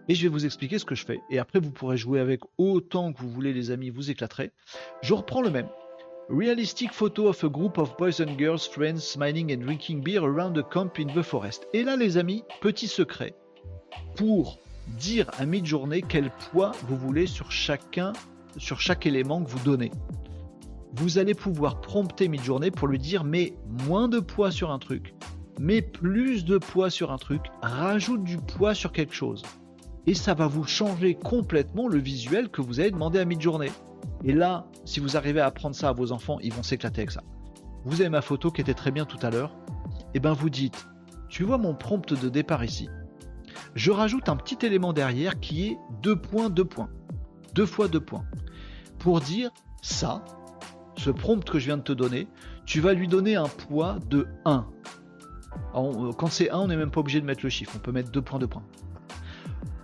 et 0.09 0.15
je 0.15 0.23
vais 0.23 0.29
vous 0.29 0.47
expliquer 0.47 0.79
ce 0.79 0.85
que 0.85 0.95
je 0.95 1.05
fais. 1.05 1.21
Et 1.31 1.39
après, 1.39 1.61
vous 1.61 1.71
pourrez 1.71 1.97
jouer 1.97 2.19
avec 2.19 2.41
autant 2.57 3.13
que 3.13 3.21
vous 3.21 3.29
voulez, 3.29 3.53
les 3.53 3.71
amis, 3.71 3.91
vous 3.91 4.11
éclaterez. 4.11 4.53
Je 5.03 5.15
reprends 5.15 5.43
le 5.43 5.51
même. 5.51 5.69
Realistic 6.31 6.93
photo 6.93 7.29
of 7.29 7.43
a 7.43 7.49
group 7.49 7.79
of 7.79 7.97
boys 7.97 8.21
and 8.21 8.37
girls, 8.37 8.67
friends, 8.67 9.03
smiling 9.03 9.51
and 9.51 9.63
drinking 9.63 10.03
beer 10.03 10.23
around 10.23 10.59
a 10.59 10.63
camp 10.63 10.99
in 10.99 11.07
the 11.15 11.23
forest. 11.23 11.67
Et 11.73 11.83
là, 11.83 11.97
les 11.97 12.19
amis, 12.19 12.45
petit 12.61 12.87
secret 12.87 13.35
pour 14.15 14.59
dire 14.99 15.31
à 15.39 15.47
mi-journée 15.47 16.03
quel 16.03 16.31
poids 16.31 16.73
vous 16.87 16.99
voulez 16.99 17.27
sur 17.27 17.51
chacun, 17.51 18.13
sur 18.59 18.79
chaque 18.79 19.07
élément 19.07 19.43
que 19.43 19.49
vous 19.49 19.65
donnez. 19.65 19.91
Vous 20.97 21.17
allez 21.17 21.35
pouvoir 21.35 21.81
prompter 21.81 22.29
mi-journée 22.29 22.71
pour 22.71 22.89
lui 22.89 22.99
dire 22.99 23.25
mais 23.25 23.55
moins 23.87 24.09
de 24.09 24.21
poids 24.21 24.51
sur 24.51 24.71
un 24.71 24.79
truc, 24.79 25.15
mais 25.59 25.81
plus 25.81 26.45
de 26.45 26.59
poids 26.59 26.91
sur 26.91 27.11
un 27.11 27.19
truc, 27.19 27.41
rajoute 27.63 28.25
du 28.25 28.37
poids 28.37 28.75
sur 28.75 28.93
quelque 28.93 29.15
chose 29.15 29.43
et 30.07 30.13
ça 30.15 30.35
va 30.35 30.47
vous 30.47 30.65
changer 30.65 31.15
complètement 31.15 31.89
le 31.89 31.99
visuel 31.99 32.51
que 32.51 32.61
vous 32.61 32.81
avez 32.81 32.91
demandé 32.91 33.19
à 33.19 33.25
mi-journée. 33.25 33.71
Et 34.25 34.33
là, 34.33 34.67
si 34.85 35.01
vous 35.01 35.17
arrivez 35.17 35.41
à 35.41 35.47
apprendre 35.47 35.75
ça 35.75 35.89
à 35.89 35.93
vos 35.93 36.13
enfants, 36.13 36.39
ils 36.43 36.53
vont 36.53 36.63
s'éclater 36.63 37.03
avec 37.03 37.11
ça. 37.11 37.23
Vous 37.85 38.01
avez 38.01 38.11
ma 38.11 38.21
photo 38.21 38.51
qui 38.51 38.61
était 38.61 38.75
très 38.75 38.91
bien 38.91 39.05
tout 39.05 39.19
à 39.23 39.31
l'heure. 39.31 39.53
Et 39.69 40.11
eh 40.15 40.21
bien 40.21 40.33
vous 40.33 40.51
dites, 40.51 40.87
tu 41.29 41.45
vois 41.45 41.59
mon 41.59 41.75
prompt 41.75 42.13
de 42.13 42.29
départ 42.29 42.65
ici. 42.65 42.89
Je 43.75 43.91
rajoute 43.91 44.29
un 44.29 44.37
petit 44.37 44.65
élément 44.65 44.93
derrière 44.93 45.39
qui 45.39 45.67
est 45.67 45.79
2 46.03 46.17
points, 46.17 46.51
2 46.51 46.65
points. 46.65 46.89
2 47.55 47.67
fois 47.67 47.89
2 47.89 48.01
points. 48.01 48.25
Pour 48.99 49.21
dire 49.21 49.51
ça, 49.83 50.25
ce 50.97 51.11
prompt 51.11 51.45
que 51.49 51.59
je 51.59 51.67
viens 51.67 51.77
de 51.77 51.83
te 51.83 51.93
donner, 51.93 52.27
tu 52.67 52.81
vas 52.81 52.95
lui 52.95 53.09
donner 53.09 53.37
un 53.37 53.49
poids 53.49 53.99
de 54.09 54.27
1. 54.45 54.67
Euh, 55.75 56.13
quand 56.13 56.29
c'est 56.29 56.51
1, 56.51 56.59
on 56.59 56.69
n'est 56.69 56.77
même 56.77 56.91
pas 56.91 57.01
obligé 57.01 57.21
de 57.21 57.27
mettre 57.27 57.45
le 57.45 57.51
chiffre, 57.51 57.73
on 57.77 57.79
peut 57.79 57.93
mettre 57.93 58.11
2 58.11 58.23
points, 58.23 58.39
2 58.39 58.47
points 58.47 58.65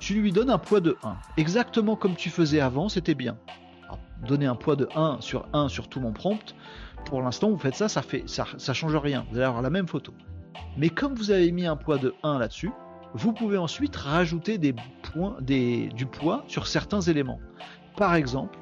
tu 0.04 0.12
lui 0.12 0.32
donnes 0.32 0.50
un 0.50 0.58
poids 0.58 0.80
de 0.80 0.98
1. 1.02 1.16
Exactement 1.38 1.96
comme 1.96 2.14
tu 2.14 2.28
faisais 2.28 2.60
avant, 2.60 2.90
c'était 2.90 3.14
bien. 3.14 3.38
Donner 4.26 4.46
un 4.46 4.54
poids 4.54 4.76
de 4.76 4.88
1 4.94 5.18
sur 5.20 5.46
1 5.52 5.68
sur 5.68 5.88
tout 5.88 6.00
mon 6.00 6.12
prompt, 6.12 6.54
pour 7.04 7.22
l'instant 7.22 7.50
vous 7.50 7.58
faites 7.58 7.74
ça, 7.74 7.88
ça 7.88 8.02
fait 8.02 8.24
ça, 8.26 8.46
ça 8.56 8.72
change 8.72 8.96
rien. 8.96 9.26
Vous 9.30 9.36
allez 9.36 9.46
avoir 9.46 9.62
la 9.62 9.70
même 9.70 9.86
photo. 9.88 10.12
Mais 10.76 10.88
comme 10.88 11.14
vous 11.14 11.30
avez 11.30 11.52
mis 11.52 11.66
un 11.66 11.76
poids 11.76 11.98
de 11.98 12.14
1 12.22 12.38
là-dessus, 12.38 12.70
vous 13.14 13.32
pouvez 13.32 13.58
ensuite 13.58 13.94
rajouter 13.94 14.58
des 14.58 14.74
points, 15.02 15.36
des, 15.40 15.88
du 15.88 16.06
poids 16.06 16.44
sur 16.48 16.66
certains 16.66 17.00
éléments. 17.00 17.40
Par 17.96 18.14
exemple, 18.14 18.58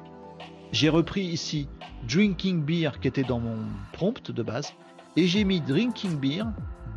j'ai 0.71 0.89
repris 0.89 1.21
ici 1.21 1.67
drinking 2.07 2.63
beer 2.63 2.99
qui 3.01 3.07
était 3.07 3.23
dans 3.23 3.39
mon 3.39 3.57
prompt 3.93 4.31
de 4.31 4.43
base 4.43 4.73
et 5.15 5.25
j'ai 5.25 5.43
mis 5.43 5.61
drinking 5.61 6.19
beer 6.19 6.45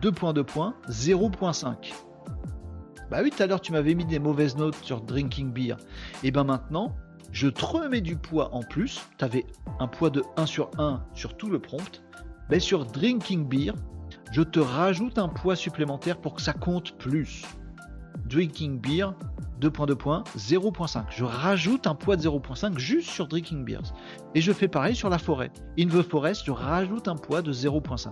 2 0.02 0.12
points 0.12 0.32
de 0.32 0.42
points 0.42 0.74
0.5. 0.88 1.92
Bah 3.10 3.20
oui, 3.22 3.30
tout 3.30 3.42
à 3.42 3.46
l'heure 3.46 3.60
tu 3.60 3.72
m'avais 3.72 3.94
mis 3.94 4.04
des 4.04 4.18
mauvaises 4.18 4.56
notes 4.56 4.76
sur 4.82 5.00
drinking 5.00 5.52
beer. 5.52 5.76
Et 6.22 6.30
ben 6.30 6.44
maintenant, 6.44 6.94
je 7.32 7.48
te 7.48 7.64
remets 7.64 8.00
du 8.00 8.16
poids 8.16 8.54
en 8.54 8.62
plus. 8.62 9.00
Tu 9.18 9.24
avais 9.24 9.46
un 9.78 9.88
poids 9.88 10.10
de 10.10 10.22
1 10.36 10.46
sur 10.46 10.70
1 10.78 11.02
sur 11.14 11.36
tout 11.36 11.50
le 11.50 11.58
prompt. 11.58 12.02
Mais 12.50 12.60
sur 12.60 12.86
drinking 12.86 13.46
beer, 13.46 13.74
je 14.32 14.42
te 14.42 14.60
rajoute 14.60 15.18
un 15.18 15.28
poids 15.28 15.56
supplémentaire 15.56 16.18
pour 16.18 16.34
que 16.34 16.42
ça 16.42 16.52
compte 16.52 16.96
plus. 16.98 17.44
drinking 18.26 18.80
beer, 18.80 19.14
2 19.60 19.70
points, 19.70 19.86
2 19.86 19.94
points, 19.94 20.24
0.5. 20.36 21.04
Je 21.10 21.24
rajoute 21.24 21.86
un 21.86 21.94
poids 21.94 22.16
de 22.16 22.22
0.5 22.22 22.78
juste 22.78 23.10
sur 23.10 23.26
drinking 23.26 23.64
beers. 23.64 23.92
Et 24.34 24.40
je 24.40 24.52
fais 24.52 24.68
pareil 24.68 24.94
sur 24.94 25.08
la 25.08 25.18
forêt. 25.18 25.50
In 25.78 25.86
the 25.86 26.02
forest, 26.02 26.44
je 26.46 26.50
rajoute 26.50 27.08
un 27.08 27.16
poids 27.16 27.42
de 27.42 27.52
0.5. 27.52 28.10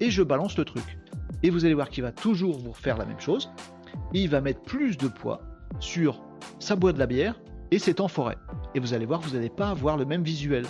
et 0.00 0.10
je 0.10 0.22
balance 0.22 0.56
le 0.56 0.64
truc. 0.64 0.98
Et 1.42 1.50
vous 1.50 1.64
allez 1.64 1.74
voir 1.74 1.88
qu'il 1.88 2.02
va 2.02 2.12
toujours 2.12 2.58
vous 2.58 2.72
refaire 2.72 2.96
la 2.96 3.04
même 3.04 3.20
chose. 3.20 3.50
Il 4.12 4.28
va 4.28 4.40
mettre 4.40 4.62
plus 4.62 4.96
de 4.96 5.08
poids 5.08 5.40
sur 5.80 6.20
sa 6.58 6.76
boîte 6.76 6.94
de 6.94 7.00
la 7.00 7.06
bière 7.06 7.40
et 7.70 7.78
c'est 7.78 8.00
en 8.00 8.08
forêt. 8.08 8.38
Et 8.74 8.80
vous 8.80 8.94
allez 8.94 9.06
voir, 9.06 9.20
vous 9.20 9.34
n'allez 9.34 9.50
pas 9.50 9.70
avoir 9.70 9.96
le 9.96 10.04
même 10.04 10.22
visuel. 10.22 10.64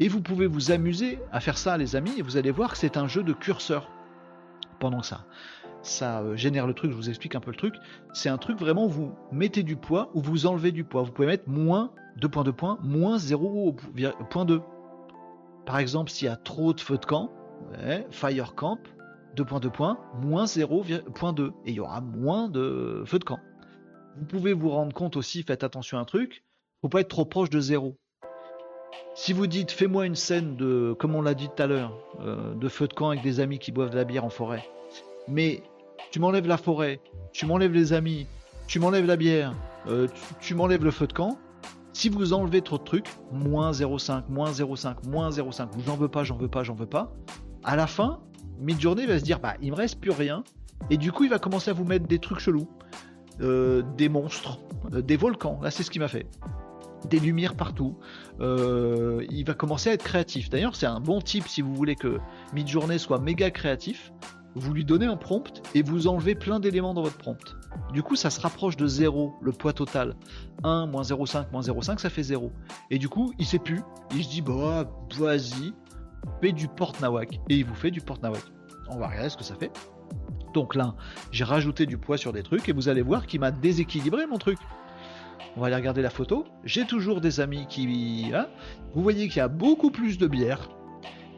Et 0.00 0.08
vous 0.08 0.20
pouvez 0.20 0.46
vous 0.46 0.70
amuser 0.70 1.18
à 1.32 1.40
faire 1.40 1.58
ça, 1.58 1.76
les 1.76 1.96
amis, 1.96 2.12
et 2.18 2.22
vous 2.22 2.36
allez 2.36 2.50
voir 2.50 2.72
que 2.72 2.78
c'est 2.78 2.96
un 2.96 3.08
jeu 3.08 3.22
de 3.22 3.32
curseur 3.32 3.90
pendant 4.78 5.02
ça. 5.02 5.24
Ça 5.82 6.20
euh, 6.20 6.36
génère 6.36 6.66
le 6.66 6.74
truc, 6.74 6.90
je 6.90 6.96
vous 6.96 7.08
explique 7.08 7.34
un 7.34 7.40
peu 7.40 7.50
le 7.50 7.56
truc. 7.56 7.74
C'est 8.12 8.28
un 8.28 8.38
truc 8.38 8.58
vraiment, 8.58 8.86
vous 8.86 9.12
mettez 9.32 9.62
du 9.62 9.76
poids 9.76 10.10
ou 10.14 10.20
vous 10.20 10.46
enlevez 10.46 10.72
du 10.72 10.84
poids. 10.84 11.02
Vous 11.02 11.12
pouvez 11.12 11.26
mettre 11.26 11.48
moins 11.48 11.92
2.2 12.20 12.52
points, 12.52 12.78
moins 12.82 13.16
0.2. 13.16 14.60
Par 15.66 15.78
exemple, 15.78 16.10
s'il 16.10 16.26
y 16.26 16.30
a 16.30 16.36
trop 16.36 16.72
de 16.72 16.80
feux 16.80 16.98
de 16.98 17.04
camp, 17.04 17.30
fire 18.10 18.54
camp, 18.54 18.78
2.2 19.36 19.70
points, 19.70 19.98
moins 20.20 20.44
0.2. 20.44 21.52
Et 21.64 21.70
il 21.70 21.74
y 21.74 21.80
aura 21.80 22.00
moins 22.00 22.48
de 22.48 23.02
feux 23.06 23.18
de 23.18 23.24
camp. 23.24 23.38
Vous 24.18 24.24
pouvez 24.24 24.52
vous 24.52 24.70
rendre 24.70 24.92
compte 24.92 25.16
aussi, 25.16 25.44
faites 25.44 25.62
attention 25.62 25.96
à 25.96 26.00
un 26.00 26.04
truc, 26.04 26.42
faut 26.80 26.88
pas 26.88 27.02
être 27.02 27.08
trop 27.08 27.24
proche 27.24 27.50
de 27.50 27.60
0. 27.60 27.96
Si 29.14 29.32
vous 29.32 29.46
dites 29.46 29.70
fais-moi 29.70 30.06
une 30.06 30.16
scène 30.16 30.56
de, 30.56 30.92
comme 30.98 31.14
on 31.14 31.22
l'a 31.22 31.34
dit 31.34 31.48
tout 31.48 31.62
à 31.62 31.68
l'heure, 31.68 31.96
euh, 32.20 32.54
de 32.54 32.68
feu 32.68 32.88
de 32.88 32.94
camp 32.94 33.10
avec 33.10 33.22
des 33.22 33.38
amis 33.38 33.60
qui 33.60 33.70
boivent 33.70 33.90
de 33.90 33.96
la 33.96 34.04
bière 34.04 34.24
en 34.24 34.30
forêt, 34.30 34.68
mais 35.28 35.62
tu 36.10 36.18
m'enlèves 36.18 36.48
la 36.48 36.56
forêt, 36.56 37.00
tu 37.32 37.46
m'enlèves 37.46 37.72
les 37.72 37.92
amis, 37.92 38.26
tu 38.66 38.80
m'enlèves 38.80 39.06
la 39.06 39.16
bière, 39.16 39.54
euh, 39.86 40.08
tu, 40.40 40.56
m'enlèves 40.56 40.84
le 40.84 40.90
feu 40.90 41.06
de 41.06 41.12
camp, 41.12 41.38
si 41.92 42.08
vous 42.08 42.32
enlevez 42.32 42.62
trop 42.62 42.78
de 42.78 42.84
trucs, 42.84 43.08
moins 43.30 43.70
0,5, 43.70 44.24
moins 44.28 44.50
0,5, 44.50 45.08
moins 45.08 45.30
0,5, 45.30 45.68
j'en 45.86 45.96
veux 45.96 46.08
pas, 46.08 46.24
j'en 46.24 46.36
veux 46.36 46.48
pas, 46.48 46.64
j'en 46.64 46.74
veux 46.74 46.86
pas, 46.86 47.12
à 47.62 47.76
la 47.76 47.86
fin, 47.86 48.20
Midjourney 48.58 49.06
va 49.06 49.20
se 49.20 49.24
dire, 49.24 49.38
bah 49.38 49.54
il 49.60 49.70
me 49.70 49.76
reste 49.76 50.00
plus 50.00 50.10
rien, 50.10 50.42
et 50.90 50.96
du 50.96 51.12
coup 51.12 51.22
il 51.22 51.30
va 51.30 51.38
commencer 51.38 51.70
à 51.70 51.74
vous 51.74 51.84
mettre 51.84 52.06
des 52.08 52.18
trucs 52.18 52.40
chelous, 52.40 52.68
des 53.40 54.08
monstres, 54.08 54.58
des 54.90 55.16
volcans, 55.16 55.60
là 55.62 55.70
c'est 55.70 55.82
ce 55.82 55.90
qu'il 55.90 56.00
m'a 56.00 56.08
fait 56.08 56.26
des 57.06 57.20
lumières 57.20 57.54
partout. 57.54 57.96
Euh, 58.40 59.24
il 59.30 59.44
va 59.44 59.54
commencer 59.54 59.90
à 59.90 59.92
être 59.92 60.04
créatif. 60.04 60.50
D'ailleurs, 60.50 60.76
c'est 60.76 60.86
un 60.86 61.00
bon 61.00 61.20
type 61.20 61.46
si 61.46 61.62
vous 61.62 61.74
voulez 61.74 61.94
que 61.94 62.18
Midjourney 62.54 62.98
soit 62.98 63.20
méga 63.20 63.50
créatif. 63.50 64.12
Vous 64.54 64.72
lui 64.72 64.84
donnez 64.84 65.06
un 65.06 65.16
prompt 65.16 65.62
et 65.74 65.82
vous 65.82 66.08
enlevez 66.08 66.34
plein 66.34 66.58
d'éléments 66.58 66.94
dans 66.94 67.02
votre 67.02 67.18
prompt. 67.18 67.56
Du 67.92 68.02
coup, 68.02 68.16
ça 68.16 68.30
se 68.30 68.40
rapproche 68.40 68.76
de 68.76 68.86
0, 68.86 69.34
le 69.40 69.52
poids 69.52 69.72
total. 69.72 70.16
1, 70.64 70.86
moins 70.86 71.02
0,5, 71.02 71.52
moins 71.52 71.60
0,5, 71.60 71.98
ça 71.98 72.10
fait 72.10 72.22
0. 72.22 72.50
Et 72.90 72.98
du 72.98 73.08
coup, 73.08 73.32
il 73.38 73.46
sait 73.46 73.58
plus. 73.58 73.82
Il 74.14 74.24
se 74.24 74.30
dit, 74.30 74.42
bah, 74.42 74.90
vas-y, 75.16 75.72
fais 76.40 76.52
du 76.52 76.66
porte-nawak. 76.66 77.40
Et 77.48 77.56
il 77.56 77.64
vous 77.64 77.74
fait 77.74 77.90
du 77.90 78.00
porte-nawak. 78.00 78.42
On 78.88 78.98
va 78.98 79.08
regarder 79.08 79.28
ce 79.28 79.36
que 79.36 79.44
ça 79.44 79.54
fait. 79.54 79.70
Donc 80.58 80.74
là, 80.74 80.96
j'ai 81.30 81.44
rajouté 81.44 81.86
du 81.86 81.98
poids 81.98 82.16
sur 82.16 82.32
des 82.32 82.42
trucs 82.42 82.68
et 82.68 82.72
vous 82.72 82.88
allez 82.88 83.00
voir 83.00 83.28
qu'il 83.28 83.38
m'a 83.38 83.52
déséquilibré 83.52 84.26
mon 84.26 84.38
truc. 84.38 84.58
On 85.56 85.60
va 85.60 85.68
aller 85.68 85.76
regarder 85.76 86.02
la 86.02 86.10
photo. 86.10 86.46
J'ai 86.64 86.84
toujours 86.84 87.20
des 87.20 87.38
amis 87.38 87.68
qui. 87.68 88.32
Hein, 88.34 88.48
vous 88.92 89.00
voyez 89.00 89.28
qu'il 89.28 89.36
y 89.36 89.40
a 89.40 89.46
beaucoup 89.46 89.92
plus 89.92 90.18
de 90.18 90.26
bière, 90.26 90.68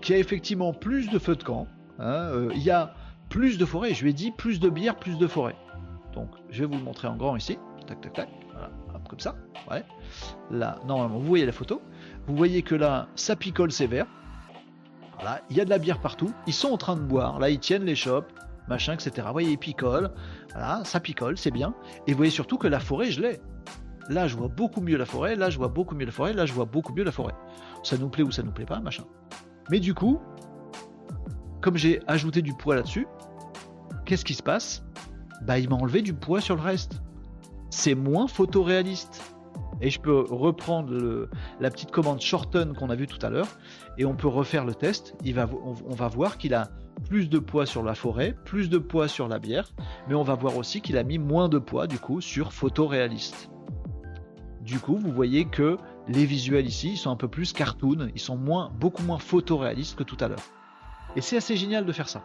qu'il 0.01 0.14
y 0.14 0.16
a 0.16 0.21
effectivement 0.23 0.73
plus 0.73 1.11
de 1.11 1.18
feux 1.18 1.37
de 1.37 1.43
camp. 1.43 1.66
Hein, 1.99 2.31
euh, 2.33 2.51
il 2.55 2.62
y 2.62 2.71
a 2.71 2.95
plus 3.29 3.59
de 3.59 3.66
forêt. 3.66 3.93
Je 3.93 4.05
lui 4.05 4.11
ai 4.11 4.14
dit 4.14 4.31
plus 4.31 4.59
de 4.59 4.71
bière, 4.71 4.97
plus 4.97 5.18
de 5.18 5.27
forêt. 5.27 5.57
Donc, 6.14 6.31
je 6.49 6.61
vais 6.61 6.66
vous 6.66 6.79
le 6.79 6.85
montrer 6.85 7.07
en 7.07 7.16
grand 7.16 7.37
ici. 7.37 7.59
Tac, 7.87 8.01
tac, 8.01 8.14
tac. 8.14 8.29
Voilà, 8.55 8.71
comme 9.07 9.21
ça. 9.21 9.37
Ouais. 9.71 9.85
Là, 10.51 10.79
normalement, 10.87 11.18
vous 11.18 11.27
voyez 11.27 11.45
la 11.45 11.53
photo. 11.53 11.83
Vous 12.27 12.35
voyez 12.35 12.62
que 12.62 12.75
là, 12.75 13.09
ça 13.16 13.37
picole 13.37 13.71
sévère. 13.71 14.07
Voilà, 15.16 15.43
il 15.51 15.59
y 15.59 15.61
a 15.61 15.66
de 15.66 15.71
la 15.71 15.77
bière 15.77 16.01
partout. 16.01 16.33
Ils 16.47 16.55
sont 16.55 16.71
en 16.71 16.79
train 16.79 16.97
de 16.97 17.03
boire. 17.03 17.39
Là, 17.39 17.51
ils 17.51 17.61
tiennent 17.61 17.85
les 17.85 17.95
chopes, 17.95 18.33
machin, 18.71 18.95
etc. 18.95 19.27
Vous 19.27 19.33
voyez, 19.33 19.51
ils 19.51 19.59
picolent. 19.59 20.11
Voilà, 20.53 20.83
ça 20.85 21.01
picole, 21.01 21.37
c'est 21.37 21.51
bien. 21.51 21.75
Et 22.07 22.12
vous 22.12 22.16
voyez 22.16 22.31
surtout 22.31 22.57
que 22.57 22.68
la 22.68 22.81
forêt, 22.81 23.11
je 23.11 23.21
l'ai. 23.21 23.41
Là, 24.09 24.27
je 24.27 24.37
vois 24.37 24.49
beaucoup 24.49 24.81
mieux 24.81 24.97
la 24.97 25.05
forêt, 25.05 25.37
là, 25.37 25.51
je 25.51 25.59
vois 25.59 25.68
beaucoup 25.68 25.95
mieux 25.95 26.07
la 26.07 26.12
forêt, 26.12 26.33
là, 26.33 26.47
je 26.47 26.53
vois 26.53 26.64
beaucoup 26.64 26.95
mieux 26.95 27.05
la 27.05 27.12
forêt. 27.12 27.35
Ça 27.83 27.99
nous 27.99 28.09
plaît 28.09 28.25
ou 28.25 28.31
ça 28.31 28.43
nous 28.43 28.53
plaît 28.53 28.64
pas, 28.64 28.81
machin. 28.81 29.05
Mais 29.71 29.79
du 29.79 29.93
coup, 29.95 30.18
comme 31.61 31.77
j'ai 31.77 32.01
ajouté 32.07 32.41
du 32.41 32.55
poids 32.55 32.75
là-dessus, 32.75 33.07
qu'est-ce 34.07 34.25
qui 34.25 34.35
se 34.35 34.43
passe? 34.43 34.83
Bah, 35.43 35.59
il 35.59 35.68
m'a 35.68 35.77
enlevé 35.77 36.03
du 36.03 36.14
poids 36.14 36.41
sur 36.41 36.57
le 36.57 36.62
reste. 36.62 37.03
C'est 37.71 37.95
moins 37.95 38.27
photoréaliste. 38.27 39.23
Et 39.81 39.91
je 39.91 40.01
peux 40.01 40.24
reprendre 40.28 41.28
la 41.61 41.70
petite 41.70 41.91
commande 41.91 42.20
shorten 42.20 42.74
qu'on 42.74 42.91
a 42.91 42.95
vu 42.95 43.07
tout 43.07 43.24
à 43.24 43.31
l'heure 43.31 43.49
et 43.97 44.05
on 44.05 44.14
peut 44.14 44.28
refaire 44.28 44.64
le 44.64 44.74
test. 44.74 45.16
On 45.24 45.95
va 45.95 46.09
voir 46.09 46.39
qu'il 46.39 46.55
a 46.55 46.70
plus 47.09 47.31
de 47.31 47.39
poids 47.39 47.64
sur 47.64 47.83
la 47.83 47.95
forêt, 47.95 48.37
plus 48.45 48.68
de 48.68 48.76
poids 48.78 49.09
sur 49.09 49.26
la 49.26 49.39
bière, 49.39 49.72
mais 50.09 50.14
on 50.14 50.22
va 50.22 50.35
voir 50.35 50.57
aussi 50.59 50.83
qu'il 50.83 50.99
a 50.99 51.03
mis 51.03 51.18
moins 51.18 51.49
de 51.49 51.59
poids 51.59 51.87
du 51.87 51.99
coup 51.99 52.20
sur 52.20 52.53
photoréaliste. 52.53 53.51
Du 54.61 54.78
coup, 54.78 54.97
vous 54.97 55.11
voyez 55.11 55.47
que 55.47 55.78
les 56.09 56.26
visuels 56.26 56.66
ici, 56.66 56.91
ils 56.93 56.97
sont 56.99 57.11
un 57.11 57.16
peu 57.16 57.28
plus 57.28 57.55
cartoon, 57.55 58.11
ils 58.14 58.20
sont 58.20 58.37
beaucoup 58.78 59.03
moins 59.03 59.18
photoréalistes 59.18 59.97
que 59.97 60.03
tout 60.03 60.18
à 60.20 60.28
l'heure. 60.28 60.43
Et 61.16 61.22
c'est 61.22 61.39
assez 61.39 61.57
génial 61.57 61.87
de 61.87 61.93
faire 61.93 62.09
ça. 62.09 62.22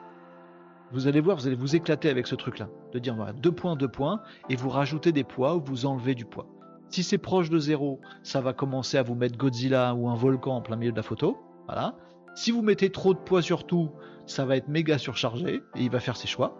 Vous 0.91 1.08
allez 1.08 1.22
voir, 1.22 1.38
vous 1.38 1.47
allez 1.47 1.56
vous 1.56 1.76
éclater 1.76 2.10
avec 2.10 2.28
ce 2.28 2.36
truc-là, 2.36 2.68
de 2.93 2.99
dire 2.99 3.16
voilà, 3.16 3.34
deux 3.34 3.51
points, 3.51 3.76
deux 3.76 3.88
points, 3.88 4.22
et 4.49 4.56
vous 4.56 4.70
rajoutez 4.70 5.12
des 5.12 5.24
poids 5.24 5.56
ou 5.56 5.62
vous 5.64 5.86
enlevez 5.86 6.14
du 6.14 6.26
poids. 6.26 6.47
Si 6.90 7.04
c'est 7.04 7.18
proche 7.18 7.50
de 7.50 7.60
zéro, 7.60 8.00
ça 8.24 8.42
va 8.42 8.54
commencer 8.54 8.98
à 8.98 9.04
vous 9.04 9.16
mettre 9.16 9.38
Godzilla 9.38 9.94
ou 9.96 10.10
un 10.10 10.16
volcan 10.16 10.56
en 10.56 10.62
plein 10.62 10.76
milieu 10.76 10.92
de 10.92 10.98
la 10.98 11.04
photo. 11.04 11.38
Voilà. 11.66 11.96
Si 12.36 12.52
vous 12.52 12.62
mettez 12.62 12.90
trop 12.90 13.14
de 13.14 13.20
poids 13.20 13.42
sur 13.42 13.66
tout, 13.66 13.92
ça 14.26 14.46
va 14.46 14.58
être 14.58 14.68
méga 14.68 14.98
surchargé 14.98 15.62
et 15.76 15.82
il 15.82 15.90
va 15.90 16.00
faire 16.00 16.18
ses 16.18 16.28
choix. 16.28 16.58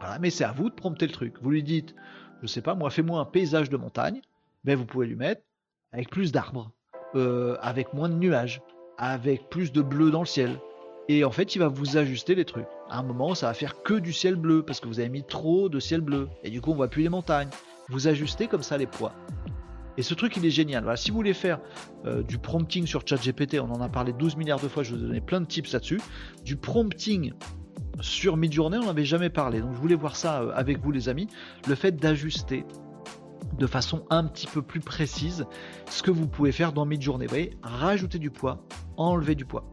Voilà, 0.00 0.18
mais 0.18 0.30
c'est 0.30 0.44
à 0.44 0.52
vous 0.52 0.70
de 0.70 0.74
prompter 0.74 1.06
le 1.06 1.12
truc. 1.12 1.34
Vous 1.42 1.50
lui 1.50 1.62
dites, 1.62 1.94
je 2.42 2.46
sais 2.46 2.62
pas, 2.62 2.74
moi 2.74 2.90
fais-moi 2.90 3.20
un 3.20 3.24
paysage 3.24 3.68
de 3.68 3.76
montagne 3.76 4.20
ben 4.64 4.76
vous 4.76 4.84
pouvez 4.84 5.06
lui 5.06 5.16
mettre 5.16 5.42
avec 5.92 6.10
plus 6.10 6.32
d'arbres, 6.32 6.70
euh, 7.14 7.56
avec 7.60 7.94
moins 7.94 8.08
de 8.08 8.14
nuages, 8.14 8.62
avec 8.98 9.48
plus 9.48 9.72
de 9.72 9.82
bleu 9.82 10.10
dans 10.10 10.20
le 10.20 10.26
ciel. 10.26 10.58
Et 11.08 11.24
en 11.24 11.30
fait, 11.30 11.56
il 11.56 11.58
va 11.58 11.68
vous 11.68 11.96
ajuster 11.96 12.34
les 12.34 12.44
trucs. 12.44 12.68
À 12.88 12.98
un 12.98 13.02
moment, 13.02 13.34
ça 13.34 13.46
va 13.46 13.54
faire 13.54 13.82
que 13.82 13.94
du 13.94 14.12
ciel 14.12 14.36
bleu 14.36 14.62
parce 14.62 14.78
que 14.78 14.86
vous 14.86 15.00
avez 15.00 15.08
mis 15.08 15.24
trop 15.24 15.68
de 15.68 15.80
ciel 15.80 16.02
bleu. 16.02 16.28
Et 16.44 16.50
du 16.50 16.60
coup, 16.60 16.70
on 16.70 16.76
voit 16.76 16.88
plus 16.88 17.02
les 17.02 17.08
montagnes. 17.08 17.48
Vous 17.90 18.08
ajustez 18.08 18.46
comme 18.46 18.62
ça 18.62 18.78
les 18.78 18.86
poids. 18.86 19.12
Et 19.96 20.02
ce 20.02 20.14
truc, 20.14 20.36
il 20.36 20.46
est 20.46 20.50
génial. 20.50 20.82
Voilà, 20.82 20.96
si 20.96 21.10
vous 21.10 21.16
voulez 21.16 21.34
faire 21.34 21.60
euh, 22.06 22.22
du 22.22 22.38
prompting 22.38 22.86
sur 22.86 23.06
ChatGPT, 23.06 23.58
on 23.60 23.70
en 23.70 23.80
a 23.80 23.88
parlé 23.88 24.12
12 24.12 24.36
milliards 24.36 24.60
de 24.60 24.68
fois, 24.68 24.82
je 24.82 24.94
vous 24.94 25.04
ai 25.04 25.06
donné 25.06 25.20
plein 25.20 25.40
de 25.40 25.46
tips 25.46 25.72
là-dessus. 25.72 26.00
Du 26.44 26.56
prompting 26.56 27.32
sur 28.00 28.36
Midjourney, 28.36 28.78
on 28.78 28.86
n'avait 28.86 29.04
jamais 29.04 29.30
parlé. 29.30 29.60
Donc 29.60 29.74
je 29.74 29.78
voulais 29.78 29.94
voir 29.94 30.16
ça 30.16 30.42
euh, 30.42 30.52
avec 30.54 30.78
vous, 30.78 30.92
les 30.92 31.08
amis. 31.08 31.26
Le 31.68 31.74
fait 31.74 31.92
d'ajuster 31.92 32.64
de 33.58 33.66
façon 33.66 34.04
un 34.10 34.24
petit 34.24 34.46
peu 34.46 34.62
plus 34.62 34.80
précise 34.80 35.44
ce 35.90 36.02
que 36.02 36.10
vous 36.10 36.26
pouvez 36.26 36.52
faire 36.52 36.72
dans 36.72 36.86
Midjourney. 36.86 37.26
Vous 37.26 37.30
voyez, 37.30 37.58
rajouter 37.62 38.18
du 38.18 38.30
poids, 38.30 38.64
enlever 38.96 39.34
du 39.34 39.44
poids. 39.44 39.64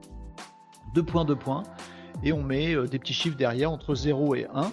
Deux 0.94 1.04
points, 1.04 1.26
deux 1.26 1.36
points, 1.36 1.64
et 2.24 2.34
on 2.34 2.44
met 2.44 2.76
euh, 2.76 2.88
des 2.88 3.00
petits 3.00 3.14
chiffres 3.14 3.38
derrière 3.38 3.72
entre 3.72 3.96
0 3.96 4.36
et 4.36 4.48
1. 4.54 4.72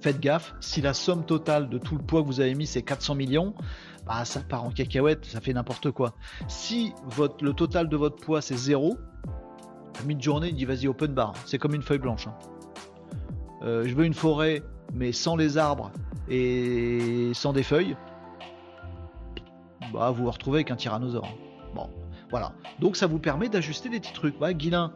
Faites 0.00 0.20
gaffe, 0.20 0.54
si 0.60 0.80
la 0.80 0.94
somme 0.94 1.24
totale 1.24 1.68
de 1.68 1.76
tout 1.76 1.96
le 1.96 2.02
poids 2.02 2.22
que 2.22 2.26
vous 2.26 2.40
avez 2.40 2.54
mis 2.54 2.66
c'est 2.66 2.82
400 2.82 3.14
millions, 3.14 3.54
bah 4.06 4.24
ça 4.24 4.40
part 4.40 4.64
en 4.64 4.70
cacahuète, 4.70 5.26
ça 5.26 5.40
fait 5.40 5.52
n'importe 5.52 5.90
quoi. 5.90 6.14
Si 6.48 6.94
votre, 7.04 7.44
le 7.44 7.52
total 7.52 7.88
de 7.88 7.96
votre 7.96 8.16
poids 8.16 8.40
c'est 8.40 8.56
0, 8.56 8.96
Midjourney 10.06 10.48
il 10.48 10.54
dit 10.54 10.64
vas-y 10.64 10.88
open 10.88 11.12
bar, 11.12 11.34
c'est 11.44 11.58
comme 11.58 11.74
une 11.74 11.82
feuille 11.82 11.98
blanche. 11.98 12.26
Hein. 12.28 12.34
Euh, 13.62 13.86
je 13.86 13.94
veux 13.94 14.06
une 14.06 14.14
forêt 14.14 14.62
mais 14.94 15.12
sans 15.12 15.36
les 15.36 15.58
arbres 15.58 15.92
et 16.28 17.32
sans 17.34 17.52
des 17.52 17.62
feuilles, 17.62 17.96
bah, 19.92 20.10
vous 20.10 20.24
vous 20.24 20.30
retrouvez 20.30 20.58
avec 20.58 20.70
un 20.70 20.76
tyrannosaure. 20.76 21.28
Bon, 21.74 21.90
voilà. 22.30 22.52
Donc 22.78 22.96
ça 22.96 23.06
vous 23.06 23.18
permet 23.18 23.48
d'ajuster 23.48 23.88
des 23.88 24.00
petits 24.00 24.12
trucs. 24.12 24.40
Ouais, 24.40 24.54
Guilin, 24.54 24.92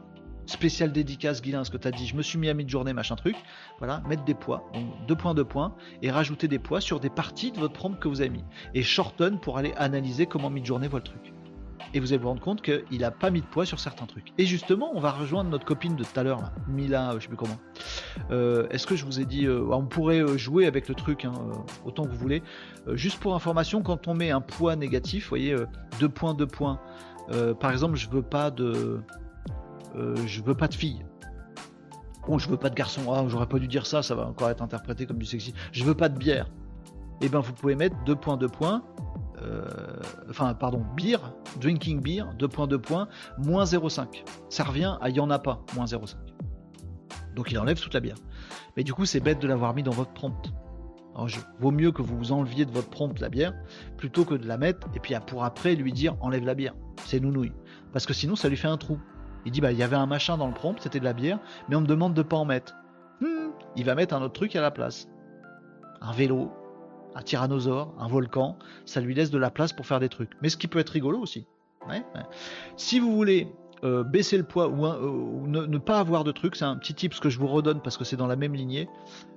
spécial 0.51 0.93
dédicace 0.93 1.43
Guilin, 1.43 1.65
ce 1.65 1.71
que 1.71 1.77
tu 1.77 1.89
as 1.89 1.91
dit, 1.91 2.07
je 2.07 2.17
me 2.17 2.23
suis 2.23 2.39
mis 2.39 2.49
à 2.49 2.55
mi-journée, 2.55 2.93
machin 2.93 3.17
truc. 3.17 3.37
Voilà, 3.79 4.03
mettre 4.09 4.25
des 4.25 4.35
poids, 4.35 4.71
donc 4.73 4.85
deux 5.07 5.17
points, 5.17 5.35
deux 5.35 5.45
points, 5.45 5.75
et 6.03 6.11
rajouter 6.11 6.49
des 6.49 6.59
poids 6.59 6.81
sur 6.81 7.01
des 7.01 7.11
parties 7.11 7.53
de 7.53 7.59
votre 7.59 7.75
prompt 7.75 7.99
que 7.99 8.09
vous 8.09 8.21
avez 8.21 8.31
mis. 8.31 8.45
Et 8.75 8.83
shorten 8.83 9.39
pour 9.39 9.59
aller 9.59 9.73
analyser 9.77 10.27
comment 10.27 10.51
mi-journée 10.51 10.89
voit 10.89 11.01
le 11.01 11.05
truc 11.05 11.35
et 11.95 12.01
vous 12.01 12.13
allez 12.13 12.21
vous 12.21 12.29
rendre 12.29 12.41
compte 12.41 12.61
qu'il 12.61 12.99
n'a 12.99 13.13
pas 13.13 13.31
mis 13.31 13.41
de 13.41 13.47
poids 13.47 13.65
sur 13.65 13.79
certains 13.79 14.07
trucs. 14.07 14.33
Et 14.37 14.47
justement, 14.47 14.91
on 14.95 15.01
va 15.01 15.13
rejoindre 15.13 15.49
notre 15.49 15.65
copine 15.65 15.95
de 15.95 16.03
tout 16.03 16.19
à 16.19 16.25
l'heure, 16.25 16.53
Mila, 16.69 17.13
euh, 17.13 17.15
je 17.17 17.23
sais 17.23 17.29
plus 17.29 17.37
comment. 17.37 17.59
Euh, 18.31 18.67
est-ce 18.71 18.87
que 18.87 18.97
je 18.97 19.05
vous 19.05 19.21
ai 19.21 19.25
dit, 19.25 19.47
euh, 19.47 19.65
on 19.71 19.87
pourrait 19.87 20.37
jouer 20.37 20.67
avec 20.67 20.89
le 20.89 20.95
truc 20.97 21.25
hein, 21.25 21.33
autant 21.85 22.05
que 22.05 22.11
vous 22.11 22.19
voulez. 22.19 22.43
juste 22.93 23.21
pour 23.21 23.35
information, 23.35 23.83
quand 23.83 24.09
on 24.09 24.15
met 24.15 24.31
un 24.31 24.41
poids 24.41 24.75
négatif, 24.77 25.25
vous 25.25 25.29
voyez, 25.31 25.57
deux 26.01 26.09
points, 26.09 26.35
deux 26.35 26.47
points. 26.47 26.81
par 27.61 27.71
exemple, 27.71 27.97
je 27.97 28.09
veux 28.11 28.23
pas 28.23 28.51
de, 28.51 29.01
je 29.95 30.43
veux 30.43 30.55
pas 30.55 30.69
de 30.69 30.75
fille. 30.75 31.05
Bon, 32.27 32.39
je 32.39 32.49
veux 32.49 32.57
pas 32.57 32.71
de 32.71 32.75
garçon, 32.75 33.03
ah, 33.13 33.25
j'aurais 33.29 33.47
pas 33.47 33.59
dû 33.59 33.69
dire 33.69 33.87
ça, 33.87 34.03
ça 34.03 34.15
va 34.15 34.27
encore 34.27 34.49
être 34.49 34.63
interprété 34.63 35.05
comme 35.05 35.19
du 35.19 35.27
sexy. 35.27 35.53
Je 35.73 35.85
veux 35.85 35.95
pas 35.95 36.09
de 36.09 36.17
bière. 36.17 36.51
Eh 37.21 37.29
ben, 37.29 37.41
vous 37.41 37.53
pouvez 37.53 37.75
mettre 37.75 37.97
deux 38.05 38.17
points, 38.17 38.37
deux 38.37 38.49
points, 38.49 38.83
euh, 39.43 39.67
enfin, 40.31 40.55
pardon, 40.55 40.85
beer, 40.97 41.19
drinking 41.61 42.01
beer, 42.01 42.25
deux 42.39 42.49
points, 42.49 42.67
deux 42.67 42.81
points, 42.81 43.09
moins 43.39 43.65
0,5. 43.65 44.25
Ça 44.49 44.65
revient 44.65 44.97
à 45.01 45.11
y 45.11 45.21
en 45.21 45.31
a 45.31 45.39
pas, 45.39 45.63
moins 45.75 45.85
0,5. 45.85 46.15
Donc 47.35 47.51
il 47.51 47.59
enlève 47.59 47.79
toute 47.79 47.95
la 47.95 48.01
bière. 48.01 48.17
Mais 48.77 48.85
du 48.85 48.95
coup, 48.95 49.05
c'est 49.05 49.21
bête 49.21 49.41
de 49.41 49.47
l'avoir 49.47 49.75
mis 49.75 49.83
dans 49.83 49.93
votre 49.93 50.13
prompt. 50.13 50.53
Vaut 51.61 51.71
mieux 51.71 51.93
que 51.93 52.03
vous 52.03 52.17
vous 52.17 52.33
enleviez 52.33 52.65
de 52.65 52.73
votre 52.73 52.91
prompt 52.91 53.21
la 53.21 53.29
bière 53.29 53.55
plutôt 53.97 54.25
que 54.25 54.35
de 54.35 54.49
la 54.49 54.57
mettre 54.57 54.89
et 54.97 55.01
puis 55.01 55.15
pour 55.27 55.45
après 55.45 55.77
lui 55.77 55.93
dire 55.93 56.17
enlève 56.21 56.45
la 56.45 56.55
bière. 56.55 56.75
C'est 57.05 57.21
nounouille. 57.21 57.53
Parce 57.93 58.07
que 58.07 58.15
sinon, 58.15 58.35
ça 58.35 58.49
lui 58.49 58.57
fait 58.57 58.69
un 58.69 58.77
trou. 58.77 58.99
Il 59.45 59.53
dit 59.53 59.61
bah 59.61 59.73
il 59.73 59.79
y 59.79 59.83
avait 59.83 59.97
un 59.97 60.07
machin 60.07 60.37
dans 60.37 60.47
le 60.47 60.55
prompt, 60.55 60.77
c'était 60.81 61.01
de 61.01 61.05
la 61.05 61.13
bière, 61.13 61.39
mais 61.69 61.77
on 61.77 61.81
me 61.81 61.87
demande 61.87 62.15
de 62.15 62.23
pas 62.23 62.37
en 62.37 62.45
mettre. 62.45 62.75
Hmm, 63.21 63.51
il 63.77 63.85
va 63.85 63.95
mettre 63.95 64.15
un 64.15 64.23
autre 64.23 64.35
truc 64.35 64.57
à 64.57 64.61
la 64.61 64.71
place. 64.71 65.09
Un 66.01 66.13
vélo, 66.13 66.51
un 67.15 67.23
tyrannosaure, 67.23 67.95
un 67.99 68.09
volcan, 68.09 68.59
ça 68.85 69.01
lui 69.01 69.15
laisse 69.15 69.31
de 69.31 69.39
la 69.39 69.51
place 69.51 69.73
pour 69.73 69.87
faire 69.87 70.01
des 70.01 70.09
trucs. 70.09 70.31
Mais 70.43 70.49
ce 70.49 70.57
qui 70.57 70.69
peut 70.69 70.79
être 70.79 70.91
rigolo 70.91 71.19
aussi. 71.19 71.47
Si 72.77 72.99
vous 72.99 73.15
voulez 73.15 73.49
euh, 73.85 74.03
baisser 74.03 74.37
le 74.39 74.45
poids 74.45 74.69
ou, 74.69 74.87
euh, 74.87 75.47
ne, 75.47 75.79
pas 75.79 75.99
avoir 75.99 76.25
de 76.25 76.33
trucs, 76.33 76.57
c'est 76.57 76.65
un 76.65 76.77
petit 76.77 76.95
tip 76.95 77.15
que 77.21 77.29
je 77.29 77.39
vous 77.39 77.47
redonne 77.47 77.81
parce 77.83 77.97
que 77.97 78.05
c'est 78.05 78.17
dans 78.17 78.27
la 78.27 78.37
même 78.37 78.55
lignée. 78.55 78.89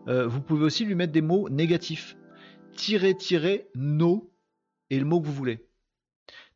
Euh, 0.08 0.28
vous 0.28 0.41
pouvez 0.41 0.64
aussi 0.64 0.86
lui 0.86 0.95
mettre 0.95 1.12
des 1.12 1.22
mots 1.22 1.49
négatifs. 1.49 2.18
Tirer, 2.76 3.16
tirer, 3.16 3.68
no, 3.76 4.32
et 4.89 4.99
le 4.99 5.05
mot 5.05 5.20
que 5.20 5.26
vous 5.26 5.34
voulez. 5.34 5.68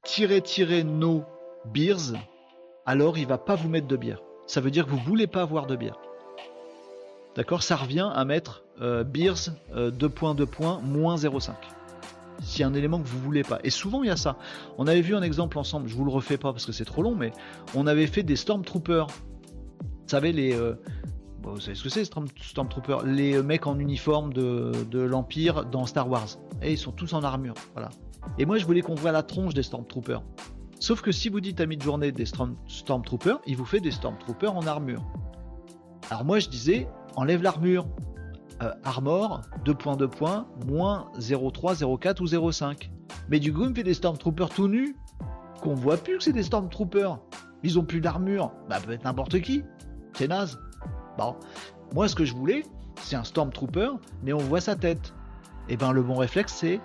Tirer, 0.04 0.41
tirer, 0.41 0.84
no, 0.84 1.26
beers, 1.66 2.14
alors 2.86 3.18
il 3.18 3.28
va 3.28 3.38
pas 3.38 3.56
vous 3.56 3.70
mettre 3.70 3.88
de 3.88 3.98
bière. 3.98 4.22
Ça 4.48 4.62
veut 4.62 4.72
dire 4.72 4.86
que 4.86 4.92
vous 4.92 4.98
voulez 4.98 5.28
pas 5.28 5.42
avoir 5.42 5.68
de 5.68 5.76
bière. 5.76 5.98
D'accord? 7.36 7.64
Ça 7.64 7.76
revient 7.76 8.10
à 8.14 8.26
mettre 8.26 8.64
beers, 8.80 9.52
2 9.74 10.10
points, 10.10 10.36
2 10.36 10.46
points, 10.46 10.82
moins 10.84 11.16
0,5 11.16 11.54
s'il 12.42 12.62
y 12.62 12.64
a 12.64 12.68
un 12.68 12.74
élément 12.74 13.00
que 13.00 13.08
vous 13.08 13.20
voulez 13.20 13.44
pas. 13.44 13.60
Et 13.64 13.70
souvent 13.70 14.04
il 14.04 14.08
y 14.08 14.12
a 14.12 14.18
ça. 14.18 14.38
On 14.78 14.88
avait 14.88 15.02
vu 15.02 15.16
un 15.16 15.22
exemple 15.22 15.58
ensemble, 15.58 15.88
je 15.88 15.96
vous 15.96 16.06
le 16.06 16.12
refais 16.12 16.38
pas 16.38 16.52
parce 16.52 16.66
que 16.66 16.72
c'est 16.72 16.86
trop 16.86 17.02
long, 17.02 17.16
mais 17.16 17.32
on 17.76 17.88
avait 17.88 18.08
fait 18.08 18.24
des 18.24 18.36
Stormtroopers. 18.36 19.08
Vous 19.08 20.08
savez, 20.08 20.32
les. 20.32 20.54
Euh, 20.54 20.74
vous 21.44 21.60
savez 21.60 21.76
ce 21.76 21.84
que 21.84 21.90
c'est, 21.90 22.06
Stormtroopers 22.06 23.04
Les 23.04 23.36
euh, 23.36 23.44
mecs 23.44 23.66
en 23.66 23.80
uniforme 23.80 24.34
de, 24.34 25.00
l'Empire 25.00 25.66
dans 25.66 25.86
Star 25.86 26.10
Wars. 26.10 26.28
Et 26.62 26.74
ils 26.74 26.78
sont 26.78 26.92
tous 26.92 27.14
en 27.14 27.24
armure. 27.24 27.56
Voilà. 27.74 27.90
Et 28.38 28.46
moi 28.46 28.58
je 28.58 28.66
voulais 28.66 28.82
qu'on 28.82 28.96
voit 28.96 29.12
la 29.12 29.24
tronche 29.24 29.54
des 29.54 29.64
Stormtroopers. 29.64 30.24
Sauf 30.82 31.04
que 31.04 31.12
si 31.12 31.30
vous 31.30 31.42
dites 31.42 31.62
à 31.62 31.68
mi-journée 31.68 32.12
des 32.12 32.26
Stormtroopers, 32.26 33.40
il 33.46 33.56
vous 33.56 33.66
fait 33.66 33.80
des 33.80 33.92
Stormtroopers 33.92 34.58
en 34.58 34.66
armure. 34.66 35.04
Alors 36.10 36.26
moi 36.26 36.40
je 36.40 36.50
disais, 36.50 36.88
enlève 37.16 37.44
l'armure. 37.44 37.86
Euh, 38.64 38.72
armor, 38.84 39.42
2 39.64 39.76
points, 39.76 39.96
2 39.96 40.08
points, 40.08 40.48
moins 40.68 41.12
0,3, 41.20 41.78
0,4 41.82 42.22
ou 42.22 42.26
0,5. 42.26 42.90
Mais 43.30 43.40
du 43.40 43.53
coup, 43.53 43.64
il 43.64 43.70
me 43.70 43.76
fait 43.76 43.84
des 43.84 43.94
Stormtroopers 43.94 44.49
tout 44.49 44.68
nus, 44.68 44.95
qu'on 45.62 45.76
voit 45.76 45.98
plus 45.98 46.18
que 46.18 46.24
c'est 46.24 46.34
des 46.34 46.44
Stormtroopers. 46.44 47.20
Ils 47.64 47.78
ont 47.78 47.84
plus 47.84 48.02
d'armure. 48.02 48.52
Bah, 48.68 48.80
peut 48.84 48.91
être 48.91 49.03
n'importe 49.03 49.40
qui. 49.41 49.64
C'est 50.14 50.28
naze. 50.28 50.60
Bon. 51.18 51.36
Moi, 51.94 52.08
ce 52.08 52.16
que 52.16 52.26
je 52.26 52.34
voulais, 52.34 52.64
c'est 53.02 53.16
un 53.16 53.24
Stormtrooper, 53.24 53.91
mais 54.24 54.34
on 54.34 54.40
voit 54.40 54.62
sa 54.62 54.76
tête. 54.76 55.14
Et 55.70 55.74
eh 55.74 55.78
ben, 55.78 55.91
le 55.91 56.02
bon 56.02 56.16
réflexe, 56.16 56.53
c'est 56.53 56.80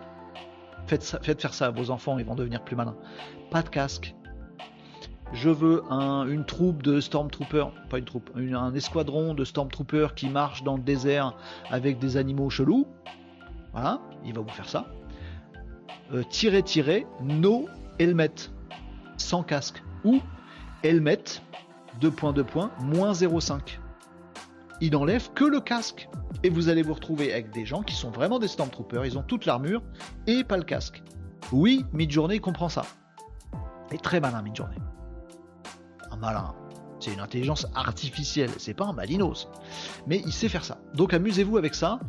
faites, 0.86 1.40
faire 1.40 1.54
ça 1.54 1.66
à 1.66 1.70
vos 1.70 1.90
enfants, 1.90 2.18
ils 2.18 2.24
vont 2.24 2.34
devenir 2.34 2.62
plus 2.64 2.76
malins. 2.76 2.96
Pas 3.50 3.62
de 3.62 3.68
casque, 3.68 4.14
je 5.32 5.50
veux 5.50 5.82
une 5.90 6.44
troupe 6.44 6.82
de 6.82 7.00
Stormtroopers, 7.00 7.72
pas 7.90 7.98
une 7.98 8.04
troupe, 8.04 8.30
un 8.36 8.74
escadron 8.74 9.34
de 9.34 9.44
Stormtroopers 9.44 10.14
qui 10.14 10.28
marche 10.28 10.62
dans 10.62 10.76
le 10.76 10.82
désert 10.82 11.34
avec 11.70 11.98
des 11.98 12.16
animaux 12.16 12.48
chelous. 12.48 12.86
Voilà, 13.72 14.00
il 14.24 14.34
va 14.34 14.40
vous 14.40 14.48
faire 14.48 14.68
ça. 14.68 14.86
Euh, 16.14 16.22
tirer, 16.22 16.62
tirer, 16.62 17.06
no 17.22 17.68
helmet, 17.98 18.30
sans 19.16 19.42
casque. 19.42 19.82
Ou 20.04 20.20
helmet, 20.84 21.24
2 22.00 22.10
points, 22.10 22.32
2 22.32 22.44
points, 22.44 22.70
moins 22.78 23.12
0,5. 23.12 23.78
Il 24.80 24.92
n'enlève 24.92 25.32
que 25.32 25.44
le 25.44 25.60
casque. 25.60 26.08
Et 26.42 26.50
vous 26.50 26.68
allez 26.68 26.82
vous 26.82 26.94
retrouver 26.94 27.32
avec 27.32 27.50
des 27.50 27.64
gens 27.64 27.82
qui 27.82 27.94
sont 27.94 28.10
vraiment 28.10 28.38
des 28.38 28.48
Stormtroopers, 28.48 29.06
ils 29.06 29.18
ont 29.18 29.22
toute 29.22 29.46
l'armure 29.46 29.82
et 30.26 30.44
pas 30.44 30.56
le 30.56 30.64
casque. 30.64 31.02
Oui, 31.52 31.86
Midjourney 31.92 32.40
comprend 32.40 32.68
ça. 32.68 32.82
Et 33.90 33.98
très 33.98 34.20
malin 34.20 34.42
Midjourney 34.42 34.76
malin. 36.16 36.54
C'est 36.98 37.12
une 37.12 37.20
intelligence 37.20 37.66
artificielle, 37.74 38.50
c'est 38.58 38.74
pas 38.74 38.86
un 38.86 38.92
malinos. 38.92 39.48
Mais 40.06 40.22
il 40.24 40.32
sait 40.32 40.48
faire 40.48 40.64
ça. 40.64 40.78
Donc 40.94 41.12
amusez-vous 41.12 41.58
avec 41.58 41.74
ça. 41.74 42.00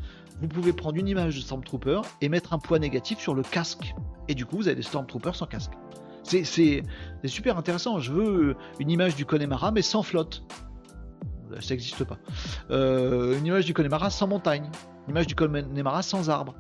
Vous 0.42 0.48
pouvez 0.48 0.72
prendre 0.72 0.98
une 0.98 1.08
image 1.08 1.36
de 1.36 1.42
Stormtrooper 1.42 2.02
et 2.22 2.30
mettre 2.30 2.54
un 2.54 2.60
poids 2.60 2.80
négatif 2.80 3.20
sur 3.20 3.34
le 3.34 3.44
casque. 3.44 3.94
Et 4.28 4.36
du 4.36 4.46
coup, 4.46 4.58
vous 4.58 4.68
avez 4.68 4.76
des 4.76 4.84
Stormtroopers 4.84 5.36
sans 5.36 5.46
casque. 5.46 5.72
C'est 6.24 6.84
super 7.26 7.58
intéressant. 7.58 8.00
Je 8.00 8.12
veux 8.12 8.56
une 8.80 8.90
image 8.90 9.16
du 9.16 9.26
Connemara 9.26 9.72
mais 9.72 9.82
sans 9.82 10.04
flotte. 10.04 10.44
Ça 11.60 11.74
n'existe 11.74 12.04
pas. 12.04 12.18
Euh, 12.72 13.38
une 13.38 13.46
image 13.46 13.66
du 13.66 13.74
Connemara 13.74 14.10
sans 14.10 14.28
montagne. 14.28 14.70
Une 15.08 15.12
image 15.12 15.28
du 15.28 15.36
Connemara 15.36 16.02
sans 16.02 16.30
arbre. 16.30 16.56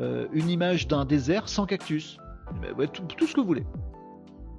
Euh, 0.00 0.26
une 0.32 0.48
image 0.48 0.88
d'un 0.88 1.04
désert 1.04 1.48
sans 1.48 1.66
cactus. 1.66 2.18
tout 2.92 3.26
ce 3.26 3.34
que 3.34 3.40
vous 3.40 3.46
voulez. 3.46 3.66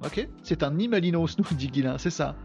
Ok? 0.06 0.28
C'est 0.44 0.64
un 0.64 0.78
Imalinos, 0.78 1.38
nous 1.38 1.58
dit 1.58 1.68
Guilin, 1.68 1.98
c'est 1.98 2.10
ça. 2.10 2.36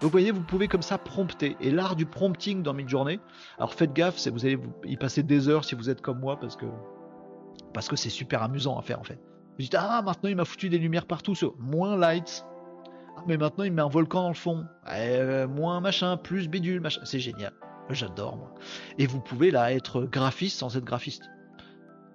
vous 0.00 0.08
voyez, 0.08 0.30
vous 0.30 0.42
pouvez 0.42 0.68
comme 0.68 0.82
ça 0.82 0.98
prompter. 0.98 1.56
Et 1.60 1.70
l'art 1.70 1.96
du 1.96 2.06
prompting 2.06 2.62
dans 2.62 2.74
Midjourney, 2.74 3.20
alors 3.58 3.74
faites 3.74 3.92
gaffe, 3.92 4.26
vous 4.28 4.44
allez 4.44 4.58
y 4.84 4.96
passer 4.96 5.22
des 5.22 5.48
heures 5.48 5.64
si 5.64 5.74
vous 5.74 5.90
êtes 5.90 6.00
comme 6.00 6.20
moi, 6.20 6.38
parce 6.38 6.56
que 6.56 6.66
parce 7.72 7.88
que 7.88 7.96
c'est 7.96 8.10
super 8.10 8.42
amusant 8.42 8.78
à 8.78 8.82
faire 8.82 9.00
en 9.00 9.04
fait. 9.04 9.18
Vous 9.58 9.62
dites, 9.62 9.74
ah 9.74 10.02
maintenant 10.02 10.28
il 10.28 10.36
m'a 10.36 10.44
foutu 10.44 10.68
des 10.68 10.78
lumières 10.78 11.06
partout, 11.06 11.34
moins 11.58 11.96
lights. 11.96 12.44
Ah, 13.16 13.22
mais 13.26 13.36
maintenant 13.36 13.64
il 13.64 13.72
met 13.72 13.82
un 13.82 13.88
volcan 13.88 14.22
dans 14.22 14.28
le 14.28 14.34
fond. 14.34 14.66
Euh, 14.88 15.48
moins 15.48 15.80
machin, 15.80 16.16
plus 16.16 16.48
bidule, 16.48 16.80
machin. 16.80 17.00
C'est 17.04 17.20
génial. 17.20 17.52
J'adore 17.90 18.36
moi. 18.36 18.54
Et 18.98 19.06
vous 19.06 19.20
pouvez 19.20 19.50
là 19.50 19.72
être 19.72 20.02
graphiste 20.02 20.58
sans 20.58 20.76
être 20.76 20.84
graphiste. 20.84 21.22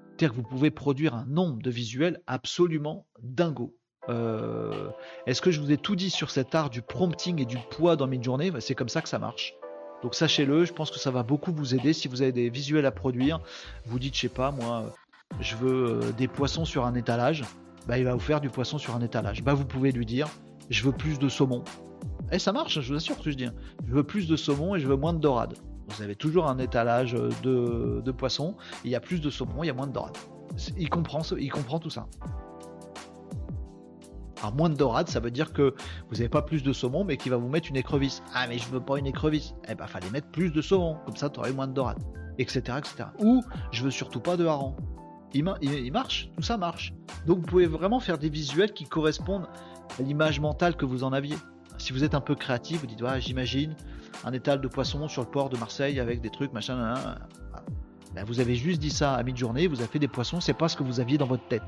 C'est-à-dire 0.10 0.32
que 0.32 0.36
vous 0.36 0.48
pouvez 0.48 0.70
produire 0.70 1.16
un 1.16 1.26
nombre 1.26 1.62
de 1.62 1.72
visuels 1.72 2.22
absolument 2.28 3.08
dingo. 3.24 3.76
Euh, 4.10 4.90
est-ce 5.26 5.42
que 5.42 5.52
je 5.52 5.60
vous 5.60 5.72
ai 5.72 5.78
tout 5.78 5.96
dit 5.96 6.10
sur 6.10 6.32
cet 6.32 6.56
art 6.56 6.70
du 6.70 6.82
prompting 6.82 7.40
et 7.42 7.46
du 7.46 7.58
poids 7.70 7.96
dans 7.96 8.08
Midjourney? 8.08 8.52
Bah, 8.52 8.62
C'est 8.62 8.76
comme 8.76 8.90
ça 8.90 9.02
que 9.02 9.10
ça 9.10 9.20
marche. 9.20 9.56
Donc 10.02 10.16
sachez-le, 10.16 10.66
je 10.66 10.74
pense 10.74 10.90
que 10.92 11.00
ça 11.00 11.12
va 11.12 11.24
beaucoup 11.24 11.52
vous 11.52 11.76
aider 11.76 11.94
si 11.94 12.08
vous 12.08 12.22
avez 12.22 12.32
des 12.32 12.50
visuels 12.50 12.86
à 12.86 12.92
produire. 12.92 13.40
Vous 13.86 14.00
dites, 14.00 14.16
je 14.16 14.22
sais 14.22 14.30
pas, 14.30 14.52
moi, 14.52 14.96
je 15.40 15.56
veux 15.56 16.02
euh, 16.02 16.12
des 16.14 16.28
poissons 16.28 16.66
sur 16.66 16.86
un 16.86 16.96
étalage. 16.96 17.44
Bah, 17.88 17.98
il 17.98 18.06
va 18.06 18.14
vous 18.14 18.20
faire 18.20 18.42
du 18.42 18.50
poisson 18.50 18.78
sur 18.78 18.96
un 18.96 19.02
étalage. 19.02 19.44
Bah, 19.44 19.54
vous 19.54 19.66
pouvez 19.66 19.92
lui 19.92 20.06
dire, 20.06 20.28
je 20.72 20.84
veux 20.84 20.92
plus 20.92 21.20
de 21.20 21.30
saumon. 21.30 21.64
Et 22.32 22.40
ça 22.40 22.54
marche, 22.54 22.80
je 22.80 22.92
vous 22.92 22.98
assure 22.98 23.18
ce 23.18 23.24
que 23.24 23.32
je 23.32 23.38
dis. 23.38 23.50
Je 23.88 23.94
veux 23.94 24.04
plus 24.04 24.28
de 24.28 24.36
saumon 24.36 24.76
et 24.76 24.80
je 24.80 24.88
veux 24.88 24.96
moins 24.96 25.14
de 25.14 25.20
dorade. 25.20 25.54
Vous 25.90 26.02
avez 26.02 26.16
toujours 26.16 26.48
un 26.48 26.58
étalage 26.60 27.12
de, 27.12 28.02
de 28.04 28.12
poissons. 28.12 28.56
Il 28.86 28.92
y 28.92 28.96
a 28.96 29.02
plus 29.02 29.20
de 29.20 29.30
saumon, 29.30 29.64
il 29.64 29.68
y 29.68 29.70
a 29.70 29.74
moins 29.74 29.88
de 29.88 29.92
dorade. 29.92 30.18
Il 30.78 30.90
comprend, 30.90 31.20
tout 31.80 31.90
ça. 31.90 32.08
Alors 34.40 34.56
moins 34.56 34.70
de 34.70 34.76
dorade, 34.76 35.10
ça 35.10 35.20
veut 35.20 35.30
dire 35.30 35.54
que 35.54 35.76
vous 36.10 36.16
n'avez 36.16 36.30
pas 36.30 36.42
plus 36.42 36.64
de 36.64 36.74
saumon, 36.74 37.04
mais 37.04 37.18
qu'il 37.18 37.32
va 37.32 37.38
vous 37.38 37.50
mettre 37.50 37.70
une 37.70 37.76
écrevisse. 37.76 38.24
Ah 38.34 38.48
mais 38.48 38.58
je 38.58 38.68
veux 38.70 38.80
pas 38.80 38.98
une 38.98 39.08
écrevisse. 39.08 39.54
Eh 39.68 39.76
ben 39.76 39.88
fallait 39.88 40.10
mettre 40.10 40.28
plus 40.32 40.52
de 40.52 40.62
saumon, 40.62 40.98
comme 41.06 41.18
ça 41.18 41.30
tu 41.30 41.40
aurais 41.40 41.54
moins 41.54 41.68
de 41.68 41.74
dorade, 41.74 42.00
etc., 42.40 42.78
etc. 42.78 43.10
Ou 43.20 43.44
je 43.72 43.84
veux 43.84 43.92
surtout 43.92 44.22
pas 44.22 44.38
de 44.38 44.46
hareng. 44.46 44.76
Il, 45.34 45.92
marche, 45.92 46.30
tout 46.36 46.44
ça 46.44 46.58
marche. 46.58 46.94
Donc 47.26 47.40
vous 47.40 47.46
pouvez 47.46 47.68
vraiment 47.68 48.00
faire 48.00 48.18
des 48.18 48.30
visuels 48.30 48.74
qui 48.74 48.86
correspondent 48.86 49.48
l'image 50.00 50.40
mentale 50.40 50.76
que 50.76 50.86
vous 50.86 51.04
en 51.04 51.14
aviez. 51.14 51.36
Si 51.78 51.94
vous 51.94 52.04
êtes 52.04 52.16
un 52.16 52.22
peu 52.22 52.36
créatif, 52.36 52.82
vous 52.82 52.88
dites 52.88 53.04
j'imagine 53.20 53.76
un 54.24 54.34
étal 54.34 54.62
de 54.62 54.68
poissons 54.68 55.08
sur 55.08 55.24
le 55.24 55.28
port 55.28 55.50
de 55.50 55.58
Marseille 55.58 56.00
avec 56.00 56.22
des 56.22 56.30
trucs 56.30 56.54
machin. 56.54 56.96
Ben, 58.14 58.26
vous 58.26 58.40
avez 58.40 58.56
juste 58.56 58.82
dit 58.82 58.90
ça 58.90 59.14
à 59.14 59.24
mi-journée, 59.24 59.68
vous 59.68 59.80
avez 59.80 59.88
fait 59.88 60.00
des 60.00 60.08
poissons, 60.08 60.42
c'est 60.42 60.54
pas 60.54 60.68
ce 60.68 60.76
que 60.76 60.84
vous 60.84 61.00
aviez 61.00 61.18
dans 61.18 61.28
votre 61.28 61.48
tête. 61.48 61.64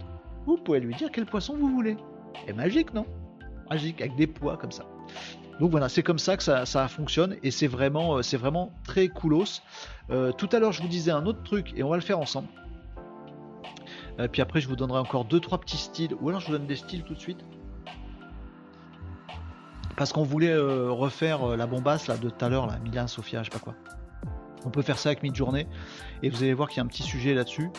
Vous 0.45 0.57
pouvez 0.57 0.81
lui 0.81 0.93
dire 0.93 1.09
quel 1.11 1.25
poisson 1.25 1.55
vous 1.55 1.69
voulez. 1.69 1.95
Et 2.47 2.53
magique, 2.53 2.93
non? 2.93 3.05
Magique, 3.69 4.01
avec 4.01 4.15
des 4.17 4.27
poids 4.27 4.57
comme 4.57 4.71
ça. 4.71 4.83
Donc 5.59 5.71
voilà, 5.71 5.87
c'est 5.87 6.03
comme 6.03 6.19
ça 6.19 6.35
que 6.35 6.43
ça, 6.43 6.87
fonctionne 6.87 7.37
et 7.43 7.51
c'est 7.51 7.67
vraiment, 7.67 8.17
euh, 8.17 8.21
c'est 8.21 8.37
vraiment 8.37 8.71
très 8.83 9.07
coolos. 9.07 9.61
Euh, 10.09 10.31
tout 10.31 10.49
à 10.51 10.59
l'heure, 10.59 10.73
je 10.73 10.81
vous 10.81 10.87
disais 10.87 11.11
un 11.11 11.25
autre 11.25 11.43
truc 11.43 11.73
et 11.77 11.83
on 11.83 11.89
va 11.89 11.95
le 11.95 12.01
faire 12.01 12.19
ensemble. 12.19 12.49
Euh, 14.19 14.27
puis 14.27 14.41
après, 14.41 14.59
je 14.59 14.67
vous 14.67 14.75
donnerai 14.75 14.99
encore 14.99 15.25
deux 15.25 15.39
trois 15.39 15.59
petits 15.59 15.77
styles, 15.77 16.15
ou 16.19 16.29
alors 16.29 16.41
je 16.41 16.47
vous 16.47 16.53
donne 16.53 16.67
des 16.67 16.75
styles 16.75 17.03
tout 17.03 17.13
de 17.13 17.19
suite. 17.19 17.39
Parce 19.97 20.11
qu'on 20.11 20.23
voulait 20.23 20.55
refaire 20.57 21.55
la 21.55 21.67
bombasse 21.67 22.07
là 22.07 22.17
de 22.17 22.29
tout 22.29 22.45
à 22.45 22.49
l'heure, 22.49 22.67
là, 22.67 22.79
Milan, 22.83 23.07
Sofia, 23.07 23.43
je 23.43 23.51
sais 23.51 23.57
pas 23.57 23.63
quoi. 23.63 23.75
On 24.65 24.69
peut 24.69 24.81
faire 24.81 24.97
ça 24.97 25.09
avec 25.09 25.23
mid-journée 25.23 25.67
et 26.21 26.29
vous 26.29 26.41
allez 26.41 26.53
voir 26.53 26.69
qu'il 26.69 26.77
y 26.77 26.79
a 26.79 26.83
un 26.83 26.87
petit 26.87 27.03
sujet 27.03 27.33
là-dessus. 27.33 27.69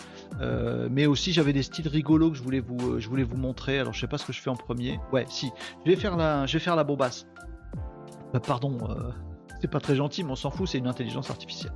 Euh, 0.40 0.88
mais 0.90 1.06
aussi 1.06 1.32
j'avais 1.32 1.52
des 1.52 1.62
styles 1.62 1.88
rigolos 1.88 2.30
que 2.30 2.36
je 2.36 2.42
voulais 2.42 2.60
vous, 2.60 2.92
euh, 2.92 3.00
je 3.00 3.08
voulais 3.08 3.22
vous 3.22 3.36
montrer. 3.36 3.78
Alors 3.78 3.94
je 3.94 4.00
sais 4.00 4.06
pas 4.06 4.18
ce 4.18 4.26
que 4.26 4.32
je 4.32 4.40
fais 4.40 4.50
en 4.50 4.56
premier. 4.56 5.00
Ouais, 5.12 5.24
si. 5.28 5.50
Je 5.84 5.90
vais 5.90 5.96
faire 5.96 6.16
la, 6.16 6.46
je 6.46 6.52
vais 6.52 6.58
faire 6.58 6.76
la 6.76 6.84
bombasse. 6.84 7.26
Euh, 8.34 8.38
pardon, 8.40 8.78
C'est 9.60 9.70
pas 9.70 9.80
très 9.80 9.96
gentil, 9.96 10.24
mais 10.24 10.32
on 10.32 10.36
s'en 10.36 10.50
fout, 10.50 10.68
c'est 10.68 10.78
une 10.78 10.86
intelligence 10.86 11.30
artificielle. 11.30 11.72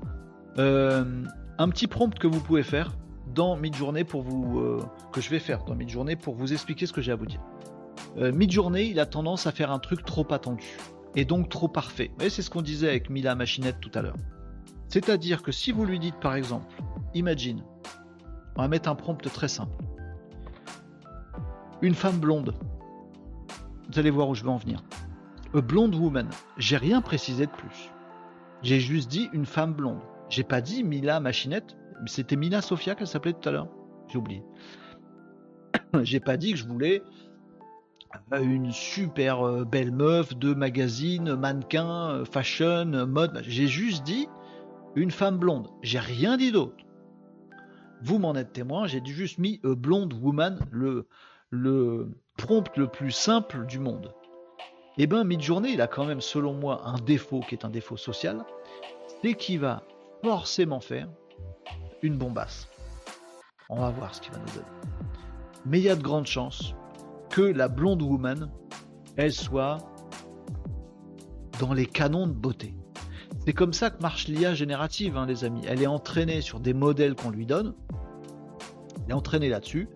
Euh, 0.58 1.24
un 1.58 1.68
petit 1.68 1.86
prompt 1.86 2.18
que 2.18 2.26
vous 2.26 2.40
pouvez 2.40 2.62
faire 2.62 2.92
dans 3.34 3.56
Midjourney 3.56 4.04
pour 4.04 4.22
vous 4.22 4.58
euh, 4.58 4.82
que 5.12 5.20
je 5.20 5.30
vais 5.30 5.38
faire 5.38 5.64
dans 5.64 5.74
Midjourney 5.74 6.16
pour 6.16 6.34
vous 6.34 6.52
expliquer 6.52 6.86
ce 6.86 6.92
que 6.92 7.00
j'ai 7.00 7.12
à 7.12 7.16
vous 7.16 7.26
dire. 7.26 7.40
Euh, 8.18 8.32
Midjourney, 8.32 8.90
il 8.90 9.00
a 9.00 9.06
tendance 9.06 9.46
à 9.46 9.52
faire 9.52 9.70
un 9.70 9.78
truc 9.78 10.04
trop 10.04 10.26
attendu 10.32 10.78
et 11.16 11.24
donc 11.24 11.48
trop 11.48 11.68
parfait. 11.68 12.10
Et 12.20 12.30
c'est 12.30 12.42
ce 12.42 12.50
qu'on 12.50 12.62
disait 12.62 12.88
avec 12.88 13.10
Mila 13.10 13.34
Machinette 13.34 13.80
tout 13.80 13.90
à 13.94 14.02
l'heure. 14.02 14.16
C'est-à-dire 14.88 15.42
que 15.42 15.52
si 15.52 15.72
vous 15.72 15.84
lui 15.84 15.98
dites 15.98 16.18
par 16.20 16.34
exemple, 16.34 16.74
imagine, 17.14 17.62
on 18.56 18.62
va 18.62 18.68
mettre 18.68 18.88
un 18.88 18.94
prompt 18.94 19.22
très 19.32 19.48
simple. 19.48 19.84
Une 21.82 21.94
femme 21.94 22.18
blonde. 22.18 22.54
Vous 23.90 23.98
allez 23.98 24.10
voir 24.10 24.28
où 24.28 24.34
je 24.34 24.42
vais 24.42 24.50
en 24.50 24.56
venir. 24.56 24.82
A 25.54 25.60
blonde 25.60 25.94
woman. 25.94 26.28
J'ai 26.56 26.76
rien 26.76 27.00
précisé 27.00 27.46
de 27.46 27.50
plus. 27.50 27.90
J'ai 28.62 28.80
juste 28.80 29.08
dit 29.10 29.28
une 29.32 29.46
femme 29.46 29.72
blonde. 29.72 30.00
J'ai 30.28 30.42
pas 30.42 30.60
dit 30.60 30.82
Mila 30.84 31.20
Machinette. 31.20 31.76
C'était 32.06 32.36
Mila 32.36 32.60
Sofia 32.60 32.94
qu'elle 32.94 33.06
s'appelait 33.06 33.32
tout 33.32 33.48
à 33.48 33.52
l'heure. 33.52 33.68
J'ai 34.08 34.18
oublié. 34.18 34.42
J'ai 36.02 36.20
pas 36.20 36.36
dit 36.36 36.52
que 36.52 36.58
je 36.58 36.66
voulais 36.66 37.02
une 38.32 38.72
super 38.72 39.46
euh, 39.46 39.64
belle 39.64 39.92
meuf 39.92 40.36
de 40.36 40.54
magazine, 40.54 41.34
mannequin, 41.34 42.10
euh, 42.10 42.24
fashion, 42.24 43.06
mode. 43.06 43.42
J'ai 43.46 43.66
juste 43.66 44.02
dit 44.04 44.28
une 44.94 45.10
femme 45.10 45.38
blonde. 45.38 45.68
J'ai 45.82 45.98
rien 45.98 46.36
dit 46.36 46.52
d'autre. 46.52 46.76
Vous 48.02 48.18
m'en 48.18 48.34
êtes 48.34 48.52
témoin, 48.52 48.86
j'ai 48.86 49.02
juste 49.04 49.38
mis 49.38 49.60
a 49.64 49.74
blonde 49.74 50.14
woman, 50.14 50.58
le, 50.70 51.06
prompt 52.36 52.76
le 52.76 52.86
plus 52.86 53.10
simple 53.10 53.66
du 53.66 53.80
monde. 53.80 54.14
Eh 54.98 55.06
ben, 55.06 55.24
Midjourney, 55.24 55.72
il 55.72 55.80
a 55.80 55.88
quand 55.88 56.04
même, 56.04 56.20
selon 56.20 56.54
moi, 56.54 56.82
un 56.86 56.98
défaut 56.98 57.40
qui 57.40 57.56
est 57.56 57.64
un 57.64 57.70
défaut 57.70 57.96
social, 57.96 58.44
c'est 59.22 59.34
qu'il 59.34 59.60
va 59.60 59.82
forcément 60.22 60.80
faire 60.80 61.08
une 62.02 62.16
bombasse. 62.16 62.68
On 63.68 63.80
va 63.80 63.90
voir 63.90 64.14
ce 64.14 64.20
qu'il 64.20 64.32
va 64.32 64.38
nous 64.38 64.52
donner. 64.52 64.66
Mais 65.66 65.78
il 65.78 65.84
y 65.84 65.90
a 65.90 65.96
de 65.96 66.02
grandes 66.02 66.26
chances 66.26 66.74
la 67.42 67.68
blonde 67.68 68.02
woman, 68.02 68.50
elle 69.16 69.32
soit 69.32 69.78
dans 71.60 71.72
les 71.72 71.86
canons 71.86 72.26
de 72.26 72.32
beauté. 72.32 72.74
C'est 73.44 73.52
comme 73.52 73.72
ça 73.72 73.90
que 73.90 74.00
marche 74.02 74.28
l'IA 74.28 74.54
générative, 74.54 75.16
hein, 75.16 75.26
les 75.26 75.44
amis. 75.44 75.62
Elle 75.66 75.82
est 75.82 75.86
entraînée 75.86 76.40
sur 76.40 76.60
des 76.60 76.74
modèles 76.74 77.14
qu'on 77.14 77.30
lui 77.30 77.46
donne. 77.46 77.74
Elle 79.04 79.10
est 79.10 79.14
entraînée 79.14 79.48
là-dessus. 79.48 79.88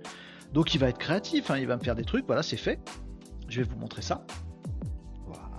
Donc 0.53 0.75
il 0.75 0.79
va 0.79 0.89
être 0.89 0.99
créatif, 0.99 1.51
hein, 1.51 1.59
il 1.59 1.67
va 1.67 1.77
me 1.77 1.83
faire 1.83 1.95
des 1.95 2.05
trucs. 2.05 2.27
Voilà, 2.27 2.43
c'est 2.43 2.57
fait. 2.57 2.81
Je 3.49 3.61
vais 3.61 3.69
vous 3.69 3.77
montrer 3.77 4.03
ça. 4.03 4.25
Voilà, 5.27 5.51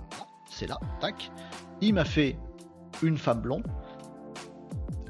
c'est 0.50 0.66
là, 0.66 0.78
tac. 1.00 1.30
Il 1.80 1.94
m'a 1.94 2.04
fait 2.04 2.36
une 3.02 3.16
femme 3.16 3.40
blonde. 3.40 3.66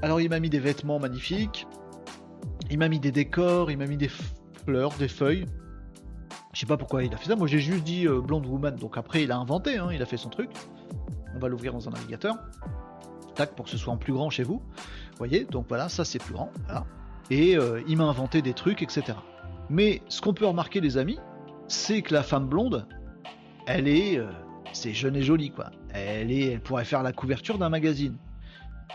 Alors 0.02 0.20
il 0.20 0.28
m'a 0.28 0.40
mis 0.40 0.50
des 0.50 0.58
vêtements 0.58 0.98
magnifiques, 0.98 1.66
il 2.70 2.78
m'a 2.78 2.88
mis 2.88 3.00
des 3.00 3.12
décors, 3.12 3.70
il 3.70 3.78
m'a 3.78 3.86
mis 3.86 3.96
des 3.96 4.10
fleurs, 4.64 4.92
des 4.98 5.08
feuilles. 5.08 5.46
Je 6.54 6.60
sais 6.60 6.66
pas 6.66 6.76
pourquoi 6.76 7.02
il 7.02 7.12
a 7.12 7.16
fait 7.16 7.28
ça, 7.28 7.36
moi 7.36 7.48
j'ai 7.48 7.58
juste 7.58 7.82
dit 7.82 8.06
euh, 8.06 8.20
blonde 8.20 8.46
woman, 8.46 8.76
donc 8.76 8.96
après 8.96 9.24
il 9.24 9.32
a 9.32 9.36
inventé, 9.36 9.76
hein, 9.76 9.88
il 9.92 10.00
a 10.00 10.06
fait 10.06 10.16
son 10.16 10.30
truc. 10.30 10.50
On 11.34 11.40
va 11.40 11.48
l'ouvrir 11.48 11.72
dans 11.72 11.88
un 11.88 11.90
navigateur. 11.90 12.36
Tac, 13.34 13.56
pour 13.56 13.64
que 13.64 13.70
ce 13.72 13.76
soit 13.76 13.92
en 13.92 13.96
plus 13.96 14.12
grand 14.12 14.30
chez 14.30 14.44
vous. 14.44 14.62
Voyez, 15.18 15.44
donc 15.44 15.66
voilà, 15.68 15.88
ça 15.88 16.04
c'est 16.04 16.20
plus 16.20 16.32
grand. 16.32 16.52
Et 17.28 17.58
euh, 17.58 17.82
il 17.88 17.96
m'a 17.96 18.04
inventé 18.04 18.40
des 18.40 18.54
trucs, 18.54 18.82
etc. 18.82 19.18
Mais 19.68 20.00
ce 20.08 20.20
qu'on 20.20 20.32
peut 20.32 20.46
remarquer 20.46 20.80
les 20.80 20.96
amis, 20.96 21.18
c'est 21.66 22.02
que 22.02 22.14
la 22.14 22.22
femme 22.22 22.46
blonde, 22.46 22.86
elle 23.66 23.88
est... 23.88 24.18
Euh, 24.18 24.30
c'est 24.72 24.92
jeune 24.92 25.16
et 25.16 25.22
jolie 25.22 25.50
quoi. 25.50 25.70
Elle, 25.92 26.30
est, 26.30 26.52
elle 26.52 26.60
pourrait 26.60 26.84
faire 26.84 27.02
la 27.02 27.12
couverture 27.12 27.58
d'un 27.58 27.68
magazine 27.68 28.16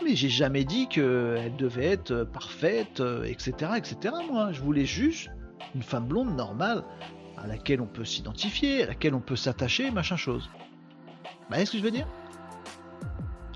mais 0.02 0.14
j'ai 0.14 0.28
jamais 0.28 0.64
dit 0.64 0.88
qu'elle 0.88 1.54
devait 1.58 1.84
être 1.84 2.24
parfaite, 2.24 3.02
etc., 3.26 3.72
etc. 3.76 4.14
Moi, 4.30 4.52
je 4.52 4.62
voulais 4.62 4.86
juste 4.86 5.28
une 5.74 5.82
femme 5.82 6.06
blonde 6.06 6.34
normale 6.34 6.84
à 7.42 7.46
laquelle 7.46 7.80
on 7.80 7.86
peut 7.86 8.04
s'identifier, 8.04 8.84
à 8.84 8.86
laquelle 8.86 9.14
on 9.14 9.20
peut 9.20 9.36
s'attacher, 9.36 9.90
machin 9.90 10.16
chose. 10.16 10.50
Vous 11.24 11.46
voyez 11.48 11.64
ce 11.64 11.72
que 11.72 11.78
je 11.78 11.82
veux 11.82 11.90
dire? 11.90 12.06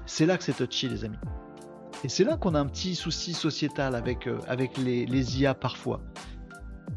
C'est 0.06 0.27
là 0.27 0.36
que 0.36 0.44
c'est 0.44 0.52
touchy, 0.52 0.89
les 0.89 1.05
amis. 1.05 1.19
Et 2.02 2.09
c'est 2.09 2.24
là 2.24 2.36
qu'on 2.36 2.55
a 2.55 2.61
un 2.61 2.66
petit 2.66 2.94
souci 2.94 3.32
sociétal 3.32 3.94
avec, 3.94 4.27
euh, 4.27 4.39
avec 4.47 4.77
les, 4.77 5.40
IA 5.40 5.55
parfois. 5.55 6.02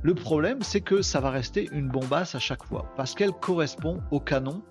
Le 0.01 0.13
problème, 0.13 0.61
c'est 0.61 0.81
que 0.81 1.01
ça 1.01 1.21
va 1.21 1.29
rester 1.29 1.69
une 1.71 1.87
bombasse 1.87 2.35
à 2.35 2.39
chaque 2.39 2.63
fois, 2.63 2.91
parce 2.97 3.15
qu'elle 3.15 3.31
correspond 3.31 4.01
au 4.11 4.19
canon 4.19 4.63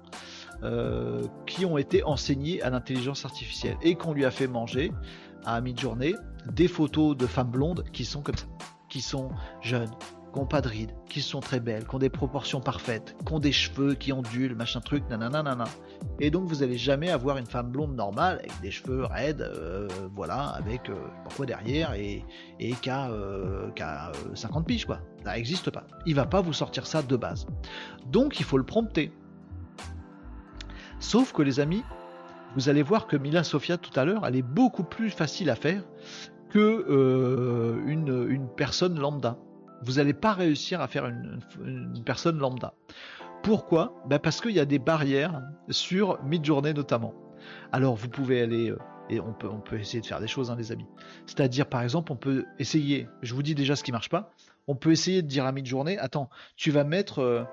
euh, 0.62 1.22
qui 1.46 1.64
ont 1.64 1.78
été 1.78 2.02
enseignés 2.02 2.62
à 2.62 2.70
l'intelligence 2.70 3.24
artificielle 3.24 3.76
et 3.82 3.94
qu'on 3.94 4.12
lui 4.12 4.24
a 4.24 4.30
fait 4.30 4.46
manger 4.46 4.92
à 5.44 5.60
mi-journée 5.60 6.14
des 6.52 6.68
photos 6.68 7.16
de 7.16 7.26
femmes 7.26 7.50
blondes 7.50 7.84
qui 7.92 8.04
sont 8.04 8.20
comme 8.20 8.36
ça, 8.36 8.46
qui 8.88 9.00
sont 9.00 9.30
jeunes, 9.62 9.90
qui 10.42 10.48
pas 10.48 10.60
de 10.60 10.68
rides, 10.68 10.92
qui 11.08 11.22
sont 11.22 11.40
très 11.40 11.60
belles, 11.60 11.86
qui 11.86 11.94
ont 11.94 11.98
des 11.98 12.10
proportions 12.10 12.60
parfaites, 12.60 13.16
qui 13.26 13.32
ont 13.32 13.38
des 13.38 13.52
cheveux 13.52 13.94
qui 13.94 14.12
ondulent, 14.12 14.54
machin 14.54 14.80
truc, 14.80 15.04
nanana. 15.08 15.64
Et 16.20 16.30
donc 16.30 16.48
vous 16.48 16.56
n'allez 16.56 16.78
jamais 16.78 17.10
avoir 17.10 17.38
une 17.38 17.46
femme 17.46 17.70
blonde 17.70 17.94
normale 17.94 18.38
avec 18.38 18.60
des 18.60 18.70
cheveux 18.70 19.04
raides, 19.04 19.40
euh, 19.40 19.88
voilà, 20.14 20.48
avec 20.48 20.90
euh, 20.90 20.94
pourquoi 21.24 21.46
derrière 21.46 21.94
et, 21.94 22.24
et 22.60 22.72
qui 22.72 22.90
a, 22.90 23.10
50 24.34 24.66
piges 24.66 24.86
quoi. 24.86 25.00
Ça 25.24 25.34
n'existe 25.34 25.70
pas. 25.70 25.84
Il 26.06 26.14
va 26.14 26.26
pas 26.26 26.40
vous 26.40 26.52
sortir 26.52 26.86
ça 26.86 27.02
de 27.02 27.16
base. 27.16 27.46
Donc 28.06 28.38
il 28.38 28.44
faut 28.44 28.58
le 28.58 28.64
prompter. 28.64 29.12
Sauf 30.98 31.32
que 31.32 31.42
les 31.42 31.60
amis, 31.60 31.82
vous 32.54 32.68
allez 32.68 32.82
voir 32.82 33.06
que 33.06 33.16
Mila 33.16 33.44
Sofia 33.44 33.76
tout 33.76 33.98
à 33.98 34.04
l'heure, 34.04 34.26
elle 34.26 34.36
est 34.36 34.42
beaucoup 34.42 34.84
plus 34.84 35.10
facile 35.10 35.50
à 35.50 35.56
faire 35.56 35.82
que 36.50 36.86
euh, 36.88 37.82
une, 37.86 38.48
personne 38.56 38.98
lambda. 38.98 39.38
Vous 39.86 39.94
n'allez 39.94 40.14
pas 40.14 40.32
réussir 40.32 40.80
à 40.80 40.88
faire 40.88 41.06
une, 41.06 41.40
personne 42.04 42.38
lambda. 42.38 42.74
Pourquoi? 43.42 43.94
Ben 44.08 44.18
Parce 44.18 44.40
qu'il 44.40 44.50
y 44.52 44.60
a 44.60 44.64
des 44.64 44.80
barrières 44.80 45.42
sur 45.70 46.22
Midjourney 46.24 46.74
notamment. 46.74 47.14
Alors 47.70 47.94
vous 47.94 48.08
pouvez 48.08 48.42
aller 48.42 48.70
euh, 48.70 48.78
et 49.08 49.20
on 49.20 49.32
peut, 49.32 49.78
essayer 49.78 50.00
de 50.00 50.06
faire 50.06 50.18
des 50.18 50.26
choses, 50.26 50.50
hein, 50.50 50.56
les 50.58 50.72
amis. 50.72 50.86
C'est-à-dire, 51.26 51.66
par 51.66 51.82
exemple, 51.82 52.10
on 52.10 52.16
peut 52.16 52.44
essayer, 52.58 53.06
je 53.22 53.34
vous 53.34 53.42
dis 53.44 53.54
déjà 53.54 53.76
ce 53.76 53.84
qui 53.84 53.92
marche 53.92 54.08
pas, 54.08 54.32
on 54.66 54.74
peut 54.74 54.90
essayer 54.90 55.22
de 55.22 55.28
dire 55.28 55.46
à 55.46 55.52
Midjourney, 55.52 55.96
attends, 55.98 56.28
tu 56.56 56.72
vas 56.72 56.82
mettre 56.82 57.20
euh, 57.20 57.44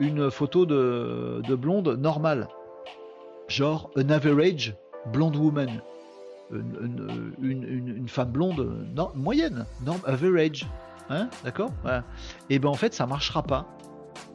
une 0.00 0.30
photo 0.30 0.64
de, 0.64 1.42
de 1.46 1.54
blonde 1.54 1.88
normale 2.00 2.48
genre 3.48 3.90
an 3.96 4.08
average 4.08 4.74
blonde 5.12 5.36
woman, 5.36 5.82
une, 6.50 8.08
femme 8.08 8.30
blonde 8.30 8.86
moyenne, 9.14 9.66
non, 9.84 10.00
average, 10.06 10.66
hein, 11.10 11.28
d'accord 11.44 11.72
Et 12.50 12.58
ben 12.58 12.68
en 12.68 12.74
fait 12.74 12.94
ça 12.94 13.06
marchera 13.06 13.42
pas. 13.42 13.76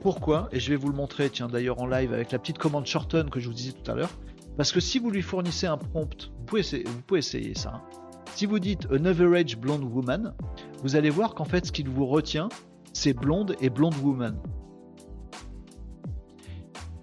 Pourquoi? 0.01 0.49
Et 0.51 0.59
je 0.59 0.69
vais 0.69 0.75
vous 0.75 0.89
le 0.89 0.95
montrer, 0.95 1.29
tiens 1.29 1.47
d'ailleurs 1.47 1.81
en 1.81 1.87
live 1.87 2.13
avec 2.13 2.31
la 2.31 2.39
petite 2.39 2.57
commande 2.57 2.85
shorten 2.85 3.29
que 3.29 3.39
je 3.39 3.47
vous 3.47 3.53
disais 3.53 3.73
tout 3.73 3.91
à 3.91 3.95
l'heure. 3.95 4.11
Parce 4.57 4.71
que 4.71 4.79
si 4.79 4.99
vous 4.99 5.09
lui 5.11 5.21
fournissez 5.21 5.67
un 5.67 5.77
prompt, 5.77 6.31
vous 6.37 6.45
pouvez 6.45 6.61
essayer, 6.61 6.83
vous 6.85 7.01
pouvez 7.01 7.19
essayer 7.19 7.55
ça. 7.55 7.75
Hein. 7.75 7.81
Si 8.35 8.45
vous 8.45 8.59
dites 8.59 8.87
an 8.91 9.05
average 9.05 9.57
blonde 9.57 9.83
woman, 9.83 10.33
vous 10.83 10.95
allez 10.95 11.09
voir 11.09 11.35
qu'en 11.35 11.45
fait 11.45 11.65
ce 11.65 11.71
qu'il 11.71 11.89
vous 11.89 12.05
retient, 12.05 12.49
c'est 12.93 13.13
blonde 13.13 13.55
et 13.61 13.69
blonde 13.69 13.95
woman. 14.01 14.37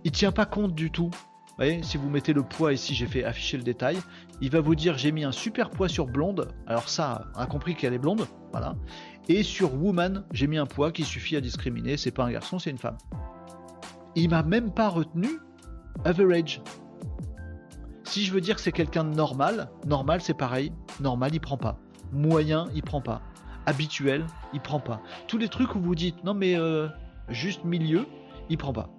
Il 0.04 0.12
tient 0.12 0.32
pas 0.32 0.46
compte 0.46 0.74
du 0.74 0.90
tout 0.90 1.10
voyez, 1.56 1.82
si 1.82 1.96
vous 1.96 2.08
mettez 2.08 2.32
le 2.32 2.42
poids 2.42 2.72
ici, 2.72 2.94
j'ai 2.94 3.06
fait 3.06 3.24
afficher 3.24 3.56
le 3.56 3.62
détail, 3.62 3.98
il 4.40 4.50
va 4.50 4.60
vous 4.60 4.74
dire 4.74 4.98
j'ai 4.98 5.12
mis 5.12 5.24
un 5.24 5.32
super 5.32 5.70
poids 5.70 5.88
sur 5.88 6.06
blonde. 6.06 6.48
Alors 6.66 6.88
ça, 6.88 7.26
on 7.34 7.40
a 7.40 7.46
compris 7.46 7.74
qu'elle 7.74 7.94
est 7.94 7.98
blonde, 7.98 8.26
voilà. 8.52 8.76
Et 9.28 9.42
sur 9.42 9.74
woman, 9.74 10.24
j'ai 10.32 10.46
mis 10.46 10.58
un 10.58 10.66
poids 10.66 10.92
qui 10.92 11.04
suffit 11.04 11.36
à 11.36 11.40
discriminer, 11.40 11.96
c'est 11.96 12.10
pas 12.10 12.24
un 12.24 12.30
garçon, 12.30 12.58
c'est 12.58 12.70
une 12.70 12.78
femme. 12.78 12.98
Il 14.14 14.30
m'a 14.30 14.42
même 14.42 14.72
pas 14.72 14.88
retenu 14.88 15.28
average. 16.04 16.62
Si 18.04 18.24
je 18.24 18.32
veux 18.32 18.40
dire 18.40 18.54
que 18.54 18.62
c'est 18.62 18.72
quelqu'un 18.72 19.04
de 19.04 19.14
normal, 19.14 19.68
normal 19.84 20.20
c'est 20.20 20.34
pareil, 20.34 20.72
normal 21.00 21.34
il 21.34 21.40
prend 21.40 21.58
pas. 21.58 21.78
Moyen 22.12 22.68
il 22.74 22.82
prend 22.82 23.00
pas. 23.00 23.20
Habituel 23.66 24.24
il 24.54 24.60
prend 24.60 24.80
pas. 24.80 25.02
Tous 25.26 25.38
les 25.38 25.48
trucs 25.48 25.74
où 25.74 25.80
vous 25.80 25.94
dites 25.94 26.22
non 26.24 26.34
mais 26.34 26.56
euh, 26.56 26.88
juste 27.28 27.64
milieu, 27.64 28.06
il 28.48 28.56
prend 28.56 28.72
pas 28.72 28.90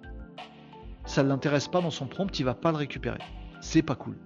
ça 1.08 1.22
l'intéresse 1.22 1.68
pas 1.68 1.80
dans 1.80 1.90
son 1.90 2.06
prompt, 2.06 2.38
il 2.38 2.44
va 2.44 2.54
pas 2.54 2.70
le 2.70 2.76
récupérer. 2.76 3.18
C'est 3.60 3.82
pas 3.82 3.94
cool. 3.94 4.16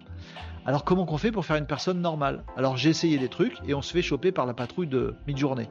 Alors 0.64 0.84
comment 0.84 1.04
qu'on 1.06 1.18
fait 1.18 1.32
pour 1.32 1.44
faire 1.44 1.56
une 1.56 1.66
personne 1.66 2.00
normale? 2.00 2.44
Alors 2.56 2.76
j'ai 2.76 2.90
essayé 2.90 3.18
des 3.18 3.28
trucs 3.28 3.56
et 3.66 3.74
on 3.74 3.82
se 3.82 3.92
fait 3.92 4.02
choper 4.02 4.30
par 4.30 4.46
la 4.46 4.54
patrouille 4.54 4.86
de 4.86 5.14
mid-journée. 5.26 5.68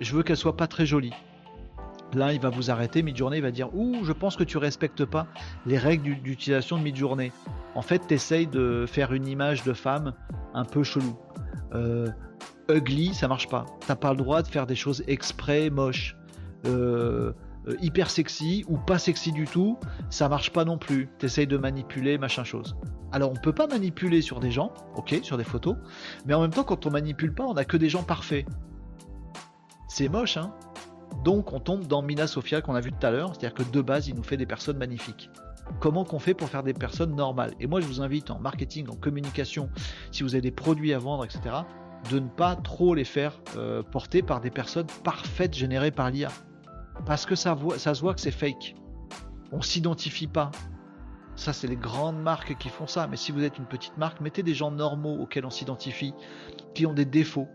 Je 0.00 0.14
veux 0.14 0.22
qu'elle 0.22 0.36
soit 0.36 0.56
pas 0.56 0.66
très 0.66 0.86
jolie. 0.86 1.12
Là, 2.14 2.34
il 2.34 2.40
va 2.40 2.50
vous 2.50 2.70
arrêter, 2.70 3.02
mid-journée, 3.02 3.38
il 3.38 3.42
va 3.42 3.50
dire 3.50 3.74
Ouh, 3.74 4.04
je 4.04 4.12
pense 4.12 4.36
que 4.36 4.44
tu 4.44 4.58
respectes 4.58 5.04
pas 5.04 5.26
les 5.66 5.78
règles 5.78 6.20
d'utilisation 6.20 6.78
de 6.78 6.82
mid-journée. 6.82 7.32
En 7.74 7.82
fait, 7.82 8.06
tu 8.06 8.14
essayes 8.14 8.46
de 8.46 8.84
faire 8.86 9.12
une 9.12 9.26
image 9.26 9.64
de 9.64 9.72
femme 9.72 10.12
un 10.52 10.64
peu 10.64 10.82
chelou. 10.82 11.16
Euh, 11.74 12.08
ugly, 12.68 13.14
ça 13.14 13.28
marche 13.28 13.48
pas. 13.48 13.64
T'as 13.86 13.96
pas 13.96 14.10
le 14.10 14.18
droit 14.18 14.42
de 14.42 14.48
faire 14.48 14.66
des 14.66 14.74
choses 14.74 15.02
exprès 15.06 15.70
moches. 15.70 16.16
Euh, 16.66 17.32
euh, 17.68 17.76
hyper 17.80 18.10
sexy 18.10 18.64
ou 18.68 18.76
pas 18.76 18.98
sexy 18.98 19.32
du 19.32 19.46
tout, 19.46 19.78
ça 20.10 20.28
marche 20.28 20.50
pas 20.50 20.64
non 20.64 20.78
plus. 20.78 21.08
T'essayes 21.18 21.46
de 21.46 21.56
manipuler, 21.56 22.18
machin 22.18 22.44
chose. 22.44 22.76
Alors 23.12 23.30
on 23.30 23.36
peut 23.36 23.52
pas 23.52 23.66
manipuler 23.66 24.22
sur 24.22 24.40
des 24.40 24.50
gens, 24.50 24.72
ok, 24.96 25.20
sur 25.22 25.36
des 25.36 25.44
photos, 25.44 25.76
mais 26.26 26.34
en 26.34 26.40
même 26.40 26.50
temps 26.50 26.64
quand 26.64 26.86
on 26.86 26.90
manipule 26.90 27.34
pas, 27.34 27.44
on 27.44 27.54
a 27.54 27.64
que 27.64 27.76
des 27.76 27.88
gens 27.90 28.02
parfaits. 28.02 28.46
C'est 29.86 30.08
moche, 30.08 30.38
hein 30.38 30.54
Donc 31.22 31.52
on 31.52 31.60
tombe 31.60 31.86
dans 31.86 32.00
Mina 32.00 32.26
Sofia 32.26 32.62
qu'on 32.62 32.74
a 32.74 32.80
vu 32.80 32.90
tout 32.90 33.06
à 33.06 33.10
l'heure, 33.10 33.34
c'est-à-dire 33.34 33.54
que 33.54 33.70
de 33.70 33.80
base 33.82 34.08
il 34.08 34.14
nous 34.14 34.22
fait 34.22 34.38
des 34.38 34.46
personnes 34.46 34.78
magnifiques. 34.78 35.30
Comment 35.78 36.04
qu'on 36.04 36.18
fait 36.18 36.34
pour 36.34 36.48
faire 36.48 36.62
des 36.62 36.72
personnes 36.72 37.14
normales? 37.14 37.52
Et 37.60 37.66
moi 37.66 37.80
je 37.80 37.86
vous 37.86 38.00
invite 38.00 38.30
en 38.30 38.38
marketing, 38.38 38.88
en 38.88 38.96
communication, 38.96 39.68
si 40.10 40.22
vous 40.22 40.34
avez 40.34 40.42
des 40.42 40.50
produits 40.50 40.94
à 40.94 40.98
vendre, 40.98 41.24
etc., 41.24 41.56
de 42.10 42.18
ne 42.18 42.28
pas 42.28 42.56
trop 42.56 42.94
les 42.94 43.04
faire 43.04 43.40
euh, 43.56 43.82
porter 43.82 44.22
par 44.22 44.40
des 44.40 44.50
personnes 44.50 44.88
parfaites 45.04 45.54
générées 45.54 45.92
par 45.92 46.10
l'IA. 46.10 46.30
Parce 47.06 47.26
que 47.26 47.34
ça, 47.34 47.56
se 47.56 48.00
voit 48.00 48.14
que 48.14 48.20
c'est 48.20 48.30
fake. 48.30 48.74
On 49.50 49.60
s'identifie 49.60 50.26
pas. 50.26 50.50
Ça, 51.34 51.52
c'est 51.52 51.66
les 51.66 51.76
grandes 51.76 52.20
marques 52.20 52.56
qui 52.58 52.68
font 52.68 52.86
ça. 52.86 53.06
Mais 53.06 53.16
si 53.16 53.32
vous 53.32 53.42
êtes 53.42 53.58
une 53.58 53.66
petite 53.66 53.96
marque, 53.96 54.20
mettez 54.20 54.42
des 54.42 54.54
gens 54.54 54.70
normaux 54.70 55.18
auxquels 55.18 55.46
on 55.46 55.50
s'identifie, 55.50 56.14
qui 56.74 56.86
ont 56.86 56.94
des 56.94 57.04
défauts. 57.04 57.48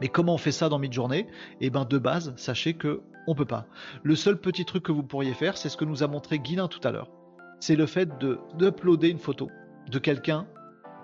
Mais 0.00 0.08
comment 0.08 0.34
on 0.34 0.38
fait 0.38 0.52
ça 0.52 0.68
dans 0.68 0.78
mid-journée 0.78 1.26
Eh 1.60 1.70
bien, 1.70 1.84
de 1.84 1.98
base, 1.98 2.32
sachez 2.36 2.74
que 2.74 3.02
on 3.26 3.34
peut 3.34 3.44
pas. 3.44 3.66
Le 4.02 4.16
seul 4.16 4.40
petit 4.40 4.64
truc 4.64 4.82
que 4.82 4.92
vous 4.92 5.02
pourriez 5.02 5.34
faire, 5.34 5.56
c'est 5.56 5.68
ce 5.68 5.76
que 5.76 5.84
nous 5.84 6.02
a 6.02 6.08
montré 6.08 6.38
Guilin 6.38 6.68
tout 6.68 6.80
à 6.82 6.90
l'heure. 6.90 7.10
C'est 7.60 7.76
le 7.76 7.86
fait 7.86 8.18
de 8.18 8.40
d'uploader 8.56 9.08
une 9.08 9.18
photo 9.18 9.48
de 9.90 9.98
quelqu'un 9.98 10.48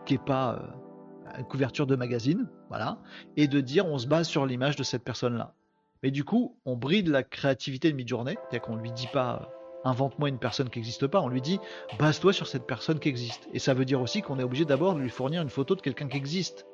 qui 0.05 0.15
n'est 0.15 0.25
pas 0.25 0.55
euh, 0.55 1.39
une 1.39 1.45
couverture 1.45 1.87
de 1.87 1.95
magazine, 1.95 2.49
voilà, 2.69 2.99
et 3.37 3.47
de 3.47 3.61
dire 3.61 3.87
on 3.87 3.99
se 3.99 4.07
base 4.07 4.27
sur 4.27 4.47
l'image 4.47 4.77
de 4.77 4.83
cette 4.83 5.05
personne-là. 5.05 5.55
Mais 6.03 6.11
du 6.11 6.25
coup, 6.25 6.57
on 6.65 6.77
bride 6.77 7.09
la 7.09 7.23
créativité 7.23 7.91
de 7.91 7.97
mid-journée, 7.97 8.37
c'est-à-dire 8.43 8.63
qu'on 8.63 8.77
lui 8.77 8.93
dit 8.93 9.09
pas 9.13 9.43
euh, 9.43 9.89
invente-moi 9.89 10.29
une 10.29 10.39
personne 10.39 10.71
qui 10.71 10.79
n'existe 10.79 11.07
pas, 11.07 11.21
on 11.21 11.29
lui 11.29 11.41
dit 11.41 11.59
base-toi 11.99 12.33
sur 12.33 12.47
cette 12.47 12.67
personne 12.67 12.99
qui 12.99 13.09
existe. 13.09 13.49
Et 13.53 13.59
ça 13.59 13.75
veut 13.75 13.85
dire 13.85 14.01
aussi 14.01 14.23
qu'on 14.23 14.39
est 14.39 14.43
obligé 14.43 14.65
d'abord 14.65 14.95
de 14.95 15.01
lui 15.01 15.11
fournir 15.11 15.43
une 15.43 15.51
photo 15.51 15.75
de 15.75 15.81
quelqu'un 15.81 16.09
qui 16.09 16.17
existe. 16.17 16.67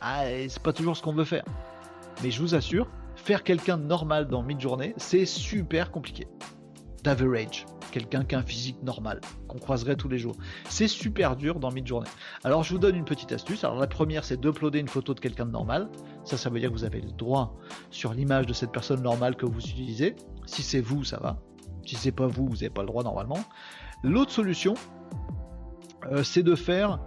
Ah, 0.00 0.24
c'est 0.48 0.62
pas 0.62 0.72
toujours 0.72 0.96
ce 0.96 1.02
qu'on 1.02 1.12
veut 1.12 1.24
faire. 1.24 1.44
Mais 2.22 2.30
je 2.30 2.40
vous 2.40 2.54
assure, 2.54 2.88
faire 3.16 3.44
quelqu'un 3.44 3.76
normal 3.76 4.28
dans 4.28 4.42
mid-journée, 4.42 4.94
c'est 4.96 5.26
super 5.26 5.90
compliqué. 5.90 6.26
D'average, 7.02 7.66
quelqu'un 7.92 8.24
qui 8.24 8.34
a 8.34 8.38
un 8.38 8.42
physique 8.42 8.82
normal, 8.82 9.20
qu'on 9.48 9.58
croiserait 9.58 9.96
tous 9.96 10.08
les 10.08 10.18
jours. 10.18 10.36
C'est 10.68 10.88
super 10.88 11.34
dur 11.36 11.58
dans 11.58 11.70
mid-journée. 11.70 12.08
Alors 12.44 12.62
je 12.62 12.72
vous 12.74 12.78
donne 12.78 12.96
une 12.96 13.04
petite 13.04 13.32
astuce. 13.32 13.64
Alors 13.64 13.78
la 13.78 13.86
première, 13.86 14.24
c'est 14.24 14.38
d'uploader 14.38 14.80
une 14.80 14.88
photo 14.88 15.14
de 15.14 15.20
quelqu'un 15.20 15.46
de 15.46 15.50
normal. 15.50 15.88
Ça, 16.24 16.36
ça 16.36 16.50
veut 16.50 16.60
dire 16.60 16.68
que 16.68 16.74
vous 16.74 16.84
avez 16.84 17.00
le 17.00 17.10
droit 17.10 17.56
sur 17.90 18.12
l'image 18.12 18.46
de 18.46 18.52
cette 18.52 18.70
personne 18.70 19.02
normale 19.02 19.36
que 19.36 19.46
vous 19.46 19.60
utilisez. 19.60 20.14
Si 20.46 20.62
c'est 20.62 20.80
vous, 20.80 21.04
ça 21.04 21.18
va. 21.18 21.40
Si 21.86 21.96
c'est 21.96 22.12
pas 22.12 22.26
vous, 22.26 22.46
vous 22.46 22.56
n'avez 22.56 22.70
pas 22.70 22.82
le 22.82 22.88
droit 22.88 23.02
normalement. 23.02 23.40
L'autre 24.02 24.32
solution, 24.32 24.74
euh, 26.10 26.22
c'est 26.22 26.42
de 26.42 26.54
faire 26.54 27.00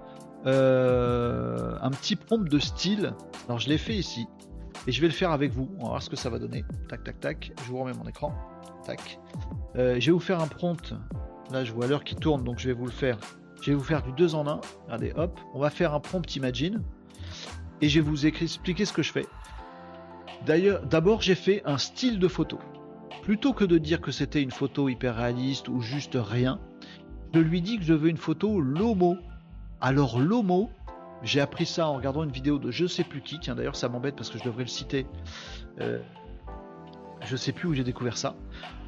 euh, 0.46 1.78
un 1.82 1.92
petit 1.92 2.16
prompt 2.16 2.50
de 2.50 2.60
style. 2.60 3.14
Alors 3.48 3.60
je 3.60 3.70
l'ai 3.70 3.78
fait 3.78 3.96
ici. 3.96 4.28
Et 4.88 4.92
je 4.92 5.00
vais 5.02 5.08
le 5.08 5.14
faire 5.14 5.32
avec 5.32 5.52
vous. 5.52 5.70
On 5.78 5.84
va 5.84 5.90
voir 5.90 6.04
ce 6.04 6.10
que 6.10 6.16
ça 6.16 6.30
va 6.30 6.40
donner. 6.40 6.66
Tac, 6.90 7.04
tac, 7.04 7.20
tac. 7.20 7.52
Je 7.64 7.72
vous 7.72 7.78
remets 7.78 7.94
mon 7.94 8.08
écran. 8.08 8.34
Tac. 8.86 9.20
Euh, 9.76 10.00
je 10.00 10.08
vais 10.08 10.12
vous 10.12 10.20
faire 10.20 10.42
un 10.42 10.48
prompt. 10.48 10.94
Là, 11.52 11.64
je 11.64 11.72
vois 11.72 11.88
l'heure 11.88 12.04
qui 12.04 12.16
tourne, 12.16 12.44
donc 12.44 12.60
je 12.60 12.68
vais 12.68 12.74
vous 12.74 12.86
le 12.86 12.92
faire. 12.92 13.18
Je 13.62 13.72
vais 13.72 13.78
vous 13.78 13.84
faire 13.84 14.04
du 14.04 14.12
2 14.12 14.36
en 14.36 14.48
1. 14.48 14.62
Regardez, 14.86 15.14
hop. 15.16 15.40
On 15.54 15.60
va 15.60 15.70
faire 15.70 15.94
un 15.94 16.00
prompt 16.00 16.36
Imagine. 16.36 16.82
Et 17.82 17.90
je 17.90 18.00
vais 18.00 18.08
vous 18.08 18.26
expliquer 18.26 18.86
ce 18.86 18.94
que 18.94 19.04
je 19.04 19.12
fais. 19.12 19.26
D'ailleurs, 20.46 20.86
d'abord, 20.86 21.22
j'ai 21.22 21.36
fait 21.36 21.62
un 21.66 21.78
style 21.78 22.20
de 22.20 22.28
photo. 22.28 22.60
Plutôt 23.22 23.54
que 23.54 23.64
de 23.64 23.78
dire 23.78 24.02
que 24.02 24.12
c'était 24.12 24.42
une 24.42 24.52
photo 24.52 24.90
hyper 24.90 25.16
réaliste 25.16 25.70
ou 25.70 25.80
juste 25.80 26.18
rien, 26.20 26.60
je 27.34 27.40
lui 27.40 27.62
dis 27.62 27.78
que 27.78 27.84
je 27.84 27.94
veux 27.94 28.10
une 28.10 28.18
photo 28.18 28.60
Lomo. 28.60 29.18
Alors 29.80 30.20
Lomo, 30.20 30.70
j'ai 31.24 31.40
appris 31.40 31.66
ça 31.66 31.88
en 31.88 31.96
regardant 31.96 32.24
une 32.24 32.32
vidéo 32.32 32.60
de 32.60 32.70
je 32.70 32.86
sais 32.86 33.04
plus 33.04 33.22
qui. 33.22 33.40
Tiens, 33.40 33.56
d'ailleurs, 33.56 33.78
ça 33.78 33.88
m'embête 33.88 34.16
parce 34.16 34.30
que 34.30 34.38
je 34.38 34.44
devrais 34.44 34.64
le 34.64 34.70
citer. 34.70 35.08
Euh, 35.80 36.00
je 37.26 37.36
sais 37.36 37.52
plus 37.52 37.68
où 37.68 37.74
j'ai 37.74 37.84
découvert 37.84 38.18
ça. 38.18 38.36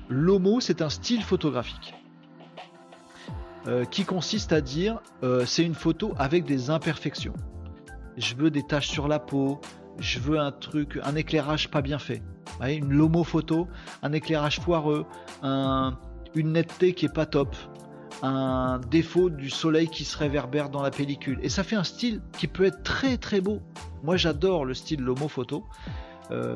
L'homo, 0.10 0.60
c'est 0.60 0.82
un 0.82 0.90
style 0.90 1.24
photographique 1.24 1.96
euh, 3.68 3.86
qui 3.86 4.06
consiste 4.06 4.54
à 4.54 4.62
dire 4.62 5.00
euh, 5.24 5.46
c'est 5.46 5.64
une 5.64 5.74
photo 5.76 6.14
avec 6.18 6.46
des 6.46 6.70
imperfections. 6.70 7.34
Je 8.18 8.36
veux 8.36 8.52
des 8.52 8.64
taches 8.64 8.88
sur 8.88 9.08
la 9.08 9.20
peau, 9.20 9.60
je 10.00 10.20
veux 10.20 10.40
un 10.40 10.52
truc, 10.52 11.00
un 11.04 11.16
éclairage 11.16 11.70
pas 11.70 11.82
bien 11.82 12.00
fait. 12.00 12.22
une 12.62 12.94
lomo 12.94 13.24
photo, 13.24 13.68
un 14.04 14.14
éclairage 14.14 14.60
foireux, 14.60 15.06
une 15.42 16.52
netteté 16.52 16.94
qui 16.94 17.06
est 17.06 17.14
pas 17.14 17.26
top, 17.26 17.56
un 18.22 18.80
défaut 18.92 19.30
du 19.30 19.50
soleil 19.50 19.88
qui 19.88 20.06
se 20.06 20.18
réverbère 20.18 20.70
dans 20.70 20.82
la 20.82 20.92
pellicule. 20.92 21.40
Et 21.42 21.50
ça 21.50 21.64
fait 21.64 21.76
un 21.76 21.84
style 21.84 22.22
qui 22.38 22.48
peut 22.48 22.66
être 22.66 22.84
très 22.84 23.18
très 23.18 23.42
beau. 23.42 23.62
Moi 24.04 24.18
j'adore 24.18 24.66
le 24.66 24.74
style 24.74 25.02
Lomo 25.02 25.28
photo. 25.28 25.66
Euh, 26.32 26.56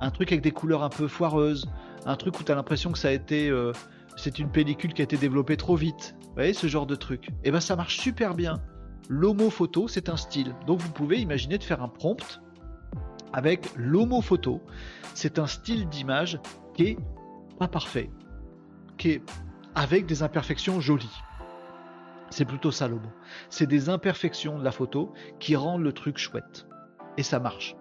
un 0.00 0.10
truc 0.10 0.32
avec 0.32 0.42
des 0.42 0.50
couleurs 0.50 0.82
un 0.82 0.88
peu 0.88 1.08
foireuses, 1.08 1.68
un 2.06 2.16
truc 2.16 2.38
où 2.40 2.44
tu 2.44 2.52
as 2.52 2.54
l'impression 2.54 2.92
que 2.92 2.98
ça 2.98 3.08
a 3.08 3.12
été. 3.12 3.48
Euh, 3.48 3.72
c'est 4.16 4.38
une 4.38 4.50
pellicule 4.50 4.94
qui 4.94 5.02
a 5.02 5.04
été 5.04 5.16
développée 5.16 5.56
trop 5.56 5.76
vite. 5.76 6.16
Vous 6.22 6.34
voyez 6.34 6.52
ce 6.52 6.66
genre 6.66 6.86
de 6.86 6.96
truc. 6.96 7.28
Et 7.28 7.34
eh 7.44 7.50
ben 7.50 7.60
ça 7.60 7.76
marche 7.76 7.98
super 7.98 8.34
bien. 8.34 8.60
L'homo 9.08 9.48
photo, 9.48 9.88
c'est 9.88 10.08
un 10.08 10.16
style. 10.16 10.54
Donc 10.66 10.80
vous 10.80 10.90
pouvez 10.90 11.20
imaginer 11.20 11.56
de 11.58 11.64
faire 11.64 11.82
un 11.82 11.88
prompt 11.88 12.40
avec 13.32 13.68
l'homo 13.76 14.20
photo. 14.20 14.60
C'est 15.14 15.38
un 15.38 15.46
style 15.46 15.88
d'image 15.88 16.40
qui 16.74 16.84
est 16.84 16.98
pas 17.58 17.68
parfait, 17.68 18.10
qui 18.96 19.10
est 19.10 19.22
avec 19.74 20.06
des 20.06 20.22
imperfections 20.22 20.80
jolies. 20.80 21.22
C'est 22.30 22.44
plutôt 22.44 22.70
ça 22.70 22.88
mot. 22.88 23.00
C'est 23.48 23.66
des 23.66 23.88
imperfections 23.88 24.58
de 24.58 24.64
la 24.64 24.72
photo 24.72 25.12
qui 25.38 25.56
rendent 25.56 25.82
le 25.82 25.92
truc 25.92 26.18
chouette. 26.18 26.66
Et 27.16 27.22
ça 27.22 27.40
marche. 27.40 27.77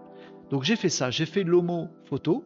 Donc 0.50 0.64
j'ai 0.64 0.76
fait 0.76 0.90
ça, 0.90 1.10
j'ai 1.12 1.26
fait 1.26 1.44
l'homo 1.44 1.90
photo 2.06 2.46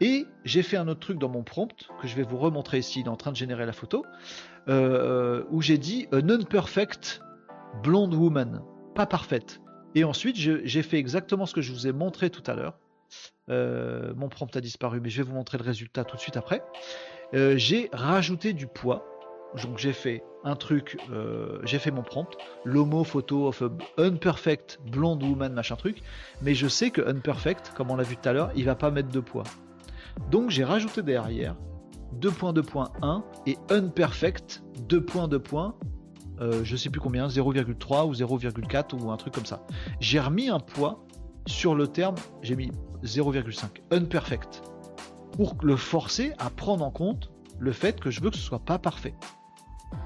et 0.00 0.26
j'ai 0.44 0.62
fait 0.62 0.76
un 0.76 0.86
autre 0.88 1.00
truc 1.00 1.18
dans 1.18 1.28
mon 1.28 1.42
prompt 1.42 1.88
que 2.00 2.06
je 2.06 2.14
vais 2.14 2.22
vous 2.22 2.38
remontrer 2.38 2.78
ici, 2.78 3.00
il 3.00 3.06
est 3.06 3.10
en 3.10 3.16
train 3.16 3.32
de 3.32 3.36
générer 3.36 3.66
la 3.66 3.72
photo, 3.72 4.04
euh, 4.68 5.44
où 5.50 5.60
j'ai 5.62 5.78
dit 5.78 6.06
non-perfect 6.12 7.20
blonde 7.82 8.14
woman, 8.14 8.62
pas 8.94 9.06
parfaite. 9.06 9.60
Et 9.94 10.04
ensuite 10.04 10.36
j'ai 10.36 10.82
fait 10.82 10.98
exactement 10.98 11.46
ce 11.46 11.54
que 11.54 11.62
je 11.62 11.72
vous 11.72 11.86
ai 11.86 11.92
montré 11.92 12.30
tout 12.30 12.48
à 12.48 12.54
l'heure. 12.54 12.78
Euh, 13.50 14.12
mon 14.14 14.28
prompt 14.28 14.54
a 14.54 14.60
disparu, 14.60 15.00
mais 15.00 15.10
je 15.10 15.22
vais 15.22 15.28
vous 15.28 15.34
montrer 15.34 15.58
le 15.58 15.64
résultat 15.64 16.04
tout 16.04 16.16
de 16.16 16.20
suite 16.20 16.36
après. 16.36 16.62
Euh, 17.34 17.56
j'ai 17.56 17.88
rajouté 17.92 18.52
du 18.52 18.66
poids. 18.66 19.04
Donc 19.56 19.78
j'ai 19.78 19.92
fait 19.92 20.22
un 20.44 20.56
truc, 20.56 20.98
euh, 21.10 21.58
j'ai 21.64 21.78
fait 21.78 21.90
mon 21.90 22.02
prompt, 22.02 22.36
l'homo 22.64 23.02
photo 23.04 23.48
of 23.48 23.62
a 23.62 23.70
unperfect 23.96 24.78
blonde 24.90 25.22
woman 25.22 25.52
machin 25.52 25.76
truc, 25.76 26.02
mais 26.42 26.54
je 26.54 26.68
sais 26.68 26.90
que 26.90 27.00
unperfect, 27.00 27.72
comme 27.74 27.90
on 27.90 27.96
l'a 27.96 28.04
vu 28.04 28.16
tout 28.16 28.28
à 28.28 28.32
l'heure, 28.32 28.50
il 28.54 28.64
va 28.64 28.74
pas 28.74 28.90
mettre 28.90 29.08
de 29.08 29.20
poids. 29.20 29.44
Donc 30.30 30.50
j'ai 30.50 30.64
rajouté 30.64 31.02
derrière 31.02 31.56
2.2.1 32.20 33.22
et 33.46 33.56
unperfect 33.70 34.62
2.2. 34.88 35.72
Euh, 36.40 36.62
je 36.62 36.76
sais 36.76 36.90
plus 36.90 37.00
combien, 37.00 37.26
0,3 37.26 38.06
ou 38.06 38.12
0,4 38.12 39.02
ou 39.02 39.10
un 39.10 39.16
truc 39.16 39.34
comme 39.34 39.46
ça. 39.46 39.66
J'ai 39.98 40.20
remis 40.20 40.48
un 40.48 40.60
poids 40.60 41.04
sur 41.46 41.74
le 41.74 41.88
terme, 41.88 42.14
j'ai 42.42 42.54
mis 42.54 42.70
0,5, 43.02 43.66
unperfect 43.90 44.62
pour 45.32 45.56
le 45.62 45.76
forcer 45.76 46.32
à 46.38 46.50
prendre 46.50 46.84
en 46.84 46.90
compte 46.90 47.30
le 47.58 47.72
fait 47.72 48.00
que 48.00 48.10
je 48.10 48.20
veux 48.20 48.30
que 48.30 48.36
ce 48.36 48.42
soit 48.42 48.58
pas 48.58 48.78
parfait. 48.78 49.14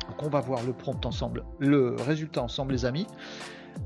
Donc 0.08 0.22
on 0.22 0.28
va 0.28 0.40
voir 0.40 0.62
le 0.62 0.72
prompt 0.72 1.04
ensemble, 1.06 1.44
le 1.58 1.96
résultat 1.96 2.42
ensemble 2.42 2.72
les 2.72 2.84
amis. 2.84 3.06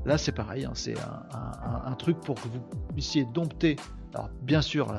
Là 0.05 0.17
c'est 0.17 0.31
pareil, 0.31 0.65
hein, 0.65 0.71
c'est 0.73 0.95
un, 0.99 1.93
truc 1.93 2.19
pour 2.19 2.35
que 2.35 2.47
vous 2.47 2.61
puissiez 2.93 3.25
dompter. 3.25 3.77
Alors 4.13 4.29
bien 4.41 4.61
sûr, 4.61 4.93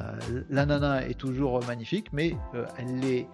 la, 0.51 0.67
nana 0.67 1.07
est 1.07 1.19
toujours 1.19 1.65
magnifique, 1.67 2.09
mais 2.13 2.37
euh, 2.55 2.67
elle 2.79 3.05
est 3.05 3.29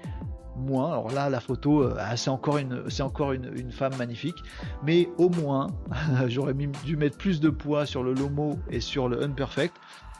moins. 0.57 0.93
Alors 0.93 1.11
là, 1.11 1.29
la 1.29 1.41
photo, 1.41 1.83
euh, 1.83 1.97
ah, 1.99 2.17
c'est 2.17 2.31
encore 2.31 2.59
une, 2.59 2.89
c'est 2.89 3.03
encore 3.03 3.33
une, 3.33 3.71
femme 3.73 3.97
magnifique, 3.97 4.37
mais 4.85 5.09
au 5.19 5.29
moins, 5.29 5.69
j'aurais 6.27 6.55
dû 6.85 6.97
mettre 6.97 7.19
plus 7.19 7.41
de 7.41 7.51
poids 7.51 7.87
sur 7.87 8.03
le 8.03 8.15
Lomo 8.15 8.59
et 8.71 8.81
sur 8.81 9.09
le 9.09 9.23
Unperfect. 9.23 9.75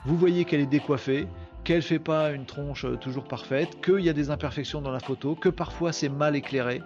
Vous 0.05 0.17
voyez 0.17 0.45
qu'elle 0.45 0.59
est 0.59 0.65
décoiffée, 0.67 1.27
qu'elle 1.65 1.81
fait 1.81 1.99
pas 1.99 2.31
une 2.31 2.45
tronche 2.45 2.85
euh, 2.85 2.95
toujours 2.95 3.25
parfaite, 3.25 3.83
qu'il 3.83 3.99
y 4.01 4.09
a 4.09 4.13
des 4.13 4.29
imperfections 4.29 4.81
dans 4.81 4.91
la 4.91 4.99
photo, 4.99 5.35
que 5.35 5.49
parfois 5.49 5.91
c'est 5.91 6.09
mal 6.09 6.35
éclairé. 6.35 6.81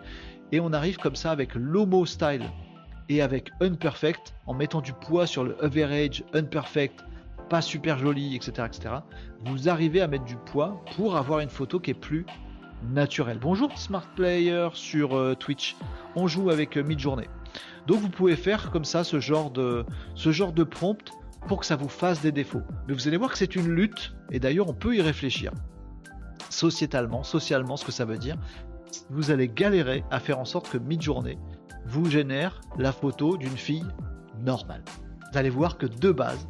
Et 0.54 0.60
on 0.60 0.72
arrive 0.72 0.98
comme 0.98 1.18
ça 1.18 1.32
avec 1.32 1.54
l'homo 1.54 2.06
style 2.06 2.46
et 3.10 3.22
avec 3.22 3.52
unperfect, 3.60 4.34
en 4.48 4.54
mettant 4.54 4.82
du 4.82 4.94
poids 4.94 5.28
sur 5.28 5.44
le 5.44 5.62
average, 5.64 6.24
unperfect, 6.34 7.04
pas 7.50 7.62
super 7.62 8.00
joli, 8.00 8.36
etc., 8.36 8.68
etc. 8.68 8.96
Vous 9.42 9.68
arrivez 9.68 10.00
à 10.02 10.08
mettre 10.08 10.26
du 10.26 10.38
poids 10.38 10.82
pour 10.96 11.18
avoir 11.18 11.42
une 11.42 11.50
photo 11.50 11.80
qui 11.80 11.92
est 11.92 12.00
plus 12.00 12.26
naturelle. 12.90 13.40
Bonjour 13.42 13.78
Smart 13.78 14.08
Player 14.16 14.70
sur 14.74 15.18
euh, 15.18 15.36
Twitch. 15.36 15.76
On 16.16 16.28
joue 16.28 16.50
avec 16.50 16.78
euh, 16.78 16.84
Midjourney. 16.84 17.28
Donc 17.86 18.00
vous 18.00 18.10
pouvez 18.10 18.38
faire 18.38 18.72
comme 18.72 18.86
ça 18.86 19.04
ce 19.04 19.20
genre 19.20 19.52
de, 19.52 19.86
ce 20.16 20.32
genre 20.32 20.54
de 20.54 20.64
prompt 20.64 21.12
pour 21.48 21.60
que 21.60 21.66
ça 21.66 21.76
vous 21.76 21.90
fasse 21.90 22.22
des 22.22 22.32
défauts. 22.32 22.62
Mais 22.88 22.94
vous 22.94 23.08
allez 23.08 23.18
voir 23.18 23.32
que 23.32 23.38
c'est 23.38 23.56
une 23.56 23.70
lutte, 23.70 24.16
et 24.32 24.40
d'ailleurs 24.40 24.70
on 24.70 24.74
peut 24.74 24.96
y 24.96 25.02
réfléchir. 25.02 25.52
sociétalement, 26.50 27.24
socialement, 27.24 27.78
ce 27.78 27.86
que 27.86 27.92
ça 27.92 28.06
veut 28.06 28.18
dire. 28.18 28.36
Vous 29.12 29.30
allez 29.30 29.48
galérer 29.48 30.04
à 30.10 30.20
faire 30.20 30.40
en 30.40 30.46
sorte 30.46 30.70
que 30.70 30.80
mid-journée 30.80 31.38
vous 31.86 32.10
génère 32.10 32.62
la 32.78 32.92
photo 32.92 33.38
d'une 33.38 33.58
fille 33.58 33.86
normale. 34.40 34.84
Vous 35.32 35.38
allez 35.38 35.50
voir 35.50 35.78
que 35.78 35.86
de 35.86 36.12
base, 36.12 36.48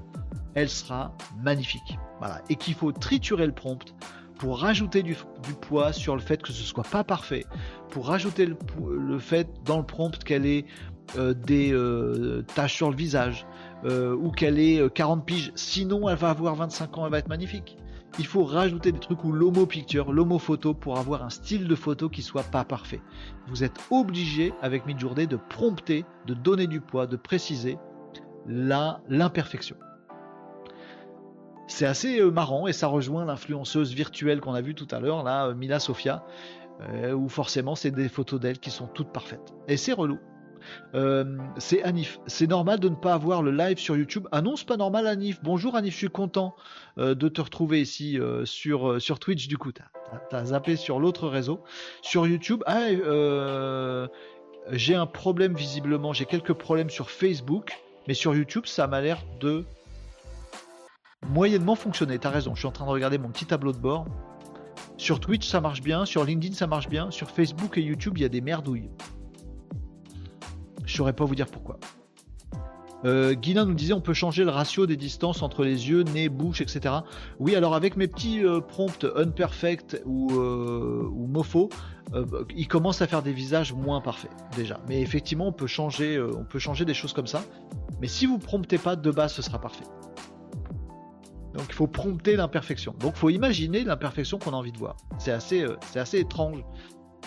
elle 0.56 0.70
sera 0.70 1.16
magnifique. 1.44 1.98
Et 2.50 2.56
qu'il 2.56 2.74
faut 2.74 2.92
triturer 2.92 3.46
le 3.46 3.54
prompt 3.54 3.94
pour 4.38 4.60
rajouter 4.60 5.04
du, 5.04 5.16
poids 5.62 5.94
sur 5.94 6.16
le 6.16 6.22
fait 6.22 6.42
que 6.42 6.52
ce 6.52 6.64
soit 6.64 6.84
pas 6.84 7.04
parfait, 7.04 7.46
pour 7.90 8.08
rajouter 8.08 8.46
le, 8.46 9.20
fait 9.20 9.48
dans 9.66 9.78
le 9.78 9.86
prompt 9.86 10.18
qu'elle 10.24 10.46
ait 10.46 10.66
euh, 11.18 11.34
des 11.34 11.74
euh, 11.74 12.46
taches 12.56 12.76
sur 12.76 12.90
le 12.90 12.96
visage 12.96 13.46
euh, 13.86 14.16
ou 14.16 14.32
qu'elle 14.32 14.60
ait 14.60 14.90
40 14.94 15.26
piges. 15.26 15.52
Sinon, 15.56 16.10
elle 16.10 16.18
va 16.18 16.30
avoir 16.30 16.56
25 16.56 16.98
ans, 16.98 17.06
elle 17.06 17.12
va 17.12 17.20
être 17.20 17.30
magnifique. 17.30 17.78
Il 18.18 18.26
faut 18.26 18.44
rajouter 18.44 18.92
des 18.92 19.00
trucs 19.00 19.24
ou 19.24 19.32
l'homo 19.32 19.66
picture, 19.66 20.12
l'homo 20.12 20.40
photo 20.40 20.74
pour 20.74 20.98
avoir 20.98 21.24
un 21.24 21.30
style 21.30 21.68
de 21.68 21.76
photo 21.76 22.10
qui 22.10 22.22
soit 22.22 22.44
pas 22.44 22.64
parfait. 22.64 23.02
Vous 23.48 23.64
êtes 23.64 23.80
obligé 23.92 24.54
avec 24.62 24.86
Midjourney 24.86 25.28
de 25.28 25.38
prompter, 25.38 26.06
de 26.26 26.34
donner 26.34 26.68
du 26.68 26.82
poids, 26.82 27.06
de 27.08 27.16
préciser 27.16 27.78
l'imperfection. 28.48 29.76
C'est 31.68 31.86
assez 31.86 32.20
euh, 32.20 32.32
marrant 32.32 32.68
et 32.68 32.74
ça 32.74 32.88
rejoint 32.88 33.26
l'influenceuse 33.26 33.94
virtuelle 33.94 34.42
qu'on 34.42 34.56
a 34.56 34.62
vue 34.62 34.74
tout 34.74 34.88
à 34.90 35.00
l'heure, 35.00 35.24
là, 35.24 35.48
euh, 35.48 35.54
Mila 35.54 35.80
Sofia, 35.80 36.26
euh, 36.82 37.14
où 37.14 37.30
forcément 37.30 37.76
c'est 37.76 37.92
des 37.92 38.10
photos 38.10 38.40
d'elle 38.40 38.60
qui 38.60 38.72
sont 38.72 38.88
toutes 38.88 39.12
parfaites. 39.12 39.54
Et 39.68 39.78
c'est 39.78 39.94
relou. 39.94 40.18
C'est 41.58 41.84
Anif. 41.84 42.20
C'est 42.28 42.48
normal 42.48 42.80
de 42.80 42.90
ne 42.90 42.96
pas 42.96 43.14
avoir 43.14 43.42
le 43.42 43.52
live 43.52 43.78
sur 43.78 43.96
YouTube. 43.98 44.28
Ah 44.32 44.42
non, 44.42 44.56
c'est 44.56 44.68
pas 44.68 44.78
normal, 44.78 45.08
Anif. 45.08 45.40
Bonjour, 45.44 45.76
Anif. 45.76 45.94
Je 45.94 45.98
suis 45.98 46.10
content 46.10 46.56
de 46.98 47.30
te 47.30 47.42
retrouver 47.42 47.82
ici 47.82 48.20
sur, 48.46 49.02
sur 49.02 49.20
Twitch. 49.20 49.48
Du 49.48 49.58
coup, 49.58 49.72
t'as 49.72 50.38
as 50.38 50.46
zappé 50.46 50.76
sur 50.76 51.00
l'autre 51.00 51.28
réseau. 51.28 51.64
Sur 52.02 52.28
YouTube, 52.28 52.64
ah, 52.66 52.88
j'ai 54.72 54.96
un 54.96 55.06
problème 55.06 55.56
visiblement. 55.56 56.14
J'ai 56.14 56.26
quelques 56.26 56.54
problèmes 56.54 56.90
sur 56.90 57.10
Facebook, 57.10 57.78
mais 58.08 58.14
sur 58.14 58.36
YouTube, 58.36 58.66
ça 58.66 58.88
m'a 58.88 59.02
l'air 59.02 59.24
de 59.40 59.66
moyennement 61.28 61.76
fonctionné. 61.76 62.18
T'as 62.20 62.30
raison, 62.30 62.56
je 62.56 62.60
suis 62.60 62.68
en 62.68 62.72
train 62.72 62.86
de 62.86 62.92
regarder 62.92 63.18
mon 63.18 63.30
petit 63.30 63.46
tableau 63.46 63.72
de 63.72 63.78
bord. 63.78 64.08
Sur 64.98 65.20
Twitch, 65.20 65.48
ça 65.48 65.62
marche 65.62 65.82
bien. 65.82 66.06
Sur 66.06 66.24
LinkedIn, 66.24 66.56
ça 66.56 66.68
marche 66.68 66.90
bien. 66.90 67.12
Sur 67.12 67.30
Facebook 67.30 67.78
et 67.78 67.82
YouTube, 67.82 68.18
il 68.18 68.22
y 68.22 68.26
a 68.26 68.30
des 68.30 68.42
merdouilles. 68.42 68.90
Je 70.90 70.96
saurais 70.96 71.14
pas 71.14 71.24
vous 71.24 71.36
dire 71.36 71.46
pourquoi. 71.46 71.78
Euh, 73.06 73.36
nous 73.46 73.74
disait 73.76 73.94
on 73.94 74.02
peut 74.02 74.14
changer 74.14 74.44
le 74.44 74.50
ratio 74.50 74.88
des 74.88 74.98
distances 74.98 75.44
entre 75.44 75.64
les 75.64 75.88
yeux, 75.88 76.02
nez, 76.02 76.30
bouche, 76.30 76.62
etc. 76.62 76.96
Oui, 77.40 77.56
alors 77.56 77.76
avec 77.76 77.96
mes 77.96 78.08
petits 78.08 78.44
euh, 78.44 78.60
prompts 78.60 79.06
unperfect 79.16 80.02
ou, 80.06 80.32
euh, 80.32 81.08
mofo, 81.14 81.70
euh, 82.16 82.26
il 82.56 82.68
commence 82.68 83.04
à 83.04 83.08
faire 83.08 83.22
des 83.22 83.32
visages 83.32 83.72
moins 83.72 84.02
parfaits 84.02 84.32
déjà. 84.56 84.80
Mais 84.90 85.00
effectivement, 85.02 85.48
on 85.48 85.54
peut 85.54 85.68
changer, 85.68 86.20
on 86.20 86.44
peut 86.44 86.60
changer 86.60 86.86
des 86.86 86.96
choses 86.96 87.14
comme 87.14 87.28
ça. 87.28 87.44
Mais 88.02 88.08
si 88.08 88.26
vous 88.26 88.40
promptez 88.40 88.80
pas 88.80 88.96
de 88.96 89.12
base, 89.12 89.34
ce 89.34 89.44
sera 89.44 89.62
parfait. 89.62 89.86
Donc 91.54 91.66
il 91.70 91.74
faut 91.76 91.88
prompter 91.88 92.36
l'imperfection. 92.36 92.96
Donc 93.00 93.14
il 93.16 93.20
faut 93.20 93.30
imaginer 93.30 93.84
l'imperfection 93.84 94.40
qu'on 94.40 94.52
a 94.52 94.58
envie 94.58 94.72
de 94.72 94.80
voir. 94.80 94.98
C'est 95.20 95.32
assez, 95.32 95.66
c'est 95.92 96.00
assez 96.00 96.18
étrange 96.18 96.64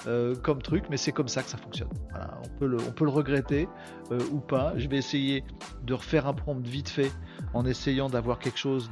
euh, 0.06 0.35
comme 0.35 0.60
truc, 0.60 0.85
mais 0.90 0.97
c'est 0.97 1.12
comme 1.12 1.28
ça 1.28 1.43
que 1.43 1.48
ça 1.48 1.59
fonctionne. 1.59 1.89
on, 2.14 2.59
peut 2.59 2.66
le, 2.66 3.10
regretter 3.10 3.69
euh, 4.10 4.19
ou 4.32 4.40
pas. 4.40 4.73
Je 4.77 4.89
vais 4.89 4.97
essayer 4.97 5.44
de 5.85 5.94
refaire 5.94 6.27
un 6.27 6.35
prompt 6.35 6.66
vite 6.66 6.89
fait 6.89 7.12
en 7.55 7.64
essayant 7.64 8.09
d'avoir 8.09 8.39
quelque 8.39 8.59
chose 8.59 8.90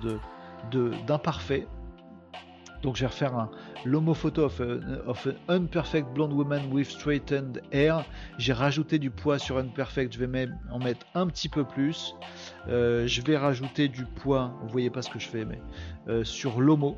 d'imparfait 1.06 1.66
donc 2.82 2.96
je 2.96 3.02
vais 3.02 3.08
refaire 3.08 3.36
un 3.36 3.50
l'homo 3.84 4.14
photo 4.14 4.44
of, 4.44 4.58
an 4.60 5.32
unperfect 5.48 6.14
blonde 6.14 6.32
woman 6.32 6.72
with 6.72 6.88
straightened 6.88 7.60
hair. 7.72 8.06
J'ai 8.38 8.54
rajouté 8.54 8.98
du 8.98 9.10
poids 9.10 9.38
sur 9.38 9.58
unperfect, 9.58 10.14
je 10.14 10.18
vais 10.18 10.26
même 10.26 10.58
en 10.70 10.78
mettre 10.78 11.04
un 11.14 11.26
petit 11.26 11.50
peu 11.50 11.64
plus. 11.64 12.14
Euh, 12.68 13.06
je 13.06 13.20
vais 13.20 13.36
rajouter 13.36 13.88
du 13.88 14.06
poids, 14.06 14.54
vous 14.62 14.68
voyez 14.70 14.88
pas 14.88 15.02
ce 15.02 15.10
que 15.10 15.18
je 15.18 15.28
fais, 15.28 15.44
mais 15.44 15.60
sur 16.24 16.60
l'homo. 16.60 16.96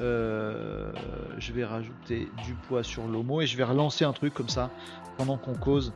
Euh, 0.00 0.92
je 1.38 1.52
vais 1.52 1.64
rajouter 1.64 2.28
du 2.44 2.54
poids 2.54 2.82
sur 2.82 3.06
l'homo 3.06 3.40
et 3.40 3.46
je 3.46 3.56
vais 3.56 3.64
relancer 3.64 4.04
un 4.04 4.12
truc 4.12 4.34
comme 4.34 4.48
ça 4.48 4.70
pendant 5.16 5.36
qu'on 5.36 5.54
cause. 5.54 5.92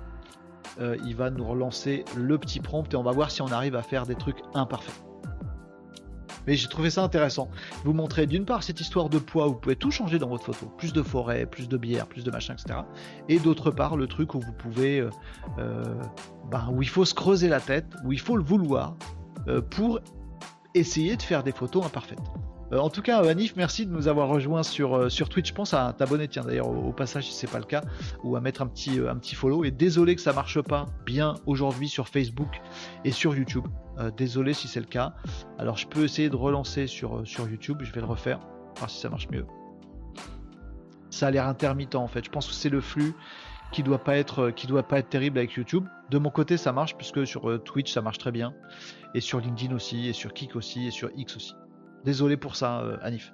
il 0.81 1.15
va 1.15 1.31
nous 1.31 1.45
relancer 1.45 2.05
le 2.17 2.39
petit 2.39 2.61
prompt 2.61 2.93
et 2.93 2.97
on 2.97 3.03
va 3.03 3.13
voir 3.13 3.31
si 3.31 3.43
on 3.43 3.49
arrive 3.49 3.77
à 3.77 3.83
faire 3.83 4.07
des 4.07 4.17
trucs 4.17 4.39
imparfaits. 4.55 5.03
Mais 6.47 6.57
j'ai 6.57 6.69
trouvé 6.69 6.91
ça 6.91 7.03
intéressant. 7.03 7.49
Vous 7.85 7.93
montrer 7.93 8.27
d'une 8.27 8.45
part 8.45 8.63
cette 8.63 8.81
histoire 8.81 9.09
de 9.09 9.19
poids 9.19 9.47
où 9.47 9.51
vous 9.51 9.59
pouvez 9.59 9.77
tout 9.77 9.91
changer 9.91 10.19
dans 10.19 10.29
votre 10.29 10.53
photo. 10.53 10.73
Plus 10.77 10.93
de 10.93 11.03
forêt, 11.03 11.47
plus 11.47 11.69
de 11.69 11.77
bière, 11.77 12.07
plus 12.07 12.25
de 12.25 12.31
machin, 12.31 12.55
etc. 12.55 12.81
Et 13.29 13.39
d'autre 13.39 13.71
part 13.71 13.97
le 13.97 14.07
truc 14.07 14.35
où 14.35 14.41
vous 14.41 14.53
pouvez... 14.53 15.01
Euh, 15.01 15.11
euh, 15.59 15.95
ben, 16.51 16.69
où 16.73 16.83
il 16.83 16.89
faut 16.89 17.05
se 17.05 17.15
creuser 17.15 17.49
la 17.49 17.61
tête, 17.61 17.87
où 18.05 18.13
il 18.13 18.21
faut 18.21 18.37
le 18.37 18.45
vouloir 18.45 18.97
euh, 19.49 19.61
pour 19.61 20.01
essayer 20.75 21.17
de 21.17 21.23
faire 21.23 21.43
des 21.43 21.53
photos 21.53 21.85
imparfaites. 21.85 22.19
Euh, 22.73 22.79
en 22.79 22.89
tout 22.89 23.03
cas, 23.03 23.23
Anif, 23.23 23.55
merci 23.57 23.87
de 23.87 23.93
nous 23.93 24.09
avoir 24.09 24.29
rejoints 24.29 24.63
sur, 24.63 24.95
euh, 24.95 25.09
sur 25.09 25.29
Twitch. 25.29 25.49
Je 25.49 25.55
pense 25.55 25.75
à 25.75 25.93
t'abonner, 25.93 26.29
tiens, 26.29 26.43
d'ailleurs, 26.43 26.69
au, 26.69 26.93
passage, 26.93 27.27
si 27.27 27.33
c'est 27.33 27.51
pas 27.51 27.59
le 27.59 27.65
cas, 27.65 27.83
ou 28.23 28.37
à 28.37 28.41
mettre 28.41 28.63
un 28.63 28.67
petit, 28.67 28.99
euh, 28.99 29.13
un 29.13 29.21
follow. 29.35 29.65
Et 29.65 29.71
désolé 29.71 30.17
que 30.17 30.23
ça 30.23 30.33
marche 30.33 30.61
pas 30.63 30.87
bien 31.05 31.35
aujourd'hui 31.47 31.89
sur 31.89 32.09
Facebook 32.09 32.61
et 33.05 33.11
sur 33.11 33.35
YouTube. 33.37 33.67
désolé 34.17 34.55
si 34.55 34.69
c'est 34.69 34.81
le 34.81 34.87
cas. 34.87 35.15
Alors, 35.59 35.77
je 35.77 35.87
peux 35.87 36.05
essayer 36.05 36.31
de 36.31 36.37
relancer 36.37 36.87
sur, 36.87 37.23
YouTube. 37.51 37.83
Je 37.83 37.93
vais 37.93 38.01
le 38.01 38.07
refaire, 38.07 38.41
voir 38.77 38.91
si 38.91 39.01
ça 39.01 39.11
marche 39.11 39.29
mieux. 39.31 39.47
Ça 41.11 41.27
a 41.27 41.31
l'air 41.31 41.47
intermittent 41.47 41.95
en 41.95 42.09
fait. 42.09 42.25
Je 42.25 42.31
pense 42.31 42.49
que 42.49 42.55
c'est 42.55 42.71
le 42.71 42.81
flux 42.81 43.15
qui 43.71 43.83
doit 43.83 44.03
pas 44.03 44.23
doit 44.23 44.83
pas 44.83 44.99
être 44.99 45.09
terrible 45.11 45.39
avec 45.39 45.53
YouTube. 45.53 45.87
De 46.11 46.19
mon 46.19 46.31
côté, 46.31 46.57
ça 46.57 46.73
marche 46.73 46.97
puisque 46.97 47.27
sur 47.27 47.63
Twitch 47.63 47.93
ça 47.93 48.01
marche 48.01 48.19
très 48.19 48.33
bien 48.33 48.55
et 49.15 49.21
sur 49.21 49.41
LinkedIn 49.41 49.75
aussi 49.75 50.09
et 50.09 50.15
sur 50.15 50.33
Kik 50.33 50.57
aussi 50.57 50.87
et 50.87 50.91
sur 50.91 51.11
X 51.15 51.37
aussi. 51.37 51.55
Désolé 52.05 52.37
pour 52.37 52.57
ça, 52.57 52.81
euh, 52.81 52.97
Anif. 53.03 53.33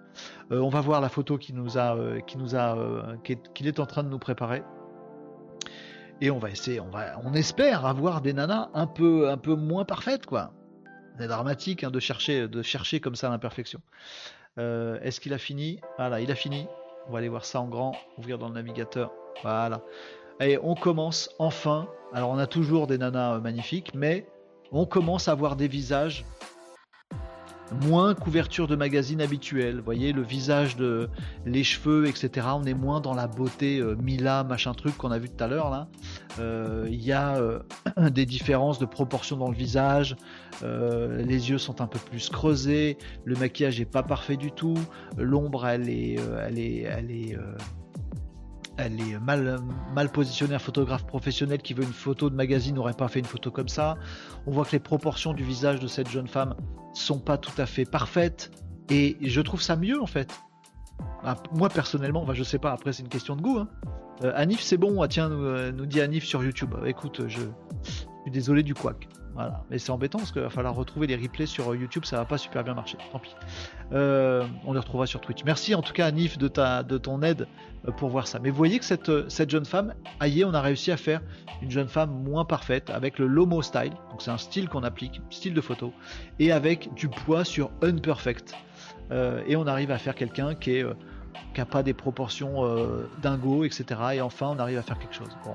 Euh, 0.52 0.60
on 0.60 0.68
va 0.68 0.80
voir 0.80 1.00
la 1.00 1.08
photo 1.08 1.38
qui 1.38 1.54
nous 1.54 1.78
a, 1.78 1.96
euh, 1.96 2.20
qui 2.20 2.36
nous 2.36 2.54
a, 2.54 2.76
qu'il 3.24 3.66
est 3.66 3.80
en 3.80 3.86
train 3.86 4.02
de 4.02 4.08
nous 4.08 4.18
préparer. 4.18 4.62
Et 6.20 6.30
on 6.30 6.38
va 6.38 6.50
essayer, 6.50 6.80
on 6.80 6.90
va, 6.90 7.18
on 7.24 7.32
espère 7.32 7.86
avoir 7.86 8.20
des 8.20 8.32
nanas 8.32 8.70
un 8.74 8.86
peu, 8.86 9.30
un 9.30 9.36
peu 9.36 9.54
moins 9.54 9.84
parfaites, 9.84 10.26
quoi. 10.26 10.52
C'est 11.18 11.28
dramatique 11.28 11.84
hein, 11.84 11.90
de 11.90 12.00
chercher, 12.00 12.48
de 12.48 12.62
chercher 12.62 13.00
comme 13.00 13.14
ça 13.14 13.28
l'imperfection. 13.28 13.80
Est-ce 14.56 15.20
qu'il 15.20 15.32
a 15.34 15.38
fini? 15.38 15.80
Voilà, 15.98 16.20
il 16.20 16.32
a 16.32 16.34
fini. 16.34 16.66
On 17.06 17.12
va 17.12 17.18
aller 17.18 17.28
voir 17.28 17.44
ça 17.44 17.60
en 17.60 17.68
grand, 17.68 17.94
ouvrir 18.18 18.38
dans 18.38 18.48
le 18.48 18.54
navigateur. 18.54 19.12
Voilà. 19.44 19.82
Et 20.40 20.58
on 20.60 20.74
commence 20.74 21.30
enfin. 21.38 21.86
Alors 22.12 22.30
on 22.30 22.38
a 22.38 22.48
toujours 22.48 22.88
des 22.88 22.98
nanas 22.98 23.38
magnifiques, 23.38 23.94
mais 23.94 24.26
on 24.72 24.84
commence 24.84 25.28
à 25.28 25.34
voir 25.34 25.54
des 25.54 25.68
visages 25.68 26.24
moins 27.72 28.14
couverture 28.14 28.66
de 28.66 28.76
magazine 28.76 29.20
habituelle. 29.20 29.76
Vous 29.76 29.84
voyez, 29.84 30.12
le 30.12 30.22
visage, 30.22 30.76
de, 30.76 31.08
les 31.46 31.64
cheveux, 31.64 32.06
etc. 32.06 32.46
On 32.54 32.64
est 32.64 32.74
moins 32.74 33.00
dans 33.00 33.14
la 33.14 33.26
beauté 33.26 33.78
euh, 33.78 33.96
Mila, 33.96 34.44
machin 34.44 34.74
truc 34.74 34.96
qu'on 34.96 35.10
a 35.10 35.18
vu 35.18 35.28
tout 35.28 35.42
à 35.42 35.46
l'heure 35.46 35.70
là. 35.70 35.88
Euh, 36.38 36.86
il 36.90 37.02
y 37.02 37.12
a 37.12 37.36
euh, 37.36 37.60
des 38.10 38.26
différences 38.26 38.78
de 38.78 38.86
proportion 38.86 39.36
dans 39.36 39.50
le 39.50 39.56
visage. 39.56 40.16
les 40.62 41.50
yeux 41.50 41.58
sont 41.58 41.80
un 41.80 41.86
peu 41.86 41.98
plus 41.98 42.28
creusés. 42.30 42.98
Le 43.24 43.36
maquillage 43.36 43.80
est 43.80 43.84
pas 43.84 44.02
parfait 44.02 44.36
du 44.36 44.50
tout. 44.50 44.78
L'ombre, 45.16 45.66
elle 45.66 45.88
est, 45.88 46.16
elle 46.46 46.58
est, 46.58 46.80
elle 46.82 47.10
est 47.10 47.36
elle 48.78 49.00
est 49.00 49.18
mal, 49.18 49.60
positionnée. 50.12 50.54
Un 50.54 50.60
photographe 50.60 51.04
professionnel 51.04 51.60
qui 51.60 51.74
veut 51.74 51.82
une 51.82 51.92
photo 51.92 52.30
de 52.30 52.34
magazine 52.34 52.76
n'aurait 52.76 52.94
pas 52.94 53.08
fait 53.08 53.18
une 53.18 53.24
photo 53.24 53.50
comme 53.50 53.68
ça. 53.68 53.96
On 54.46 54.52
voit 54.52 54.64
que 54.64 54.72
les 54.72 54.78
proportions 54.78 55.34
du 55.34 55.44
visage 55.44 55.80
de 55.80 55.86
cette 55.86 56.08
jeune 56.08 56.28
femme 56.28 56.54
sont 56.94 57.18
pas 57.18 57.36
tout 57.36 57.52
à 57.60 57.66
fait 57.66 57.84
parfaites. 57.84 58.50
Et 58.88 59.18
je 59.20 59.40
trouve 59.40 59.60
ça 59.60 59.76
mieux 59.76 60.00
en 60.00 60.06
fait. 60.06 60.32
Bah, 61.22 61.36
moi 61.52 61.68
personnellement, 61.68 62.24
bah, 62.24 62.34
je 62.34 62.42
sais 62.42 62.58
pas, 62.58 62.72
après 62.72 62.92
c'est 62.92 63.02
une 63.02 63.08
question 63.08 63.36
de 63.36 63.42
goût. 63.42 63.58
Hein. 63.58 63.68
Euh, 64.24 64.32
Anif 64.34 64.60
c'est 64.60 64.78
bon, 64.78 65.02
ah, 65.02 65.08
tiens, 65.08 65.28
nous, 65.28 65.44
euh, 65.44 65.72
nous, 65.72 65.86
dit 65.86 66.00
Anif 66.00 66.24
sur 66.24 66.42
YouTube. 66.42 66.74
écoute, 66.86 67.22
je, 67.28 67.40
suis 68.22 68.30
désolé 68.30 68.62
du 68.62 68.74
couac. 68.74 69.08
Voilà. 69.34 69.62
Mais 69.70 69.78
c'est 69.78 69.90
embêtant 69.90 70.18
parce 70.18 70.32
qu'il 70.32 70.42
va 70.42 70.50
falloir 70.50 70.74
retrouver 70.74 71.06
les 71.06 71.16
replays 71.16 71.46
sur 71.46 71.74
YouTube, 71.74 72.04
ça 72.04 72.16
va 72.16 72.24
pas 72.24 72.38
super 72.38 72.64
bien 72.64 72.74
marcher. 72.74 72.98
Tant 73.12 73.18
pis. 73.18 73.34
Euh, 73.92 74.44
on 74.64 74.72
les 74.72 74.80
retrouvera 74.80 75.06
sur 75.06 75.20
Twitch. 75.20 75.44
Merci 75.44 75.74
en 75.74 75.82
tout 75.82 75.92
cas 75.92 76.06
Anif 76.06 76.38
de, 76.38 76.48
ta, 76.48 76.82
de 76.82 76.98
ton 76.98 77.22
aide 77.22 77.46
euh, 77.86 77.92
pour 77.92 78.08
voir 78.08 78.26
ça. 78.26 78.38
Mais 78.38 78.50
vous 78.50 78.56
voyez 78.56 78.78
que 78.78 78.84
cette, 78.84 79.08
euh, 79.08 79.28
cette 79.28 79.50
jeune 79.50 79.64
femme, 79.64 79.94
aïe, 80.20 80.44
on 80.44 80.54
a 80.54 80.60
réussi 80.60 80.90
à 80.90 80.96
faire 80.96 81.20
une 81.62 81.70
jeune 81.70 81.88
femme 81.88 82.10
moins 82.10 82.44
parfaite 82.44 82.90
avec 82.90 83.18
le 83.18 83.26
Lomo 83.26 83.62
style. 83.62 83.92
Donc 84.10 84.22
c'est 84.22 84.30
un 84.30 84.38
style 84.38 84.68
qu'on 84.68 84.82
applique, 84.82 85.20
style 85.30 85.54
de 85.54 85.60
photo, 85.60 85.92
et 86.38 86.52
avec 86.52 86.92
du 86.94 87.08
poids 87.08 87.44
sur 87.44 87.70
unperfect. 87.82 88.54
et 89.46 89.56
on 89.56 89.66
arrive 89.66 89.90
à 89.90 89.98
faire 89.98 90.14
quelqu'un 90.14 90.54
qui 90.54 90.82
n'a 91.56 91.66
pas 91.66 91.82
des 91.82 91.94
proportions 91.94 92.62
dingo, 93.22 93.64
etc. 93.64 93.84
Et 94.14 94.20
enfin, 94.20 94.48
on 94.54 94.58
arrive 94.58 94.78
à 94.78 94.82
faire 94.82 94.98
quelque 94.98 95.14
chose. 95.14 95.36
Bon, 95.44 95.54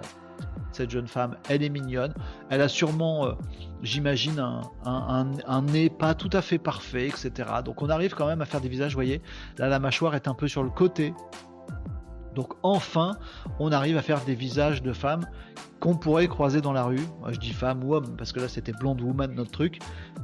cette 0.71 0.89
jeune 0.89 1.07
femme, 1.07 1.37
elle 1.49 1.63
est 1.63 1.69
mignonne. 1.69 2.13
Elle 2.49 2.61
a 2.61 2.67
sûrement, 2.67 3.25
euh, 3.25 3.33
j'imagine, 3.81 4.43
un, 4.85 5.61
nez 5.61 5.89
pas 5.89 6.15
tout 6.15 6.29
à 6.33 6.41
fait 6.41 6.57
parfait, 6.57 7.07
etc. 7.07 7.31
Donc 7.63 7.81
on 7.81 7.89
arrive 7.89 8.15
quand 8.15 8.27
même 8.27 8.41
à 8.41 8.45
faire 8.45 8.61
des 8.61 8.69
visages, 8.69 8.91
vous 8.91 8.97
voyez. 8.97 9.21
Là, 9.57 9.67
la 9.67 9.79
mâchoire 9.79 10.15
est 10.15 10.27
un 10.27 10.33
peu 10.33 10.47
sur 10.47 10.63
le 10.63 10.69
côté. 10.69 11.13
Donc 12.35 12.53
enfin, 12.63 13.17
on 13.59 13.71
arrive 13.71 13.97
à 13.97 14.01
faire 14.01 14.21
des 14.21 14.33
visages 14.33 14.81
de 14.81 14.91
femmes 14.91 15.25
qu'on 15.79 15.95
pourrait 15.95 16.27
croiser 16.27 16.61
dans 16.61 16.73
la 16.73 16.83
rue. 16.83 17.01
Moi, 17.19 17.31
je 17.31 17.39
dis 17.39 17.53
femme 17.53 17.83
ou 17.83 17.93
homme 17.93 18.15
parce 18.17 18.31
que 18.31 18.39
là 18.39 18.47
c'était 18.47 18.71
blonde 18.71 19.01
woman 19.01 19.33
notre 19.35 19.51
truc. 19.51 19.79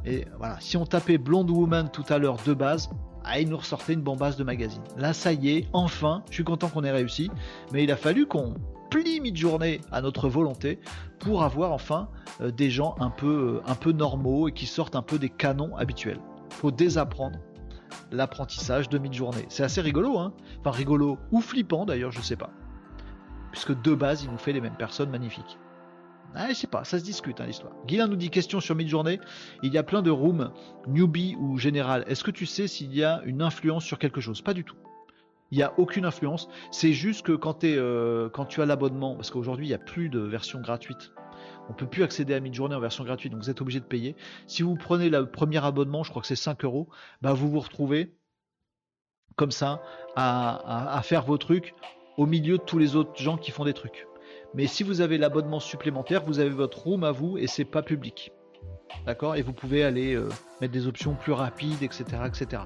Et 0.06 0.26
voilà, 0.40 0.58
si 0.60 0.76
on 0.78 0.86
tapait 0.86 1.20
blonde 1.20 1.52
woman 1.52 1.90
tout 1.92 2.06
à 2.10 2.18
l'heure 2.18 2.38
de 2.46 2.54
base, 2.56 2.90
ah, 3.26 3.40
il 3.40 3.50
nous 3.50 3.58
ressortait 3.58 3.94
une 3.94 4.02
bombasse 4.02 4.38
de 4.38 4.44
magazine. 4.44 4.82
Là, 4.98 5.14
ça 5.14 5.34
y 5.34 5.50
est, 5.50 5.68
enfin, 5.74 6.24
je 6.30 6.36
suis 6.36 6.44
content 6.44 6.68
qu'on 6.70 6.84
ait 6.84 6.92
réussi, 6.92 7.30
mais 7.72 7.84
il 7.84 7.92
a 7.92 7.98
fallu 7.98 8.26
qu'on 8.26 8.56
plie 8.90 9.20
mid-journée 9.20 9.82
à 9.92 10.02
notre 10.02 10.30
volonté 10.30 10.80
pour 11.20 11.44
avoir 11.44 11.72
enfin 11.72 12.10
euh, 12.42 12.52
des 12.52 12.70
gens 12.70 12.96
un 13.00 13.10
peu, 13.10 13.62
euh, 13.66 13.70
un 13.70 13.76
peu 13.76 13.92
normaux 13.92 14.48
et 14.48 14.52
qui 14.52 14.66
sortent 14.66 14.96
un 14.96 15.02
peu 15.02 15.20
des 15.20 15.30
canons 15.30 15.76
habituels. 15.76 16.20
Faut 16.50 16.72
désapprendre 16.72 17.40
l'apprentissage 18.12 18.90
de 18.90 18.98
mid-journée. 18.98 19.46
C'est 19.50 19.64
assez 19.64 19.82
rigolo, 19.82 20.18
hein 20.18 20.34
Enfin 20.60 20.72
rigolo 20.72 21.18
ou 21.32 21.42
flippant 21.42 21.86
d'ailleurs, 21.86 22.12
je 22.12 22.22
sais 22.22 22.36
pas. 22.36 22.52
Puisque 23.52 23.80
de 23.82 23.94
base, 23.96 24.24
il 24.24 24.32
nous 24.32 24.38
fait 24.38 24.54
les 24.54 24.62
mêmes 24.62 24.78
personnes 24.78 25.10
magnifiques. 25.10 25.58
Ah, 26.36 26.50
je 26.50 26.54
sais 26.54 26.68
pas, 26.68 26.84
ça 26.84 27.00
se 27.00 27.04
discute 27.04 27.42
hein, 27.42 27.46
l'histoire. 27.48 27.74
Guilain 27.88 28.08
nous 28.08 28.16
dit 28.16 28.30
question 28.30 28.60
sur 28.60 28.76
mid-journée. 28.76 29.20
Il 29.64 29.74
y 29.74 29.80
a 29.80 29.84
plein 29.84 30.04
de 30.04 30.12
rooms, 30.12 30.52
newbie 30.88 31.36
ou 31.40 31.58
général. 31.58 32.04
Est-ce 32.08 32.24
que 32.24 32.32
tu 32.32 32.46
sais 32.46 32.68
s'il 32.68 32.94
y 32.94 33.04
a 33.04 33.22
une 33.26 33.42
influence 33.42 33.84
sur 33.84 33.98
quelque 33.98 34.22
chose? 34.22 34.42
Pas 34.42 34.54
du 34.54 34.64
tout. 34.64 34.76
Il 35.52 35.58
n'y 35.58 35.64
a 35.64 35.74
aucune 35.78 36.06
influence. 36.06 36.48
C'est 36.72 36.94
juste 36.94 37.26
que 37.26 37.32
quand, 37.32 37.64
euh, 37.64 38.30
tu 38.48 38.62
as 38.62 38.66
l'abonnement, 38.66 39.16
parce 39.16 39.32
qu'aujourd'hui 39.32 39.66
il 39.66 39.70
n'y 39.70 39.76
a 39.76 39.80
plus 39.80 40.10
de 40.10 40.20
version 40.20 40.62
gratuite. 40.62 41.14
On 41.70 41.74
peut 41.74 41.88
plus 41.88 42.04
accéder 42.04 42.34
à 42.34 42.40
mid-journée 42.40 42.76
en 42.76 42.80
version 42.80 43.04
gratuite, 43.04 43.32
donc 43.32 43.44
vous 43.44 43.50
êtes 43.50 43.62
obligé 43.62 43.80
de 43.80 43.86
payer. 43.86 44.16
Si 44.48 44.64
vous 44.64 44.76
prenez 44.76 45.10
le 45.10 45.30
premier 45.30 45.64
abonnement, 45.64 46.04
je 46.04 46.10
crois 46.10 46.22
que 46.22 46.28
c'est 46.28 46.36
5 46.36 46.64
euros, 46.66 46.90
bah 47.22 47.34
vous 47.34 47.50
vous 47.50 47.60
retrouvez 47.60 48.16
comme 49.36 49.52
ça 49.52 49.82
à, 50.16 50.98
à 50.98 51.02
faire 51.02 51.24
vos 51.24 51.38
trucs 51.38 51.74
au 52.18 52.26
milieu 52.26 52.58
de 52.58 52.64
tous 52.64 52.78
les 52.78 52.96
autres 52.96 53.16
gens 53.16 53.38
qui 53.38 53.52
font 53.52 53.64
des 53.64 53.74
trucs. 53.74 54.08
Mais 54.54 54.68
si 54.68 54.84
vous 54.84 55.02
avez 55.02 55.18
l'abonnement 55.18 55.60
supplémentaire, 55.60 56.26
vous 56.26 56.40
avez 56.40 56.50
votre 56.50 56.80
room 56.80 57.04
à 57.04 57.12
vous 57.12 57.38
et 57.38 57.48
c'est 57.48 57.66
pas 57.66 57.84
public. 57.84 58.34
D'accord 59.06 59.36
Et 59.36 59.42
vous 59.42 59.54
pouvez 59.54 59.84
aller 59.84 60.14
euh, 60.14 60.30
mettre 60.62 60.74
des 60.74 60.88
options 60.88 61.16
plus 61.16 61.32
rapides, 61.32 61.82
etc. 61.84 62.06
etc. 62.26 62.64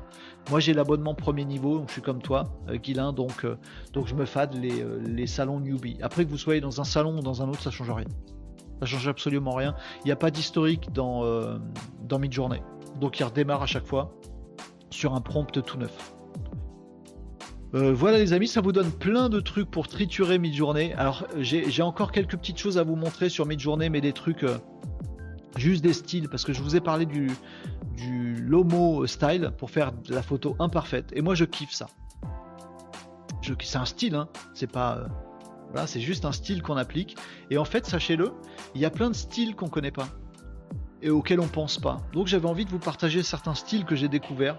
Moi 0.49 0.59
j'ai 0.59 0.73
l'abonnement 0.73 1.13
premier 1.13 1.45
niveau, 1.45 1.77
donc 1.79 1.87
je 1.87 1.93
suis 1.93 2.01
comme 2.01 2.21
toi, 2.21 2.43
euh, 2.69 3.11
donc, 3.11 3.45
euh, 3.45 3.55
donc 3.93 4.07
je 4.07 4.15
me 4.15 4.25
fade 4.25 4.53
les, 4.55 4.81
euh, 4.81 4.99
les, 5.05 5.27
salons 5.27 5.59
newbie. 5.59 5.97
Après 6.01 6.25
que 6.25 6.29
vous 6.29 6.37
soyez 6.37 6.59
dans 6.59 6.81
un 6.81 6.83
salon 6.83 7.17
ou 7.17 7.21
dans 7.21 7.41
un 7.41 7.49
autre, 7.49 7.61
ça 7.61 7.71
change 7.71 7.91
rien. 7.91 8.07
Ça 8.79 8.85
change 8.85 9.07
absolument 9.07 9.51
rien. 9.51 9.75
Il 10.03 10.07
n'y 10.07 10.11
a 10.11 10.17
pas 10.17 10.31
d'historique 10.31 10.91
dans, 10.91 11.23
dans 12.01 12.19
Midjourney. 12.19 12.61
Donc 12.99 13.17
il 13.19 13.23
redémarre 13.23 13.61
à 13.61 13.65
chaque 13.65 13.85
fois 13.85 14.13
sur 14.89 15.13
un 15.13 15.21
prompt 15.21 15.63
tout 15.63 15.77
neuf. 15.77 16.13
voilà 17.71 18.17
les 18.17 18.33
amis, 18.33 18.47
ça 18.47 18.59
vous 18.59 18.73
donne 18.73 18.91
plein 18.91 19.29
de 19.29 19.39
trucs 19.39 19.71
pour 19.71 19.87
triturer 19.87 20.37
Midjourney. 20.37 20.91
Alors 20.93 21.25
j'ai 21.39 21.81
encore 21.81 22.11
quelques 22.11 22.35
petites 22.35 22.57
choses 22.57 22.77
à 22.77 22.83
vous 22.83 22.97
montrer 22.97 23.29
sur 23.29 23.45
Midjourney, 23.45 23.89
mais 23.89 24.01
des 24.01 24.11
trucs 24.11 24.45
juste 25.57 25.83
des 25.83 25.93
styles, 25.93 26.29
parce 26.29 26.43
que 26.43 26.53
je 26.53 26.61
vous 26.61 26.75
ai 26.75 26.81
parlé 26.81 27.05
du, 27.05 27.29
Lomo 28.39 29.05
style 29.07 29.51
pour 29.57 29.71
faire 29.71 29.91
de 29.93 30.13
la 30.13 30.21
photo 30.21 30.55
imparfaite. 30.59 31.11
Et 31.13 31.21
moi, 31.21 31.35
je 31.35 31.45
kiffe 31.45 31.71
ça. 31.71 31.87
C'est 33.41 33.77
un 33.77 33.85
style, 33.85 34.15
hein. 34.15 34.29
c'est 34.53 34.71
pas. 34.71 34.97
Euh, 35.75 35.85
c'est 35.85 36.01
juste 36.01 36.25
un 36.25 36.31
style 36.31 36.61
qu'on 36.61 36.77
applique. 36.77 37.17
Et 37.49 37.57
en 37.57 37.65
fait, 37.65 37.85
sachez-le, 37.85 38.31
il 38.75 38.81
y 38.81 38.85
a 38.85 38.89
plein 38.89 39.09
de 39.09 39.15
styles 39.15 39.55
qu'on 39.55 39.69
connaît 39.69 39.91
pas 39.91 40.07
et 41.01 41.09
auxquels 41.09 41.39
on 41.39 41.47
pense 41.47 41.77
pas. 41.77 41.97
Donc 42.13 42.27
j'avais 42.27 42.47
envie 42.47 42.65
de 42.65 42.71
vous 42.71 42.79
partager 42.79 43.21
certains 43.21 43.53
styles 43.53 43.85
que 43.85 43.95
j'ai 43.95 44.07
découverts 44.07 44.57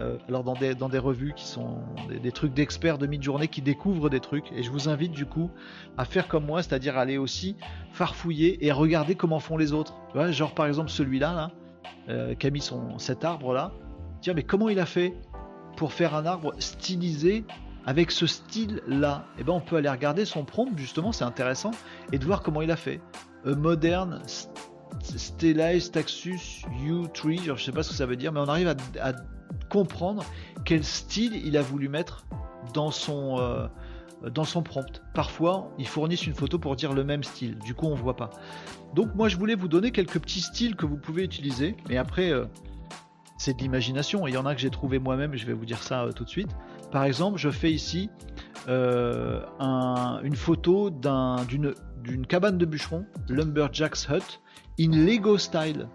euh, 0.00 0.16
alors 0.28 0.42
dans 0.42 0.54
des, 0.54 0.74
dans 0.74 0.88
des 0.88 0.98
revues 0.98 1.34
qui 1.34 1.44
sont 1.44 1.78
des, 2.08 2.32
trucs 2.32 2.52
d'experts 2.52 2.98
de 2.98 3.06
mi-journée 3.06 3.46
qui 3.46 3.62
découvrent 3.62 4.10
des 4.10 4.20
trucs. 4.20 4.50
Et 4.52 4.62
je 4.62 4.70
vous 4.70 4.88
invite 4.88 5.12
du 5.12 5.26
coup 5.26 5.50
à 5.96 6.04
faire 6.04 6.26
comme 6.26 6.44
moi, 6.44 6.62
c'est-à-dire 6.62 6.98
aller 6.98 7.16
aussi 7.16 7.56
farfouiller 7.92 8.64
et 8.66 8.72
regarder 8.72 9.14
comment 9.14 9.38
font 9.38 9.56
les 9.56 9.72
autres. 9.72 9.94
genre 10.30 10.54
par 10.54 10.66
exemple 10.66 10.90
celui-là, 10.90 11.32
là, 11.32 11.50
euh, 12.08 12.34
qui 12.34 12.46
a 12.46 12.50
mis 12.50 12.60
son, 12.60 12.98
cet 12.98 13.24
arbre-là. 13.24 13.72
Tiens, 14.20 14.34
mais 14.34 14.42
comment 14.42 14.68
il 14.68 14.80
a 14.80 14.86
fait 14.86 15.14
pour 15.76 15.92
faire 15.92 16.14
un 16.14 16.26
arbre 16.26 16.54
stylisé 16.58 17.44
avec 17.86 18.10
ce 18.10 18.26
style-là? 18.26 19.26
Et 19.36 19.40
eh 19.42 19.44
ben 19.44 19.52
on 19.52 19.60
peut 19.60 19.76
aller 19.76 19.88
regarder 19.88 20.24
son 20.24 20.44
prompt, 20.44 20.76
justement, 20.76 21.12
c'est 21.12 21.24
intéressant, 21.24 21.70
et 22.12 22.18
de 22.18 22.24
voir 22.24 22.42
comment 22.42 22.62
il 22.62 22.70
a 22.70 22.76
fait. 22.76 23.00
moderne 23.44 24.22
Stellized 25.02 25.92
Taxus 25.92 26.64
U3, 26.84 27.56
je 27.56 27.62
sais 27.62 27.72
pas 27.72 27.82
ce 27.82 27.90
que 27.90 27.94
ça 27.94 28.06
veut 28.06 28.16
dire, 28.16 28.32
mais 28.32 28.40
on 28.40 28.48
arrive 28.48 28.68
à 29.00 29.12
comprendre 29.74 30.24
quel 30.64 30.84
style 30.84 31.34
il 31.44 31.56
a 31.56 31.62
voulu 31.62 31.88
mettre 31.88 32.24
dans 32.74 32.92
son, 32.92 33.40
euh, 33.40 33.66
dans 34.30 34.44
son 34.44 34.62
prompt. 34.62 35.02
Parfois, 35.14 35.68
ils 35.80 35.88
fournissent 35.88 36.28
une 36.28 36.34
photo 36.34 36.60
pour 36.60 36.76
dire 36.76 36.92
le 36.92 37.02
même 37.02 37.24
style, 37.24 37.58
du 37.58 37.74
coup 37.74 37.86
on 37.86 37.96
voit 37.96 38.14
pas. 38.14 38.30
Donc 38.94 39.16
moi 39.16 39.28
je 39.28 39.36
voulais 39.36 39.56
vous 39.56 39.66
donner 39.66 39.90
quelques 39.90 40.20
petits 40.20 40.42
styles 40.42 40.76
que 40.76 40.86
vous 40.86 40.96
pouvez 40.96 41.24
utiliser, 41.24 41.74
mais 41.88 41.96
après 41.96 42.30
euh, 42.30 42.44
c'est 43.36 43.56
de 43.56 43.62
l'imagination, 43.62 44.28
il 44.28 44.34
y 44.34 44.36
en 44.36 44.46
a 44.46 44.54
que 44.54 44.60
j'ai 44.60 44.70
trouvé 44.70 45.00
moi-même, 45.00 45.34
je 45.34 45.44
vais 45.44 45.54
vous 45.54 45.66
dire 45.66 45.82
ça 45.82 46.04
euh, 46.04 46.12
tout 46.12 46.22
de 46.22 46.30
suite. 46.30 46.54
Par 46.92 47.02
exemple, 47.02 47.38
je 47.38 47.50
fais 47.50 47.72
ici 47.72 48.10
une 48.68 50.36
photo 50.36 50.90
d'une 50.90 51.74
d'une 52.04 52.26
cabane 52.26 52.58
de 52.58 52.66
bûcheron, 52.66 53.06
Lumberjack's 53.28 54.06
Hut, 54.08 54.40
in 54.78 54.92
Lego 54.92 55.36
style. 55.36 55.88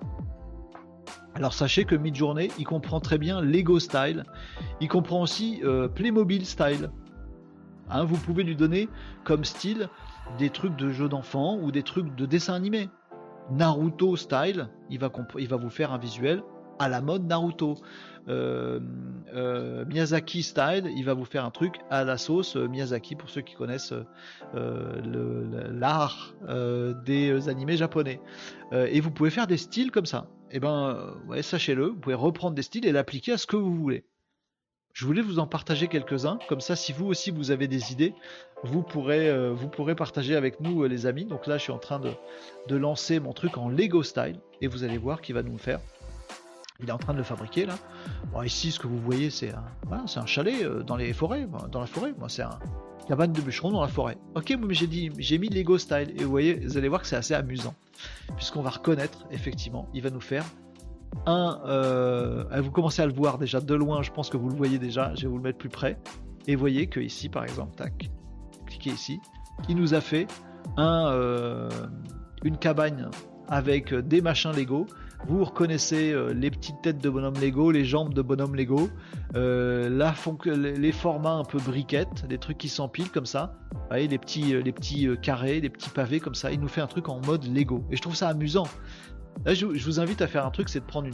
Alors 1.39 1.53
sachez 1.53 1.85
que 1.85 1.95
Midjourney, 1.95 2.49
il 2.59 2.65
comprend 2.65 2.99
très 2.99 3.17
bien 3.17 3.39
Lego 3.39 3.79
Style, 3.79 4.25
il 4.81 4.89
comprend 4.89 5.21
aussi 5.21 5.61
euh, 5.63 5.87
Playmobil 5.87 6.45
Style. 6.45 6.91
Hein, 7.89 8.03
vous 8.03 8.17
pouvez 8.17 8.43
lui 8.43 8.57
donner 8.57 8.89
comme 9.23 9.45
style 9.45 9.87
des 10.37 10.49
trucs 10.49 10.75
de 10.75 10.89
jeux 10.89 11.07
d'enfants 11.07 11.57
ou 11.61 11.71
des 11.71 11.81
trucs 11.81 12.13
de 12.13 12.25
dessin 12.25 12.55
animé. 12.55 12.89
Naruto 13.51 14.17
Style, 14.17 14.67
il 14.89 14.99
va, 14.99 15.07
vous 15.07 15.69
faire 15.69 15.93
un 15.93 15.97
visuel 15.97 16.43
à 16.77 16.89
la 16.89 16.99
mode 16.99 17.25
Naruto. 17.25 17.75
Euh, 18.27 18.81
euh, 19.33 19.85
Miyazaki 19.85 20.43
Style, 20.43 20.91
il 20.93 21.05
va 21.05 21.13
vous 21.13 21.23
faire 21.23 21.45
un 21.45 21.51
truc 21.51 21.79
à 21.89 22.03
la 22.03 22.17
sauce 22.17 22.57
Miyazaki 22.57 23.15
pour 23.15 23.29
ceux 23.29 23.41
qui 23.41 23.55
connaissent 23.55 23.93
l'art 24.53 26.33
des 27.05 27.47
animés 27.47 27.77
japonais. 27.77 28.19
et 28.73 28.99
vous 28.99 29.09
pouvez 29.09 29.29
faire 29.29 29.47
des 29.47 29.55
styles 29.55 29.91
comme 29.91 30.05
ça 30.05 30.27
eh 30.51 30.59
ben, 30.59 30.95
euh, 30.95 31.27
ouais, 31.27 31.41
sachez-le, 31.41 31.87
vous 31.87 31.95
pouvez 31.95 32.15
reprendre 32.15 32.55
des 32.55 32.61
styles 32.61 32.85
et 32.85 32.91
l'appliquer 32.91 33.33
à 33.33 33.37
ce 33.37 33.47
que 33.47 33.55
vous 33.55 33.75
voulez. 33.75 34.03
Je 34.93 35.05
voulais 35.05 35.21
vous 35.21 35.39
en 35.39 35.47
partager 35.47 35.87
quelques-uns, 35.87 36.39
comme 36.47 36.61
ça, 36.61 36.75
si 36.75 36.91
vous 36.91 37.05
aussi 37.05 37.31
vous 37.31 37.51
avez 37.51 37.67
des 37.67 37.91
idées, 37.91 38.13
vous 38.63 38.81
pourrez, 38.81 39.29
euh, 39.29 39.55
partager 39.95 40.35
avec 40.35 40.59
nous, 40.59 40.83
euh, 40.83 40.87
les 40.87 41.05
amis. 41.05 41.25
Donc 41.25 41.47
là, 41.47 41.57
je 41.57 41.63
suis 41.63 41.71
en 41.71 41.77
train 41.77 41.99
de, 41.99 42.11
de, 42.67 42.75
lancer 42.75 43.19
mon 43.19 43.33
truc 43.33 43.57
en 43.57 43.69
Lego 43.69 44.03
style, 44.03 44.39
et 44.61 44.67
vous 44.67 44.83
allez 44.83 44.97
voir 44.97 45.21
qu'il 45.21 45.35
va 45.35 45.43
nous 45.43 45.53
le 45.53 45.57
faire. 45.57 45.79
Il 46.81 46.89
est 46.89 46.91
en 46.91 46.97
train 46.97 47.13
de 47.13 47.17
le 47.17 47.23
fabriquer 47.23 47.65
là. 47.65 47.75
Bon, 48.31 48.41
ici, 48.41 48.71
ce 48.71 48.79
que 48.79 48.87
vous 48.87 48.99
voyez, 48.99 49.29
c'est 49.29 49.53
un, 49.91 50.25
chalet 50.25 50.65
dans 50.85 50.95
les 50.95 51.13
forêts, 51.13 51.47
dans 51.71 51.81
la 51.81 51.87
forêt. 51.87 52.13
Moi, 52.17 52.29
c'est 52.29 52.43
un, 52.43 52.57
cabane 53.09 53.33
de 53.33 53.41
bûcheron 53.41 53.71
dans 53.71 53.81
la 53.81 53.87
forêt. 53.87 54.17
Ok, 54.35 54.55
mais 54.59 54.75
j'ai 54.75 54.85
dit, 54.85 55.09
j'ai 55.17 55.39
mis 55.39 55.49
Lego 55.49 55.79
style 55.79 56.13
et 56.15 56.23
vous 56.23 56.29
voyez, 56.29 56.53
vous 56.53 56.77
allez 56.77 56.87
voir 56.87 57.01
que 57.01 57.07
c'est 57.07 57.15
assez 57.15 57.33
amusant, 57.33 57.73
puisqu'on 58.37 58.61
va 58.61 58.69
reconnaître 58.69 59.25
effectivement, 59.31 59.89
il 59.95 60.03
va 60.03 60.11
nous 60.11 60.21
faire 60.21 60.45
un. 61.25 61.59
Euh, 61.65 62.43
vous 62.61 62.69
commencez 62.69 63.01
à 63.01 63.07
le 63.07 63.13
voir 63.13 63.39
déjà 63.39 63.61
de 63.61 63.73
loin, 63.73 64.03
je 64.03 64.11
pense 64.11 64.29
que 64.29 64.37
vous 64.37 64.47
le 64.47 64.55
voyez 64.55 64.77
déjà. 64.77 65.15
Je 65.15 65.23
vais 65.23 65.27
vous 65.27 65.37
le 65.37 65.43
mettre 65.43 65.57
plus 65.57 65.69
près 65.69 65.97
et 66.45 66.55
vous 66.55 66.59
voyez 66.59 66.85
que 66.85 66.99
ici, 66.99 67.29
par 67.29 67.43
exemple, 67.43 67.75
tac, 67.75 68.11
cliquez 68.67 68.91
ici, 68.91 69.19
il 69.67 69.75
nous 69.75 69.95
a 69.95 70.01
fait 70.01 70.27
un, 70.77 71.07
euh, 71.11 71.67
une 72.43 72.57
cabane 72.57 73.09
avec 73.47 73.91
des 73.91 74.21
machins 74.21 74.51
Lego 74.51 74.85
vous 75.27 75.43
reconnaissez 75.43 76.11
euh, 76.11 76.33
les 76.33 76.49
petites 76.49 76.81
têtes 76.81 76.99
de 76.99 77.09
bonhomme 77.09 77.39
Lego, 77.39 77.71
les 77.71 77.85
jambes 77.85 78.13
de 78.13 78.21
bonhomme 78.21 78.55
Lego, 78.55 78.89
euh, 79.35 79.89
les 80.45 80.91
formats 80.91 81.33
un 81.33 81.43
peu 81.43 81.59
briquettes, 81.59 82.25
des 82.27 82.37
trucs 82.37 82.57
qui 82.57 82.69
s'empilent 82.69 83.11
comme 83.11 83.25
ça. 83.25 83.55
Vous 83.71 83.79
voyez, 83.89 84.07
les 84.07 84.17
petits, 84.17 84.55
euh, 84.55 84.61
les 84.61 84.71
petits 84.71 85.07
carrés, 85.21 85.59
les 85.59 85.69
petits 85.69 85.89
pavés 85.89 86.19
comme 86.19 86.35
ça. 86.35 86.51
Il 86.51 86.59
nous 86.59 86.67
fait 86.67 86.81
un 86.81 86.87
truc 86.87 87.09
en 87.09 87.19
mode 87.19 87.45
Lego. 87.45 87.83
Et 87.91 87.97
je 87.97 88.01
trouve 88.01 88.15
ça 88.15 88.29
amusant. 88.29 88.67
Là, 89.45 89.53
je, 89.53 89.65
vous 89.65 89.99
invite 89.99 90.21
à 90.21 90.27
faire 90.27 90.45
un 90.45 90.51
truc, 90.51 90.69
c'est 90.69 90.79
de 90.79 90.85
prendre 90.85 91.07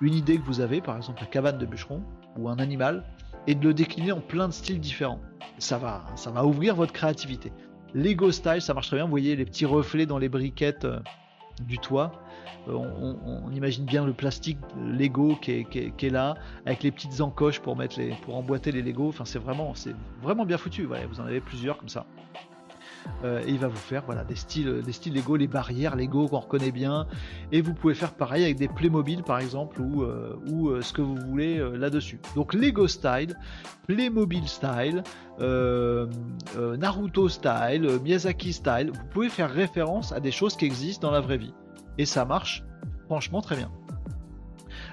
une, 0.00 0.14
idée 0.14 0.38
que 0.38 0.44
vous 0.44 0.60
avez, 0.60 0.80
par 0.80 0.96
exemple 0.96 1.20
la 1.20 1.26
cabane 1.26 1.58
de 1.58 1.66
bûcheron 1.66 2.02
ou 2.38 2.48
un 2.48 2.58
animal, 2.58 3.04
et 3.46 3.54
de 3.54 3.66
le 3.66 3.74
décliner 3.74 4.12
en 4.12 4.20
plein 4.20 4.48
de 4.48 4.52
styles 4.52 4.80
différents. 4.80 5.20
Ça 5.58 5.76
va, 5.76 6.06
ça 6.14 6.30
va 6.30 6.44
ouvrir 6.44 6.76
votre 6.76 6.92
créativité. 6.92 7.52
Lego 7.94 8.30
style, 8.30 8.60
ça 8.60 8.74
marche 8.74 8.88
très 8.88 8.96
bien. 8.96 9.04
Vous 9.04 9.10
voyez 9.10 9.36
les 9.36 9.44
petits 9.44 9.66
reflets 9.66 10.06
dans 10.06 10.18
les 10.18 10.28
briquettes 10.28 10.86
du 11.66 11.78
toit. 11.78 12.12
Euh, 12.68 12.72
on, 12.74 13.50
imagine 13.50 13.84
bien 13.84 14.04
le 14.04 14.12
plastique 14.12 14.58
Lego 14.76 15.36
qui 15.40 15.52
est, 15.52 16.10
là, 16.10 16.34
avec 16.66 16.82
les 16.82 16.90
petites 16.90 17.20
encoches 17.20 17.60
pour 17.60 17.76
mettre 17.76 17.98
pour 18.22 18.36
emboîter 18.36 18.72
les 18.72 18.82
Lego. 18.82 19.08
Enfin, 19.08 19.24
c'est 19.24 19.38
vraiment, 19.38 19.74
c'est 19.74 19.94
vraiment 20.22 20.44
bien 20.44 20.58
foutu. 20.58 20.84
vous 20.84 21.20
en 21.20 21.24
avez 21.24 21.40
plusieurs 21.40 21.78
comme 21.78 21.88
ça. 21.88 22.06
et 23.24 23.48
il 23.48 23.58
va 23.58 23.68
vous 23.68 23.76
faire 23.76 24.02
voilà 24.04 24.22
des 24.24 24.34
styles, 24.34 24.82
Lego, 25.14 25.36
les 25.36 25.46
barrières 25.46 25.96
Lego 25.96 26.28
qu'on 26.28 26.40
reconnaît 26.40 26.70
bien. 26.70 27.06
Et 27.52 27.62
vous 27.62 27.72
pouvez 27.74 27.94
faire 27.94 28.12
pareil 28.12 28.44
avec 28.44 28.56
des 28.56 28.68
Playmobil 28.68 29.22
par 29.22 29.38
exemple 29.38 29.80
ou, 29.80 30.04
ou 30.46 30.82
ce 30.82 30.92
que 30.92 31.00
vous 31.00 31.16
voulez 31.16 31.58
là-dessus. 31.76 32.20
Donc 32.36 32.52
Lego 32.54 32.86
style, 32.86 33.34
Playmobil 33.86 34.46
style, 34.46 35.02
Naruto 36.78 37.28
style, 37.28 37.98
Miyazaki 38.04 38.52
style. 38.52 38.90
Vous 38.92 39.06
pouvez 39.10 39.30
faire 39.30 39.50
référence 39.50 40.12
à 40.12 40.20
des 40.20 40.32
choses 40.32 40.54
qui 40.56 40.66
existent 40.66 41.08
dans 41.08 41.14
la 41.14 41.20
vraie 41.20 41.38
vie. 41.38 41.54
Et 41.98 42.06
ça 42.06 42.24
marche 42.24 42.64
franchement 43.06 43.42
très 43.42 43.56
bien. 43.56 43.70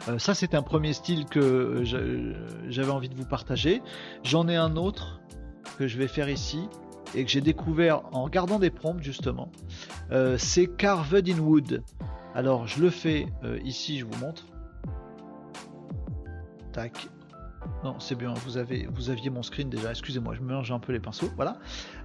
Euh, 0.07 0.19
ça, 0.19 0.33
c'est 0.33 0.55
un 0.55 0.61
premier 0.61 0.93
style 0.93 1.25
que 1.25 1.39
euh, 1.39 2.33
j'avais 2.69 2.91
envie 2.91 3.09
de 3.09 3.15
vous 3.15 3.25
partager. 3.25 3.81
J'en 4.23 4.47
ai 4.47 4.55
un 4.55 4.75
autre 4.75 5.21
que 5.77 5.87
je 5.87 5.97
vais 5.97 6.07
faire 6.07 6.29
ici 6.29 6.67
et 7.13 7.23
que 7.23 7.31
j'ai 7.31 7.41
découvert 7.41 8.01
en 8.13 8.23
regardant 8.23 8.59
des 8.59 8.69
prompts 8.69 9.01
justement. 9.01 9.51
Euh, 10.11 10.37
c'est 10.37 10.67
Carved 10.67 11.27
in 11.29 11.39
Wood. 11.39 11.83
Alors, 12.33 12.67
je 12.67 12.81
le 12.81 12.89
fais 12.89 13.27
ici, 13.63 13.99
je 13.99 14.05
vous 14.05 14.17
montre. 14.19 14.45
Tac. 16.73 17.07
Non, 17.83 17.99
c'est 17.99 18.15
bien, 18.15 18.33
vous, 18.33 18.57
avez, 18.57 18.87
vous 18.91 19.09
aviez 19.09 19.29
mon 19.29 19.43
screen 19.43 19.69
déjà, 19.69 19.91
excusez-moi, 19.91 20.33
je 20.33 20.41
me 20.41 20.47
mélange 20.47 20.71
un 20.71 20.79
peu 20.79 20.91
les 20.91 20.99
pinceaux, 20.99 21.29
voilà. 21.35 21.57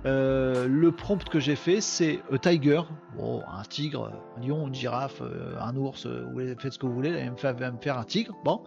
Euh, 0.04 0.66
le 0.66 0.92
prompt 0.92 1.24
que 1.24 1.40
j'ai 1.40 1.56
fait, 1.56 1.80
c'est 1.80 2.20
tiger, 2.42 2.82
bon, 3.16 3.42
un 3.50 3.62
tigre, 3.62 4.12
un 4.36 4.46
lion, 4.46 4.68
une 4.68 4.74
girafe, 4.74 5.22
euh, 5.22 5.58
un 5.58 5.74
ours, 5.76 6.06
euh, 6.06 6.26
vous 6.32 6.40
faites 6.60 6.74
ce 6.74 6.78
que 6.78 6.86
vous 6.86 6.92
voulez, 6.92 7.10
elle 7.10 7.32
va 7.56 7.70
me 7.70 7.78
faire 7.78 7.98
un 7.98 8.04
tigre, 8.04 8.34
bon, 8.44 8.62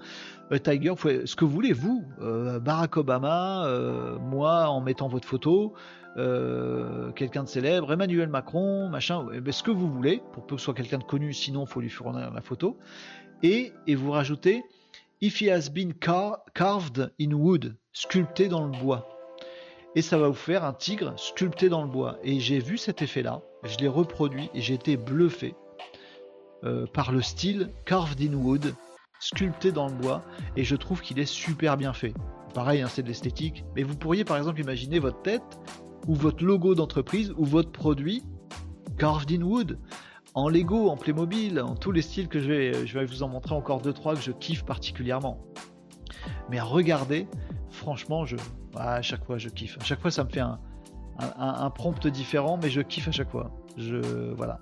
tiger, 0.64 0.94
ce 1.26 1.36
que 1.36 1.46
vous 1.46 1.52
voulez, 1.52 1.74
vous, 1.74 2.04
Barack 2.62 2.98
Obama, 2.98 3.68
moi 4.20 4.68
en 4.70 4.82
mettant 4.82 5.08
votre 5.08 5.28
photo, 5.28 5.74
quelqu'un 6.16 7.44
de 7.44 7.50
célèbre, 7.50 7.94
Emmanuel 7.94 8.30
Macron, 8.30 8.90
machin, 8.90 9.26
ce 9.50 9.64
que 9.64 9.72
vous 9.72 9.92
voulez, 9.92 10.22
pour 10.34 10.48
que 10.48 10.58
ce 10.58 10.64
soit 10.64 10.74
quelqu'un 10.74 11.00
de 11.00 11.04
connu, 11.04 11.34
sinon 11.34 11.66
il 11.66 11.70
faut 11.70 11.82
lui 11.82 11.90
fournir 11.90 12.32
la 12.32 12.42
photo, 12.42 12.78
et, 13.44 13.74
et 13.88 13.96
vous 13.96 14.12
rajoutez 14.12 14.64
If 15.26 15.40
he 15.40 15.50
has 15.50 15.70
been 15.70 15.94
carved 15.94 17.14
in 17.18 17.32
wood, 17.32 17.78
sculpté 17.94 18.50
dans 18.50 18.66
le 18.66 18.78
bois. 18.78 19.08
Et 19.96 20.02
ça 20.02 20.18
va 20.18 20.28
vous 20.28 20.34
faire 20.34 20.66
un 20.66 20.74
tigre 20.74 21.14
sculpté 21.18 21.70
dans 21.70 21.82
le 21.82 21.88
bois. 21.88 22.18
Et 22.26 22.42
j'ai 22.42 22.60
vu 22.60 22.78
cet 22.78 23.02
effet-là, 23.02 23.42
je 23.64 23.78
l'ai 23.78 23.88
reproduit 23.88 24.50
et 24.54 24.60
j'ai 24.60 24.74
été 24.74 24.98
bluffé 24.98 25.56
euh, 26.66 26.86
par 26.88 27.14
le 27.14 27.22
style 27.22 27.70
carved 27.86 28.22
in 28.22 28.34
wood, 28.34 28.76
sculpté 29.22 29.72
dans 29.72 29.88
le 29.88 29.94
bois. 29.94 30.26
Et 30.58 30.66
je 30.66 30.76
trouve 30.76 31.00
qu'il 31.00 31.18
est 31.20 31.26
super 31.26 31.78
bien 31.78 31.94
fait. 31.94 32.14
Pareil, 32.54 32.82
hein, 32.82 32.90
c'est 32.90 33.04
de 33.04 33.08
l'esthétique. 33.08 33.64
Mais 33.78 33.84
vous 33.84 33.96
pourriez 33.96 34.26
par 34.26 34.36
exemple 34.36 34.60
imaginer 34.60 35.00
votre 35.00 35.22
tête 35.22 35.58
ou 36.06 36.16
votre 36.16 36.44
logo 36.44 36.76
d'entreprise 36.76 37.34
ou 37.38 37.46
votre 37.46 37.72
produit 37.72 38.24
carved 38.98 39.32
in 39.32 39.42
wood 39.44 39.80
en 40.36 40.50
Lego, 40.50 40.90
en 40.90 40.98
Playmobil, 40.98 41.60
en 41.60 41.76
tous 41.76 41.92
les 41.92 42.02
styles 42.02 42.28
que 42.28 42.40
je 42.40 42.48
vais, 42.48 42.88
je 42.88 42.98
vais 42.98 43.06
vous 43.06 43.24
en 43.24 43.28
montrer 43.28 43.54
encore 43.54 43.82
deux 43.82 43.94
trois 43.94 44.16
que 44.16 44.22
je 44.22 44.32
kiffe 44.32 44.64
particulièrement. 44.64 45.40
Mais 46.50 46.58
à 46.58 46.64
regarder, 46.64 47.28
franchement, 47.70 48.26
je, 48.26 48.38
à 48.76 49.02
chaque 49.02 49.26
fois 49.26 49.38
je 49.38 49.50
kiffe. 49.50 49.78
À 49.80 49.84
chaque 49.84 50.02
fois, 50.02 50.12
ça 50.12 50.24
me 50.24 50.30
fait 50.30 50.42
un, 50.42 51.70
prompt 51.70 52.08
différent, 52.08 52.58
mais 52.62 52.70
je 52.70 52.82
kiffe 52.82 53.08
à 53.08 53.12
chaque 53.12 53.30
fois. 53.30 53.52
Voilà. 54.36 54.60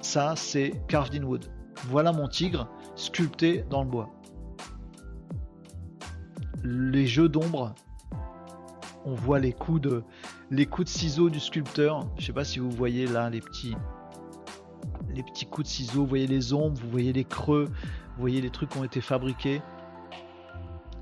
Ça, 0.00 0.34
c'est 0.36 0.72
carved 0.88 1.14
in 1.14 1.24
wood. 1.24 1.46
Voilà 1.88 2.12
mon 2.12 2.28
tigre 2.28 2.68
sculpté 2.94 3.64
dans 3.70 3.82
le 3.82 3.88
bois. 3.88 4.10
Les 6.62 7.06
jeux 7.06 7.28
d'ombre, 7.28 7.74
on 9.04 9.14
voit 9.14 9.38
les 9.38 9.52
coups 9.52 9.80
de 9.80 10.04
ciseaux 10.86 11.30
du 11.30 11.40
sculpteur. 11.40 12.06
Je 12.18 12.26
sais 12.26 12.32
pas 12.32 12.44
si 12.44 12.58
vous 12.58 12.70
voyez 12.70 13.06
là 13.06 13.30
les 13.30 13.40
petits 13.40 13.74
les 15.12 15.22
petits 15.22 15.46
coups 15.46 15.66
de 15.66 15.72
ciseaux, 15.72 16.02
vous 16.02 16.06
voyez 16.06 16.26
les 16.26 16.52
ombres, 16.52 16.78
vous 16.80 16.90
voyez 16.90 17.12
les 17.12 17.24
creux, 17.24 17.66
vous 17.66 18.20
voyez 18.20 18.40
les 18.40 18.50
trucs 18.50 18.70
qui 18.70 18.78
ont 18.78 18.84
été 18.84 19.00
fabriqués. 19.00 19.62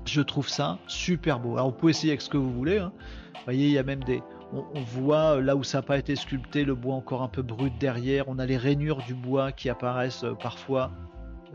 Je 0.05 0.21
trouve 0.21 0.49
ça 0.49 0.79
super 0.87 1.39
beau. 1.39 1.53
Alors, 1.53 1.67
on 1.67 1.71
peut 1.71 1.89
essayer 1.89 2.11
avec 2.11 2.21
ce 2.21 2.29
que 2.29 2.37
vous 2.37 2.51
voulez. 2.51 2.77
Hein. 2.77 2.91
Vous 3.35 3.41
voyez, 3.45 3.67
il 3.67 3.71
y 3.71 3.77
a 3.77 3.83
même 3.83 4.03
des. 4.03 4.21
On, 4.51 4.81
voit 4.81 5.37
euh, 5.37 5.41
là 5.41 5.55
où 5.55 5.63
ça 5.63 5.79
n'a 5.79 5.81
pas 5.81 5.97
été 5.97 6.15
sculpté, 6.15 6.63
le 6.63 6.75
bois 6.75 6.93
encore 6.93 7.23
un 7.23 7.27
peu 7.27 7.41
brut 7.41 7.73
derrière. 7.79 8.25
On 8.27 8.37
a 8.37 8.45
les 8.45 8.57
rainures 8.57 9.01
du 9.07 9.15
bois 9.15 9.51
qui 9.51 9.69
apparaissent 9.69 10.23
euh, 10.23 10.33
parfois. 10.33 10.91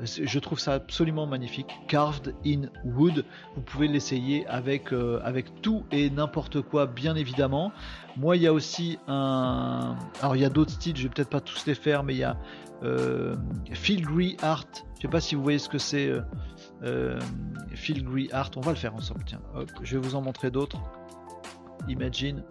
Je 0.04 0.38
trouve 0.38 0.60
ça 0.60 0.74
absolument 0.74 1.26
magnifique. 1.26 1.66
Carved 1.88 2.32
in 2.46 2.68
wood. 2.84 3.24
Vous 3.56 3.62
pouvez 3.62 3.88
l'essayer 3.88 4.46
avec, 4.46 4.92
euh, 4.92 5.20
avec 5.24 5.60
tout 5.60 5.84
et 5.90 6.08
n'importe 6.08 6.62
quoi, 6.62 6.86
bien 6.86 7.16
évidemment. 7.16 7.72
Moi, 8.16 8.36
il 8.36 8.42
y 8.42 8.46
a 8.46 8.52
aussi 8.52 8.98
un. 9.08 9.96
Alors, 10.20 10.36
il 10.36 10.42
y 10.42 10.44
a 10.44 10.50
d'autres 10.50 10.70
styles, 10.70 10.96
je 10.96 11.02
vais 11.04 11.08
peut-être 11.08 11.30
pas 11.30 11.40
tous 11.40 11.66
les 11.66 11.74
faire, 11.74 12.04
mais 12.04 12.14
il 12.14 12.18
y 12.18 12.24
a 12.24 12.36
euh, 12.84 13.34
Art. 14.42 14.66
Je 14.96 15.02
sais 15.02 15.08
pas 15.08 15.20
si 15.20 15.34
vous 15.34 15.42
voyez 15.42 15.58
ce 15.58 15.68
que 15.68 15.78
c'est. 15.78 16.08
Euh, 16.08 16.22
euh 16.84 17.18
Art. 18.32 18.50
On 18.56 18.60
va 18.60 18.70
le 18.70 18.76
faire 18.76 18.94
ensemble. 18.94 19.24
Tiens, 19.26 19.40
hop, 19.56 19.68
je 19.82 19.98
vais 19.98 20.06
vous 20.06 20.14
en 20.14 20.22
montrer 20.22 20.52
d'autres. 20.52 20.78
Imagine. 21.88 22.44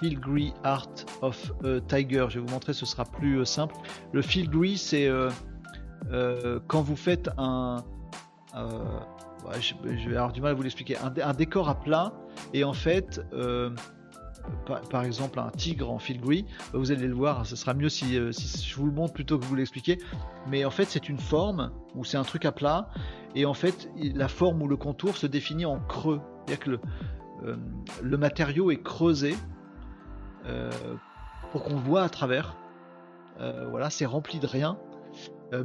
Filigree 0.00 0.52
Art 0.62 0.94
of 1.22 1.52
Tiger. 1.88 2.26
Je 2.28 2.38
vais 2.38 2.46
vous 2.46 2.52
montrer, 2.52 2.72
ce 2.72 2.86
sera 2.86 3.04
plus 3.04 3.44
simple. 3.44 3.74
Le 4.12 4.22
Filigree, 4.22 4.78
c'est 4.78 5.10
quand 6.66 6.82
vous 6.82 6.96
faites 6.96 7.30
un. 7.38 7.84
je, 8.54 10.08
vais 10.08 10.16
avoir 10.16 10.32
du 10.32 10.40
mal 10.40 10.52
à 10.52 10.54
vous 10.54 10.62
l'expliquer. 10.62 10.96
Un, 10.98 11.34
décor 11.34 11.68
à 11.68 11.80
plat 11.80 12.12
et 12.52 12.64
en 12.64 12.72
fait 12.72 13.20
par, 14.90 15.04
exemple 15.04 15.38
un 15.38 15.50
tigre 15.50 15.90
en 15.90 15.98
filigree, 15.98 16.44
bah, 16.72 16.78
vous 16.78 16.92
allez 16.92 17.06
le 17.06 17.14
voir, 17.14 17.46
ce 17.46 17.56
sera 17.56 17.74
mieux 17.74 17.86
euh, 17.86 18.32
si, 18.32 18.66
je 18.66 18.76
vous 18.76 18.86
le 18.86 18.92
montre 18.92 19.12
plutôt 19.12 19.38
que 19.38 19.44
vous 19.44 19.54
l'expliquez. 19.54 19.98
Mais 20.48 20.64
en 20.64 20.70
fait, 20.70 20.86
c'est 20.86 21.08
une 21.08 21.18
forme 21.18 21.72
ou 21.94 22.04
c'est 22.04 22.16
un 22.16 22.24
truc 22.24 22.44
à 22.44 22.52
plat, 22.52 22.90
et 23.34 23.44
en 23.44 23.54
fait, 23.54 23.90
la 23.96 24.28
forme 24.28 24.62
ou 24.62 24.68
le 24.68 24.76
contour 24.76 25.16
se 25.16 25.26
définit 25.26 25.66
en 25.66 25.80
creux. 25.80 26.20
C'est-à-dire 26.46 26.64
que 26.64 26.70
le, 26.70 26.80
euh, 28.12 28.18
matériau 28.18 28.70
est 28.70 28.82
creusé 28.82 29.36
euh, 30.46 30.70
pour 31.52 31.64
qu'on 31.64 31.76
voit 31.76 32.02
à 32.02 32.08
travers. 32.08 32.56
voilà, 33.70 33.90
c'est 33.90 34.06
rempli 34.06 34.40
de 34.40 34.46
rien, 34.46 34.78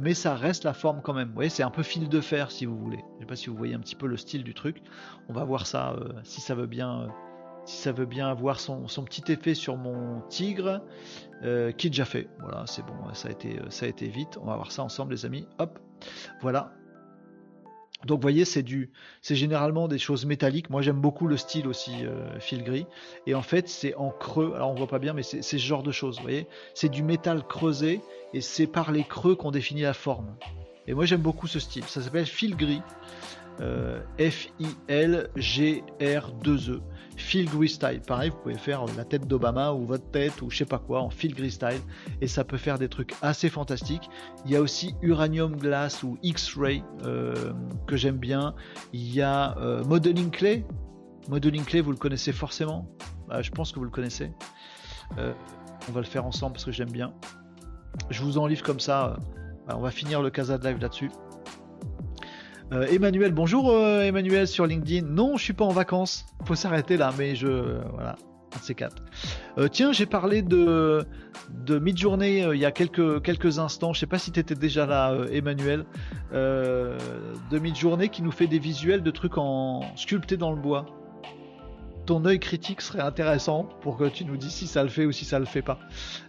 mais 0.02 0.14
ça 0.14 0.34
reste 0.34 0.64
la 0.64 0.72
forme 0.72 1.00
quand 1.02 1.12
même. 1.12 1.28
Vous 1.28 1.34
voyez, 1.34 1.50
c'est 1.50 1.62
un 1.62 1.70
peu 1.70 1.82
fil 1.82 2.08
de 2.08 2.20
fer 2.20 2.50
si 2.50 2.66
vous 2.66 2.78
voulez. 2.78 3.04
Je 3.16 3.20
sais 3.20 3.26
pas 3.26 3.36
si 3.36 3.50
vous 3.50 3.56
voyez 3.56 3.74
un 3.74 3.80
petit 3.80 3.96
peu 3.96 4.06
le 4.06 4.16
style 4.16 4.44
du 4.44 4.54
truc. 4.54 4.82
On 5.28 5.32
va 5.32 5.44
voir 5.44 5.66
ça 5.66 5.96
si 6.22 6.40
ça 6.40 6.54
veut 6.54 6.66
bien 6.66 7.08
si 7.64 7.76
ça 7.76 7.92
veut 7.92 8.06
bien 8.06 8.28
avoir 8.28 8.60
son, 8.60 8.84
petit 9.04 9.32
effet 9.32 9.54
sur 9.54 9.76
mon 9.76 10.20
tigre, 10.28 10.82
euh, 11.42 11.72
qui 11.72 11.86
est 11.86 11.90
déjà 11.90 12.04
fait. 12.04 12.28
Voilà, 12.40 12.64
c'est 12.66 12.84
bon, 12.84 12.92
ça 13.14 13.28
a, 13.28 13.30
été, 13.30 13.58
ça 13.70 13.86
a 13.86 13.88
été 13.88 14.08
vite. 14.08 14.38
On 14.40 14.46
va 14.46 14.56
voir 14.56 14.70
ça 14.72 14.82
ensemble, 14.82 15.12
les 15.12 15.24
amis. 15.24 15.48
Hop, 15.58 15.78
voilà. 16.40 16.72
Donc, 18.06 18.18
vous 18.18 18.22
voyez, 18.22 18.44
c'est 18.44 18.62
du, 18.62 18.90
c'est 19.22 19.34
généralement 19.34 19.88
des 19.88 19.98
choses 19.98 20.26
métalliques. 20.26 20.70
Moi, 20.70 20.82
j'aime 20.82 21.00
beaucoup 21.00 21.26
le 21.26 21.36
style 21.36 21.66
aussi 21.66 22.04
euh, 22.04 22.38
fil 22.40 22.62
gris. 22.62 22.86
Et 23.26 23.34
en 23.34 23.42
fait, 23.42 23.68
c'est 23.68 23.94
en 23.94 24.10
creux. 24.10 24.52
Alors, 24.54 24.70
on 24.70 24.74
voit 24.74 24.86
pas 24.86 24.98
bien, 24.98 25.12
mais 25.12 25.22
c'est 25.22 25.42
ce 25.42 25.56
genre 25.56 25.82
de 25.82 25.92
choses. 25.92 26.20
Voyez, 26.20 26.46
c'est 26.74 26.88
du 26.88 27.02
métal 27.02 27.46
creusé 27.46 28.00
et 28.32 28.40
c'est 28.40 28.66
par 28.66 28.92
les 28.92 29.04
creux 29.04 29.34
qu'on 29.34 29.50
définit 29.50 29.82
la 29.82 29.94
forme. 29.94 30.36
Et 30.86 30.94
moi, 30.94 31.04
j'aime 31.06 31.22
beaucoup 31.22 31.46
ce 31.46 31.58
style. 31.58 31.84
Ça 31.84 32.02
s'appelle 32.02 32.26
fil 32.26 32.56
gris. 32.56 32.82
Euh, 33.60 34.00
F-I-L-G-R-2-E. 37.16 37.56
Gris 37.56 37.68
style. 37.68 38.00
Pareil, 38.06 38.30
vous 38.30 38.36
pouvez 38.38 38.58
faire 38.58 38.84
la 38.96 39.04
tête 39.04 39.26
d'Obama 39.26 39.72
ou 39.72 39.86
votre 39.86 40.10
tête 40.10 40.42
ou 40.42 40.50
je 40.50 40.58
sais 40.58 40.64
pas 40.64 40.78
quoi 40.78 41.00
en 41.00 41.08
Gris 41.08 41.50
style 41.52 41.80
et 42.20 42.26
ça 42.26 42.44
peut 42.44 42.56
faire 42.56 42.78
des 42.78 42.88
trucs 42.88 43.14
assez 43.22 43.48
fantastiques. 43.48 44.08
Il 44.44 44.52
y 44.52 44.56
a 44.56 44.60
aussi 44.60 44.94
Uranium 45.02 45.56
Glass 45.56 46.02
ou 46.02 46.18
X-Ray 46.22 46.82
euh, 47.04 47.52
que 47.86 47.96
j'aime 47.96 48.18
bien. 48.18 48.54
Il 48.92 49.12
y 49.14 49.22
a 49.22 49.56
euh, 49.58 49.84
Modeling 49.84 50.30
Clay. 50.30 50.64
Modeling 51.28 51.64
Clay, 51.64 51.80
vous 51.80 51.92
le 51.92 51.96
connaissez 51.96 52.32
forcément? 52.32 52.88
Bah, 53.28 53.42
je 53.42 53.50
pense 53.50 53.72
que 53.72 53.78
vous 53.78 53.84
le 53.84 53.90
connaissez. 53.90 54.32
on 55.16 55.92
va 55.92 56.00
le 56.00 56.06
faire 56.06 56.26
ensemble 56.26 56.54
parce 56.54 56.64
que 56.64 56.72
j'aime 56.72 56.90
bien. 56.90 57.14
Je 58.10 58.22
vous 58.22 58.38
en 58.38 58.46
livre 58.46 58.62
comme 58.62 58.80
ça. 58.80 59.16
on 59.68 59.80
va 59.80 59.90
finir 59.90 60.20
le 60.20 60.30
Casa 60.30 60.58
de 60.58 60.66
Live 60.66 60.80
là-dessus. 60.80 61.10
Euh, 62.72 62.86
Emmanuel, 62.90 63.32
bonjour 63.32 63.70
euh, 63.70 64.00
Emmanuel 64.00 64.48
sur 64.48 64.66
LinkedIn. 64.66 65.06
Non, 65.06 65.36
je 65.36 65.44
suis 65.44 65.52
pas 65.52 65.64
en 65.64 65.70
vacances. 65.70 66.26
Faut 66.44 66.54
s'arrêter 66.54 66.96
là, 66.96 67.12
mais 67.18 67.34
je 67.34 67.46
voilà, 67.92 68.16
un 68.54 68.58
de 68.58 68.62
ces 68.62 68.74
quatre. 68.74 69.02
Euh, 69.58 69.68
tiens, 69.68 69.92
j'ai 69.92 70.06
parlé 70.06 70.42
de 70.42 71.04
de 71.50 71.78
mid-journée 71.78 72.46
il 72.52 72.58
y 72.58 72.64
a 72.64 72.72
quelques 72.72 73.22
quelques 73.22 73.58
instants. 73.58 73.92
Je 73.92 74.00
sais 74.00 74.06
pas 74.06 74.18
si 74.18 74.32
tu 74.32 74.40
étais 74.40 74.54
déjà 74.54 74.86
là, 74.86 75.14
Emmanuel. 75.30 75.84
de 76.32 77.58
mid-journée 77.58 78.08
qui 78.08 78.22
nous 78.22 78.32
fait 78.32 78.46
des 78.46 78.58
visuels 78.58 79.02
de 79.02 79.10
trucs 79.10 79.36
en 79.36 79.82
sculptés 79.96 80.36
dans 80.36 80.50
le 80.50 80.60
bois. 80.60 80.86
Ton 82.06 82.24
œil 82.24 82.38
critique 82.38 82.80
serait 82.80 83.00
intéressant 83.00 83.64
pour 83.80 83.96
que 83.96 84.04
tu 84.04 84.24
nous 84.24 84.36
dises 84.36 84.52
si 84.52 84.66
ça 84.66 84.82
le 84.82 84.88
fait 84.88 85.06
ou 85.06 85.12
si 85.12 85.24
ça 85.24 85.38
le 85.38 85.44
fait 85.44 85.62
pas. 85.62 85.78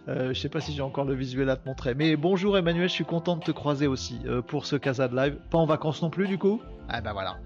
Euh, 0.08 0.32
je 0.32 0.40
sais 0.40 0.48
pas 0.48 0.60
si 0.60 0.72
j'ai 0.72 0.82
encore 0.82 1.04
le 1.04 1.14
visuel 1.14 1.50
à 1.50 1.56
te 1.56 1.68
montrer. 1.68 1.94
Mais 1.94 2.16
bonjour 2.16 2.56
Emmanuel, 2.56 2.88
je 2.88 2.94
suis 2.94 3.04
content 3.04 3.36
de 3.36 3.42
te 3.42 3.50
croiser 3.50 3.86
aussi 3.86 4.18
euh, 4.26 4.42
pour 4.42 4.66
ce 4.66 4.76
Casa 4.76 5.08
de 5.08 5.16
live. 5.16 5.36
Pas 5.50 5.58
en 5.58 5.66
vacances 5.66 6.02
non 6.02 6.10
plus 6.10 6.26
du 6.26 6.38
coup? 6.38 6.60
Ah 6.88 7.00
bah 7.00 7.12
voilà. 7.12 7.38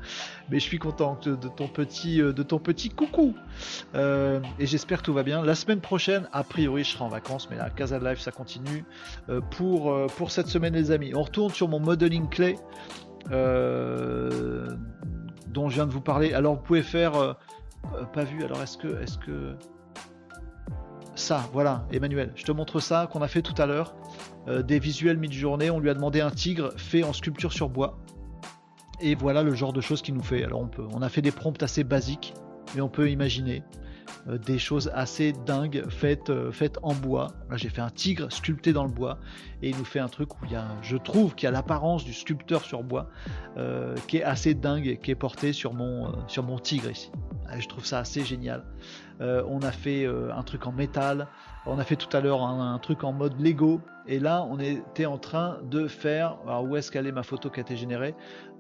Mais 0.51 0.59
je 0.59 0.65
suis 0.65 0.79
content 0.79 1.19
de, 1.23 1.35
ton 1.35 1.67
petit 1.67 2.21
euh, 2.21 2.33
de 2.33 2.43
ton 2.43 2.59
petit 2.59 2.91
coucou. 2.91 3.35
et 3.95 4.67
j'espère 4.67 4.99
que 4.99 5.07
tout 5.07 5.15
va 5.15 5.23
bien. 5.23 5.43
La 5.43 5.55
semaine 5.55 5.81
prochaine, 5.81 6.29
a 6.33 6.45
priori, 6.45 6.85
je 6.85 6.91
serai 6.91 7.05
en 7.05 7.09
vacances, 7.09 7.49
mais 7.51 7.57
la 7.57 7.71
Casa 7.71 7.99
de 7.99 8.05
live 8.05 8.21
ça 8.21 8.33
continue 8.33 8.85
pour 9.51 9.95
pour 10.17 10.31
cette 10.31 10.49
semaine 10.49 10.75
les 10.75 10.91
amis. 10.91 11.13
On 11.15 11.23
retourne 11.23 11.51
sur 11.51 11.69
mon 11.69 11.81
modeling 11.81 12.29
clé. 12.29 12.57
dont 15.51 15.69
je 15.69 15.75
viens 15.75 15.87
de 15.87 15.93
vous 15.93 16.01
parler. 16.01 16.33
Alors 16.33 16.55
vous 16.55 16.63
pouvez 16.63 16.83
faire 16.83 17.17
euh, 17.17 17.33
pas 18.13 18.25
vu. 18.25 18.45
Alors 18.45 18.63
est-ce 18.63 18.79
que, 18.79 19.01
est-ce 19.03 19.19
que 19.19 19.57
ça, 21.15 21.49
voilà, 21.53 21.87
Emmanuel, 21.93 22.33
je 22.35 22.45
te 22.45 22.53
montre 22.53 22.81
ça 22.81 23.09
qu'on 23.13 23.23
a 23.23 23.29
fait 23.29 23.43
tout 23.43 23.61
à 23.61 23.67
l'heure. 23.67 23.95
Euh, 24.49 24.63
des 24.63 24.79
visuels 24.79 25.19
mid-journée. 25.19 25.71
On 25.71 25.79
lui 25.79 25.91
a 25.91 25.95
demandé 25.95 26.21
un 26.21 26.31
tigre 26.31 26.73
fait 26.77 27.03
en 27.03 27.13
sculpture 27.13 27.53
sur 27.53 27.69
bois. 27.69 27.99
Et 29.01 29.15
voilà 29.15 29.43
le 29.43 29.55
genre 29.55 29.73
de 29.73 29.81
choses 29.81 30.03
qu'il 30.03 30.15
nous 30.15 30.23
fait. 30.23 30.45
Alors 30.45 30.61
on 30.61 30.67
peut, 30.67 30.87
on 30.93 31.03
a 31.03 31.09
fait 31.09 31.23
des 31.23 31.31
prompts 31.31 31.63
assez 31.63 31.85
basiques, 31.85 32.35
mais 32.75 32.81
on 32.81 32.89
peut 32.89 33.11
imaginer. 33.11 33.63
Euh, 34.29 34.39
des 34.39 34.59
choses 34.59 34.91
assez 34.95 35.33
dingues 35.33 35.85
faites, 35.89 36.31
euh, 36.31 36.53
faites 36.53 36.79
en 36.83 36.95
bois. 36.95 37.29
Là, 37.49 37.57
j'ai 37.57 37.69
fait 37.69 37.81
un 37.81 37.91
tigre 37.91 38.31
sculpté 38.31 38.73
dans 38.73 38.85
le 38.85 38.91
bois 38.91 39.19
et 39.63 39.71
il 39.71 39.77
nous 39.77 39.85
fait 39.85 39.99
un 39.99 40.09
truc 40.09 40.41
où 40.41 40.45
il 40.45 40.53
y 40.53 40.57
a, 40.57 40.67
je 40.83 40.97
trouve 40.97 41.35
qu'il 41.35 41.47
y 41.47 41.49
a 41.49 41.51
l'apparence 41.51 42.05
du 42.05 42.13
sculpteur 42.13 42.65
sur 42.65 42.83
bois 42.83 43.09
euh, 43.57 43.95
qui 44.09 44.19
est 44.19 44.23
assez 44.23 44.55
dingue 44.55 44.87
et 44.87 44.97
qui 44.99 45.11
est 45.11 45.17
porté 45.17 45.53
sur 45.53 45.75
mon, 45.75 46.29
sur 46.29 46.43
mon 46.43 46.59
tigre 46.59 46.91
ici. 46.91 47.11
je 47.59 47.69
trouve 47.69 47.85
ça 47.85 47.99
assez 47.99 48.25
génial. 48.25 48.65
on 49.21 49.61
a 49.61 49.73
fait 49.73 50.07
un 50.07 50.43
truc 50.43 50.67
en 50.67 50.73
métal. 50.73 51.29
On 51.67 51.79
a 51.79 51.85
fait 51.85 51.97
tout 51.97 52.15
à 52.17 52.21
l'heure 52.21 52.43
un, 52.43 52.79
truc 52.79 53.05
en 53.05 53.13
mode 53.13 53.39
Lego. 53.39 53.81
Et 54.07 54.19
là, 54.19 54.47
on 54.49 54.59
était 54.59 55.07
en 55.07 55.19
train 55.19 55.59
de 55.63 55.87
faire. 55.87 56.39
Alors, 56.47 56.65
où 56.65 56.77
est-ce 56.77 56.91
qu'elle 56.91 57.07
est 57.07 57.13
ma 57.13 57.23
photo 57.23 57.51
qui 57.51 57.61
a 57.61 57.63
été 57.63 57.77
générée? 57.77 58.15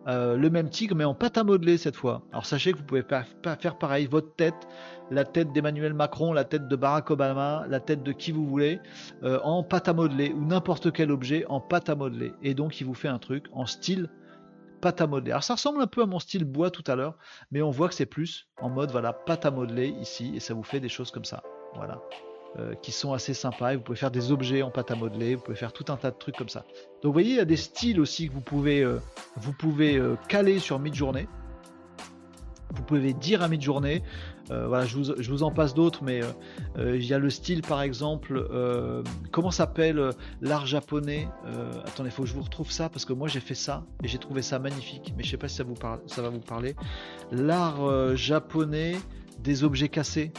Le 0.06 0.48
même 0.48 0.68
tigre, 0.68 0.94
mais 0.94 1.04
en 1.04 1.14
pâte 1.14 1.38
à 1.38 1.44
modeler 1.44 1.78
cette 1.78 1.96
fois. 1.96 2.22
Alors, 2.32 2.44
sachez 2.44 2.72
que 2.72 2.78
vous 2.78 2.84
pouvez 2.84 3.02
pas 3.02 3.24
faire 3.58 3.78
pareil. 3.78 4.06
Votre 4.06 4.34
tête, 4.34 4.68
la 5.10 5.24
tête 5.24 5.52
d'Emmanuel 5.52 5.94
Macron, 5.94 6.32
la 6.32 6.44
tête 6.44 6.68
de 6.68 6.76
Barack 6.76 7.10
Obama, 7.10 7.64
la 7.68 7.80
tête 7.80 8.02
de 8.02 8.12
qui 8.12 8.32
vous 8.32 8.46
voulez, 8.46 8.80
euh, 9.22 9.40
en 9.42 9.62
pâte 9.62 9.88
à 9.88 9.92
modeler, 9.92 10.32
ou 10.32 10.44
n'importe 10.44 10.92
quel 10.92 11.10
objet 11.10 11.44
en 11.48 11.60
pâte 11.60 11.88
à 11.88 11.94
modeler. 11.94 12.32
Et 12.42 12.54
donc 12.54 12.80
il 12.80 12.86
vous 12.86 12.94
fait 12.94 13.08
un 13.08 13.18
truc 13.18 13.46
en 13.52 13.66
style 13.66 14.08
pâte 14.80 15.00
à 15.00 15.06
modeler. 15.06 15.32
Alors 15.32 15.44
ça 15.44 15.54
ressemble 15.54 15.82
un 15.82 15.86
peu 15.86 16.02
à 16.02 16.06
mon 16.06 16.18
style 16.18 16.44
bois 16.44 16.70
tout 16.70 16.84
à 16.86 16.94
l'heure, 16.94 17.16
mais 17.50 17.60
on 17.60 17.70
voit 17.70 17.88
que 17.88 17.94
c'est 17.94 18.06
plus 18.06 18.48
en 18.60 18.70
mode 18.70 18.90
voilà 18.92 19.12
pâte 19.12 19.44
à 19.44 19.50
modeler 19.50 19.88
ici, 19.88 20.32
et 20.34 20.40
ça 20.40 20.54
vous 20.54 20.62
fait 20.62 20.80
des 20.80 20.88
choses 20.88 21.10
comme 21.10 21.24
ça. 21.24 21.42
Voilà. 21.74 22.00
Euh, 22.58 22.74
qui 22.74 22.90
sont 22.90 23.12
assez 23.12 23.32
sympas. 23.32 23.74
Et 23.74 23.76
vous 23.76 23.82
pouvez 23.82 23.98
faire 23.98 24.10
des 24.10 24.32
objets 24.32 24.62
en 24.62 24.72
pâte 24.72 24.90
à 24.90 24.96
modeler, 24.96 25.36
vous 25.36 25.42
pouvez 25.42 25.56
faire 25.56 25.72
tout 25.72 25.84
un 25.88 25.96
tas 25.96 26.10
de 26.10 26.16
trucs 26.16 26.36
comme 26.36 26.48
ça. 26.48 26.64
Donc 27.00 27.04
vous 27.04 27.12
voyez, 27.12 27.30
il 27.30 27.36
y 27.36 27.40
a 27.40 27.44
des 27.44 27.56
styles 27.56 28.00
aussi 28.00 28.28
que 28.28 28.32
vous 28.32 28.40
pouvez, 28.40 28.82
euh, 28.82 28.98
vous 29.36 29.52
pouvez 29.52 30.02
caler 30.28 30.58
sur 30.58 30.80
mid-journée. 30.80 31.28
Vous 32.74 32.82
pouvez 32.82 33.12
dire 33.12 33.42
à 33.42 33.48
mid-journée, 33.48 34.02
euh, 34.50 34.66
voilà, 34.66 34.86
je 34.86 34.96
vous, 34.96 35.42
en 35.42 35.50
passe 35.50 35.74
d'autres, 35.74 36.02
mais 36.02 36.22
euh, 36.22 36.26
euh, 36.78 36.96
il 36.96 37.04
y 37.04 37.14
a 37.14 37.18
le 37.18 37.30
style 37.30 37.62
par 37.62 37.82
exemple, 37.82 38.48
comment 39.30 39.50
s'appelle 39.50 40.10
l'art 40.40 40.66
japonais 40.66 41.28
Attendez, 41.84 42.08
il 42.08 42.12
faut 42.12 42.22
que 42.22 42.28
je 42.28 42.34
vous 42.34 42.42
retrouve 42.42 42.70
ça 42.70 42.88
parce 42.88 43.04
que 43.04 43.12
moi 43.12 43.28
j'ai 43.28 43.40
fait 43.40 43.54
ça 43.54 43.84
et 44.02 44.08
j'ai 44.08 44.18
trouvé 44.18 44.42
ça 44.42 44.58
magnifique, 44.58 45.14
mais 45.16 45.22
je 45.22 45.30
sais 45.30 45.36
pas 45.36 45.48
si 45.48 45.56
ça, 45.56 45.64
vous 45.64 45.74
ça 46.06 46.22
va 46.22 46.28
vous 46.28 46.40
parler. 46.40 46.74
L'art 47.32 48.16
japonais 48.16 48.96
des 49.38 49.64
objets 49.64 49.88
cassés, 49.88 50.32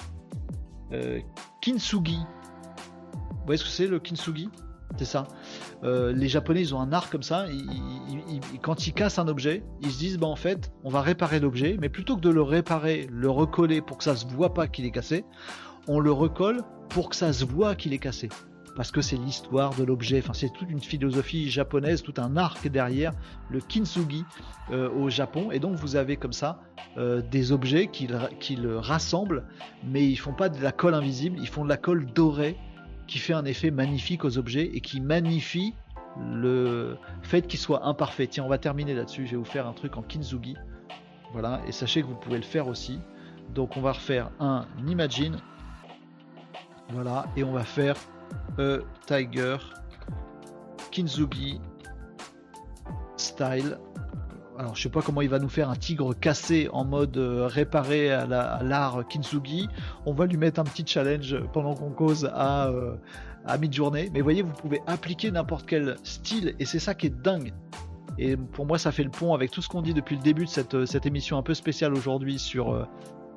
kintsugi. 1.62 2.20
Vous 3.32 3.46
voyez 3.46 3.58
ce 3.58 3.64
que 3.64 3.70
c'est 3.70 3.88
le 3.88 4.00
kintsugi? 4.00 4.50
C'est 4.98 5.06
ça. 5.06 5.28
Euh, 5.84 6.12
les 6.14 6.28
Japonais, 6.28 6.62
ils 6.62 6.76
ont 6.76 6.80
un 6.80 6.94
art 6.94 7.10
comme 7.10 7.24
ça. 7.24 7.46
quand 8.62 8.88
ils 8.88 8.94
cassent 8.94 9.20
un 9.20 9.28
objet, 9.28 9.64
ils 9.82 9.92
se 9.92 9.98
disent, 9.98 10.18
bah 10.18 10.28
en 10.28 10.36
fait, 10.36 10.72
on 10.84 10.90
va 10.90 11.02
réparer 11.02 11.40
l'objet, 11.40 11.78
mais 11.80 11.90
plutôt 11.90 12.16
que 12.16 12.22
de 12.22 12.30
le 12.30 12.42
réparer, 12.42 13.08
le 13.12 13.30
recoller 13.30 13.82
pour 13.82 13.98
que 13.98 14.04
ça 14.04 14.16
se 14.16 14.26
voit 14.26 14.54
pas 14.54 14.68
qu'il 14.68 14.86
est 14.86 14.92
cassé, 14.92 15.26
on 15.88 16.00
le 16.00 16.12
recolle 16.12 16.62
pour 16.90 17.10
que 17.10 17.16
ça 17.16 17.34
se 17.34 17.46
voit 17.46 17.76
qu'il 17.76 17.94
est 17.94 18.00
cassé. 18.00 18.30
Parce 18.76 18.92
que 18.92 19.02
c'est 19.02 19.18
l'histoire 19.18 19.76
de 19.76 19.84
l'objet, 19.84 20.20
enfin 20.24 20.34
c'est 20.34 20.52
toute 20.52 20.70
une 20.70 20.80
philosophie 20.80 21.50
japonaise, 21.50 22.04
tout 22.04 22.14
un 22.18 22.38
arc 22.38 22.68
derrière, 22.70 23.12
le 23.50 23.60
kintsugi 23.60 24.24
euh, 24.72 24.90
au 24.90 25.10
Japon. 25.10 25.52
Et 25.52 25.60
donc 25.60 25.76
vous 25.76 25.98
avez 25.98 26.16
comme 26.16 26.32
ça 26.32 26.62
euh, 26.98 27.22
des 27.22 27.52
objets 27.52 27.88
qu'ils 27.88 28.16
rassemblent, 28.68 29.46
mais 29.84 30.08
ils 30.08 30.16
font 30.16 30.34
pas 30.34 30.48
de 30.48 30.62
la 30.62 30.72
colle 30.72 30.94
invisible, 30.94 31.38
ils 31.42 31.50
font 31.50 31.66
de 31.66 31.70
la 31.70 31.78
colle 31.78 32.06
dorée 32.06 32.58
qui 33.08 33.20
fait 33.20 33.34
un 33.34 33.46
effet 33.46 33.72
magnifique 33.72 34.24
aux 34.26 34.38
objets 34.38 34.70
et 34.74 34.82
qui 34.82 35.02
magnifie 35.02 35.74
le 36.20 36.98
fait 37.22 37.48
qu'ils 37.48 37.60
soient 37.60 37.86
imparfaits. 37.86 38.32
Tiens, 38.32 38.44
on 38.44 38.50
va 38.50 38.58
terminer 38.58 38.94
là-dessus. 38.94 39.26
Je 39.26 39.32
vais 39.32 39.38
vous 39.38 39.46
faire 39.46 39.68
un 39.68 39.74
truc 39.74 39.98
en 39.98 40.02
kintsugi. 40.02 40.56
Voilà, 41.32 41.62
et 41.68 41.72
sachez 41.72 42.02
que 42.02 42.08
vous 42.08 42.16
pouvez 42.16 42.38
le 42.38 42.44
faire 42.44 42.68
aussi. 42.68 43.00
Donc 43.54 43.78
on 43.78 43.82
va 43.82 43.94
refaire 43.94 44.30
un 44.40 44.66
Imagine. 44.88 45.38
Voilà, 46.90 47.26
et 47.38 47.44
on 47.44 47.54
va 47.54 47.64
faire 47.64 47.96
a 48.58 48.78
Tiger 49.08 49.58
Kintsugi 50.92 51.62
Style 53.16 53.78
alors 54.62 54.76
je 54.76 54.84
sais 54.84 54.90
pas 54.90 55.02
comment 55.02 55.22
il 55.22 55.30
va 55.30 55.40
nous 55.40 55.50
faire 55.50 55.72
un 55.72 55.76
tigre 55.76 56.14
cassé 56.14 56.70
en 56.72 56.86
mode 56.86 57.18
euh, 57.18 57.48
réparé 57.48 58.12
à 58.12 58.28
l'art 58.28 59.08
Kintsugi. 59.10 59.68
On 60.06 60.14
va 60.14 60.28
lui 60.28 60.38
mettre 60.38 60.60
un 60.60 60.64
petit 60.64 60.86
challenge 60.86 61.36
pendant 61.52 61.74
qu'on 61.74 61.90
cause 61.90 62.30
à, 62.32 62.68
euh, 62.68 62.94
à 63.48 63.58
mi-journée. 63.58 64.12
Mais 64.14 64.22
voyez, 64.22 64.44
vous 64.44 64.54
pouvez 64.54 64.84
appliquer 64.86 65.32
n'importe 65.32 65.66
quel 65.66 65.96
style 66.04 66.54
et 66.60 66.66
c'est 66.66 66.78
ça 66.78 66.94
qui 66.94 67.08
est 67.08 67.22
dingue. 67.24 67.54
Et 68.20 68.38
pour 68.38 68.68
moi, 68.68 68.78
ça 68.78 68.92
fait 68.92 69.04
le 69.04 69.10
pont 69.10 69.34
avec 69.34 69.50
tout 69.50 69.64
ce 69.64 69.68
qu'on 69.68 69.82
dit 69.82 69.96
depuis 69.96 70.16
le 70.16 70.22
début 70.22 70.46
de 70.46 70.50
cette, 70.50 70.76
euh, 70.76 70.86
cette 70.86 71.08
émission 71.08 71.40
un 71.40 71.44
peu 71.44 71.56
spéciale 71.56 71.96
aujourd'hui 71.96 72.38
sur, 72.38 72.88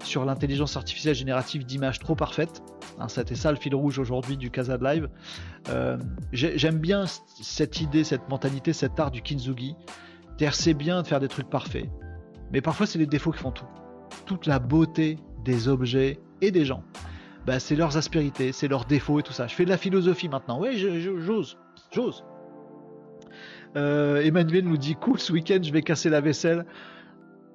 sur 0.03 0.27
l'intelligence 0.27 0.77
artificielle 0.77 1.15
générative 1.15 1.65
d'images 1.65 2.01
trop 2.01 2.15
parfaites. 2.15 2.63
Hein, 2.99 3.09
C'était 3.09 3.35
ça 3.35 3.51
le 3.51 3.57
fil 3.57 3.75
rouge 3.75 3.99
aujourd'hui 3.99 4.37
du 4.37 4.51
Casa 4.51 4.77
de 4.77 4.85
Live. 4.85 5.09
J'aime 6.33 6.81
bien 6.81 7.07
cette 7.41 7.81
idée, 7.81 8.05
cette 8.05 8.29
mentalité, 8.29 8.75
cet 8.75 9.01
art 9.01 9.11
du 9.11 9.23
Kintsugi 9.23 9.75
c'est 10.51 10.75
bien 10.75 11.03
de 11.03 11.07
faire 11.07 11.21
des 11.21 11.29
trucs 11.29 11.49
parfaits, 11.49 11.89
mais 12.53 12.61
parfois 12.61 12.87
c'est 12.87 12.99
les 12.99 13.07
défauts 13.07 13.33
qui 13.33 13.39
font 13.39 13.51
tout. 13.51 13.67
Toute 14.27 14.47
la 14.47 14.59
beauté 14.59 15.19
des 15.45 15.69
objets 15.69 16.21
et 16.41 16.51
des 16.51 16.65
gens, 16.65 16.83
bah, 17.47 17.61
c'est 17.61 17.77
leurs 17.77 17.97
aspérités, 17.97 18.53
c'est 18.53 18.69
leurs 18.69 18.85
défauts 18.85 19.21
et 19.21 19.23
tout 19.23 19.33
ça. 19.33 19.47
Je 19.47 19.55
fais 19.55 19.65
de 19.65 19.71
la 19.71 19.77
philosophie 19.77 20.29
maintenant. 20.29 20.61
Oui, 20.61 20.79
j'ose, 20.79 21.59
j'ose. 21.93 22.25
Euh, 23.77 24.23
Emmanuel 24.23 24.65
nous 24.65 24.77
dit 24.77 24.95
cool, 24.95 25.19
ce 25.19 25.33
week-end 25.33 25.59
je 25.63 25.73
vais 25.73 25.83
casser 25.83 26.09
la 26.09 26.21
vaisselle. 26.21 26.65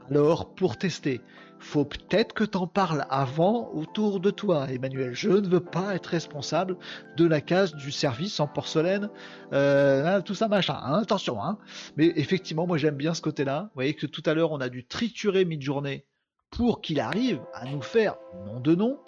Alors, 0.10 0.53
pour 0.53 0.77
tester, 0.77 1.22
faut 1.60 1.86
peut-être 1.86 2.34
que 2.34 2.44
t'en 2.44 2.68
parles 2.68 3.06
avant 3.10 3.69
autour 3.73 4.19
de 4.19 4.31
toi, 4.31 4.68
Emmanuel. 4.72 5.14
Je 5.14 5.30
ne 5.30 5.48
veux 5.48 5.60
pas 5.60 5.95
être 5.95 6.07
responsable 6.07 6.77
de 7.18 7.26
la 7.26 7.41
case 7.41 7.76
du 7.76 7.91
service 7.91 8.40
en 8.40 8.48
porcelaine, 8.48 9.10
euh, 9.53 10.06
hein, 10.06 10.22
tout 10.22 10.36
ça 10.36 10.48
machin. 10.48 10.80
Hein, 10.81 10.99
attention, 11.02 11.44
hein. 11.44 11.57
Mais 11.98 12.14
effectivement, 12.15 12.65
moi 12.65 12.77
j'aime 12.77 12.95
bien 12.95 13.14
ce 13.14 13.22
côté-là. 13.22 13.64
Vous 13.64 13.76
voyez 13.76 13.94
que 13.94 14.07
tout 14.07 14.23
à 14.26 14.34
l'heure 14.34 14.52
on 14.52 14.61
a 14.61 14.69
dû 14.69 14.86
triturer 14.86 15.45
mid-journée 15.45 16.06
pour 16.49 16.81
qu'il 16.81 16.99
arrive 16.99 17.41
à 17.53 17.65
nous 17.65 17.81
faire, 17.81 18.15
nom 18.45 18.60
de 18.60 18.73
nom, 18.73 18.99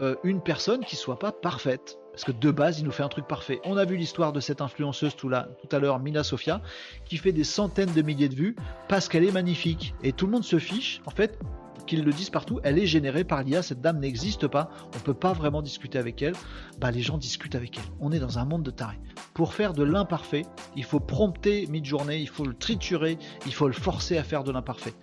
euh, 0.00 0.16
une 0.24 0.42
personne 0.42 0.84
qui 0.84 0.96
soit 0.96 1.18
pas 1.18 1.30
parfaite. 1.30 1.98
Parce 2.12 2.24
que 2.24 2.32
de 2.32 2.50
base, 2.50 2.78
il 2.78 2.84
nous 2.84 2.90
fait 2.90 3.02
un 3.02 3.08
truc 3.08 3.26
parfait. 3.26 3.60
On 3.64 3.76
a 3.76 3.84
vu 3.84 3.96
l'histoire 3.96 4.32
de 4.32 4.40
cette 4.40 4.60
influenceuse 4.60 5.16
tout, 5.16 5.30
à 5.32 5.78
l'heure, 5.78 5.98
Mina 5.98 6.22
Sofia, 6.22 6.60
qui 7.06 7.16
fait 7.16 7.32
des 7.32 7.44
centaines 7.44 7.92
de 7.92 8.02
milliers 8.02 8.28
de 8.28 8.34
vues 8.34 8.56
parce 8.88 9.08
qu'elle 9.08 9.24
est 9.24 9.32
magnifique. 9.32 9.94
Et 10.02 10.12
tout 10.12 10.26
le 10.26 10.32
monde 10.32 10.44
se 10.44 10.58
fiche. 10.58 11.00
En 11.06 11.10
fait, 11.10 11.38
qu'ils 11.86 12.04
le 12.04 12.12
disent 12.12 12.30
partout, 12.30 12.60
elle 12.62 12.78
est 12.78 12.86
générée 12.86 13.24
par 13.24 13.42
l'IA, 13.42 13.62
cette 13.62 13.80
dame 13.80 13.98
n'existe 13.98 14.46
pas, 14.46 14.70
on 14.94 14.98
ne 14.98 15.02
peut 15.02 15.14
pas 15.14 15.32
vraiment 15.32 15.62
discuter 15.62 15.98
avec 15.98 16.22
elle, 16.22 16.34
bah 16.78 16.90
les 16.90 17.00
gens 17.00 17.18
discutent 17.18 17.54
avec 17.54 17.78
elle. 17.78 17.84
On 18.00 18.12
est 18.12 18.20
dans 18.20 18.38
un 18.38 18.44
monde 18.44 18.62
de 18.62 18.70
tarés. 18.70 19.00
Pour 19.34 19.54
faire 19.54 19.72
de 19.72 19.82
l'imparfait, 19.82 20.44
il 20.76 20.84
faut 20.84 21.00
prompter 21.00 21.66
mid-journée, 21.66 22.18
il 22.18 22.28
faut 22.28 22.44
le 22.44 22.54
triturer, 22.54 23.18
il 23.46 23.54
faut 23.54 23.66
le 23.66 23.72
forcer 23.72 24.16
à 24.16 24.22
faire 24.22 24.44
de 24.44 24.52
l'imparfait. 24.52 24.94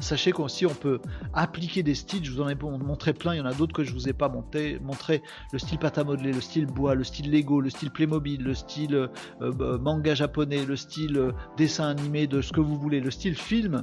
Sachez 0.00 0.32
qu'aussi 0.32 0.64
on 0.64 0.74
peut 0.74 1.00
appliquer 1.34 1.82
des 1.82 1.94
styles, 1.94 2.24
je 2.24 2.30
vous 2.30 2.40
en 2.40 2.48
ai 2.48 2.54
montré 2.54 3.12
plein, 3.12 3.34
il 3.34 3.38
y 3.38 3.40
en 3.40 3.46
a 3.46 3.54
d'autres 3.54 3.72
que 3.72 3.82
je 3.82 3.92
vous 3.92 4.08
ai 4.08 4.12
pas 4.12 4.28
monté, 4.28 4.78
montré, 4.80 5.22
le 5.52 5.58
style 5.58 5.78
pâte 5.78 5.98
à 5.98 6.04
modeler, 6.04 6.32
le 6.32 6.40
style 6.40 6.66
bois, 6.66 6.94
le 6.94 7.02
style 7.02 7.32
Lego, 7.32 7.60
le 7.60 7.70
style 7.70 7.90
Playmobil, 7.90 8.42
le 8.42 8.54
style 8.54 8.94
euh, 8.94 9.08
euh, 9.40 9.78
manga 9.78 10.14
japonais, 10.14 10.64
le 10.64 10.76
style 10.76 11.16
euh, 11.16 11.32
dessin 11.56 11.88
animé, 11.88 12.26
de 12.26 12.40
ce 12.40 12.52
que 12.52 12.60
vous 12.60 12.78
voulez, 12.78 13.00
le 13.00 13.10
style 13.10 13.34
film, 13.34 13.82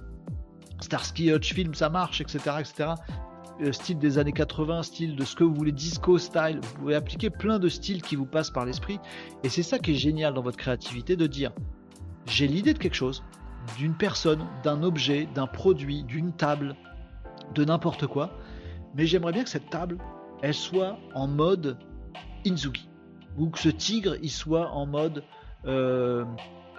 Starsky 0.80 1.32
Hutch 1.32 1.54
Film, 1.54 1.74
ça 1.74 1.90
marche, 1.90 2.22
etc., 2.22 2.40
etc. 2.60 2.90
Style 3.72 3.98
des 3.98 4.18
années 4.18 4.34
80, 4.34 4.84
style 4.84 5.16
de 5.16 5.24
ce 5.24 5.34
que 5.34 5.46
vous 5.46 5.56
voulez, 5.56 5.72
disco 5.72 6.18
style. 6.18 6.60
Vous 6.62 6.74
pouvez 6.74 6.96
appliquer 6.96 7.30
plein 7.30 7.58
de 7.58 7.70
styles 7.70 8.02
qui 8.02 8.18
vous 8.18 8.26
passent 8.26 8.52
par 8.52 8.66
l'esprit. 8.66 9.00
Et 9.46 9.50
c'est 9.50 9.64
ça 9.64 9.80
qui 9.80 9.92
est 9.92 9.96
génial 9.96 10.34
dans 10.34 10.42
votre 10.42 10.58
créativité 10.58 11.16
de 11.16 11.26
dire 11.26 11.54
j'ai 12.28 12.48
l'idée 12.48 12.74
de 12.74 12.80
quelque 12.80 12.96
chose, 12.96 13.24
d'une 13.78 13.96
personne, 13.96 14.46
d'un 14.64 14.84
objet, 14.84 15.28
d'un 15.34 15.48
produit, 15.48 16.04
d'une 16.04 16.32
table, 16.34 16.76
de 17.54 17.64
n'importe 17.64 18.08
quoi. 18.08 18.32
mais 18.96 19.06
j'aimerais 19.06 19.34
bien 19.34 19.44
que 19.44 19.50
cette 19.50 19.70
table, 19.70 19.98
elle 20.42 20.54
soit 20.54 20.98
en 21.14 21.28
mode 21.28 21.78
Inzuki. 22.46 22.90
Ou 23.38 23.50
que 23.50 23.60
ce 23.60 23.70
tigre, 23.70 24.16
il 24.22 24.32
soit 24.32 24.70
en 24.72 24.86
mode 24.86 25.24
euh, 25.66 26.24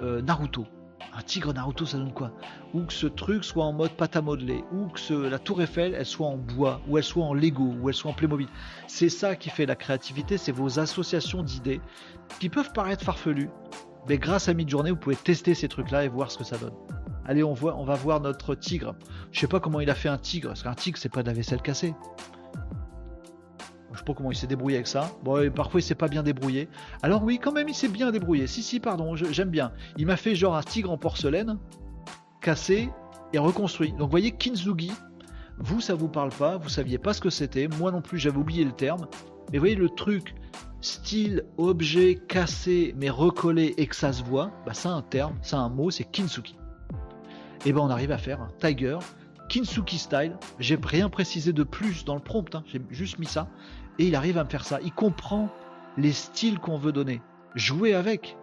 euh, 0.03 0.23
Naruto. 0.23 0.67
Un 1.15 1.23
tigre 1.23 1.53
Naruto, 1.53 1.87
ça 1.87 1.99
donne 1.99 2.13
quoi? 2.13 2.33
Ou 2.75 2.83
que 2.83 2.93
ce 2.93 3.07
truc 3.07 3.45
soit 3.45 3.65
en 3.65 3.73
mode 3.73 3.93
pâte 3.93 4.17
à 4.17 4.23
modeler, 4.23 4.65
ou 4.73 4.89
que 4.89 5.15
la 5.15 5.39
tour 5.39 5.63
Eiffel, 5.63 5.95
elle 5.95 6.07
soit 6.07 6.27
en 6.27 6.37
bois, 6.37 6.81
ou 6.89 6.99
elle 6.99 7.05
soit 7.05 7.25
en 7.25 7.35
Lego, 7.35 7.75
ou 7.81 7.89
elle 7.89 7.95
soit 7.95 8.11
en 8.11 8.15
Playmobil. 8.15 8.49
C'est 8.87 9.09
ça 9.09 9.37
qui 9.37 9.51
fait 9.51 9.67
la 9.67 9.77
créativité, 9.77 10.37
c'est 10.39 10.53
vos 10.53 10.79
associations 10.79 11.43
d'idées 11.43 11.81
qui 12.41 12.49
peuvent 12.49 12.73
paraître 12.73 13.05
farfelues, 13.05 13.51
mais 14.09 14.19
grâce 14.19 14.49
à 14.49 14.55
Midjourney, 14.55 14.91
vous 14.91 14.97
pouvez 14.97 15.17
tester 15.17 15.55
ces 15.55 15.69
trucs-là 15.69 16.05
et 16.05 16.09
voir 16.09 16.31
ce 16.31 16.39
que 16.39 16.45
ça 16.45 16.57
donne. 16.59 16.75
Allez, 17.27 17.43
on, 17.43 17.55
voit, 17.55 17.77
on 17.77 17.85
va 17.85 17.95
voir 17.95 18.21
notre 18.21 18.55
tigre. 18.55 18.95
Je 19.33 19.41
sais 19.41 19.49
pas 19.49 19.59
comment 19.59 19.81
il 19.81 19.91
a 19.91 19.95
fait 19.95 20.09
un 20.09 20.19
tigre, 20.19 20.49
parce 20.49 20.63
qu'un 20.63 20.75
tigre, 20.75 20.97
c'est 20.99 21.09
pas 21.09 21.23
de 21.23 21.29
la 21.29 21.33
vaisselle 21.33 21.61
cassée. 21.61 21.95
Je 23.93 23.99
sais 23.99 24.05
pas 24.05 24.15
comment 24.15 24.31
il 24.31 24.37
s'est 24.37 24.47
débrouillé 24.47 24.77
avec 24.77 24.87
ça. 24.87 25.11
Bon, 25.25 25.51
parfois 25.51 25.81
il 25.81 25.83
s'est 25.83 25.95
pas 25.95 26.09
bien 26.09 26.23
débrouillé. 26.23 26.69
Alors 27.03 27.25
oui, 27.25 27.39
quand 27.43 27.53
même, 27.53 27.69
il 27.69 27.75
s'est 27.75 27.89
bien 27.89 28.13
débrouillé. 28.13 28.47
Si, 28.47 28.63
si, 28.63 28.79
pardon, 28.79 29.17
j'aime 29.17 29.51
bien. 29.51 29.73
Il 29.97 30.07
m'a 30.07 30.17
fait 30.17 30.35
genre 30.35 30.55
un 30.55 30.63
tigre 30.63 30.91
en 30.93 30.99
porcelaine, 30.99 31.59
cassé 32.41 32.91
et 33.33 33.39
reconstruit. 33.39 33.93
Donc 33.93 34.03
vous 34.03 34.11
voyez, 34.11 34.33
Kinzugi, 34.33 34.93
vous, 35.59 35.81
ça 35.81 35.95
vous 35.95 36.09
parle 36.09 36.31
pas, 36.31 36.59
vous 36.59 36.69
saviez 36.69 36.99
pas 36.99 37.13
ce 37.13 37.21
que 37.21 37.31
c'était. 37.31 37.69
Moi 37.69 37.91
non 37.91 38.03
plus, 38.03 38.19
j'avais 38.19 38.39
oublié 38.39 38.65
le 38.65 38.73
terme. 38.73 39.07
Mais 39.51 39.59
vous 39.59 39.63
voyez 39.63 39.77
le 39.77 39.89
truc, 39.89 40.35
style, 40.81 41.45
objet 41.57 42.17
cassé 42.29 42.95
mais 42.99 43.11
recollé 43.11 43.75
et 43.77 43.87
que 43.87 43.97
ça 43.97 44.13
se 44.13 44.23
voit, 44.23 44.51
bah 44.67 44.75
ça 44.75 44.91
a 44.91 44.93
un 44.93 45.03
terme, 45.03 45.37
ça 45.43 45.59
a 45.59 45.61
un 45.61 45.69
mot, 45.69 45.91
c'est 45.91 46.05
Kinsuki. 46.05 46.57
Et 47.65 47.73
ben 47.73 47.81
on 47.81 47.91
arrive 47.91 48.13
à 48.13 48.19
faire 48.19 48.41
un 48.41 48.49
Tiger 48.61 48.99
Kinsuki 49.49 49.99
style. 49.99 50.37
J'ai 50.59 50.79
rien 50.83 51.09
précisé 51.09 51.53
de 51.53 51.63
plus 51.63 52.05
dans 52.05 52.15
le 52.15 52.21
prompt, 52.21 52.55
hein. 52.55 52.65
j'ai 52.67 52.81
juste 52.91 53.19
mis 53.19 53.27
ça. 53.27 53.49
Et 53.99 54.07
il 54.07 54.15
arrive 54.15 54.39
à 54.39 54.45
me 54.45 54.49
faire 54.49 54.65
ça. 54.65 54.79
Il 54.85 54.93
comprend 54.93 55.49
les 55.97 56.13
styles 56.13 56.59
qu'on 56.59 56.79
veut 56.79 56.93
donner. 56.93 57.23
Jouez 57.55 57.95
avec. 57.95 58.37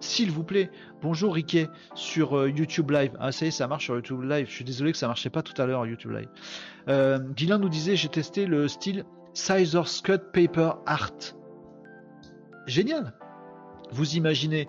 S'il 0.00 0.30
vous 0.30 0.44
plaît. 0.44 0.70
Bonjour 1.02 1.34
Riquet 1.34 1.68
sur 1.94 2.36
euh, 2.36 2.50
YouTube 2.50 2.90
Live. 2.90 3.12
Ah 3.20 3.32
ça 3.32 3.44
y 3.44 3.48
est, 3.48 3.50
ça 3.50 3.68
marche 3.68 3.84
sur 3.84 3.94
YouTube 3.94 4.22
Live. 4.22 4.46
Je 4.48 4.52
suis 4.52 4.64
désolé 4.64 4.92
que 4.92 4.98
ça 4.98 5.06
marchait 5.06 5.30
pas 5.30 5.42
tout 5.42 5.60
à 5.60 5.66
l'heure 5.66 5.86
YouTube 5.86 6.12
Live. 6.12 6.28
Euh, 6.88 7.18
nous 7.18 7.68
disait 7.68 7.96
j'ai 7.96 8.08
testé 8.08 8.46
le 8.46 8.66
style 8.66 9.04
Scissors 9.34 10.02
Cut 10.02 10.18
Paper 10.32 10.72
Art. 10.86 11.39
Génial. 12.70 13.12
Vous 13.90 14.14
imaginez 14.14 14.68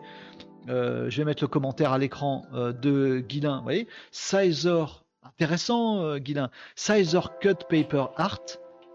euh, 0.70 1.10
je 1.10 1.18
vais 1.18 1.26
mettre 1.26 1.44
le 1.44 1.48
commentaire 1.48 1.92
à 1.92 1.98
l'écran 1.98 2.46
euh, 2.54 2.72
de 2.72 3.20
Guilin. 3.20 3.58
Vous 3.58 3.64
voyez 3.64 3.88
Sizor, 4.12 5.06
intéressant 5.24 6.02
euh, 6.02 6.18
Guilin. 6.18 6.50
Sizor 6.76 7.40
Cut 7.40 7.56
Paper 7.70 8.06
Art, 8.18 8.42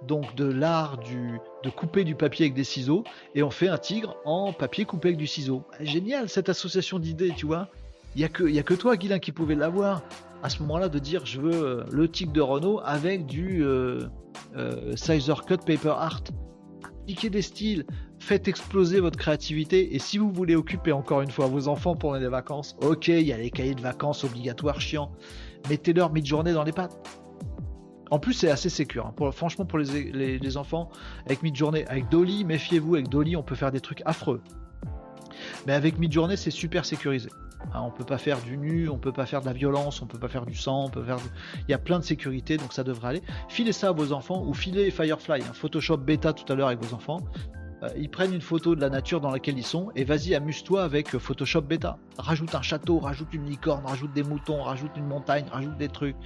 donc 0.07 0.35
de 0.35 0.45
l'art 0.45 0.99
de 0.99 1.71
couper 1.71 2.05
du 2.05 2.15
papier 2.15 2.47
avec 2.47 2.55
des 2.55 2.65
ciseaux, 2.65 3.05
et 3.35 3.43
on 3.43 3.51
fait 3.51 3.69
un 3.69 3.79
tigre 3.79 4.17
en 4.25 4.53
papier 4.53 4.85
coupé 4.85 5.09
avec 5.09 5.19
du 5.19 5.27
ciseau. 5.27 5.63
Ah, 5.73 5.85
génial 5.85 6.29
cette 6.29 6.49
association 6.49 6.99
d'idées, 6.99 7.33
tu 7.37 7.47
vois. 7.47 7.69
Il 8.15 8.19
n'y 8.19 8.25
a, 8.25 8.29
que, 8.29 8.59
a 8.59 8.63
que 8.63 8.75
toi, 8.75 8.97
Guilin, 8.97 9.19
qui 9.19 9.33
pouvait 9.33 9.55
l'avoir 9.55 10.03
à 10.43 10.49
ce 10.49 10.61
moment-là 10.63 10.89
de 10.89 10.99
dire 10.99 11.27
je 11.27 11.41
veux 11.41 11.85
le 11.91 12.09
tigre 12.09 12.33
de 12.33 12.41
Renault 12.41 12.81
avec 12.85 13.27
du 13.27 13.65
Sizor 14.95 15.47
Cut 15.47 15.59
Paper 15.67 15.95
Art. 15.97 16.23
Appliquez 17.03 17.31
des 17.31 17.43
styles, 17.43 17.87
faites 18.27 18.49
exploser 18.49 18.99
votre 18.99 19.17
créativité 19.17 19.95
et 19.95 20.01
si 20.01 20.19
vous 20.19 20.33
voulez 20.33 20.57
occuper 20.57 20.91
encore 20.91 21.23
une 21.23 21.31
fois 21.31 21.47
vos 21.47 21.69
enfants 21.69 21.95
pendant 21.95 22.19
les 22.19 22.27
vacances, 22.27 22.77
ok, 22.83 23.07
il 23.07 23.21
y 23.21 23.33
a 23.33 23.37
les 23.37 23.51
cahiers 23.51 23.77
de 23.77 23.81
vacances 23.81 24.25
obligatoires 24.25 24.81
chiants, 24.81 25.13
mettez-leur 25.71 26.13
mid-journée 26.13 26.53
dans 26.53 26.65
les 26.65 26.73
pattes. 26.73 26.99
En 28.11 28.19
plus, 28.19 28.35
c'est 28.35 28.51
assez 28.51 28.69
sécur. 28.69 29.07
Hein. 29.07 29.31
franchement, 29.31 29.65
pour 29.65 29.79
les, 29.79 30.57
enfants, 30.57 30.91
avec 31.25 31.45
mid-journée, 31.45 31.87
avec 31.87 32.09
Dolly, 32.09 32.45
méfiez-vous, 32.45 32.97
avec 32.97 33.09
Dolly, 33.09 33.37
on 33.37 33.45
peut 33.45 33.55
faire 33.55 33.71
des 33.71 33.81
trucs 33.81 34.03
affreux. 34.07 34.41
Mais 35.69 35.73
avec 35.73 35.97
mid-journée, 35.99 36.37
c'est 36.37 36.51
super 36.51 36.85
sécurisé. 36.85 37.31
Hein, 37.75 37.83
on 37.85 37.91
peut 37.91 38.05
pas 38.05 38.19
faire 38.19 38.41
du 38.43 38.57
nu, 38.57 38.89
on 38.89 38.99
peut 38.99 39.13
pas 39.13 39.27
faire 39.27 39.41
de 39.41 39.47
la 39.47 39.53
violence, 39.53 40.03
on 40.03 40.07
peut 40.07 40.19
pas 40.19 40.29
faire 40.29 40.47
du 40.47 40.57
sang, 40.57 40.87
on 40.87 40.91
peut 40.91 41.05
faire. 41.05 41.19
Il 41.69 41.71
y 41.71 41.75
a 41.75 41.79
plein 41.79 42.01
de 42.01 42.05
sécurité, 42.05 42.57
donc 42.57 42.73
ça 42.73 42.83
devrait 42.83 43.09
aller. 43.09 43.23
Filez 43.49 43.73
ça 43.73 43.89
à 43.89 43.93
vos 43.93 44.13
enfants 44.13 44.45
ou 44.45 44.53
filez 44.53 44.91
Firefly, 44.91 45.43
hein. 45.43 45.53
Photoshop 45.53 45.99
bêta 45.99 46.33
tout 46.33 46.51
à 46.53 46.57
l'heure 46.57 46.69
avec 46.69 46.83
vos 46.83 46.95
enfants. 46.95 47.21
Euh, 47.83 47.89
ils 47.97 48.11
prennent 48.11 48.33
une 48.33 48.41
photo 48.41 48.75
de 48.75 48.81
la 48.81 48.89
nature 48.89 49.21
dans 49.21 49.31
laquelle 49.31 49.59
ils 49.59 49.65
sont 49.65 49.91
et 49.95 50.05
vas-y 50.05 50.35
amuse-toi 50.35 50.83
avec 50.83 51.15
euh, 51.15 51.19
Photoshop 51.19 51.63
bêta. 51.63 51.99
Rajoute 52.19 52.55
un 52.55 52.63
château, 52.63 52.99
rajoute 52.99 53.33
une 53.35 53.47
licorne, 53.47 53.85
rajoute 53.85 54.13
des 54.13 54.23
moutons, 54.23 54.63
rajoute 54.63 54.93
une 54.97 55.07
montagne, 55.07 55.45
rajoute 55.51 55.77
des 55.77 55.89
trucs. 55.89 56.17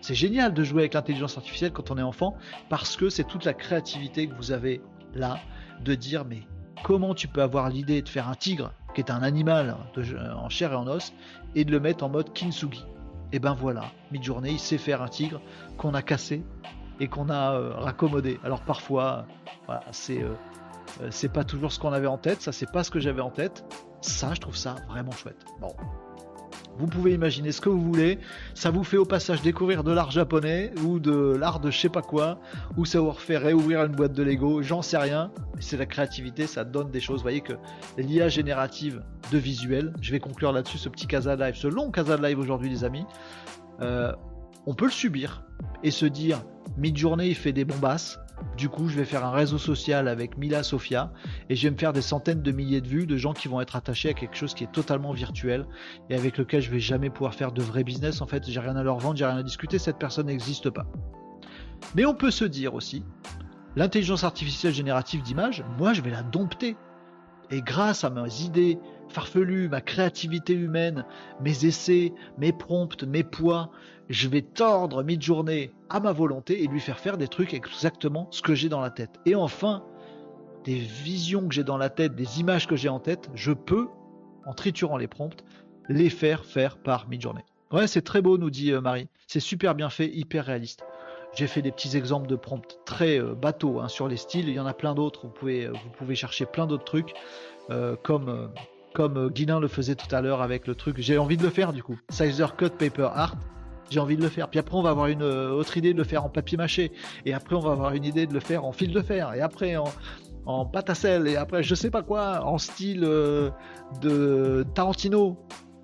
C'est 0.00 0.14
génial 0.14 0.52
de 0.54 0.62
jouer 0.62 0.82
avec 0.82 0.94
l'intelligence 0.94 1.36
artificielle 1.36 1.72
quand 1.72 1.90
on 1.90 1.98
est 1.98 2.02
enfant 2.02 2.36
parce 2.68 2.96
que 2.96 3.08
c'est 3.08 3.24
toute 3.24 3.44
la 3.44 3.54
créativité 3.54 4.28
que 4.28 4.34
vous 4.34 4.52
avez 4.52 4.80
là 5.14 5.38
de 5.84 5.94
dire 5.94 6.24
mais 6.24 6.42
comment 6.84 7.14
tu 7.14 7.26
peux 7.26 7.42
avoir 7.42 7.70
l'idée 7.70 8.02
de 8.02 8.08
faire 8.08 8.28
un 8.28 8.34
tigre 8.34 8.72
qui 8.94 9.00
est 9.00 9.10
un 9.10 9.22
animal 9.22 9.76
en 10.36 10.48
chair 10.48 10.72
et 10.72 10.76
en 10.76 10.86
os 10.86 11.12
et 11.54 11.64
de 11.64 11.72
le 11.72 11.80
mettre 11.80 12.04
en 12.04 12.08
mode 12.08 12.32
kintsugi. 12.32 12.84
Et 13.32 13.38
ben 13.38 13.54
voilà, 13.54 13.86
mid-journée, 14.12 14.50
il 14.52 14.58
sait 14.58 14.78
faire 14.78 15.02
un 15.02 15.08
tigre 15.08 15.40
qu'on 15.78 15.94
a 15.94 16.02
cassé 16.02 16.44
et 17.00 17.08
qu'on 17.08 17.28
a 17.28 17.54
euh, 17.54 17.74
raccommodé. 17.74 18.38
Alors 18.44 18.60
parfois, 18.60 19.26
voilà, 19.66 19.82
c'est 19.90 20.22
euh, 20.22 20.34
c'est 21.10 21.32
pas 21.32 21.44
toujours 21.44 21.72
ce 21.72 21.78
qu'on 21.78 21.92
avait 21.92 22.06
en 22.06 22.18
tête, 22.18 22.42
ça 22.42 22.52
c'est 22.52 22.70
pas 22.70 22.84
ce 22.84 22.90
que 22.90 23.00
j'avais 23.00 23.20
en 23.20 23.30
tête. 23.30 23.64
Ça, 24.00 24.34
je 24.34 24.40
trouve 24.40 24.56
ça 24.56 24.76
vraiment 24.88 25.12
chouette. 25.12 25.44
Bon. 25.60 25.74
Vous 26.78 26.86
pouvez 26.86 27.14
imaginer 27.14 27.52
ce 27.52 27.60
que 27.60 27.70
vous 27.70 27.80
voulez. 27.80 28.18
Ça 28.54 28.70
vous 28.70 28.84
fait 28.84 28.98
au 28.98 29.06
passage 29.06 29.40
découvrir 29.40 29.82
de 29.82 29.92
l'art 29.92 30.10
japonais 30.10 30.72
ou 30.84 30.98
de 30.98 31.34
l'art 31.34 31.58
de 31.58 31.70
je 31.70 31.78
sais 31.78 31.88
pas 31.88 32.02
quoi, 32.02 32.38
ou 32.76 32.84
ça 32.84 33.00
vous 33.00 33.10
refait 33.10 33.38
réouvrir 33.38 33.82
une 33.84 33.92
boîte 33.92 34.12
de 34.12 34.22
Lego, 34.22 34.62
j'en 34.62 34.82
sais 34.82 34.98
rien. 34.98 35.30
C'est 35.58 35.78
la 35.78 35.86
créativité, 35.86 36.46
ça 36.46 36.64
donne 36.64 36.90
des 36.90 37.00
choses. 37.00 37.18
Vous 37.18 37.22
voyez 37.22 37.40
que 37.40 37.54
l'IA 37.96 38.28
générative 38.28 39.02
de 39.32 39.38
visuel, 39.38 39.94
je 40.02 40.12
vais 40.12 40.20
conclure 40.20 40.52
là-dessus 40.52 40.78
ce 40.78 40.88
petit 40.90 41.06
Casa 41.06 41.34
Live, 41.34 41.54
ce 41.56 41.66
long 41.66 41.90
Casa 41.90 42.16
Live 42.16 42.38
aujourd'hui, 42.38 42.68
les 42.68 42.84
amis. 42.84 43.06
Euh, 43.80 44.12
on 44.66 44.74
peut 44.74 44.86
le 44.86 44.90
subir 44.90 45.44
et 45.82 45.90
se 45.90 46.04
dire, 46.04 46.42
mid-journée, 46.76 47.28
il 47.28 47.36
fait 47.36 47.52
des 47.52 47.64
bombasses 47.64 48.18
du 48.56 48.68
coup, 48.68 48.88
je 48.88 48.96
vais 48.96 49.04
faire 49.04 49.24
un 49.24 49.30
réseau 49.30 49.58
social 49.58 50.08
avec 50.08 50.36
Mila 50.36 50.62
Sofia 50.62 51.12
et 51.48 51.56
je 51.56 51.66
vais 51.66 51.70
me 51.72 51.78
faire 51.78 51.92
des 51.92 52.02
centaines 52.02 52.42
de 52.42 52.52
milliers 52.52 52.80
de 52.80 52.88
vues 52.88 53.06
de 53.06 53.16
gens 53.16 53.32
qui 53.32 53.48
vont 53.48 53.60
être 53.60 53.76
attachés 53.76 54.08
à 54.10 54.14
quelque 54.14 54.36
chose 54.36 54.54
qui 54.54 54.64
est 54.64 54.72
totalement 54.72 55.12
virtuel 55.12 55.66
et 56.10 56.14
avec 56.14 56.38
lequel 56.38 56.62
je 56.62 56.70
vais 56.70 56.80
jamais 56.80 57.10
pouvoir 57.10 57.34
faire 57.34 57.52
de 57.52 57.62
vrai 57.62 57.84
business. 57.84 58.20
En 58.20 58.26
fait, 58.26 58.48
j'ai 58.48 58.60
rien 58.60 58.76
à 58.76 58.82
leur 58.82 58.98
vendre, 58.98 59.16
j'ai 59.16 59.26
rien 59.26 59.36
à 59.36 59.42
discuter, 59.42 59.78
cette 59.78 59.98
personne 59.98 60.26
n'existe 60.26 60.70
pas. 60.70 60.86
Mais 61.94 62.04
on 62.04 62.14
peut 62.14 62.30
se 62.30 62.44
dire 62.44 62.74
aussi, 62.74 63.04
l'intelligence 63.74 64.24
artificielle 64.24 64.72
générative 64.72 65.22
d'image, 65.22 65.64
moi 65.78 65.92
je 65.92 66.00
vais 66.00 66.10
la 66.10 66.22
dompter. 66.22 66.76
Et 67.50 67.62
grâce 67.62 68.02
à 68.02 68.10
mes 68.10 68.42
idées 68.42 68.78
farfelues, 69.08 69.68
ma 69.68 69.80
créativité 69.80 70.52
humaine, 70.52 71.04
mes 71.40 71.64
essais, 71.64 72.12
mes 72.38 72.52
prompts, 72.52 73.04
mes 73.04 73.22
poids, 73.22 73.70
je 74.08 74.28
vais 74.28 74.42
tordre 74.42 75.02
mid-journée 75.02 75.72
à 75.90 76.00
ma 76.00 76.12
volonté 76.12 76.62
et 76.62 76.66
lui 76.66 76.80
faire 76.80 76.98
faire 76.98 77.16
des 77.16 77.28
trucs 77.28 77.54
exactement 77.54 78.28
ce 78.30 78.42
que 78.42 78.54
j'ai 78.54 78.68
dans 78.68 78.80
la 78.80 78.90
tête. 78.90 79.20
Et 79.26 79.34
enfin, 79.34 79.84
des 80.64 80.76
visions 80.76 81.48
que 81.48 81.54
j'ai 81.54 81.64
dans 81.64 81.78
la 81.78 81.90
tête, 81.90 82.14
des 82.14 82.40
images 82.40 82.66
que 82.66 82.76
j'ai 82.76 82.88
en 82.88 83.00
tête, 83.00 83.30
je 83.34 83.52
peux, 83.52 83.88
en 84.44 84.52
triturant 84.52 84.96
les 84.96 85.08
prompts, 85.08 85.44
les 85.88 86.10
faire 86.10 86.44
faire 86.44 86.78
par 86.78 87.08
mid-journée. 87.08 87.44
Ouais, 87.72 87.86
c'est 87.86 88.02
très 88.02 88.22
beau, 88.22 88.38
nous 88.38 88.50
dit 88.50 88.72
euh, 88.72 88.80
Marie. 88.80 89.08
C'est 89.26 89.40
super 89.40 89.74
bien 89.74 89.90
fait, 89.90 90.08
hyper 90.08 90.44
réaliste. 90.44 90.84
J'ai 91.34 91.48
fait 91.48 91.62
des 91.62 91.72
petits 91.72 91.96
exemples 91.96 92.28
de 92.28 92.36
prompts 92.36 92.78
très 92.84 93.20
euh, 93.20 93.34
bateaux 93.34 93.80
hein, 93.80 93.88
sur 93.88 94.06
les 94.08 94.16
styles. 94.16 94.48
Il 94.48 94.54
y 94.54 94.60
en 94.60 94.66
a 94.66 94.74
plein 94.74 94.94
d'autres. 94.94 95.26
Vous 95.26 95.32
pouvez, 95.32 95.66
euh, 95.66 95.72
vous 95.72 95.90
pouvez 95.98 96.14
chercher 96.14 96.46
plein 96.46 96.66
d'autres 96.66 96.84
trucs, 96.84 97.14
comme 98.04 98.50
comme 98.94 99.30
le 99.36 99.68
faisait 99.68 99.94
tout 99.94 100.14
à 100.14 100.22
l'heure 100.22 100.40
avec 100.40 100.66
le 100.66 100.74
truc. 100.74 100.96
J'ai 101.00 101.18
envie 101.18 101.36
de 101.36 101.42
le 101.42 101.50
faire 101.50 101.72
du 101.72 101.82
coup. 101.82 101.98
Sizer 102.08 102.56
Cut 102.56 102.70
Paper 102.70 103.08
Art 103.12 103.36
j'ai 103.90 104.00
envie 104.00 104.16
de 104.16 104.22
le 104.22 104.28
faire. 104.28 104.48
Puis 104.48 104.58
après, 104.58 104.76
on 104.76 104.82
va 104.82 104.90
avoir 104.90 105.06
une 105.06 105.22
euh, 105.22 105.50
autre 105.50 105.76
idée 105.76 105.92
de 105.92 105.98
le 105.98 106.04
faire 106.04 106.24
en 106.24 106.28
papier 106.28 106.56
mâché. 106.56 106.92
Et 107.24 107.34
après, 107.34 107.54
on 107.56 107.60
va 107.60 107.72
avoir 107.72 107.92
une 107.92 108.04
idée 108.04 108.26
de 108.26 108.34
le 108.34 108.40
faire 108.40 108.64
en 108.64 108.72
fil 108.72 108.92
de 108.92 109.00
fer. 109.00 109.34
Et 109.34 109.40
après, 109.40 109.76
en, 109.76 109.84
en 110.46 110.64
pâte 110.64 110.90
à 110.90 110.94
sel. 110.94 111.26
Et 111.26 111.36
après, 111.36 111.62
je 111.62 111.74
sais 111.74 111.90
pas 111.90 112.02
quoi, 112.02 112.44
en 112.44 112.58
style 112.58 113.04
euh, 113.04 113.50
de 114.00 114.64
Tarantino. 114.74 115.36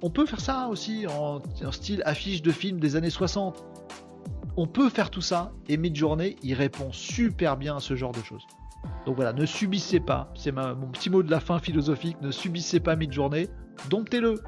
On 0.02 0.10
peut 0.10 0.26
faire 0.26 0.40
ça 0.40 0.68
aussi 0.68 1.06
en, 1.06 1.40
style 1.70 2.02
affiche 2.04 2.42
de 2.42 2.50
film 2.50 2.80
des 2.80 2.96
années 2.96 3.10
60. 3.10 3.64
On 4.56 4.66
peut 4.66 4.88
faire 4.88 5.10
tout 5.10 5.20
ça. 5.20 5.52
Et 5.68 5.76
Midjourney, 5.76 6.36
il 6.42 6.54
répond 6.54 6.92
super 6.92 7.56
bien 7.56 7.76
à 7.76 7.80
ce 7.80 7.94
genre 7.94 8.12
de 8.12 8.22
choses. 8.22 8.46
Donc 9.06 9.16
voilà, 9.16 9.32
ne 9.32 9.46
subissez 9.46 10.00
pas. 10.00 10.32
C'est 10.34 10.52
mon 10.52 10.88
petit 10.92 11.10
mot 11.10 11.22
de 11.22 11.30
la 11.30 11.40
fin 11.40 11.58
philosophique. 11.58 12.16
Ne 12.20 12.30
subissez 12.30 12.80
pas 12.80 12.96
Midjourney. 12.96 13.48
Domptez-le. 13.90 14.42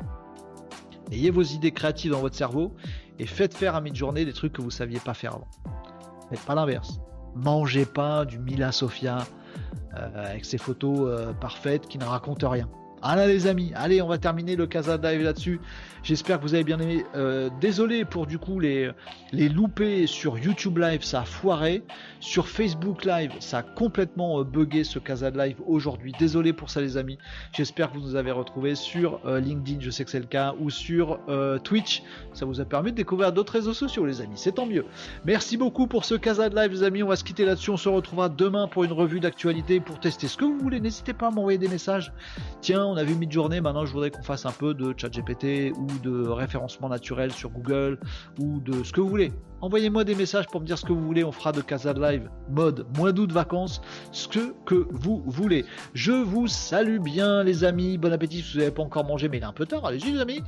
Ayez 1.13 1.31
vos 1.31 1.43
idées 1.43 1.73
créatives 1.73 2.13
dans 2.13 2.21
votre 2.21 2.35
cerveau 2.35 2.75
et 3.19 3.27
faites 3.27 3.55
faire 3.55 3.75
à 3.75 3.81
mid-journée 3.81 4.25
des 4.25 4.33
trucs 4.33 4.53
que 4.53 4.63
vous 4.63 4.71
saviez 4.71 5.01
pas 5.01 5.15
faire 5.15 5.35
avant. 5.35 5.49
Faites 6.31 6.41
pas 6.41 6.55
l'inverse. 6.55 7.01
Mangez 7.35 7.85
pas 7.85 8.25
du 8.25 8.39
Mila 8.39 8.73
Sofia 8.73 9.19
euh, 9.97 10.31
avec 10.31 10.45
ses 10.45 10.59
photos 10.59 11.01
euh, 11.01 11.33
parfaites 11.33 11.87
qui 11.89 11.99
ne 11.99 12.05
racontent 12.05 12.49
rien. 12.49 12.69
Allez 13.07 13.27
les 13.27 13.47
amis, 13.47 13.71
allez, 13.75 14.01
on 14.01 14.09
va 14.09 14.17
terminer 14.17 14.57
le 14.57 14.67
Casa 14.67 14.97
Live 14.97 15.21
là-dessus. 15.21 15.61
J'espère 16.03 16.39
que 16.39 16.43
vous 16.43 16.55
avez 16.55 16.65
bien 16.65 16.79
aimé. 16.81 17.05
Euh, 17.15 17.51
désolé 17.61 18.07
pour 18.07 18.27
du 18.27 18.39
coup 18.39 18.61
les, 18.61 18.91
les 19.33 19.51
loupés 19.51 20.07
sur 20.07 20.39
YouTube 20.39 20.79
Live, 20.79 21.03
ça 21.03 21.21
a 21.21 21.25
foiré. 21.25 21.83
Sur 22.21 22.49
Facebook 22.49 23.05
Live, 23.05 23.33
ça 23.41 23.59
a 23.59 23.63
complètement 23.63 24.41
euh, 24.41 24.45
bugué 24.45 24.85
ce 24.85 24.99
Casa 24.99 25.29
Live 25.29 25.57
aujourd'hui. 25.67 26.13
Désolé 26.19 26.55
pour 26.55 26.71
ça 26.71 26.81
les 26.81 26.97
amis. 26.97 27.19
J'espère 27.53 27.91
que 27.91 27.99
vous 27.99 28.05
nous 28.05 28.17
avez 28.17 28.31
retrouvés 28.31 28.75
sur 28.75 29.21
euh, 29.27 29.39
LinkedIn, 29.39 29.81
je 29.81 29.91
sais 29.91 30.05
que 30.05 30.11
c'est 30.11 30.21
le 30.21 30.25
cas, 30.25 30.55
ou 30.59 30.71
sur 30.71 31.19
Twitch. 31.63 32.03
Ça 32.33 32.47
vous 32.47 32.61
a 32.63 32.65
permis 32.65 32.93
de 32.93 32.97
découvrir 32.97 33.33
d'autres 33.33 33.53
réseaux 33.53 33.75
sociaux 33.75 34.07
les 34.07 34.23
amis. 34.23 34.37
C'est 34.37 34.53
tant 34.53 34.67
mieux. 34.67 34.87
Merci 35.27 35.59
beaucoup 35.59 35.87
pour 35.87 36.07
ce 36.07 36.15
Casa 36.15 36.49
Live 36.49 36.71
les 36.71 36.83
amis. 36.83 37.03
On 37.03 37.09
va 37.09 37.17
se 37.17 37.25
quitter 37.25 37.45
là-dessus. 37.45 37.71
On 37.71 37.77
se 37.77 37.89
retrouvera 37.91 38.31
demain 38.31 38.67
pour 38.67 38.85
une 38.85 38.93
revue 38.93 39.21
d'actualité 39.21 39.81
pour 39.81 40.01
tester 40.01 40.27
ce 40.27 40.39
que 40.39 40.45
vous 40.47 40.59
voulez. 40.59 40.81
N'hésitez 40.81 41.13
pas 41.13 41.29
à 41.29 41.31
m'envoyer 41.31 41.59
des 41.59 41.69
messages. 41.69 42.13
Tiens, 42.61 42.94
on 42.95 42.97
a 42.97 43.03
vu 43.03 43.17
mid-journée. 43.17 43.61
Maintenant, 43.61 43.85
je 43.85 43.93
voudrais 43.93 44.11
qu'on 44.11 44.23
fasse 44.23 44.47
un 44.47 44.53
peu 44.53 44.73
de 44.73 44.95
chat 44.97 45.09
GPT 45.09 45.73
ou 45.77 45.87
de 46.03 46.29
référencement 46.29 46.89
naturel 46.89 47.33
sur 47.33 47.51
Google 47.51 47.99
ou 48.39 48.61
de 48.61 48.85
ce 48.85 48.93
que 48.93 49.01
vous 49.01 49.09
voulez. 49.09 49.33
Envoyez-moi 49.61 50.05
des 50.05 50.15
messages 50.15 50.47
pour 50.47 50.61
me 50.61 50.67
dire 50.67 50.79
ce 50.79 50.85
que 50.85 50.93
vous 50.93 51.05
voulez. 51.05 51.25
On 51.25 51.33
fera 51.33 51.51
de 51.51 51.61
Casa 51.61 51.93
Live 51.93 52.31
mode 52.51 52.87
moins 52.97 53.13
d'août 53.13 53.33
vacances, 53.33 53.81
ce 54.13 54.29
que, 54.29 54.55
que 54.65 54.87
vous 54.91 55.25
voulez. 55.27 55.65
Je 55.95 56.13
vous 56.13 56.47
salue 56.47 56.99
bien, 56.99 57.43
les 57.43 57.65
amis. 57.65 57.99
Bon 57.99 58.13
appétit 58.13 58.43
si 58.43 58.53
vous 58.53 58.59
n'avez 58.61 58.71
pas 58.71 58.83
encore 58.83 59.05
mangé, 59.05 59.29
mais 59.29 59.39
il 59.39 59.43
est 59.43 59.47
un 59.47 59.53
peu 59.53 59.67
tard. 59.67 59.85
Allez-y, 59.85 60.13
les 60.13 60.21
amis. 60.21 60.43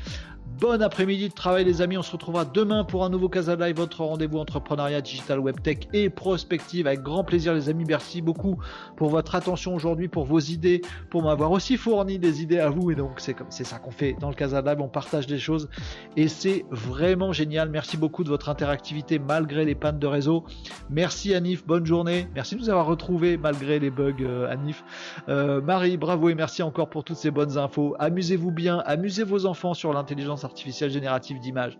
Bon 0.46 0.80
après-midi 0.80 1.28
de 1.28 1.34
travail 1.34 1.64
les 1.64 1.82
amis, 1.82 1.98
on 1.98 2.02
se 2.02 2.12
retrouvera 2.12 2.44
demain 2.44 2.84
pour 2.84 3.04
un 3.04 3.10
nouveau 3.10 3.28
Casa 3.28 3.56
Live, 3.56 3.76
votre 3.76 4.02
rendez-vous 4.02 4.38
entrepreneuriat 4.38 5.02
digital 5.02 5.38
web 5.38 5.60
tech 5.60 5.80
et 5.92 6.08
prospective 6.08 6.86
avec 6.86 7.02
grand 7.02 7.24
plaisir 7.24 7.52
les 7.52 7.68
amis. 7.68 7.84
Merci 7.86 8.22
beaucoup 8.22 8.56
pour 8.96 9.10
votre 9.10 9.34
attention 9.34 9.74
aujourd'hui, 9.74 10.08
pour 10.08 10.24
vos 10.24 10.38
idées, 10.38 10.80
pour 11.10 11.24
m'avoir 11.24 11.50
aussi 11.50 11.76
fourni 11.76 12.18
des 12.18 12.42
idées 12.42 12.60
à 12.60 12.70
vous 12.70 12.90
et 12.90 12.94
donc 12.94 13.18
c'est 13.18 13.34
comme 13.34 13.50
ça 13.50 13.78
qu'on 13.78 13.90
fait 13.90 14.16
dans 14.18 14.30
le 14.30 14.34
Casa 14.34 14.62
Live, 14.62 14.80
on 14.80 14.88
partage 14.88 15.26
des 15.26 15.38
choses 15.38 15.68
et 16.16 16.28
c'est 16.28 16.64
vraiment 16.70 17.32
génial. 17.32 17.68
Merci 17.68 17.96
beaucoup 17.96 18.24
de 18.24 18.28
votre 18.28 18.48
interactivité 18.48 19.18
malgré 19.18 19.64
les 19.64 19.74
pannes 19.74 19.98
de 19.98 20.06
réseau. 20.06 20.44
Merci 20.88 21.34
Anif, 21.34 21.66
bonne 21.66 21.84
journée. 21.84 22.28
Merci 22.34 22.54
de 22.54 22.60
nous 22.60 22.70
avoir 22.70 22.86
retrouvés 22.86 23.36
malgré 23.36 23.78
les 23.78 23.90
bugs 23.90 24.14
euh, 24.20 24.50
Anif. 24.50 24.84
Euh, 25.28 25.60
Marie, 25.60 25.98
bravo 25.98 26.30
et 26.30 26.34
merci 26.34 26.62
encore 26.62 26.88
pour 26.88 27.04
toutes 27.04 27.16
ces 27.16 27.32
bonnes 27.32 27.58
infos. 27.58 27.96
Amusez-vous 27.98 28.52
bien, 28.52 28.78
amusez 28.86 29.24
vos 29.24 29.44
enfants 29.44 29.74
sur 29.74 29.92
l'intelligence 29.92 30.35
artificielle 30.44 30.90
générative 30.90 31.40
d'images. 31.40 31.78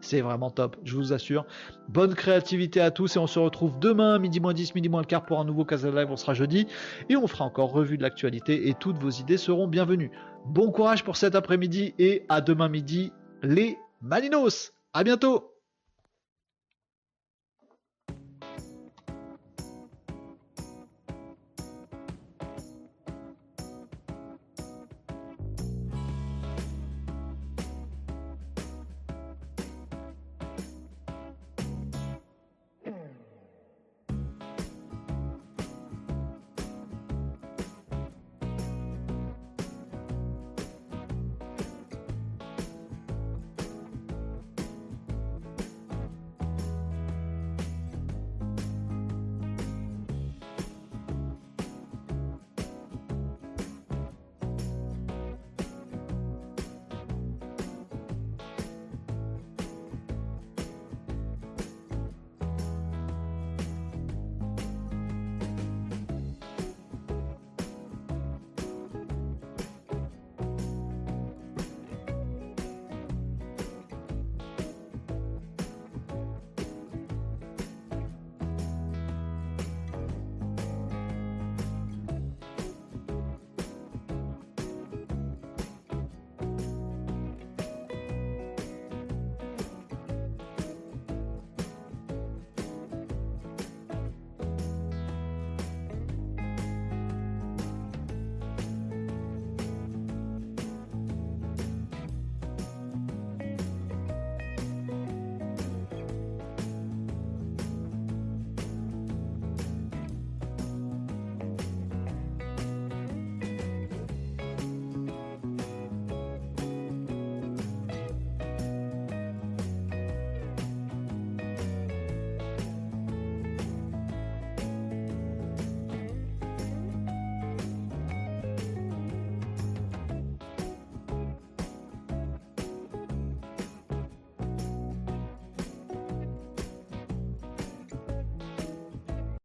C'est 0.00 0.20
vraiment 0.20 0.50
top, 0.50 0.76
je 0.82 0.96
vous 0.96 1.12
assure. 1.12 1.46
Bonne 1.88 2.14
créativité 2.14 2.80
à 2.80 2.90
tous 2.90 3.14
et 3.14 3.18
on 3.20 3.28
se 3.28 3.38
retrouve 3.38 3.78
demain, 3.78 4.18
midi 4.18 4.40
moins 4.40 4.52
10, 4.52 4.74
midi 4.74 4.88
moins 4.88 5.00
le 5.00 5.06
quart 5.06 5.24
pour 5.24 5.38
un 5.38 5.44
nouveau 5.44 5.64
Casa 5.64 5.90
Live. 5.90 6.08
On 6.10 6.16
sera 6.16 6.34
jeudi 6.34 6.66
et 7.08 7.16
on 7.16 7.28
fera 7.28 7.44
encore 7.44 7.70
revue 7.70 7.96
de 7.98 8.02
l'actualité 8.02 8.68
et 8.68 8.74
toutes 8.74 8.98
vos 8.98 9.10
idées 9.10 9.36
seront 9.36 9.68
bienvenues. 9.68 10.10
Bon 10.44 10.72
courage 10.72 11.04
pour 11.04 11.16
cet 11.16 11.36
après-midi 11.36 11.94
et 12.00 12.26
à 12.28 12.40
demain 12.40 12.68
midi, 12.68 13.12
les 13.44 13.78
Malinos. 14.00 14.72
À 14.92 15.04
bientôt! 15.04 15.51